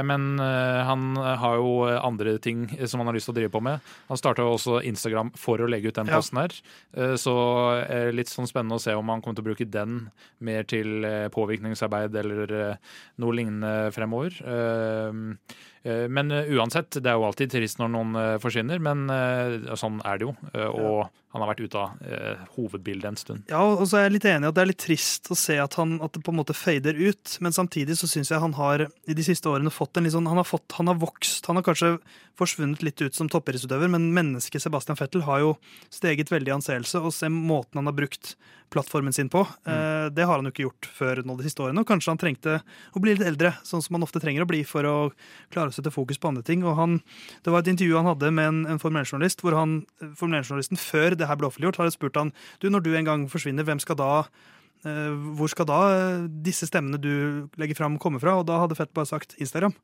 Men 0.09 0.41
han 0.41 1.19
har 1.21 1.59
jo 1.61 1.85
andre 1.85 2.39
ting 2.43 2.65
som 2.89 3.03
han 3.03 3.11
har 3.11 3.19
lyst 3.19 3.29
til 3.29 3.35
å 3.35 3.37
drive 3.37 3.53
på 3.53 3.61
med. 3.61 3.85
Han 4.09 4.21
starta 4.21 4.47
også 4.49 4.81
Instagram 4.89 5.35
for 5.37 5.61
å 5.61 5.69
legge 5.69 5.93
ut 5.93 6.01
den 6.01 6.09
posten 6.09 6.41
her. 6.41 6.57
Så 7.21 7.37
litt 8.17 8.33
sånn 8.33 8.49
spennende 8.49 8.81
å 8.81 8.83
se 8.83 8.97
om 8.97 9.13
han 9.13 9.21
kommer 9.21 9.37
til 9.37 9.45
å 9.45 9.51
bruke 9.51 9.69
den 9.69 10.07
mer 10.41 10.65
til 10.65 11.05
påvirkningsarbeid 11.37 12.17
eller 12.25 12.57
noe 13.21 13.37
lignende 13.37 13.93
fremover. 13.93 14.41
Men 15.87 16.33
uansett, 16.33 16.97
det 16.99 17.11
er 17.11 17.19
jo 17.19 17.27
alltid 17.29 17.53
trist 17.53 17.79
når 17.79 17.91
noen 17.95 18.17
forsvinner, 18.43 18.81
men 18.83 19.07
sånn 19.79 20.01
er 20.03 20.19
det 20.19 20.27
jo. 20.27 20.33
Og 20.73 21.07
han 21.37 21.45
har 21.45 21.51
vært 21.51 21.67
ute 21.67 21.81
av 21.81 22.05
eh, 22.09 22.45
hovedbildet 22.57 23.11
en 23.11 23.19
stund. 23.21 23.51
Ja, 23.53 23.61
og 23.61 23.85
så 23.91 23.99
er 23.99 24.07
jeg 24.07 24.15
litt 24.15 24.29
enig 24.31 24.49
i 24.49 24.49
at 24.49 24.57
det 24.57 24.63
er 24.63 24.71
litt 24.71 24.81
trist 24.81 25.29
å 25.29 25.37
se 25.37 25.59
at, 25.61 25.77
han, 25.77 25.99
at 26.01 26.15
det 26.17 26.23
på 26.25 26.33
en 26.33 26.39
måte 26.41 26.57
fader 26.57 26.97
ut. 26.97 27.37
Men 27.45 27.53
samtidig 27.53 27.99
så 28.01 28.09
syns 28.09 28.33
jeg 28.33 28.41
han 28.41 28.57
har 28.57 28.87
i 28.89 29.17
de 29.19 29.27
siste 29.27 29.51
årene 29.53 29.73
fått 29.75 30.01
en 30.01 30.09
litt 30.09 30.17
sånn 30.17 30.31
Han 30.31 30.41
har, 30.41 30.49
fått, 30.49 30.79
han 30.79 30.89
har 30.89 30.97
vokst. 31.03 31.45
Han 31.51 31.61
har 31.61 31.67
kanskje 31.67 31.99
forsvunnet 32.41 32.85
litt 32.85 33.01
ut 33.05 33.17
som 33.17 33.29
toppidrettsutøver, 33.33 33.93
men 33.93 34.09
mennesket 34.17 34.65
Sebastian 34.65 34.97
Fettel 34.97 35.27
har 35.29 35.45
jo 35.45 35.55
steget 35.93 36.33
veldig 36.33 36.55
i 36.55 36.57
anseelse. 36.57 37.05
Og 37.05 37.13
se 37.13 37.29
måten 37.33 37.83
han 37.83 37.93
har 37.93 37.97
brukt 38.01 38.35
plattformen 38.71 39.13
sin 39.13 39.29
på. 39.29 39.47
Eh, 39.65 40.07
det 40.13 40.25
har 40.27 40.39
han 40.39 40.49
jo 40.49 40.53
ikke 40.53 40.65
gjort 40.67 40.89
før 40.99 41.21
nå 41.27 41.37
de 41.39 41.47
siste 41.47 41.63
årene. 41.63 41.83
Og 41.83 41.89
kanskje 41.89 42.13
han 42.13 42.21
trengte 42.21 42.57
å 42.97 43.03
bli 43.03 43.15
litt 43.15 43.27
eldre, 43.27 43.53
sånn 43.67 43.83
som 43.85 43.97
han 43.97 44.07
ofte 44.07 44.21
trenger 44.23 44.45
å 44.45 44.49
bli 44.51 44.63
for 44.67 44.87
å 44.89 44.97
klare 45.55 45.71
å 45.71 45.77
sette 45.77 45.93
fokus 45.95 46.19
på 46.21 46.31
andre 46.33 46.45
ting. 46.47 46.65
Og 46.67 46.77
han, 46.79 46.99
det 47.47 47.55
var 47.55 47.63
et 47.63 47.71
intervju 47.73 47.99
han 47.99 48.11
hadde 48.11 48.33
med 48.35 48.51
en, 48.51 48.61
en 48.75 48.83
Formel 48.83 49.05
1-journalist, 49.05 49.45
hvor 49.45 49.57
han, 49.59 49.79
Formel 50.19 50.41
1-journalisten 50.41 50.81
før 50.81 51.19
det 51.19 51.26
her 51.29 51.39
ble 51.39 51.49
offentliggjort, 51.51 51.81
jeg 51.87 51.97
spurt 51.97 52.21
han 52.21 52.33
du, 52.63 52.69
når 52.71 52.85
du 52.85 52.93
en 52.95 53.09
gang 53.09 53.27
forsvinner, 53.33 53.67
hvem 53.67 53.81
skal 53.83 53.99
da 54.01 54.11
eh, 54.87 55.15
hvor 55.39 55.51
skal 55.53 55.69
da 55.69 55.81
eh, 55.93 56.27
disse 56.47 56.69
stemmene 56.69 57.01
du 57.01 57.49
legger 57.61 57.79
fram, 57.79 57.99
komme 58.03 58.23
fra? 58.23 58.39
Og 58.41 58.47
da 58.49 58.61
hadde 58.63 58.79
Fett 58.79 58.95
bare 58.97 59.11
sagt 59.11 59.37
Instagram. 59.41 59.75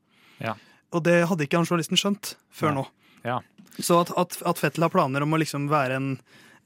Ja. 0.43 0.57
Og 0.93 1.03
det 1.05 1.23
hadde 1.29 1.47
ikke 1.47 1.59
han 1.59 1.67
journalisten 1.67 1.99
skjønt 1.99 2.35
før 2.53 2.73
Nei. 2.73 2.81
nå. 2.81 2.87
Ja. 3.23 3.41
Så 3.79 4.03
at, 4.03 4.13
at, 4.19 4.37
at 4.45 4.59
Fettel 4.61 4.85
har 4.85 4.93
planer 4.93 5.25
om 5.25 5.33
å 5.33 5.39
liksom 5.41 5.65
være 5.71 5.97
en, 5.97 6.09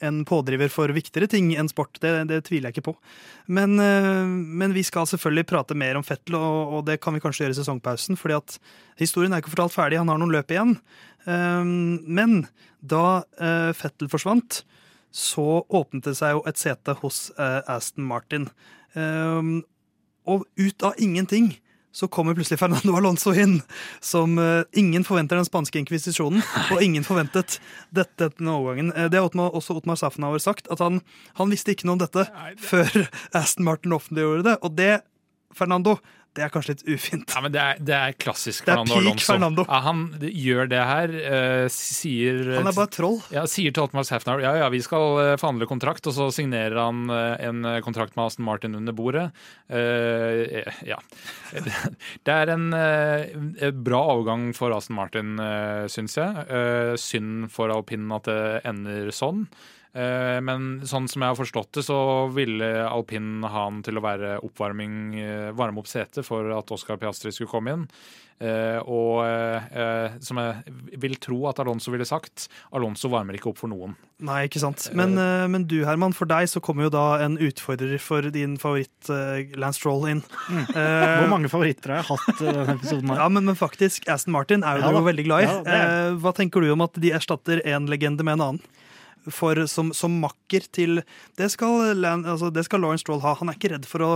en 0.04 0.22
pådriver 0.28 0.72
for 0.74 0.92
viktigere 0.96 1.30
ting 1.32 1.54
enn 1.56 1.70
sport, 1.72 2.00
det, 2.04 2.12
det 2.32 2.42
tviler 2.50 2.70
jeg 2.70 2.78
ikke 2.78 2.90
på. 2.90 2.96
Men, 3.48 3.78
eh, 3.82 4.24
men 4.28 4.76
vi 4.76 4.84
skal 4.88 5.08
selvfølgelig 5.10 5.48
prate 5.50 5.78
mer 5.80 6.00
om 6.00 6.06
Fettel, 6.06 6.36
og, 6.40 6.78
og 6.78 6.88
det 6.90 7.00
kan 7.04 7.16
vi 7.16 7.24
kanskje 7.24 7.46
gjøre 7.46 7.58
i 7.58 7.60
sesongpausen. 7.62 8.20
fordi 8.20 8.40
at 8.40 8.58
historien 9.00 9.34
er 9.34 9.44
ikke 9.44 9.56
fortalt 9.56 9.76
ferdig, 9.76 10.02
han 10.02 10.12
har 10.12 10.20
noen 10.20 10.36
løp 10.36 10.52
igjen. 10.52 10.76
Eh, 11.28 11.64
Men 12.08 12.48
da 12.82 13.24
eh, 13.40 13.72
Fettel 13.78 14.10
forsvant, 14.12 14.64
så 15.12 15.64
åpnet 15.74 16.06
det 16.10 16.16
seg 16.20 16.36
jo 16.36 16.44
et 16.50 16.60
sete 16.60 16.94
hos 17.02 17.30
eh, 17.40 17.62
Aston 17.68 18.06
Martin. 18.08 18.50
Eh, 18.96 19.56
Og 20.28 20.44
ut 20.60 20.84
av 20.84 20.98
ingenting 21.00 21.54
så 21.98 22.06
kommer 22.12 22.36
plutselig 22.38 22.60
Fernando 22.60 22.94
Alonso 22.94 23.32
inn, 23.34 23.56
som 24.04 24.36
eh, 24.38 24.68
ingen 24.78 25.06
forventer 25.08 25.40
den 25.40 25.48
spanske 25.48 25.80
inkvisisjonen, 25.80 26.44
og 26.76 26.84
ingen 26.84 27.02
forventet 27.08 27.56
dette 27.96 28.28
denne 28.36 28.54
overgangen. 28.60 28.92
Det 29.10 29.18
har 29.18 29.32
også 29.48 29.80
Otmar 29.80 29.98
Safnauer 29.98 30.44
sagt, 30.44 30.68
at 30.70 30.84
han, 30.84 31.00
han 31.40 31.50
visste 31.50 31.74
ikke 31.74 31.88
noe 31.90 31.96
om 31.98 32.04
dette 32.04 32.28
før 32.62 33.08
Aston 33.40 33.66
Martin 33.66 33.96
offentliggjorde 33.98 34.46
det. 34.52 34.56
Og 34.62 34.76
det, 34.78 34.92
Fernando, 35.58 35.96
det 36.38 36.46
er 36.46 36.52
kanskje 36.54 36.76
litt 36.76 36.84
ufint. 36.88 37.34
Ja, 37.34 37.42
men 37.44 37.54
det 37.54 37.62
er, 37.62 37.80
det 37.82 37.96
er 37.98 38.16
klassisk 38.22 38.68
Det 38.68 38.74
er 38.74 38.82
Fernando 38.84 39.00
Alonso. 39.02 39.28
Fernando. 39.32 39.66
Ja, 39.66 39.80
han 39.88 40.04
gjør 40.22 40.72
det 40.72 40.84
her, 40.92 41.16
Uh, 41.28 41.66
sier 41.72 42.54
Han 42.54 42.70
er 42.70 42.76
bare 42.76 42.92
troll. 42.94 43.18
ja, 43.34 43.44
sier 43.50 43.74
til 43.74 43.86
Otmar 43.88 44.06
Safnauer 44.08 44.44
ja, 44.44 44.54
ja, 44.62 44.68
vi 44.72 44.80
skal 44.84 45.20
eh, 45.22 45.34
forhandle 45.40 45.68
kontrakt, 45.70 46.06
og 46.08 46.14
så 46.16 46.28
signerer 46.34 46.78
han 46.80 47.10
eh, 47.14 47.48
en 47.48 47.66
kontrakt 47.86 48.16
med 48.18 48.28
Aston 48.28 48.46
Martin 48.48 48.78
under 48.78 48.96
bordet. 48.96 49.26
Uh, 49.72 50.62
ja. 50.88 51.00
Det 52.28 52.34
er 52.34 52.52
en 52.54 52.70
uh, 52.76 53.72
bra 53.74 54.02
overgang 54.14 54.52
for 54.58 54.76
Aston 54.76 54.98
Martin, 55.00 55.36
uh, 55.42 55.88
syns 55.92 56.18
jeg. 56.20 56.46
Synd 57.02 57.50
for 57.54 57.74
alpinen 57.74 58.14
at 58.16 58.30
det 58.30 58.40
ender 58.68 59.12
sånn. 59.16 59.48
Eh, 59.96 60.38
Men 60.44 60.82
sånn 60.88 61.08
som 61.10 61.24
jeg 61.24 61.34
har 61.34 61.40
forstått 61.40 61.80
det, 61.80 61.86
så 61.88 61.98
ville 62.34 62.68
alpin 62.88 63.42
ha 63.46 63.66
han 63.68 63.82
til 63.86 63.98
å 63.98 64.04
være 64.06 64.38
oppvarming, 64.46 65.18
eh, 65.18 65.50
varme 65.58 65.82
opp 65.82 65.90
setet 65.90 66.26
for 66.28 66.52
at 66.58 66.72
Oscar 66.72 67.00
Piastri 67.02 67.32
skulle 67.34 67.52
komme 67.52 67.74
inn. 67.74 67.88
Eh, 68.38 68.78
og 68.86 69.26
som 70.22 70.38
jeg 70.38 70.74
vil 71.02 71.16
tro 71.18 71.40
at 71.50 71.58
Alonso 71.58 71.90
ville 71.90 72.06
sagt, 72.06 72.46
Alonso 72.78 73.10
varmer 73.10 73.34
ikke 73.34 73.50
opp 73.50 73.58
for 73.64 73.72
noen. 73.72 73.96
Nei, 74.22 74.44
ikke 74.46 74.62
sant. 74.62 74.92
Men, 74.94 75.16
men 75.50 75.66
du, 75.66 75.80
Herman, 75.86 76.14
for 76.14 76.30
deg 76.30 76.46
så 76.50 76.62
kommer 76.62 76.86
jo 76.86 76.92
da 76.94 77.18
en 77.26 77.40
utfordrer 77.42 77.98
for 78.02 78.22
din 78.34 78.54
favoritt 78.62 79.10
Lance 79.58 79.82
Stroll 79.82 80.06
inn. 80.14 80.22
Mm. 80.54 80.64
Hvor 80.70 81.34
mange 81.34 81.50
favoritter 81.50 81.96
har 81.96 82.04
jeg 82.04 82.10
hatt 82.12 82.44
denne 82.44 82.78
episoden? 82.78 83.10
her? 83.10 83.24
Ja, 83.24 83.28
men, 83.34 83.50
men 83.50 83.58
faktisk, 83.58 84.06
Aston 84.06 84.38
Martin 84.38 84.62
er 84.62 84.84
jo 84.84 84.86
Ja 84.86 84.94
du 84.94 85.10
veldig 85.10 85.26
glad 85.26 85.42
i. 85.42 85.50
Ja, 85.50 85.60
det 85.66 86.22
hva 86.22 86.34
tenker 86.38 86.62
du 86.62 86.70
om 86.76 86.86
at 86.86 86.94
de 86.94 87.14
erstatter 87.18 87.66
en 87.66 87.90
legende 87.90 88.26
med 88.26 88.38
en 88.38 88.50
annen? 88.52 88.66
For 89.34 89.60
som, 89.68 89.94
som 89.98 90.18
makker 90.24 90.68
til 90.74 91.02
det 91.38 91.52
skal, 91.54 91.94
altså, 92.06 92.52
det 92.54 92.64
skal 92.68 92.84
Lawrence 92.84 93.04
Stroll 93.06 93.24
ha. 93.26 93.36
Han 93.42 93.50
er 93.52 93.58
ikke 93.60 93.74
redd 93.76 93.88
for 93.90 94.06
å 94.06 94.12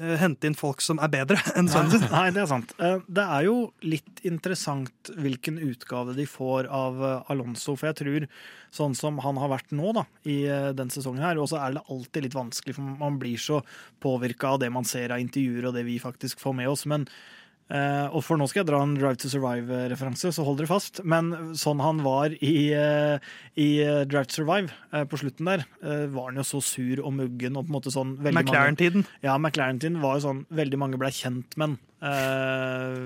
eh, 0.00 0.16
hente 0.20 0.48
inn 0.48 0.56
folk 0.58 0.82
som 0.82 0.98
er 1.02 1.12
bedre 1.12 1.38
enn 1.58 1.68
sønnen 1.70 1.92
sin. 1.94 2.06
Nei, 2.10 2.26
det 2.34 2.42
er 2.42 2.50
sant. 2.50 2.74
Eh, 2.82 2.98
Det 3.06 3.26
er 3.38 3.46
jo 3.46 3.56
litt 3.86 4.22
interessant 4.26 5.12
hvilken 5.16 5.60
utgave 5.62 6.16
de 6.18 6.26
får 6.30 6.66
av 6.66 7.02
eh, 7.06 7.32
Alonso. 7.34 7.76
For 7.78 7.90
jeg 7.92 8.00
tror, 8.02 8.28
sånn 8.74 8.94
som 8.98 9.18
han 9.22 9.38
har 9.42 9.52
vært 9.54 9.74
nå 9.74 9.92
da, 9.96 10.06
i 10.26 10.38
den 10.78 10.90
sesongen 10.94 11.22
her, 11.24 11.38
og 11.42 11.50
så 11.50 11.58
er 11.62 11.78
det 11.78 11.86
alltid 11.90 12.26
litt 12.28 12.38
vanskelig, 12.38 12.76
for 12.78 12.96
man 13.04 13.18
blir 13.22 13.38
så 13.40 13.62
påvirka 14.02 14.54
av 14.54 14.62
det 14.62 14.70
man 14.74 14.86
ser 14.86 15.14
av 15.14 15.22
intervjuer 15.22 15.70
og 15.70 15.76
det 15.78 15.86
vi 15.88 15.98
faktisk 16.02 16.42
får 16.42 16.58
med 16.62 16.70
oss. 16.70 16.86
Men 16.90 17.06
eh, 17.70 18.06
og 18.10 18.24
for 18.26 18.40
nå 18.40 18.48
skal 18.50 18.62
jeg 18.62 18.70
dra 18.70 18.82
en 18.84 18.96
Drive 18.98 19.20
to 19.22 19.30
Survive-referanse, 19.32 20.32
så 20.36 20.46
hold 20.46 20.60
dere 20.60 20.70
fast. 20.70 21.02
Men 21.06 21.54
sånn 21.58 21.82
han 21.82 22.02
var 22.06 22.34
i, 22.38 22.54
uh, 22.74 23.16
i 23.56 23.70
eh, 23.84 24.02
Drive 24.10 24.30
to 24.30 24.40
Survive 24.40 24.74
uh, 24.94 25.04
på 25.08 25.20
slutten 25.22 25.48
der, 25.50 25.66
var 26.10 26.30
han 26.30 26.40
jo 26.40 26.46
så 26.46 26.60
sur 26.64 27.00
og 27.04 27.14
muggen 27.16 27.56
og 27.56 27.66
på 27.66 27.72
en 27.72 27.76
måte 27.78 27.92
sånn 27.94 28.16
McLaren-tiden. 28.20 29.06
ja, 29.24 29.36
McLaren-tiden 29.38 30.00
var 30.02 30.18
jo 30.18 30.26
sånn 30.28 30.44
veldig 30.54 30.80
mange 30.80 31.00
ble 31.00 31.12
kjent 31.14 31.56
med. 31.60 31.78
Eh, 32.00 33.00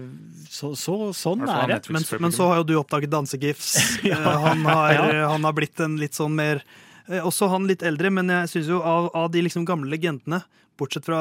så, 0.51 0.71
så 0.79 0.97
sånn 1.19 1.43
er 1.49 1.73
det. 1.73 1.81
Men, 1.91 2.05
men 2.23 2.35
så 2.35 2.47
har 2.51 2.61
jo 2.63 2.69
du 2.69 2.77
oppdaget 2.79 3.13
dansegifs. 3.15 3.75
Eh, 4.05 4.21
han, 4.21 4.61
har, 4.69 5.01
han 5.31 5.47
har 5.47 5.55
blitt 5.57 5.81
en 5.81 5.95
litt 5.99 6.15
sånn 6.15 6.35
mer 6.37 6.61
Også 7.25 7.49
han 7.49 7.65
litt 7.67 7.83
eldre, 7.87 8.11
men 8.13 8.29
jeg 8.31 8.51
syns 8.53 8.69
jo 8.71 8.81
av, 8.85 9.09
av 9.17 9.31
de 9.33 9.43
liksom 9.47 9.65
gamle 9.67 9.89
legendene, 9.91 10.43
bortsett 10.79 11.07
fra 11.09 11.21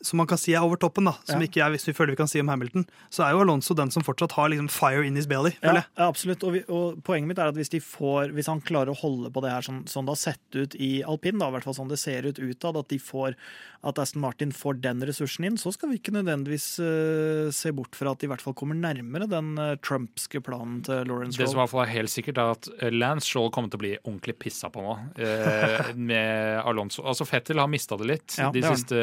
som 0.00 0.16
man 0.16 0.28
kan 0.30 0.40
si 0.40 0.54
er 0.56 0.64
over 0.64 0.80
toppen, 0.80 1.04
da, 1.04 1.12
som 1.28 1.40
Ja. 1.40 1.46
ikke 1.46 1.60
jeg 1.60 1.72
vi 1.72 1.92
føler 1.92 2.14
vi 2.14 2.16
kan 2.16 2.28
si 2.28 2.40
om 2.40 2.48
Hamilton, 2.48 2.86
så 3.10 3.24
er 3.26 3.32
jo 3.32 3.42
Alonso 3.44 3.74
den 3.74 3.90
som 3.90 4.02
fortsatt 4.02 4.32
har 4.32 4.48
liksom 4.48 4.68
fire 4.68 5.04
in 5.04 5.16
his 5.16 5.26
belly. 5.26 5.52
Ja, 5.60 5.68
føler 5.68 5.80
jeg. 5.80 5.86
ja, 5.98 6.08
absolutt. 6.08 6.44
Og, 6.44 6.52
vi, 6.52 6.62
og 6.68 7.02
poenget 7.04 7.28
mitt 7.28 7.38
er 7.38 7.48
at 7.52 7.54
hvis, 7.54 7.68
de 7.68 7.80
får, 7.80 8.32
hvis 8.32 8.48
han 8.48 8.60
klarer 8.60 8.90
å 8.90 8.96
holde 8.96 9.30
på 9.30 9.42
det 9.44 9.50
her 9.52 9.66
sånn, 9.66 9.84
sånn 9.86 10.08
det 10.08 10.14
har 10.16 10.22
sett 10.22 10.56
ut 10.56 10.74
i 10.80 11.02
alpin, 11.02 11.38
da, 11.38 11.50
i 11.50 11.56
hvert 11.56 11.64
fall 11.68 11.76
sånn 11.76 11.92
det 11.92 12.00
ser 12.00 12.24
ut 12.24 12.40
utad, 12.40 12.76
at, 12.76 12.88
de 12.88 12.98
får, 12.98 13.36
at 13.84 13.98
Aston 13.98 14.24
Martin 14.24 14.52
får 14.52 14.80
den 14.80 15.04
ressursen 15.04 15.44
inn, 15.44 15.58
så 15.60 15.72
skal 15.72 15.92
vi 15.92 16.00
ikke 16.00 16.14
nødvendigvis 16.16 16.80
uh, 16.80 17.50
se 17.52 17.72
bort 17.76 17.96
fra 17.96 18.14
at 18.14 18.22
de 18.22 18.28
i 18.28 18.32
hvert 18.32 18.44
fall 18.44 18.56
kommer 18.56 18.78
nærmere 18.78 19.28
den 19.30 19.52
uh, 19.60 19.76
trumpske 19.84 20.40
planen 20.44 20.80
til 20.86 21.04
Lawrence 21.08 21.36
Det 21.36 21.50
som 21.50 21.58
i 21.58 21.62
hvert 21.62 21.74
fall 21.74 21.84
er 21.84 21.92
helt 21.92 22.12
sikkert, 22.12 22.40
er 22.40 22.54
at 22.56 22.70
eh, 22.78 22.92
Lance 22.94 23.28
Shaw 23.28 23.50
kommer 23.52 23.72
til 23.72 23.80
å 23.80 23.84
bli 23.84 23.92
ordentlig 24.00 24.38
pissa 24.40 24.72
på 24.72 24.84
nå 24.84 24.96
uh, 25.20 25.92
med 26.10 26.64
Alonso. 26.64 27.04
Altså 27.04 27.28
Fettel 27.28 27.60
har 27.60 27.68
mista 27.70 27.98
det 28.00 28.08
litt 28.08 28.38
Ja, 28.40 28.48
de 28.54 28.64
det 28.64 28.74
siste 28.80 28.96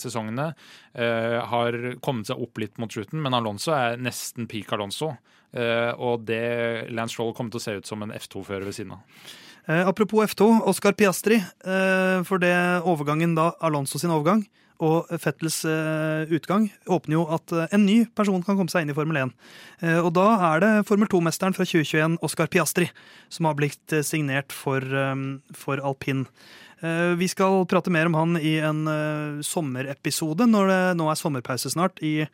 sesongene. 0.00 0.52
Eh, 0.94 1.38
har 1.52 1.78
kommet 2.04 2.30
seg 2.30 2.40
opp 2.42 2.60
litt 2.62 2.80
mot 2.82 2.92
slutten, 2.92 3.22
men 3.22 3.36
Alonso 3.36 3.74
er 3.76 4.00
nesten 4.00 4.48
peak 4.50 4.72
Alonso. 4.74 5.12
Eh, 5.52 5.92
og 6.00 6.26
det 6.28 6.88
Lance 6.94 7.16
Stroll 7.16 7.34
kommer 7.36 7.52
til 7.54 7.60
å 7.60 7.66
se 7.66 7.76
ut 7.80 7.88
som 7.88 8.04
en 8.04 8.14
F2-fører 8.16 8.68
ved 8.68 8.78
siden 8.78 8.96
av. 8.96 9.04
Eh, 9.68 9.84
apropos 9.86 10.24
F2, 10.32 10.48
Oscar 10.70 10.96
Piastri. 10.98 11.38
Eh, 11.38 12.18
for 12.28 12.42
det 12.42 12.54
overgangen 12.88 13.36
da, 13.38 13.52
Alonso 13.62 14.00
sin 14.00 14.14
overgang 14.14 14.46
og 14.82 15.10
Fettels 15.22 15.60
eh, 15.68 16.32
utgang, 16.34 16.66
åpner 16.90 17.18
jo 17.20 17.26
at 17.34 17.54
eh, 17.54 17.70
en 17.74 17.84
ny 17.86 18.02
person 18.16 18.42
kan 18.42 18.58
komme 18.58 18.72
seg 18.72 18.84
inn 18.84 18.92
i 18.92 18.96
Formel 18.96 19.20
1. 19.20 19.34
Eh, 19.84 19.98
og 20.00 20.10
da 20.16 20.26
er 20.50 20.64
det 20.64 20.72
Formel 20.88 21.10
2-mesteren 21.10 21.54
fra 21.54 21.66
2021, 21.68 22.18
Oscar 22.26 22.50
Piastri, 22.50 22.88
som 23.32 23.46
har 23.48 23.58
blitt 23.58 23.96
signert 24.06 24.54
for, 24.54 24.82
for 25.56 25.82
alpin. 25.86 26.26
Eh, 26.82 27.12
vi 27.18 27.28
skal 27.30 27.62
prate 27.70 27.92
mer 27.94 28.10
om 28.10 28.18
han 28.18 28.40
i 28.40 28.56
en 28.64 28.82
eh, 28.90 29.44
sommerepisode, 29.46 30.48
når 30.50 30.72
det 30.72 30.80
nå 30.98 31.06
er 31.10 31.20
sommerpause 31.20 31.72
snart. 31.74 32.02
i 32.02 32.26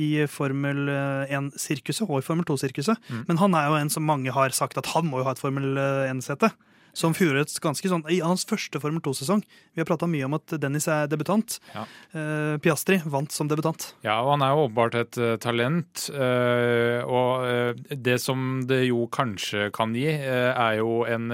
i 0.00 0.22
Formel 0.30 0.86
1-sirkuset 0.86 2.06
og 2.06 2.20
i 2.20 2.24
Formel 2.24 2.46
2-sirkuset. 2.46 2.94
Men 3.26 3.40
han 3.40 3.56
er 3.58 3.66
jo 3.66 3.74
en 3.74 3.90
som 3.90 4.04
mange 4.06 4.30
har 4.32 4.54
sagt 4.54 4.78
at 4.78 4.86
han 4.94 5.08
må 5.10 5.18
jo 5.18 5.26
ha 5.26 5.34
et 5.34 5.42
Formel 5.42 5.74
1-sete. 5.76 6.52
Som 6.96 7.14
fjorårets 7.14 7.60
ganske 7.62 7.90
sånn 7.90 8.02
I 8.10 8.20
hans 8.24 8.42
første 8.48 8.80
Formel 8.82 9.02
2-sesong. 9.04 9.42
Vi 9.74 9.82
har 9.82 9.88
prata 9.88 10.08
mye 10.10 10.26
om 10.26 10.36
at 10.38 10.56
Dennis 10.62 10.88
er 10.90 11.10
debutant. 11.10 11.58
Ja. 11.74 11.84
Uh, 12.14 12.54
Piastri 12.62 13.00
vant 13.06 13.30
som 13.34 13.50
debutant. 13.50 13.92
Ja, 14.06 14.20
og 14.24 14.34
han 14.34 14.44
er 14.46 14.54
jo 14.54 14.64
åpenbart 14.66 14.98
et 14.98 15.20
uh, 15.20 15.34
talent. 15.42 16.08
Uh, 16.14 17.02
og 17.06 17.46
eh, 17.46 17.94
det 17.94 18.18
som 18.22 18.62
det 18.68 18.82
jo 18.88 19.06
kanskje 19.12 19.68
kan 19.74 19.94
gi, 19.96 20.08
eh, 20.10 20.50
er 20.50 20.80
jo 20.80 21.02
en 21.08 21.30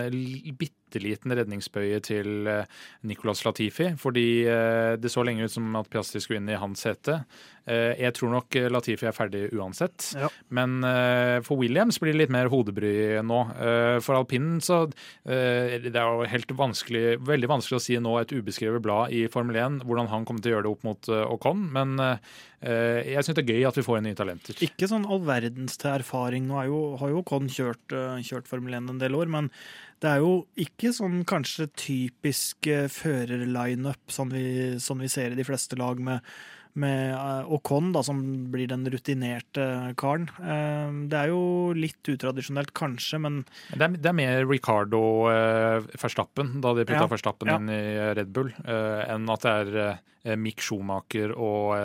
bitte 0.57 0.75
liten 0.95 1.35
redningsbøye 1.35 2.01
til 2.05 2.49
eh, 2.51 2.65
Nicolas 3.09 3.45
Latifi. 3.47 3.93
Fordi 4.01 4.27
eh, 4.47 4.95
det 5.01 5.13
så 5.13 5.25
lenge 5.27 5.47
ut 5.47 5.53
som 5.53 5.69
at 5.79 5.91
Piastri 5.91 6.23
skulle 6.23 6.43
inn 6.43 6.53
i 6.53 6.59
hans 6.61 6.85
sete. 6.87 7.21
Eh, 7.67 7.97
jeg 7.99 8.15
tror 8.17 8.33
nok 8.37 8.59
Latifi 8.71 9.09
er 9.09 9.17
ferdig 9.17 9.47
uansett. 9.57 10.13
Ja. 10.17 10.31
Men 10.55 10.79
for 11.47 11.59
Williams 11.59 11.99
blir 12.01 12.15
det 12.15 12.21
litt 12.25 12.35
mer 12.35 12.51
hodebry 12.53 13.19
nå. 13.27 13.39
For 14.05 14.17
alpinen 14.17 14.61
så 14.65 14.85
Det 15.27 15.91
er 15.91 16.03
jo 16.07 16.27
helt 16.31 16.53
vanskelig, 16.57 17.19
veldig 17.27 17.51
vanskelig 17.51 17.79
å 17.79 17.83
si 17.83 17.97
nå 18.03 18.13
et 18.21 18.33
ubeskrevet 18.33 18.83
blad 18.85 19.15
i 19.15 19.27
Formel 19.33 19.59
1 19.59 19.81
hvordan 19.87 20.11
han 20.13 20.27
kommer 20.29 20.45
til 20.45 20.53
å 20.53 20.57
gjøre 20.57 20.67
det 20.67 20.75
opp 20.75 20.87
mot 20.87 21.11
Ocon, 21.35 21.65
men 21.75 21.97
jeg 22.67 23.25
syns 23.25 23.37
det 23.37 23.45
er 23.45 23.53
gøy 23.57 23.67
at 23.69 23.79
vi 23.79 23.85
får 23.87 23.99
inn 23.99 24.09
nye 24.09 24.19
talenter. 24.19 24.59
Ikke 24.65 24.89
sånn 24.91 25.07
all 25.11 25.23
verdens 25.27 25.77
til 25.81 25.93
erfaring. 25.93 26.47
Nå 26.49 26.63
jo, 26.69 26.81
har 27.01 27.13
jo 27.13 27.23
Ocon 27.25 27.51
kjørt, 27.53 27.97
kjørt 28.27 28.49
Formel 28.51 28.79
1 28.79 28.95
en 28.95 29.03
del 29.03 29.19
år, 29.19 29.31
men 29.33 29.51
Det 29.97 30.11
er 30.11 30.19
jo 30.21 30.33
ikke 30.61 30.76
sånn 30.85 31.25
kanskje 31.25 31.67
typisk 31.73 32.67
eh, 32.69 32.87
førerlineup 32.93 34.11
som 34.13 34.29
vi, 34.29 34.77
som 34.81 34.99
vi 35.01 35.09
ser 35.09 35.33
i 35.33 35.35
de 35.39 35.45
fleste 35.45 35.77
lag, 35.81 35.99
med, 35.99 36.21
med 36.77 37.15
eh, 37.15 37.49
Ocon, 37.57 37.93
da, 37.95 38.03
som 38.05 38.21
blir 38.53 38.69
den 38.69 38.85
rutinerte 38.93 39.95
karen. 39.97 40.29
Eh, 40.37 40.91
Det 41.09 41.17
er 41.23 41.29
jo 41.33 41.73
litt 41.73 42.05
utradisjonelt, 42.13 42.75
kanskje, 42.77 43.19
men 43.25 43.45
Det 43.73 43.81
er, 43.83 43.97
det 43.97 44.07
er 44.13 44.19
mer 44.21 44.45
Ricardo 44.47 45.01
eh, 45.33 45.81
Verstappen, 46.03 46.61
da 46.61 46.75
de 46.77 46.85
putta 46.85 47.07
Ja, 47.07 47.09
Verstappen 47.09 47.49
ja. 47.49 47.57
inn 47.57 47.71
i 47.73 48.13
Red 48.21 48.29
Bull, 48.37 48.53
eh, 48.67 49.03
enn 49.15 49.29
at 49.33 49.43
det 49.49 49.57
er 49.63 49.81
eh, 50.27 50.37
Mick 50.37 50.59
Schumacher 50.61 51.31
og 51.39 51.77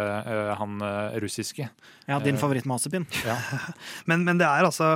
han 0.57 0.79
russiske. 1.21 1.67
ja, 2.07 2.19
din 2.19 2.33
Eh. 2.35 2.39
favoritt-masepinn. 2.41 3.05
Ja. 3.23 3.35
Men, 4.09 4.23
men 4.25 4.39
det 4.41 4.47
er 4.47 4.65
altså 4.65 4.95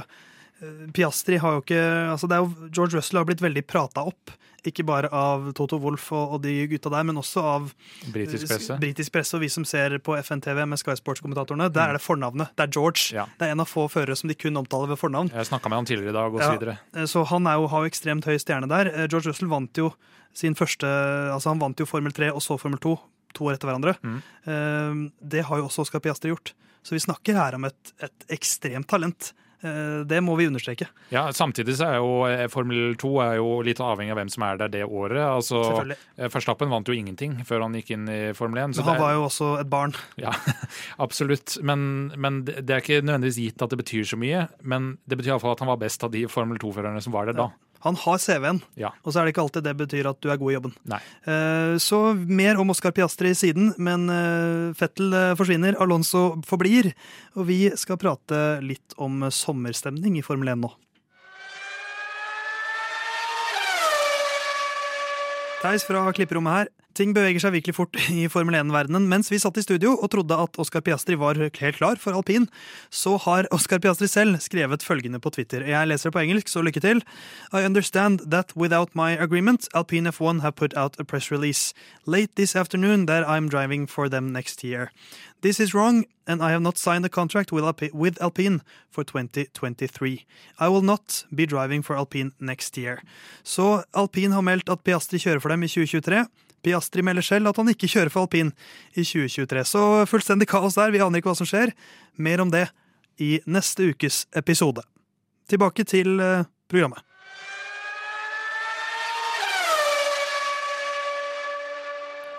Piastri 0.95 1.37
har 1.41 1.57
jo 1.57 1.61
ikke 1.65 1.81
altså 2.13 2.27
det 2.31 2.37
er 2.37 2.43
jo, 2.45 2.69
George 2.71 2.95
Russell 2.97 3.19
har 3.19 3.25
blitt 3.27 3.41
veldig 3.43 3.63
prata 3.67 4.05
opp. 4.07 4.31
Ikke 4.65 4.81
bare 4.87 5.11
av 5.13 5.51
Toto 5.53 5.77
Wolff 5.77 6.07
og, 6.15 6.31
og 6.33 6.39
de 6.41 6.53
gutta 6.71 6.89
der, 6.89 7.03
men 7.05 7.19
også 7.21 7.41
av 7.45 7.67
Britisk 8.09 8.47
presse. 8.49 8.71
eh, 8.73 8.79
britisk 8.81 9.11
presse 9.13 9.35
og 9.37 9.43
vi 9.43 9.49
som 9.53 9.65
ser 9.67 9.99
på 10.01 10.15
FNTV 10.17 10.63
med 10.65 10.79
Sky 10.81 10.95
Sports-kommentatorene. 10.97 11.67
Der 11.69 11.91
er 11.91 11.99
det 11.99 12.01
fornavnet. 12.01 12.49
Det 12.57 12.65
er 12.65 12.71
George. 12.73 13.11
Ja. 13.13 13.27
Det 13.37 13.45
er 13.45 13.53
en 13.53 13.61
av 13.61 13.69
få 13.69 13.85
førere 13.93 14.17
som 14.17 14.27
de 14.31 14.33
kun 14.33 14.57
omtaler 14.57 14.89
ved 14.89 14.97
fornavn. 14.97 15.29
Jeg 15.35 15.45
snakka 15.51 15.69
med 15.69 15.77
han 15.83 15.85
tidligere 15.91 16.15
i 16.15 16.17
dag, 16.17 16.33
og 16.33 16.41
Ja. 16.41 16.49
så. 16.57 16.77
Eh, 16.97 17.05
Så 17.05 17.25
han 17.29 17.43
jo, 17.45 17.67
har 17.67 17.83
jo 17.85 17.89
ekstremt 17.91 18.25
høy 18.25 18.37
stjerne 18.41 18.67
der. 18.67 18.87
Eh, 18.89 19.05
George 19.07 19.27
Russell 19.29 19.47
vant 19.53 19.73
jo 19.77 19.93
sin 20.33 20.55
første 20.55 20.83
Altså 21.31 21.49
han 21.53 21.59
vant 21.61 21.77
jo 21.77 21.85
Formel 21.85 22.11
3 22.11 22.31
og 22.33 22.41
så 22.41 22.57
Formel 22.59 22.79
2 22.79 22.97
to 23.35 23.43
år 23.45 23.53
etter 23.59 23.67
hverandre. 23.69 23.97
Mm. 24.01 24.17
Eh, 24.47 25.11
Det 25.21 25.45
har 25.45 25.57
jo 25.61 25.67
også 25.69 25.81
Oscar 25.85 25.99
Piastri 25.99 26.31
gjort. 26.33 26.53
Så 26.83 26.91
vi 26.97 26.99
snakker 27.05 27.35
her 27.37 27.53
om 27.53 27.65
et, 27.65 27.93
et 28.01 28.25
ekstremt 28.33 28.87
talent. 28.87 29.33
Eh, 29.63 30.03
Det 30.05 30.19
må 30.23 30.35
vi 30.37 30.47
understreke. 30.49 30.87
Ja, 31.11 31.27
Samtidig 31.31 31.75
så 31.77 31.87
er 31.87 31.95
jo 31.97 32.25
eh, 32.27 32.47
Formel 32.47 32.95
2 32.95 33.11
er 33.23 33.35
jo 33.37 33.61
litt 33.61 33.77
avhengig 33.79 34.11
av 34.11 34.17
hvem 34.19 34.29
som 34.31 34.43
er 34.43 34.57
der 34.57 34.67
det 34.69 34.83
året. 34.85 35.21
Altså, 35.21 35.61
Selvfølgelig. 35.63 35.97
eh, 36.17 36.27
Verstappen 36.29 36.69
vant 36.69 36.87
jo 36.87 36.93
ingenting 36.93 37.37
før 37.45 37.61
han 37.61 37.73
gikk 37.73 37.91
inn 37.95 38.07
i 38.09 38.19
Formel 38.33 38.59
1. 38.65 38.75
Så 38.75 38.83
det 38.83 38.85
han 38.91 38.95
er- 38.95 38.99
var 39.05 39.13
jo 39.13 39.23
også 39.29 39.59
et 39.61 39.69
barn. 39.69 39.93
Ja, 40.17 40.31
absolutt. 40.99 41.57
Men, 41.63 42.11
men 42.17 42.43
det 42.45 42.69
er 42.69 42.81
ikke 42.83 43.01
nødvendigvis 43.05 43.39
gitt 43.41 43.61
at 43.65 43.69
det 43.73 43.79
betyr 43.81 44.03
så 44.07 44.17
mye. 44.19 44.47
Men 44.63 44.97
det 45.07 45.17
betyr 45.19 45.33
iallfall 45.35 45.55
at 45.55 45.59
han 45.63 45.71
var 45.71 45.77
best 45.81 46.03
av 46.03 46.11
de 46.11 46.25
Formel 46.27 46.57
2-førerne 46.61 47.01
som 47.03 47.13
var 47.15 47.25
der 47.31 47.33
da. 47.39 47.49
Han 47.81 47.95
har 47.95 48.17
CV-en, 48.17 48.61
Ja. 48.75 48.89
og 49.03 49.13
så 49.13 49.19
er 49.19 49.25
det 49.25 49.33
ikke 49.35 49.43
alltid 49.43 49.63
det 49.63 49.75
betyr 49.77 50.07
at 50.09 50.19
du 50.21 50.29
er 50.31 50.37
god 50.37 50.51
i 50.51 50.55
jobben. 50.55 50.73
Nei. 50.85 50.99
Eh, 51.27 51.75
Så 51.77 52.15
mer 52.27 52.57
om 52.59 52.69
Oscar 52.69 52.91
Piastri 52.91 53.33
siden, 53.35 53.73
men 53.77 54.09
eh, 54.09 54.73
Fettel 54.73 55.13
eh, 55.13 55.35
forsvinner, 55.35 55.75
Alonso 55.79 56.41
forblir. 56.45 56.93
Og 57.35 57.45
vi 57.47 57.69
skal 57.75 57.97
prate 57.97 58.59
litt 58.63 58.93
om 58.97 59.21
sommerstemning 59.29 60.17
i 60.17 60.21
Formel 60.25 60.49
1 60.49 60.61
nå. 60.65 60.71
Theis 65.61 65.85
fra 65.87 66.03
klipperommet 66.13 66.53
her. 66.59 66.67
Ting 66.95 67.11
beveger 67.11 67.43
seg 67.43 67.51
virkelig 67.57 67.73
fort 67.75 67.97
i 68.07 68.21
Formel 68.31 68.55
1-verdenen. 68.55 69.03
Mens 69.11 69.27
vi 69.27 69.35
satt 69.41 69.57
i 69.59 69.63
studio 69.65 69.97
og 69.97 70.13
trodde 70.13 70.37
at 70.39 70.55
Oscar 70.63 70.79
Piastri 70.79 71.17
var 71.19 71.35
helt 71.35 71.75
klar 71.75 71.99
for 71.99 72.15
alpin, 72.15 72.45
så 72.87 73.17
har 73.19 73.49
Oscar 73.51 73.81
Piastri 73.83 74.07
selv 74.07 74.39
skrevet 74.39 74.85
følgende 74.85 75.19
på 75.19 75.33
Twitter. 75.35 75.65
Jeg 75.67 75.89
leser 75.91 76.07
det 76.07 76.15
på 76.15 76.23
engelsk, 76.23 76.47
så 76.47 76.63
lykke 76.63 76.79
til. 76.79 77.03
I 77.51 77.65
understand 77.67 78.23
that 78.31 78.55
without 78.55 78.95
my 78.95 79.11
agreement, 79.19 79.67
Alpine 79.75 80.07
F1 80.07 80.39
have 80.39 80.55
put 80.55 80.77
out 80.77 80.95
a 80.97 81.03
press 81.03 81.27
release 81.31 81.73
late 82.07 82.31
this 82.35 82.55
afternoon 82.55 83.07
that 83.07 83.27
I'm 83.27 83.49
driving 83.49 83.87
for 83.91 84.07
them 84.07 84.31
next 84.31 84.63
year. 84.63 84.91
This 85.41 85.59
is 85.59 85.75
wrong, 85.75 86.05
and 86.25 86.41
I 86.41 86.51
have 86.51 86.63
not 86.63 86.77
signed 86.77 87.03
a 87.03 87.09
contract 87.09 87.51
with 87.51 88.21
Alpine 88.21 88.61
for 88.89 89.03
2023. 89.03 90.25
I 90.59 90.69
will 90.69 90.81
not 90.81 91.25
be 91.35 91.45
driving 91.45 91.83
for 91.83 91.97
Alpine 91.97 92.31
next 92.39 92.77
year. 92.77 93.03
Så 93.43 93.83
Alpine 93.93 94.31
har 94.31 94.41
meldt 94.41 94.69
at 94.69 94.79
Piastri 94.87 95.19
kjører 95.19 95.43
for 95.43 95.51
dem 95.51 95.63
i 95.63 95.67
2023. 95.67 96.23
Piastri 96.63 97.03
melder 97.05 97.25
selv 97.25 97.51
at 97.51 97.59
han 97.59 97.71
ikke 97.73 97.89
kjører 97.91 98.13
for 98.13 98.25
Alpin 98.25 98.53
i 98.93 99.03
2023. 99.03 99.65
Så 99.67 99.83
fullstendig 100.09 100.49
kaos 100.51 100.77
der. 100.79 100.93
Vi 100.93 101.03
aner 101.03 101.21
ikke 101.21 101.33
hva 101.33 101.39
som 101.39 101.49
skjer. 101.49 101.75
Mer 102.15 102.43
om 102.43 102.53
det 102.53 102.67
i 103.21 103.39
neste 103.47 103.91
ukes 103.91 104.25
episode. 104.35 104.83
Tilbake 105.49 105.85
til 105.87 106.19
eh, 106.19 106.47
programmet. 106.71 107.03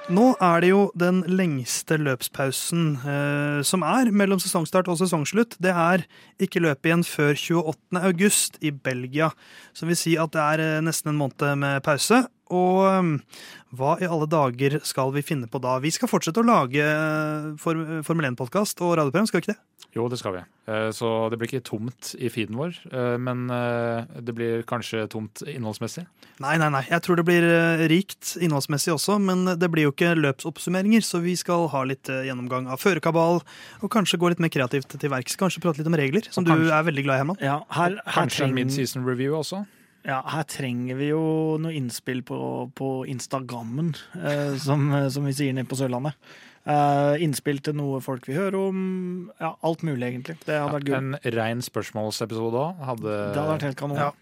Nå 0.07 0.37
er 0.39 0.61
det 0.63 0.69
jo 0.71 0.83
den 0.95 1.25
lengste 1.27 1.97
løpspausen 1.99 2.83
eh, 3.11 3.63
som 3.67 3.83
er 3.83 4.13
mellom 4.15 4.39
sesongstart 4.39 4.87
og 4.93 5.01
sesongslutt. 5.01 5.57
Det 5.59 5.73
er 5.75 6.05
ikke 6.39 6.63
løp 6.63 6.87
igjen 6.87 7.03
før 7.03 7.35
28. 7.35 7.99
august 8.13 8.61
i 8.63 8.71
Belgia. 8.71 9.33
Som 9.75 9.91
vil 9.91 9.99
si 9.99 10.15
at 10.15 10.31
det 10.37 10.45
er 10.45 10.63
eh, 10.63 10.85
nesten 10.87 11.11
en 11.11 11.19
måned 11.19 11.59
med 11.59 11.83
pause. 11.87 12.23
Og 12.55 12.83
eh, 12.87 13.13
hva 13.77 13.97
i 14.01 14.07
alle 14.07 14.29
dager 14.31 14.79
skal 14.87 15.11
vi 15.17 15.25
finne 15.27 15.49
på 15.51 15.59
da? 15.63 15.79
Vi 15.83 15.91
skal 15.95 16.09
fortsette 16.11 16.39
å 16.43 16.47
lage 16.47 16.83
eh, 16.85 17.49
Formel 17.59 18.29
1-podkast 18.31 18.79
og 18.87 18.95
radioprogram, 19.01 19.27
skal 19.27 19.41
vi 19.41 19.47
ikke 19.49 19.57
det? 19.57 19.63
Jo, 19.97 20.05
det 20.13 20.19
skal 20.21 20.35
vi. 20.37 20.41
Eh, 20.71 20.91
Så 20.93 21.09
det 21.33 21.39
blir 21.41 21.49
ikke 21.51 21.65
tomt 21.67 22.13
i 22.21 22.29
feeden 22.33 22.59
vår, 22.61 22.77
eh, 22.93 23.17
men 23.19 23.47
eh, 23.51 24.05
det 24.23 24.35
blir 24.37 24.63
kanskje 24.69 25.07
tomt 25.13 25.43
innholdsmessig. 25.49 26.05
Nei, 26.45 26.55
nei, 26.61 26.69
nei. 26.75 26.83
Jeg 26.91 27.03
tror 27.07 27.17
det 27.19 27.25
blir 27.27 27.47
eh, 27.49 27.85
rikt 27.91 28.35
innholdsmessig 28.45 28.93
også, 28.95 29.17
men 29.25 29.47
det 29.59 29.71
blir 29.73 29.89
jo 29.89 29.95
ikke 29.95 30.13
løpsoppsummeringer, 30.21 31.03
så 31.07 31.23
vi 31.25 31.35
skal 31.41 31.67
ha 31.73 31.83
litt 31.89 32.11
eh, 32.13 32.27
gjennomgang 32.29 32.69
av 32.71 32.83
førerkabal, 32.85 33.41
og 33.81 33.93
kanskje 33.93 34.21
gå 34.21 34.31
litt 34.35 34.43
mer 34.45 34.53
kreativt 34.53 34.95
til 35.01 35.13
verks. 35.13 35.39
Kanskje 35.41 35.65
prate 35.65 35.81
litt 35.83 35.89
om 35.91 35.97
regler, 35.99 36.29
som 36.31 36.45
kanskje, 36.47 36.69
du 36.69 36.77
er 36.77 36.87
veldig 36.93 37.07
glad 37.09 37.17
i, 37.19 37.25
Herman. 37.25 37.41
Ja, 37.43 37.59
her, 37.81 37.97
her, 38.05 38.13
Kanskje 38.21 38.45
en 38.47 38.53
treng, 38.53 38.59
mid-season 38.61 39.09
review 39.09 39.35
også. 39.41 39.65
Ja, 40.07 40.21
her 40.31 40.45
trenger 40.47 40.99
vi 41.01 41.11
jo 41.11 41.23
noe 41.63 41.75
innspill 41.75 42.23
på, 42.27 42.39
på 42.79 42.91
Instagrammen, 43.11 43.95
eh, 44.21 44.55
som, 44.63 44.87
som 45.11 45.27
vi 45.27 45.35
sier 45.37 45.57
nede 45.57 45.67
på 45.71 45.79
Sørlandet. 45.79 46.15
Eh, 46.67 47.23
innspill 47.23 47.61
til 47.63 47.77
noe 47.79 48.01
folk 48.03 48.27
vil 48.27 48.39
høre 48.41 48.61
om. 48.73 48.79
Ja, 49.39 49.53
alt 49.67 49.85
mulig, 49.87 50.09
egentlig. 50.09 50.39
Det 50.47 50.57
hadde 50.59 50.79
vært 50.81 50.91
Ja, 50.91 50.99
en 51.03 51.19
rein 51.37 51.63
spørsmålsepisode 51.63 52.63
òg 52.63 52.87
hadde 52.89 53.11
Det 53.11 53.39
hadde 53.39 53.53
vært 53.53 53.67
helt 53.69 53.79
kanon. 53.83 54.01
Ja. 54.03 54.13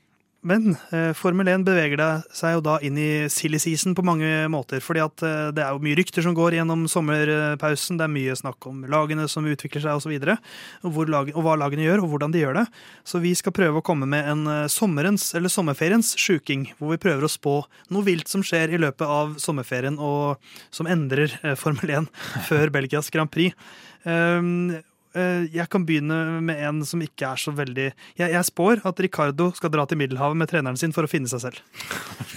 Men 0.44 0.74
eh, 0.92 1.12
Formel 1.16 1.48
1 1.48 1.64
beveger 1.64 1.96
det 1.96 2.08
seg 2.36 2.58
jo 2.58 2.62
da 2.64 2.76
inn 2.84 2.98
i 3.00 3.26
silly 3.32 3.56
season 3.62 3.94
på 3.96 4.04
mange 4.04 4.28
måter. 4.52 4.82
fordi 4.84 5.00
at 5.00 5.24
eh, 5.24 5.48
det 5.56 5.64
er 5.64 5.72
jo 5.72 5.80
mye 5.84 5.96
rykter 5.96 6.24
som 6.26 6.36
går 6.36 6.58
gjennom 6.58 6.84
sommerpausen. 6.90 7.96
Det 7.96 8.04
er 8.04 8.12
mye 8.12 8.36
snakk 8.36 8.68
om 8.68 8.82
lagene 8.92 9.24
som 9.30 9.48
utvikler 9.48 9.86
seg 9.86 9.96
osv. 9.96 10.12
Og, 10.12 10.90
og, 10.90 11.00
lag, 11.08 11.32
og 11.32 11.46
hva 11.46 11.56
lagene 11.60 11.86
gjør, 11.86 12.04
og 12.04 12.12
hvordan 12.12 12.36
de 12.36 12.44
gjør 12.44 12.60
det. 12.60 12.66
Så 13.08 13.22
vi 13.24 13.32
skal 13.38 13.56
prøve 13.56 13.80
å 13.80 13.86
komme 13.86 14.08
med 14.10 14.28
en 14.34 14.44
eh, 14.52 14.62
sommerens, 14.72 15.30
eller 15.38 15.52
sommerferiens 15.52 16.12
sjuking. 16.20 16.68
Hvor 16.76 16.92
vi 16.92 17.02
prøver 17.08 17.24
å 17.24 17.32
spå 17.32 17.58
noe 17.94 18.04
vilt 18.04 18.28
som 18.28 18.44
skjer 18.44 18.76
i 18.76 18.82
løpet 18.84 19.08
av 19.08 19.38
sommerferien, 19.40 19.96
og 19.96 20.36
som 20.74 20.88
endrer 20.90 21.32
Formel 21.60 21.96
1 22.04 22.12
før 22.50 22.72
Belgias 22.74 23.08
Grand 23.14 23.32
Prix. 23.32 23.56
Um, 24.04 24.76
jeg 25.14 25.68
kan 25.70 25.84
begynne 25.86 26.40
med 26.42 26.58
en 26.66 26.80
som 26.86 27.02
ikke 27.04 27.28
er 27.28 27.38
så 27.38 27.52
veldig 27.54 27.84
Jeg, 28.18 28.26
jeg 28.32 28.46
spår 28.48 28.82
at 28.88 29.02
Ricardo 29.04 29.50
skal 29.54 29.70
dra 29.70 29.84
til 29.86 30.00
Middelhavet 30.00 30.38
med 30.40 30.50
treneren 30.50 30.78
sin 30.80 30.94
for 30.96 31.06
å 31.06 31.10
finne 31.10 31.30
seg 31.30 31.44
selv. 31.44 31.60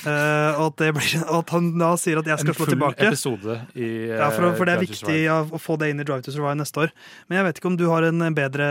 uh, 0.05 0.53
og 0.59 0.67
at, 0.67 0.77
det 0.83 0.91
blir, 0.97 1.17
og 1.25 1.39
at 1.41 1.55
han 1.55 1.71
da 1.81 1.91
sier 1.97 2.21
at 2.21 2.29
jeg 2.29 2.43
skal 2.43 2.53
en 2.53 2.59
full 2.61 2.87
episode 2.93 3.59
i 3.73 3.91
Ja, 4.13 4.29
for, 4.29 4.51
for 4.59 4.69
det 4.69 4.77
er 4.77 4.85
viktig 4.85 5.19
ja, 5.23 5.41
å 5.41 5.61
få 5.61 5.79
det 5.81 5.91
inn 5.93 6.03
i 6.03 6.07
Drive 6.07 6.27
to 6.27 6.35
Survive 6.35 6.57
neste 6.61 6.85
år. 6.85 6.95
Men 7.27 7.41
jeg 7.41 7.49
vet 7.49 7.61
ikke 7.61 7.71
om 7.73 7.79
du 7.79 7.87
har 7.89 8.05
en 8.07 8.27
bedre 8.37 8.67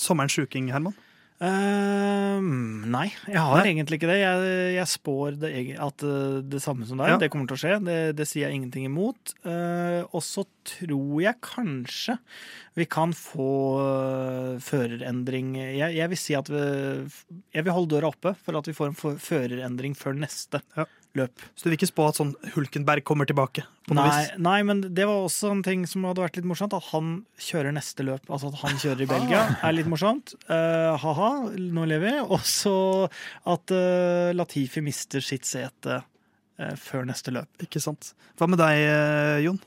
sommerens 0.00 0.34
sjuking, 0.34 0.72
Herman? 0.74 0.96
Ehm, 1.44 2.86
nei, 2.88 3.10
jeg 3.28 3.36
har 3.36 3.58
Nei. 3.60 3.66
egentlig 3.74 3.98
ikke 3.98 4.08
det. 4.08 4.18
Jeg, 4.22 4.52
jeg 4.76 4.88
spår 4.88 5.36
det, 5.42 5.50
at 5.84 6.04
eh, 6.06 6.38
det 6.48 6.60
samme 6.64 6.86
som 6.88 7.00
deg, 7.00 7.10
Ja. 7.12 7.18
det 7.20 7.28
kommer 7.32 7.48
til 7.50 7.58
å 7.58 7.60
skje. 7.60 7.74
Det, 7.84 7.98
det 8.16 8.26
sier 8.28 8.46
jeg 8.48 8.56
ingenting 8.56 8.86
imot. 8.88 9.34
Uh, 9.44 10.02
og 10.16 10.22
så 10.24 10.46
tror 10.66 11.20
jeg 11.22 11.40
kanskje 11.44 12.16
vi 12.76 12.86
kan 12.90 13.12
få 13.16 13.50
uh, 13.80 14.56
førerendring 14.60 15.54
jeg, 15.60 15.94
jeg 15.96 16.10
vil 16.12 16.18
si 16.20 16.34
at 16.36 16.48
vi, 16.52 16.58
Jeg 17.54 17.64
vil 17.64 17.72
holde 17.72 17.94
døra 17.94 18.10
oppe 18.10 18.34
for 18.42 18.58
at 18.58 18.66
vi 18.68 18.74
får 18.76 18.90
en 18.90 19.20
førerendring 19.22 19.94
før 19.96 20.16
neste 20.18 20.60
Ja. 20.76 20.88
Løp. 21.18 21.44
Så 21.54 21.64
du 21.64 21.70
vil 21.70 21.76
ikke 21.78 21.88
spå 21.90 22.06
at 22.10 22.18
sånn 22.20 22.32
Hulkenberg 22.54 23.04
kommer 23.06 23.28
tilbake? 23.28 23.64
på 23.86 23.94
noe 23.94 24.02
Nei, 24.08 24.22
vis? 24.24 24.32
nei, 24.42 24.56
men 24.66 24.80
det 24.96 25.04
var 25.06 25.22
også 25.22 25.52
en 25.54 25.62
ting 25.62 25.84
som 25.86 26.02
hadde 26.08 26.24
vært 26.24 26.40
litt 26.40 26.48
morsomt. 26.48 26.74
At 26.74 26.88
han 26.90 27.12
kjører 27.38 27.74
neste 27.76 28.06
løp. 28.06 28.26
Altså 28.26 28.50
at 28.50 28.58
han 28.64 28.80
kjører 28.82 29.04
i 29.04 29.10
Belgia, 29.12 29.44
er 29.62 29.76
litt 29.76 29.90
morsomt. 29.90 30.34
Uh, 30.48 30.96
ha-ha, 31.02 31.30
nå 31.54 31.86
lever 31.86 32.08
vi. 32.08 32.26
Og 32.26 32.42
så 32.46 32.74
at 33.46 33.76
uh, 33.76 34.34
Latifi 34.34 34.82
mister 34.82 35.22
sitt 35.24 35.46
sete 35.46 36.02
uh, 36.02 36.74
før 36.80 37.06
neste 37.06 37.34
løp. 37.34 37.50
Ikke 37.62 37.82
sant. 37.82 38.14
Hva 38.36 38.50
med 38.50 38.60
deg, 38.60 38.84
Jon? 39.46 39.62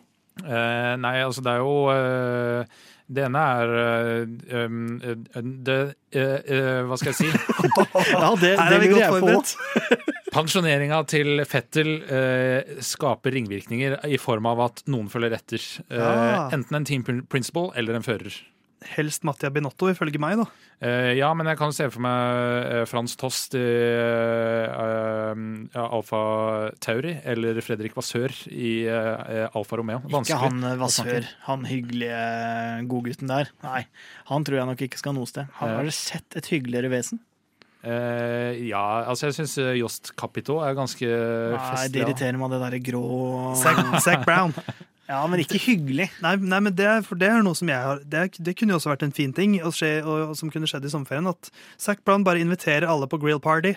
Eh, 0.46 0.94
nei, 1.00 1.18
altså 1.26 1.44
det 1.44 1.52
er 1.52 1.64
jo 1.64 1.74
eh, 1.92 2.80
Det 3.10 3.24
ene 3.26 3.42
er 3.42 3.72
eh, 3.82 4.64
eh, 4.64 5.48
det, 5.66 5.78
eh, 6.14 6.84
Hva 6.86 6.98
skal 7.02 7.10
jeg 7.10 7.18
si? 7.18 7.30
Ja, 8.14 8.30
det, 8.38 8.52
Her 8.60 8.70
det 8.70 8.78
er 8.78 8.84
vi 8.84 8.92
godt 8.94 9.16
forberedt. 9.16 9.56
Pensjoneringa 10.36 11.00
til 11.10 11.42
Fettel 11.50 11.90
eh, 12.06 12.76
skaper 12.86 13.34
ringvirkninger 13.34 13.96
i 14.06 14.20
form 14.22 14.46
av 14.52 14.62
at 14.68 14.84
noen 14.94 15.10
følger 15.10 15.34
etter. 15.40 15.64
Eh, 15.90 15.98
Ja. 15.98 16.44
Enten 16.54 16.78
en 16.78 16.86
team 16.86 17.04
principal 17.32 17.72
eller 17.76 17.98
en 17.98 18.06
fører. 18.06 18.36
Helst 18.96 19.24
Mattia 19.28 19.50
Binotto, 19.52 19.90
ifølge 19.92 20.20
meg. 20.22 20.38
da. 20.40 20.46
Eh, 20.82 21.14
ja, 21.20 21.34
men 21.36 21.48
jeg 21.52 21.58
kan 21.60 21.74
se 21.76 21.90
for 21.92 22.00
meg 22.06 22.20
eh, 22.72 22.86
Frans 22.88 23.16
Tost 23.20 23.56
i 23.60 23.64
eh, 23.64 25.80
Alfa 25.84 26.22
Tauri, 26.84 27.16
eller 27.28 27.60
Fredrik 27.66 27.96
Vassør 27.98 28.32
i 28.52 28.74
eh, 28.88 29.48
Alfa 29.52 29.80
Romeo. 29.80 30.02
Ikke 30.10 30.38
han 30.40 30.64
eh, 30.64 30.78
Vassør, 30.80 31.28
han 31.48 31.66
hyggelige 31.70 32.20
godgutten 32.92 33.32
der. 33.32 33.52
Nei, 33.66 33.84
han 34.32 34.46
tror 34.48 34.62
jeg 34.62 34.70
nok 34.72 34.86
ikke 34.88 35.02
skal 35.02 35.18
noe 35.18 35.28
sted. 35.30 35.50
Han 35.60 35.74
Ja. 35.76 35.82
har 35.82 35.92
sett 35.96 36.40
et 36.40 36.52
hyggeligere 36.54 36.92
vesen. 36.94 37.20
Uh, 37.80 38.52
ja, 38.68 39.06
altså 39.08 39.30
jeg 39.30 39.38
syns 39.38 39.54
Jost 39.80 40.10
Capito 40.20 40.58
er 40.68 40.74
ganske 40.76 41.08
Nei, 41.08 41.86
det 41.88 42.02
irriterer 42.04 42.36
meg, 42.36 42.52
det 42.52 42.58
derre 42.60 42.80
grå 42.84 43.04
Zack 43.56 43.80
Zac 44.04 44.26
Brown. 44.28 44.52
Ja, 45.10 45.24
men 45.26 45.42
ikke 45.42 45.58
hyggelig. 45.64 46.06
Nei, 46.22 46.36
nei 46.38 46.60
men 46.62 46.76
det, 46.78 46.90
for 47.08 47.18
det 47.18 47.32
er 47.32 47.42
noe 47.42 47.58
som 47.58 47.70
jeg 47.72 47.82
har 47.82 48.04
Det, 48.06 48.28
det 48.46 48.54
kunne 48.60 48.76
jo 48.76 48.78
også 48.78 48.92
vært 48.92 49.08
en 49.08 49.16
fin 49.16 49.32
ting 49.34 49.56
skje, 49.58 50.04
og, 50.04 50.30
og 50.30 50.36
som 50.38 50.52
kunne 50.54 50.70
skjedd 50.70 50.86
i 50.86 50.92
sommerferien. 50.94 51.30
At 51.32 51.50
Zac 51.82 52.04
Brown 52.06 52.26
bare 52.28 52.44
inviterer 52.44 52.86
alle 52.86 53.10
på 53.10 53.18
grill 53.22 53.42
party. 53.42 53.74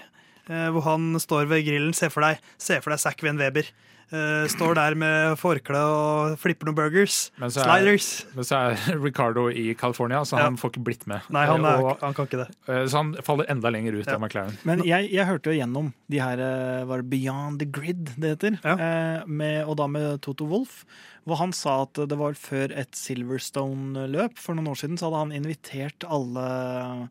Eh, 0.51 0.69
hvor 0.75 0.85
han 0.85 1.17
står 1.23 1.49
ved 1.49 1.65
grillen. 1.65 1.95
Se 1.97 2.11
for 2.13 2.27
deg, 2.27 2.43
se 2.61 2.81
for 2.85 2.93
deg 2.93 3.01
Zac 3.01 3.25
en 3.25 3.41
Weber. 3.41 3.71
Eh, 4.11 4.47
står 4.51 4.75
der 4.77 4.95
med 4.99 5.39
forkle 5.41 5.79
og 5.79 6.35
flipper 6.41 6.67
noen 6.69 6.75
burgers. 6.77 7.31
Men 7.41 7.49
så 7.51 7.63
er- 7.63 7.69
Sliders. 7.81 8.09
Men 8.35 8.45
så 8.45 8.57
er 8.59 8.99
Ricardo 9.07 9.47
i 9.49 9.75
California, 9.75 10.21
så 10.25 10.37
Ja. 10.39 10.45
han 10.45 10.57
får 10.57 10.73
ikke 10.75 10.85
blitt 10.85 11.07
med. 11.07 11.21
Nei, 11.31 11.47
han, 11.47 11.65
er, 11.65 11.81
Og, 11.81 11.99
han 12.01 12.13
kan 12.15 12.27
ikke 12.27 12.43
det. 12.45 12.49
eh, 12.69 12.85
så 12.85 12.97
han 13.01 13.15
faller 13.23 13.47
enda 13.49 13.71
lenger 13.71 13.95
ut 14.01 14.07
Ja. 14.07 14.15
av 14.15 14.21
McLaren. 14.21 14.59
Men 14.65 14.83
jeg, 14.85 15.11
jeg 15.13 15.27
hørte 15.27 15.53
jo 15.53 15.57
gjennom 15.61 15.93
de 16.11 16.19
her 16.19 16.39
eh, 16.41 16.85
var 16.85 17.01
det 17.01 17.09
Beyond 17.11 17.59
the 17.61 17.67
Grid 17.67 18.11
det 18.19 18.35
heter, 18.39 18.59
Ja. 18.65 18.75
eh, 18.77 19.27
med, 19.27 19.65
og 19.67 19.77
da 19.77 19.87
med 19.87 20.21
Toto 20.21 20.45
Wolff. 20.45 20.85
Hvor 21.25 21.37
han 21.39 21.53
sa 21.53 21.83
at 21.85 21.95
det 21.95 22.19
var 22.19 22.33
før 22.35 22.73
et 22.77 22.91
Silverstone-løp 22.99 24.37
for 24.37 24.55
noen 24.59 24.69
år 24.73 24.77
siden, 24.81 24.99
så 24.99 25.07
hadde 25.09 25.21
han 25.23 25.33
invitert 25.45 26.05
alle 26.11 27.09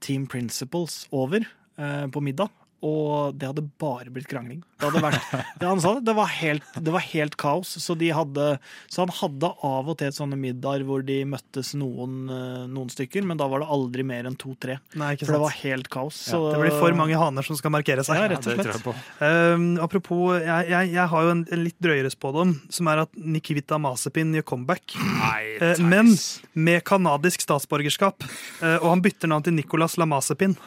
Team 0.00 0.26
Principles 0.26 1.06
over 1.12 1.46
på 1.78 2.20
middag. 2.20 2.50
Og 2.84 3.36
det 3.38 3.48
hadde 3.48 3.64
bare 3.80 4.12
blitt 4.12 4.28
krangling. 4.28 4.60
Det 4.76 4.88
hadde 4.90 5.00
vært, 5.00 5.28
det 5.60 5.68
han 5.68 5.80
sa, 5.80 5.94
det 6.04 6.14
var, 6.16 6.28
helt, 6.36 6.66
det 6.76 6.92
var 6.92 7.04
helt 7.06 7.36
kaos. 7.40 7.70
Så, 7.80 7.96
de 7.98 8.10
hadde, 8.12 8.48
så 8.92 9.04
han 9.04 9.12
hadde 9.20 9.50
av 9.64 9.88
og 9.88 9.96
til 10.00 10.12
sånne 10.12 10.36
middager 10.40 10.84
hvor 10.84 11.04
de 11.06 11.20
møttes 11.28 11.72
noen, 11.78 12.18
eh, 12.28 12.64
noen 12.68 12.92
stykker, 12.92 13.24
men 13.24 13.40
da 13.40 13.48
var 13.50 13.64
det 13.64 13.70
aldri 13.72 14.04
mer 14.06 14.28
enn 14.28 14.36
to-tre. 14.40 14.76
For 14.92 15.32
det 15.32 15.40
var 15.46 15.56
helt 15.62 15.88
kaos. 15.92 16.20
Ja, 16.28 16.34
Så 16.34 16.42
Det 16.52 16.60
blir 16.60 16.76
for 16.76 16.98
mange 16.98 17.16
haner 17.20 17.46
som 17.46 17.56
skal 17.58 17.72
markere 17.74 18.04
seg. 18.06 18.20
Ja, 18.20 18.28
rett 18.34 18.44
og 18.44 18.52
slett. 18.52 18.68
tror 18.68 18.76
jeg 18.76 18.84
på. 18.84 18.96
Um, 19.24 19.66
apropos, 19.84 20.36
jeg, 20.42 20.68
jeg, 20.74 20.92
jeg 20.98 21.12
har 21.14 21.26
jo 21.28 21.32
en, 21.38 21.44
en 21.56 21.64
litt 21.64 21.78
drøyere 21.82 22.12
spådom, 22.12 22.54
som 22.74 22.92
er 22.92 23.04
at 23.06 23.16
Nikivita 23.16 23.80
Masepin 23.80 24.36
gjør 24.36 24.48
comeback. 24.52 24.98
Nei, 25.00 25.56
uh, 25.62 25.80
men 25.80 26.12
med 26.52 26.84
kanadisk 26.84 27.44
statsborgerskap. 27.46 28.28
uh, 28.60 28.76
og 28.82 28.90
han 28.92 29.04
bytter 29.04 29.32
navn 29.32 29.48
til 29.48 29.56
Nicolas 29.56 29.96
Lamazepin. 30.00 30.58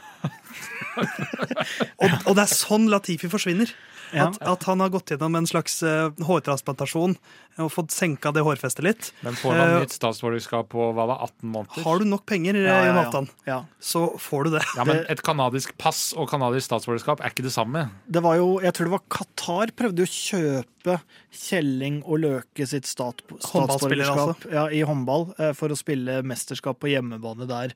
og, 2.01 2.09
og 2.25 2.33
det 2.37 2.43
er 2.43 2.51
sånn 2.51 2.89
Latifi 2.91 3.29
forsvinner. 3.31 3.73
Ja. 4.15 4.29
At, 4.29 4.37
at 4.47 4.63
han 4.69 4.79
har 4.79 4.91
gått 4.93 5.11
gjennom 5.11 5.35
en 5.35 5.47
slags 5.49 5.81
uh, 5.83 6.13
hårtransplantasjon 6.23 7.17
og 7.57 7.71
fått 7.73 7.91
senka 7.91 8.31
det 8.35 8.43
hårfestet 8.45 8.85
litt. 8.85 9.09
Men 9.25 9.35
får 9.37 9.55
han 9.57 9.73
uh, 9.73 9.79
nytt 9.83 9.95
statsborgerskap 9.95 10.69
på 10.71 10.89
hva 10.95 11.07
da, 11.09 11.17
18 11.25 11.51
måneder? 11.51 11.83
Har 11.83 11.99
du 11.99 12.07
nok 12.07 12.23
penger, 12.29 12.59
Ja, 12.61 12.77
ja, 12.85 12.93
ja, 12.93 13.05
Jon 13.11 13.29
ja. 13.49 13.59
Så 13.83 14.05
får 14.21 14.47
du 14.47 14.57
det. 14.57 14.63
Ja, 14.77 14.87
men 14.87 15.03
Et 15.11 15.23
kanadisk 15.25 15.75
pass 15.81 16.11
og 16.15 16.29
kanadisk 16.31 16.69
statsborgerskap 16.69 17.23
er 17.23 17.33
ikke 17.33 17.47
det 17.47 17.53
samme. 17.55 17.87
Det 18.07 18.23
var 18.23 18.39
jo, 18.39 18.57
jeg 18.63 18.75
tror 18.77 18.89
det 18.89 18.95
var 18.95 19.05
Qatar 19.17 19.75
prøvde 19.77 20.05
å 20.05 20.11
kjøpe 20.11 20.99
Kjelling 21.37 21.99
og 22.07 22.21
Løke 22.23 22.65
sitt 22.69 22.87
stat, 22.87 23.19
statsborgerskap 23.27 23.73
statsborgerskap 23.73 24.45
ja, 24.53 24.67
i 24.71 24.79
håndball 24.87 25.27
eh, 25.35 25.51
for 25.57 25.73
å 25.73 25.77
spille 25.77 26.21
mesterskap 26.25 26.79
på 26.79 26.89
hjemmebane 26.93 27.45
der 27.49 27.75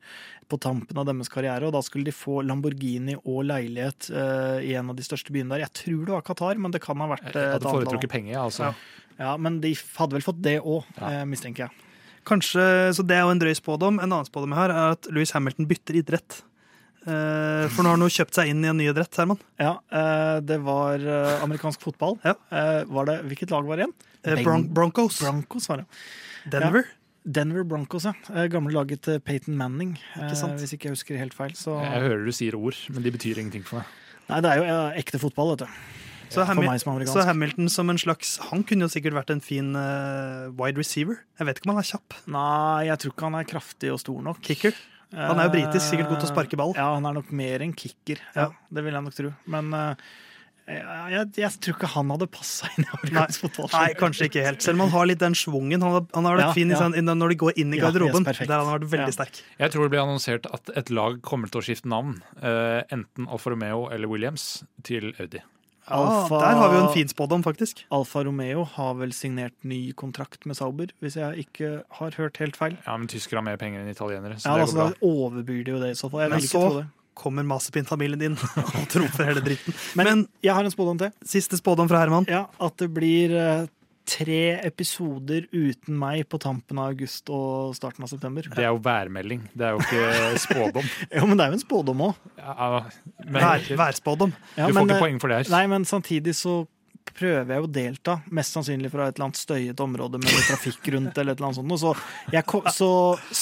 på 0.51 0.59
tampen 0.61 0.99
av 0.99 1.07
deres 1.09 1.31
karriere. 1.31 1.67
Og 1.67 1.75
da 1.75 1.81
skulle 1.85 2.07
de 2.07 2.15
få 2.15 2.41
Lamborghini 2.45 2.70
og 3.25 3.43
leilighet 3.45 4.09
eh, 4.09 4.59
i 4.69 4.73
en 4.79 4.89
av 4.89 4.95
de 4.95 5.03
største 5.03 5.31
byene 5.31 5.49
der. 5.55 5.65
Jeg 5.65 5.73
tror 5.73 6.05
det 6.05 6.13
var 6.15 6.21
Qatar, 6.21 6.57
men 6.57 6.71
det 6.71 6.81
kan 6.81 6.97
ha 6.97 7.07
vært 7.07 7.27
et 7.29 7.35
annet 7.35 7.51
land. 7.51 7.63
hadde 7.63 7.73
foretrukket 7.75 8.09
penger, 8.09 8.37
altså. 8.39 8.73
Ja, 9.19 9.37
men 9.37 9.59
de 9.61 9.73
hadde 9.97 10.13
vel 10.17 10.21
fått 10.25 10.41
det 10.41 10.59
òg, 10.61 10.83
Ja. 10.99 11.25
mistenker 11.25 11.67
jeg. 11.67 11.71
Kanskje, 12.25 12.93
så 12.93 13.05
Det 13.05 13.15
er 13.17 13.21
jo 13.25 13.29
en 13.33 13.39
drøy 13.39 13.53
spådom. 13.57 13.99
En 14.01 14.11
annen 14.11 14.25
spådom 14.25 14.49
jeg 14.53 14.57
har, 14.57 14.69
er 14.69 14.91
at 14.91 15.07
Louis 15.11 15.31
Hamilton 15.31 15.65
bytter 15.67 15.95
idrett. 16.01 16.41
Eh, 17.01 17.65
for 17.73 17.81
nå 17.81 17.89
har 17.89 17.97
han 17.97 18.05
jo 18.05 18.13
kjøpt 18.13 18.33
seg 18.37 18.47
inn 18.51 18.63
i 18.63 18.67
en 18.69 18.77
ny 18.77 18.85
idrett, 18.91 19.15
Herman. 19.17 19.39
Ja, 19.59 19.79
eh, 19.91 20.39
det 20.45 20.59
var 20.61 20.99
eh, 21.01 21.41
amerikansk 21.41 21.81
fotball. 21.81 22.19
Ja. 22.23 22.35
Eh, 22.51 22.83
var 22.85 23.05
det, 23.09 23.23
hvilket 23.25 23.49
lag 23.49 23.65
var 23.65 23.77
det 23.77 23.87
igjen? 23.87 23.95
Eh, 24.23 24.43
Bron 24.43 24.67
Broncos. 24.71 25.19
Broncos, 25.19 25.67
var 25.67 25.77
det. 25.77 25.85
Denver. 26.51 26.85
Denver 27.23 27.63
Broncos, 27.67 28.05
ja. 28.09 28.13
Eh, 28.33 28.47
Gamle 28.49 28.73
laget 28.73 29.01
til 29.05 29.19
Peyton 29.21 29.57
Manning, 29.57 29.95
eh, 30.15 30.23
Ikke 30.25 30.37
sant? 30.39 30.57
hvis 30.59 30.73
ikke 30.73 30.89
jeg 30.89 30.95
husker 30.97 31.17
helt 31.21 31.35
feil. 31.37 31.53
Så... 31.57 31.75
Jeg 31.83 32.01
hører 32.07 32.25
du 32.25 32.31
sier 32.33 32.55
ord, 32.57 32.77
men 32.89 33.03
de 33.05 33.11
betyr 33.13 33.37
ingenting 33.41 33.65
for 33.67 33.81
meg. 33.81 33.97
Nei, 34.31 34.39
det 34.41 34.51
er 34.51 34.61
jo 34.61 34.65
eh, 34.69 34.99
ekte 35.01 35.19
fotball, 35.21 35.53
vet 35.55 35.65
du. 35.67 35.81
Så, 36.31 36.39
For 36.39 36.47
Hami- 36.47 36.63
meg 36.69 36.79
som 36.79 36.95
er 36.95 37.05
så 37.11 37.25
Hamilton 37.27 37.67
som 37.67 37.89
en 37.91 37.97
slags 37.99 38.37
Han 38.47 38.61
kunne 38.63 38.85
jo 38.85 38.91
sikkert 38.93 39.17
vært 39.17 39.33
en 39.33 39.41
fin 39.43 39.73
uh, 39.75 40.47
wide 40.55 40.79
receiver. 40.79 41.17
Jeg 41.35 41.49
vet 41.49 41.59
ikke 41.59 41.67
om 41.67 41.73
han 41.75 41.81
er 41.83 41.89
kjapp. 41.89 42.15
Nei, 42.31 42.85
jeg 42.87 43.01
tror 43.03 43.11
ikke 43.11 43.25
han 43.27 43.35
er 43.41 43.49
kraftig 43.49 43.91
og 43.91 43.99
stor 43.99 44.21
nok. 44.23 44.39
Kicker. 44.47 44.77
Han 45.11 45.41
er 45.43 45.49
jo 45.49 45.51
britisk, 45.57 45.83
sikkert 45.89 46.07
god 46.07 46.21
til 46.21 46.29
å 46.29 46.31
sparke 46.31 46.55
ball. 46.61 46.71
Ja, 46.79 46.85
han 46.95 47.03
er 47.09 47.17
nok 47.19 47.33
mer 47.35 47.65
enn 47.65 47.73
kicker. 47.75 48.21
Ja, 48.31 48.45
Ja. 48.45 48.47
Det 48.71 48.85
vil 48.85 48.95
jeg 48.95 49.03
nok 49.03 49.17
tro. 49.17 49.33
Men 49.51 49.73
eh, 49.75 50.07
jeg, 50.77 51.11
jeg, 51.13 51.27
jeg 51.41 51.51
tror 51.65 51.75
ikke 51.77 51.89
han 51.93 52.09
hadde 52.15 52.27
passa 52.31 52.69
inn 52.77 52.85
i 52.85 52.89
amerikansk 52.97 53.45
fotball. 53.45 53.69
Nei, 53.75 53.93
kanskje 53.99 54.27
ikke 54.29 54.43
helt. 54.45 54.61
Selv 54.65 54.77
om 54.79 54.85
han 54.87 54.93
har 54.95 55.05
litt 55.11 55.19
den 55.19 55.33
schwungen. 55.37 55.81
Han 55.81 55.91
har, 55.97 56.05
han 56.15 56.25
har 56.29 56.37
vært 56.37 56.47
Ja, 56.47 56.53
fin 56.57 56.69
ja. 56.73 56.79
sånn- 56.81 56.97
i 56.97 57.01
når 57.01 57.29
de 57.29 57.35
går 57.45 57.53
inn 57.57 57.73
i 57.73 57.77
Ja, 57.77 57.89
garderoben. 57.89 58.25
yes, 58.27 58.37
der 58.47 58.57
han 58.57 58.65
har 58.71 58.79
vært 58.79 58.89
veldig 58.95 59.13
Ja. 59.13 59.17
sterk. 59.19 59.41
Jeg 59.59 59.71
tror 59.71 59.83
det 59.87 59.91
blir 59.95 60.03
annonsert 60.05 60.45
at 60.53 60.69
et 60.75 60.89
lag 60.89 61.21
kommer 61.21 61.49
til 61.51 61.61
å 61.61 61.63
skifte 61.63 61.85
navn. 61.89 62.21
uh, 62.41 62.81
enten 62.91 63.27
Alfa 63.29 63.49
Romeo 63.51 63.87
eller 63.91 64.07
Williams 64.07 64.63
til 64.83 65.13
Audi. 65.19 65.41
Alfa- 65.91 66.37
Ah, 66.37 66.39
der 66.39 66.55
har 66.55 66.69
vi 66.69 66.77
jo 66.77 66.87
en 66.87 66.93
fin 66.93 67.07
spådom, 67.07 67.43
faktisk. 67.43 67.83
Alfa 67.91 68.23
Romeo 68.23 68.63
har 68.63 68.93
vel 68.95 69.09
signert 69.11 69.51
ny 69.63 69.91
kontrakt 69.93 70.45
med 70.45 70.55
Sauber, 70.55 70.87
hvis 71.01 71.15
jeg 71.15 71.45
ikke 71.47 71.83
har 71.97 72.11
hørt 72.11 72.37
helt 72.37 72.55
feil. 72.55 72.77
Ja, 72.85 72.95
men 72.95 73.07
tyskere 73.07 73.41
har 73.41 73.43
mer 73.43 73.57
penger 73.57 73.81
enn 73.81 73.89
italienere, 73.89 74.37
så 74.39 74.45
Ja, 74.45 74.55
det 74.55 74.67
altså, 74.69 74.75
går 74.75 74.89
bra. 74.89 74.89
Da 74.89 75.07
overbyr 75.07 75.65
det 75.65 75.73
jo 75.73 75.79
det 75.79 75.89
i 75.91 75.99
så 75.99 76.09
fall. 76.09 76.21
Jeg 76.21 76.29
vil 76.31 76.39
ikke 76.39 76.61
tro 76.61 76.79
det. 76.79 76.87
Kommer 77.21 77.45
Masepin-familien 77.47 78.19
din 78.21 78.37
og 78.77 78.87
trumfer 78.89 79.29
hele 79.29 79.43
dritten. 79.45 79.75
Men, 79.99 80.07
Men 80.09 80.23
jeg 80.45 80.55
har 80.57 80.65
en 80.65 80.73
spådom 80.73 80.97
til. 81.03 81.13
siste 81.27 81.59
spådom 81.61 81.89
fra 81.91 82.01
Herman. 82.01 82.25
Ja, 82.31 82.47
At 82.61 82.77
det 82.81 82.89
blir 82.95 83.35
eh, 83.37 83.67
tre 84.11 84.39
episoder 84.65 85.45
uten 85.53 85.95
meg 86.01 86.25
på 86.27 86.39
tampen 86.41 86.79
av 86.81 86.89
august 86.95 87.29
og 87.31 87.75
starten 87.77 88.03
av 88.03 88.09
september. 88.11 88.49
Det 88.49 88.65
er 88.65 88.71
jo 88.73 88.81
værmelding, 88.83 89.43
det 89.53 89.67
er 89.69 89.77
jo 89.77 89.83
ikke 89.85 90.41
spådom. 90.47 90.89
Jo, 91.13 91.27
men 91.29 91.37
det 91.37 91.45
er 91.45 91.53
jo 91.53 91.59
en 91.59 91.63
spådom 91.63 92.01
òg. 92.09 92.17
Ja, 92.41 92.69
men 93.27 93.37
Vær, 93.37 93.69
værspådom. 93.85 94.33
Ja, 94.57 94.65
du 94.67 94.73
får 94.73 94.79
men, 94.81 94.89
ikke 94.89 94.97
eh, 94.97 95.03
poeng 95.05 95.21
for 95.21 95.31
det 95.31 95.37
her. 95.43 95.51
Nei, 95.53 95.63
men 95.71 95.85
samtidig 95.87 96.33
så 96.41 96.63
prøver 97.17 97.53
jeg 97.55 97.63
å 97.65 97.69
delta, 97.71 98.17
mest 98.31 98.55
sannsynlig 98.55 98.91
fra 98.93 99.07
et 99.09 99.15
eller 99.17 99.27
annet 99.29 99.39
støyete 99.41 99.83
område 99.85 100.19
med 100.21 100.31
trafikk 100.47 100.87
rundt. 100.95 101.17
eller 101.17 101.33
et 101.35 101.39
eller 101.41 101.51
annet 101.51 101.59
sånt. 101.61 101.79
Så, 101.81 101.93
jeg, 102.33 102.43
så 102.75 102.89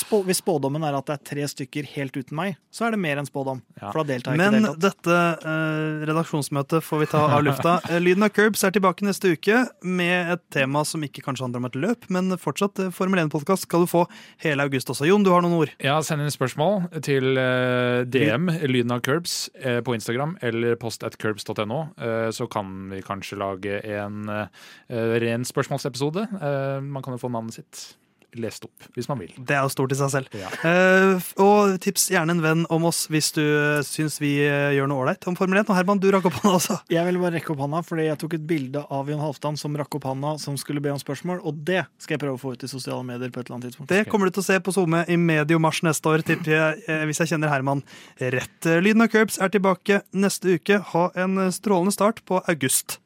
spå, 0.01 0.21
hvis 0.27 0.41
spådommen 0.43 0.83
er 0.87 0.97
at 0.99 1.05
det 1.09 1.17
er 1.17 1.23
tre 1.33 1.47
stykker 1.53 1.87
helt 1.95 2.17
uten 2.17 2.35
meg, 2.37 2.57
så 2.73 2.85
er 2.87 2.95
det 2.95 2.99
mer 3.01 3.17
enn 3.21 3.27
spådom. 3.27 3.61
Ja. 3.81 3.89
For 3.91 4.01
da 4.03 4.13
deltar 4.13 4.35
jeg 4.35 4.41
Men 4.41 4.59
ikke 4.59 4.73
deltatt. 4.75 5.03
dette 5.03 5.49
eh, 5.49 6.05
redaksjonsmøtet 6.09 6.85
får 6.85 7.03
vi 7.03 7.09
ta 7.13 7.25
av 7.37 7.43
lufta. 7.45 7.77
Eh, 7.89 7.97
Lyden 8.03 8.23
av 8.25 8.29
Curbs 8.35 8.61
er 8.67 8.73
tilbake 8.75 9.05
neste 9.07 9.31
uke 9.33 9.63
med 9.87 10.33
et 10.35 10.41
tema 10.53 10.83
som 10.85 11.01
ikke 11.05 11.23
kanskje 11.25 11.45
handler 11.47 11.61
om 11.63 11.67
et 11.69 11.77
løp, 11.79 12.05
men 12.13 12.33
fortsatt 12.37 12.81
eh, 12.83 12.89
Formel 12.93 13.21
1-podkast 13.23 13.65
skal 13.65 13.85
du 13.85 13.89
få 13.89 14.03
hele 14.43 14.65
august 14.67 14.91
også. 14.93 15.07
Jon, 15.09 15.23
du 15.25 15.31
har 15.33 15.41
noen 15.45 15.55
ord? 15.61 15.71
Ja, 15.83 15.95
Send 16.05 16.21
inn 16.25 16.31
spørsmål 16.33 16.89
til 17.05 17.39
eh, 17.39 18.03
DM, 18.09 18.49
lyden 18.69 18.93
av 18.93 19.01
Curbs, 19.05 19.49
eh, 19.57 19.79
på 19.85 19.95
Instagram 19.97 20.35
eller 20.45 20.75
post 20.81 21.03
at 21.07 21.17
curbs.no. 21.21 21.79
Eh, 21.97 22.29
så 22.35 22.47
kan 22.51 22.89
vi 22.93 23.01
kanskje 23.05 23.39
lage 23.39 23.58
en 23.67 24.29
eh, 24.29 25.15
ren 25.23 25.47
spørsmålsepisode. 25.47 26.27
Eh, 26.39 26.81
man 26.85 27.03
kan 27.03 27.15
jo 27.15 27.21
få 27.21 27.31
navnet 27.33 27.59
sitt 27.59 27.99
lest 28.37 28.65
opp, 28.67 28.87
hvis 28.93 29.07
man 29.09 29.19
vil. 29.21 29.31
Det 29.37 29.55
er 29.55 29.63
jo 29.65 29.71
stort 29.73 29.93
i 29.93 29.97
seg 29.97 30.11
selv. 30.13 30.35
Ja. 30.37 30.49
Uh, 30.61 31.29
og 31.41 31.77
tips 31.81 32.09
gjerne 32.13 32.35
en 32.35 32.43
venn 32.43 32.65
om 32.73 32.85
oss 32.89 33.05
hvis 33.11 33.31
du 33.35 33.41
uh, 33.41 33.81
syns 33.85 34.19
vi 34.21 34.35
gjør 34.39 34.89
noe 34.89 35.03
ålreit 35.03 35.25
om 35.29 35.37
Formel 35.39 35.61
1. 35.61 35.69
Og 35.71 35.77
Herman, 35.77 36.01
du 36.01 36.09
rakk 36.13 36.29
opp 36.29 36.37
hånda 36.41 36.55
også. 36.59 36.79
Jeg 36.93 37.05
vil 37.07 37.19
bare 37.21 37.37
rekke 37.37 37.53
opp 37.55 37.63
hånda, 37.65 37.81
fordi 37.87 38.07
jeg 38.09 38.21
tok 38.21 38.35
et 38.37 38.45
bilde 38.51 38.83
av 38.85 39.09
Jon 39.09 39.23
Halvdan 39.23 39.57
som 39.59 39.77
rakk 39.79 39.99
opp 39.99 40.09
hånda, 40.11 40.35
som 40.41 40.57
skulle 40.61 40.83
be 40.83 40.93
om 40.93 41.01
spørsmål, 41.01 41.41
og 41.41 41.63
det 41.65 41.83
skal 41.97 42.17
jeg 42.17 42.23
prøve 42.25 42.37
å 42.37 42.41
få 42.41 42.53
ut 42.53 42.65
i 42.65 42.71
sosiale 42.71 43.01
medier 43.07 43.33
på 43.33 43.41
et 43.41 43.49
eller 43.49 43.59
annet 43.59 43.71
tidspunkt. 43.71 43.93
Det 43.93 44.05
kommer 44.11 44.29
du 44.29 44.37
til 44.37 44.45
å 44.45 44.49
se 44.49 44.59
på 44.61 44.75
SoMe 44.75 45.03
i 45.09 45.17
medio 45.19 45.61
mars 45.61 45.81
neste 45.85 46.13
år, 46.13 46.25
tipper 46.25 46.53
jeg, 46.53 47.01
hvis 47.09 47.23
jeg 47.23 47.33
kjenner 47.33 47.53
Herman 47.53 47.83
rett. 48.19 48.57
Lyden 48.83 49.05
av 49.05 49.11
Curbs 49.13 49.39
er 49.41 49.53
tilbake 49.53 50.03
neste 50.13 50.59
uke. 50.59 50.81
Ha 50.93 51.09
en 51.19 51.49
strålende 51.55 51.95
start 51.95 52.23
på 52.29 52.43
august. 52.45 52.99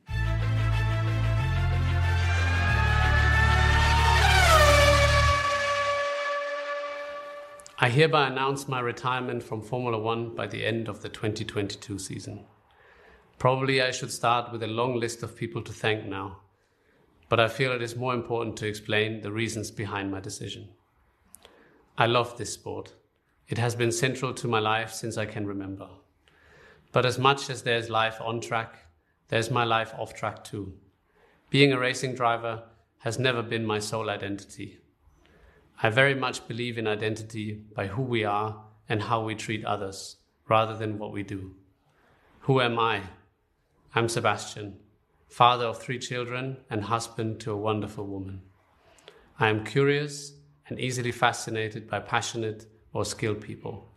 I 7.83 7.89
hereby 7.89 8.27
announce 8.27 8.69
my 8.69 8.79
retirement 8.79 9.43
from 9.43 9.61
Formula 9.61 9.99
One 9.99 10.33
by 10.33 10.47
the 10.47 10.65
end 10.65 10.87
of 10.87 11.01
the 11.01 11.09
2022 11.09 11.99
season. 11.99 12.45
Probably 13.37 13.81
I 13.81 13.91
should 13.91 14.09
start 14.09 14.53
with 14.53 14.63
a 14.63 14.67
long 14.67 14.97
list 14.97 15.21
of 15.21 15.35
people 15.35 15.61
to 15.63 15.73
thank 15.73 16.05
now, 16.05 16.37
but 17.27 17.41
I 17.41 17.49
feel 17.49 17.73
it 17.73 17.81
is 17.81 17.97
more 17.97 18.13
important 18.13 18.55
to 18.55 18.67
explain 18.67 19.19
the 19.19 19.33
reasons 19.33 19.69
behind 19.69 20.11
my 20.11 20.21
decision. 20.21 20.69
I 21.97 22.05
love 22.05 22.37
this 22.37 22.53
sport. 22.53 22.93
It 23.49 23.57
has 23.57 23.75
been 23.75 23.91
central 23.91 24.33
to 24.33 24.47
my 24.47 24.59
life 24.59 24.93
since 24.93 25.17
I 25.17 25.25
can 25.25 25.45
remember. 25.45 25.89
But 26.93 27.05
as 27.05 27.19
much 27.19 27.49
as 27.49 27.63
there's 27.63 27.89
life 27.89 28.15
on 28.21 28.39
track, 28.39 28.77
there's 29.27 29.51
my 29.51 29.65
life 29.65 29.93
off 29.97 30.13
track 30.13 30.45
too. 30.45 30.71
Being 31.49 31.73
a 31.73 31.79
racing 31.79 32.15
driver 32.15 32.63
has 32.99 33.19
never 33.19 33.43
been 33.43 33.65
my 33.65 33.79
sole 33.79 34.09
identity. 34.09 34.79
I 35.85 35.89
very 35.89 36.15
much 36.15 36.47
believe 36.47 36.77
in 36.77 36.87
identity 36.87 37.61
by 37.75 37.87
who 37.87 38.03
we 38.03 38.23
are 38.23 38.63
and 38.87 39.01
how 39.03 39.21
we 39.21 39.35
treat 39.35 39.65
others, 39.65 40.15
rather 40.47 40.77
than 40.77 40.97
what 40.97 41.11
we 41.11 41.23
do. 41.23 41.55
Who 42.43 42.61
am 42.61 42.79
I? 42.79 43.01
I'm 43.93 44.07
Sebastian, 44.07 44.77
father 45.27 45.65
of 45.65 45.81
three 45.81 45.99
children 45.99 46.55
and 46.69 46.85
husband 46.85 47.41
to 47.41 47.51
a 47.51 47.57
wonderful 47.57 48.07
woman. 48.07 48.43
I 49.37 49.49
am 49.49 49.65
curious 49.65 50.31
and 50.69 50.79
easily 50.79 51.11
fascinated 51.11 51.89
by 51.89 51.99
passionate 51.99 52.65
or 52.93 53.03
skilled 53.03 53.41
people. 53.41 53.91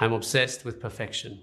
I 0.00 0.06
am 0.06 0.14
obsessed 0.14 0.64
with 0.64 0.80
perfection. 0.80 1.42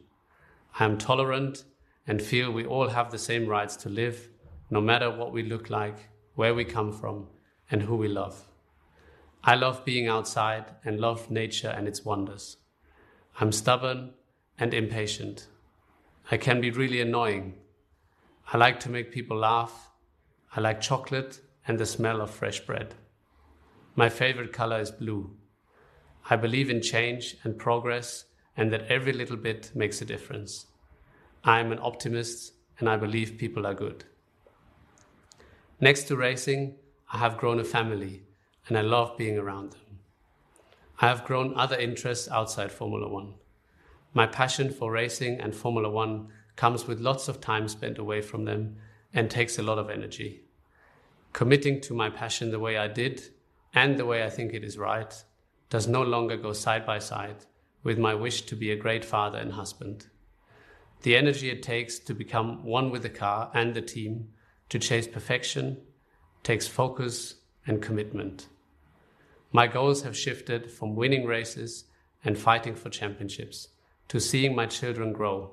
I 0.80 0.86
am 0.86 0.98
tolerant 0.98 1.66
and 2.08 2.20
feel 2.20 2.52
we 2.52 2.66
all 2.66 2.88
have 2.88 3.12
the 3.12 3.20
same 3.20 3.46
rights 3.46 3.76
to 3.76 3.90
live, 3.90 4.28
no 4.72 4.82
matter 4.82 5.12
what 5.12 5.32
we 5.32 5.44
look 5.44 5.70
like, 5.70 5.98
where 6.34 6.56
we 6.56 6.66
come 6.66 6.92
from, 6.92 7.28
and 7.70 7.84
who 7.84 7.96
we 7.96 8.08
love. 8.08 8.47
I 9.48 9.56
love 9.56 9.86
being 9.86 10.10
outside 10.10 10.66
and 10.84 11.00
love 11.00 11.32
nature 11.32 11.70
and 11.70 11.88
its 11.88 12.04
wonders. 12.04 12.58
I'm 13.40 13.54
stubborn 13.54 14.12
and 14.60 14.74
impatient. 14.74 15.48
I 16.30 16.36
can 16.36 16.60
be 16.60 16.70
really 16.70 17.00
annoying. 17.00 17.54
I 18.52 18.58
like 18.58 18.78
to 18.82 18.90
make 18.90 19.14
people 19.14 19.38
laugh. 19.38 19.90
I 20.54 20.60
like 20.60 20.82
chocolate 20.82 21.40
and 21.66 21.80
the 21.80 21.86
smell 21.86 22.20
of 22.20 22.30
fresh 22.30 22.60
bread. 22.60 22.96
My 23.96 24.10
favorite 24.10 24.52
color 24.52 24.82
is 24.82 24.92
blue. 24.92 25.32
I 26.30 26.36
believe 26.36 26.70
in 26.70 26.82
change 26.82 27.38
and 27.46 27.58
progress 27.58 28.26
and 28.58 28.70
that 28.74 28.92
every 28.92 29.14
little 29.14 29.38
bit 29.38 29.72
makes 29.74 30.02
a 30.02 30.06
difference. 30.06 30.66
I 31.46 31.62
am 31.62 31.72
an 31.72 31.80
optimist 31.82 32.52
and 32.80 32.90
I 32.90 32.98
believe 32.98 33.38
people 33.38 33.66
are 33.66 33.74
good. 33.74 34.04
Next 35.80 36.04
to 36.10 36.18
racing, 36.18 36.76
I 37.14 37.20
have 37.20 37.38
grown 37.38 37.62
a 37.62 37.64
family 37.64 38.27
and 38.68 38.78
I 38.78 38.82
love 38.82 39.18
being 39.18 39.38
around 39.38 39.72
them. 39.72 40.00
I 41.00 41.08
have 41.08 41.26
grown 41.26 41.54
other 41.56 41.78
interests 41.78 42.28
outside 42.30 42.72
Formula 42.72 43.08
One. 43.08 43.36
My 44.14 44.26
passion 44.26 44.72
for 44.72 44.92
racing 44.92 45.40
and 45.40 45.56
Formula 45.56 45.90
One 45.90 46.30
comes 46.56 46.88
with 46.88 47.00
lots 47.00 47.28
of 47.28 47.40
time 47.40 47.68
spent 47.68 47.98
away 47.98 48.22
from 48.22 48.46
them 48.46 48.78
and 49.14 49.30
takes 49.30 49.58
a 49.58 49.64
lot 49.64 49.78
of 49.78 49.90
energy. 49.90 50.42
Committing 51.34 51.82
to 51.82 51.94
my 51.94 52.10
passion 52.10 52.50
the 52.52 52.60
way 52.60 52.78
I 52.78 52.88
did 52.88 53.30
and 53.74 53.98
the 53.98 54.06
way 54.06 54.24
I 54.24 54.30
think 54.30 54.54
it 54.54 54.64
is 54.64 54.78
right 54.78 55.14
does 55.70 55.88
no 55.88 56.02
longer 56.02 56.36
go 56.36 56.54
side 56.54 56.86
by 56.86 57.00
side 57.00 57.46
with 57.84 58.00
my 58.00 58.16
wish 58.16 58.42
to 58.44 58.56
be 58.56 58.72
a 58.72 58.76
great 58.76 59.06
father 59.06 59.38
and 59.38 59.54
husband. 59.54 60.08
The 61.04 61.16
energy 61.16 61.50
it 61.50 61.62
takes 61.62 62.00
to 62.00 62.14
become 62.16 62.66
one 62.66 62.90
with 62.90 63.04
the 63.04 63.10
car 63.10 63.52
and 63.54 63.74
the 63.74 63.82
team 63.82 64.30
to 64.70 64.80
chase 64.80 65.08
perfection 65.08 65.78
takes 66.42 66.68
focus 66.68 67.36
and 67.68 67.82
commitment. 67.82 68.48
My 69.52 69.68
goals 69.68 70.04
have 70.04 70.18
shifted 70.18 70.72
from 70.72 70.96
winning 70.96 71.26
races 71.26 71.86
and 72.24 72.38
fighting 72.38 72.76
for 72.76 72.90
championships 72.90 73.70
to 74.10 74.20
seeing 74.20 74.56
my 74.56 74.66
children 74.66 75.14
grow, 75.14 75.52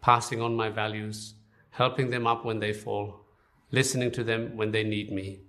passing 0.00 0.40
on 0.40 0.54
my 0.54 0.68
values, 0.68 1.34
helping 1.70 2.10
them 2.10 2.26
up 2.26 2.44
when 2.44 2.60
they 2.60 2.72
fall, 2.72 3.26
listening 3.70 4.10
to 4.12 4.24
them 4.24 4.56
when 4.56 4.70
they 4.70 4.84
need 4.84 5.12
me, 5.12 5.40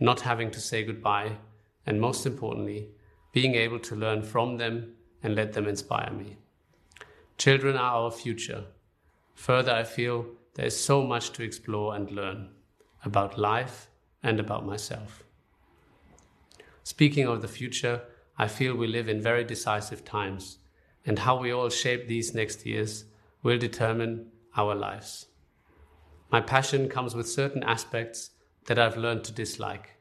not 0.00 0.20
having 0.20 0.50
to 0.50 0.60
say 0.60 0.82
goodbye, 0.84 1.36
and 1.86 2.00
most 2.00 2.26
importantly, 2.26 2.88
being 3.32 3.54
able 3.54 3.78
to 3.78 3.96
learn 3.96 4.22
from 4.22 4.56
them 4.56 4.94
and 5.22 5.34
let 5.34 5.52
them 5.52 5.66
inspire 5.66 6.10
me. 6.12 6.36
Children 7.36 7.76
are 7.76 7.94
our 7.94 8.10
future. 8.10 8.64
Further, 9.34 9.72
I 9.72 9.84
feel 9.84 10.26
there 10.54 10.66
is 10.66 10.78
so 10.78 11.04
much 11.04 11.30
to 11.32 11.44
explore 11.44 11.94
and 11.94 12.10
learn 12.10 12.48
about 13.04 13.38
life 13.38 13.88
and 14.22 14.40
about 14.40 14.66
myself. 14.66 15.22
Speaking 16.94 17.26
of 17.26 17.42
the 17.42 17.48
future, 17.48 18.00
I 18.38 18.48
feel 18.48 18.74
we 18.74 18.86
live 18.86 19.10
in 19.10 19.20
very 19.20 19.44
decisive 19.44 20.06
times, 20.06 20.56
and 21.04 21.18
how 21.18 21.38
we 21.38 21.52
all 21.52 21.68
shape 21.68 22.08
these 22.08 22.32
next 22.32 22.64
years 22.64 23.04
will 23.42 23.58
determine 23.58 24.30
our 24.56 24.74
lives. 24.74 25.26
My 26.32 26.40
passion 26.40 26.88
comes 26.88 27.14
with 27.14 27.28
certain 27.28 27.62
aspects 27.62 28.30
that 28.64 28.78
I've 28.78 28.96
learned 28.96 29.24
to 29.24 29.32
dislike. 29.32 30.00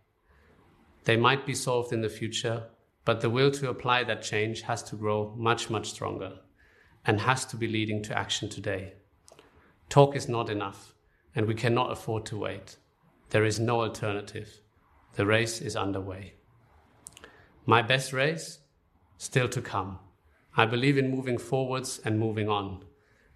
They 1.03 1.17
might 1.17 1.45
be 1.45 1.53
solved 1.53 1.91
in 1.91 1.99
the 1.99 2.07
future, 2.07 2.67
but 3.03 3.19
the 3.19 3.29
will 3.29 3.51
to 3.51 3.69
apply 3.69 4.05
that 4.05 4.21
change 4.21 4.61
has 4.61 4.81
to 4.83 4.95
grow 4.95 5.35
much, 5.35 5.69
much 5.69 5.89
stronger 5.89 6.39
and 7.05 7.19
has 7.19 7.43
to 7.47 7.57
be 7.57 7.67
leading 7.67 8.01
to 8.03 8.17
action 8.17 8.47
today. 8.47 8.93
Talk 9.89 10.15
is 10.15 10.29
not 10.29 10.49
enough, 10.49 10.93
and 11.35 11.47
we 11.47 11.53
cannot 11.53 11.91
afford 11.91 12.25
to 12.27 12.37
wait. 12.37 12.77
There 13.31 13.43
is 13.43 13.59
no 13.59 13.81
alternative. 13.81 14.61
The 15.15 15.25
race 15.25 15.59
is 15.59 15.75
underway. 15.75 16.36
My 17.69 17.81
best 17.81 18.13
race? 18.13 18.59
Still 19.17 19.49
to 19.49 19.61
come. 19.61 19.99
I 20.55 20.65
believe 20.65 20.97
in 20.97 21.11
moving 21.11 21.37
forwards 21.37 21.99
and 22.05 22.17
moving 22.17 22.47
on. 22.47 22.85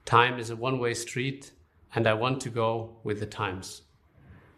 Time 0.06 0.40
is 0.40 0.50
a 0.50 0.56
one 0.56 0.80
way 0.80 0.94
street, 0.94 1.52
and 1.94 2.08
I 2.08 2.14
want 2.14 2.40
to 2.42 2.50
go 2.50 2.96
with 3.04 3.20
the 3.20 3.26
times. 3.26 3.82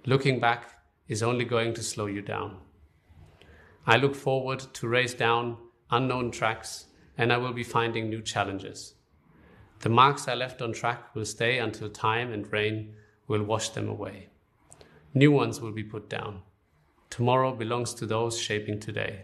Looking 0.05 0.39
back 0.39 0.69
is 1.07 1.23
only 1.23 1.43
going 1.43 1.73
to 1.73 1.81
slow 1.81 2.05
you 2.05 2.21
down. 2.21 2.57
I 3.87 3.97
look 3.97 4.13
forward 4.13 4.59
to 4.59 4.87
race 4.87 5.15
down 5.15 5.57
unknown 5.89 6.29
tracks, 6.29 6.85
and 7.17 7.33
I 7.33 7.37
will 7.37 7.53
be 7.53 7.63
finding 7.63 8.11
new 8.11 8.21
challenges. 8.21 8.93
The 9.79 9.89
marks 9.89 10.27
I 10.27 10.35
left 10.35 10.61
on 10.61 10.73
track 10.73 11.15
will 11.15 11.25
stay 11.25 11.57
until 11.57 11.89
time 11.89 12.31
and 12.31 12.53
rain 12.53 12.93
will 13.27 13.41
wash 13.41 13.69
them 13.69 13.89
away. 13.89 14.29
New 15.15 15.31
ones 15.31 15.59
will 15.59 15.71
be 15.71 15.83
put 15.83 16.11
down. 16.11 16.43
Tomorrow 17.09 17.55
belongs 17.55 17.95
to 17.95 18.05
those 18.05 18.39
shaping 18.39 18.79
today. 18.79 19.23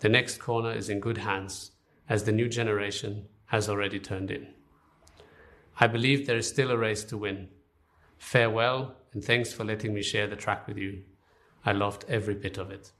The 0.00 0.08
next 0.08 0.38
corner 0.38 0.72
is 0.72 0.88
in 0.88 0.98
good 0.98 1.18
hands, 1.18 1.72
as 2.08 2.24
the 2.24 2.32
new 2.32 2.48
generation 2.48 3.28
has 3.46 3.68
already 3.68 3.98
turned 3.98 4.30
in. 4.30 4.48
I 5.78 5.86
believe 5.86 6.26
there 6.26 6.38
is 6.38 6.48
still 6.48 6.70
a 6.70 6.76
race 6.76 7.04
to 7.04 7.18
win. 7.18 7.48
Farewell, 8.18 8.96
and 9.12 9.22
thanks 9.22 9.52
for 9.52 9.64
letting 9.64 9.94
me 9.94 10.02
share 10.02 10.26
the 10.26 10.36
track 10.36 10.66
with 10.66 10.78
you. 10.78 11.02
I 11.64 11.72
loved 11.72 12.04
every 12.08 12.34
bit 12.34 12.58
of 12.58 12.70
it. 12.70 12.92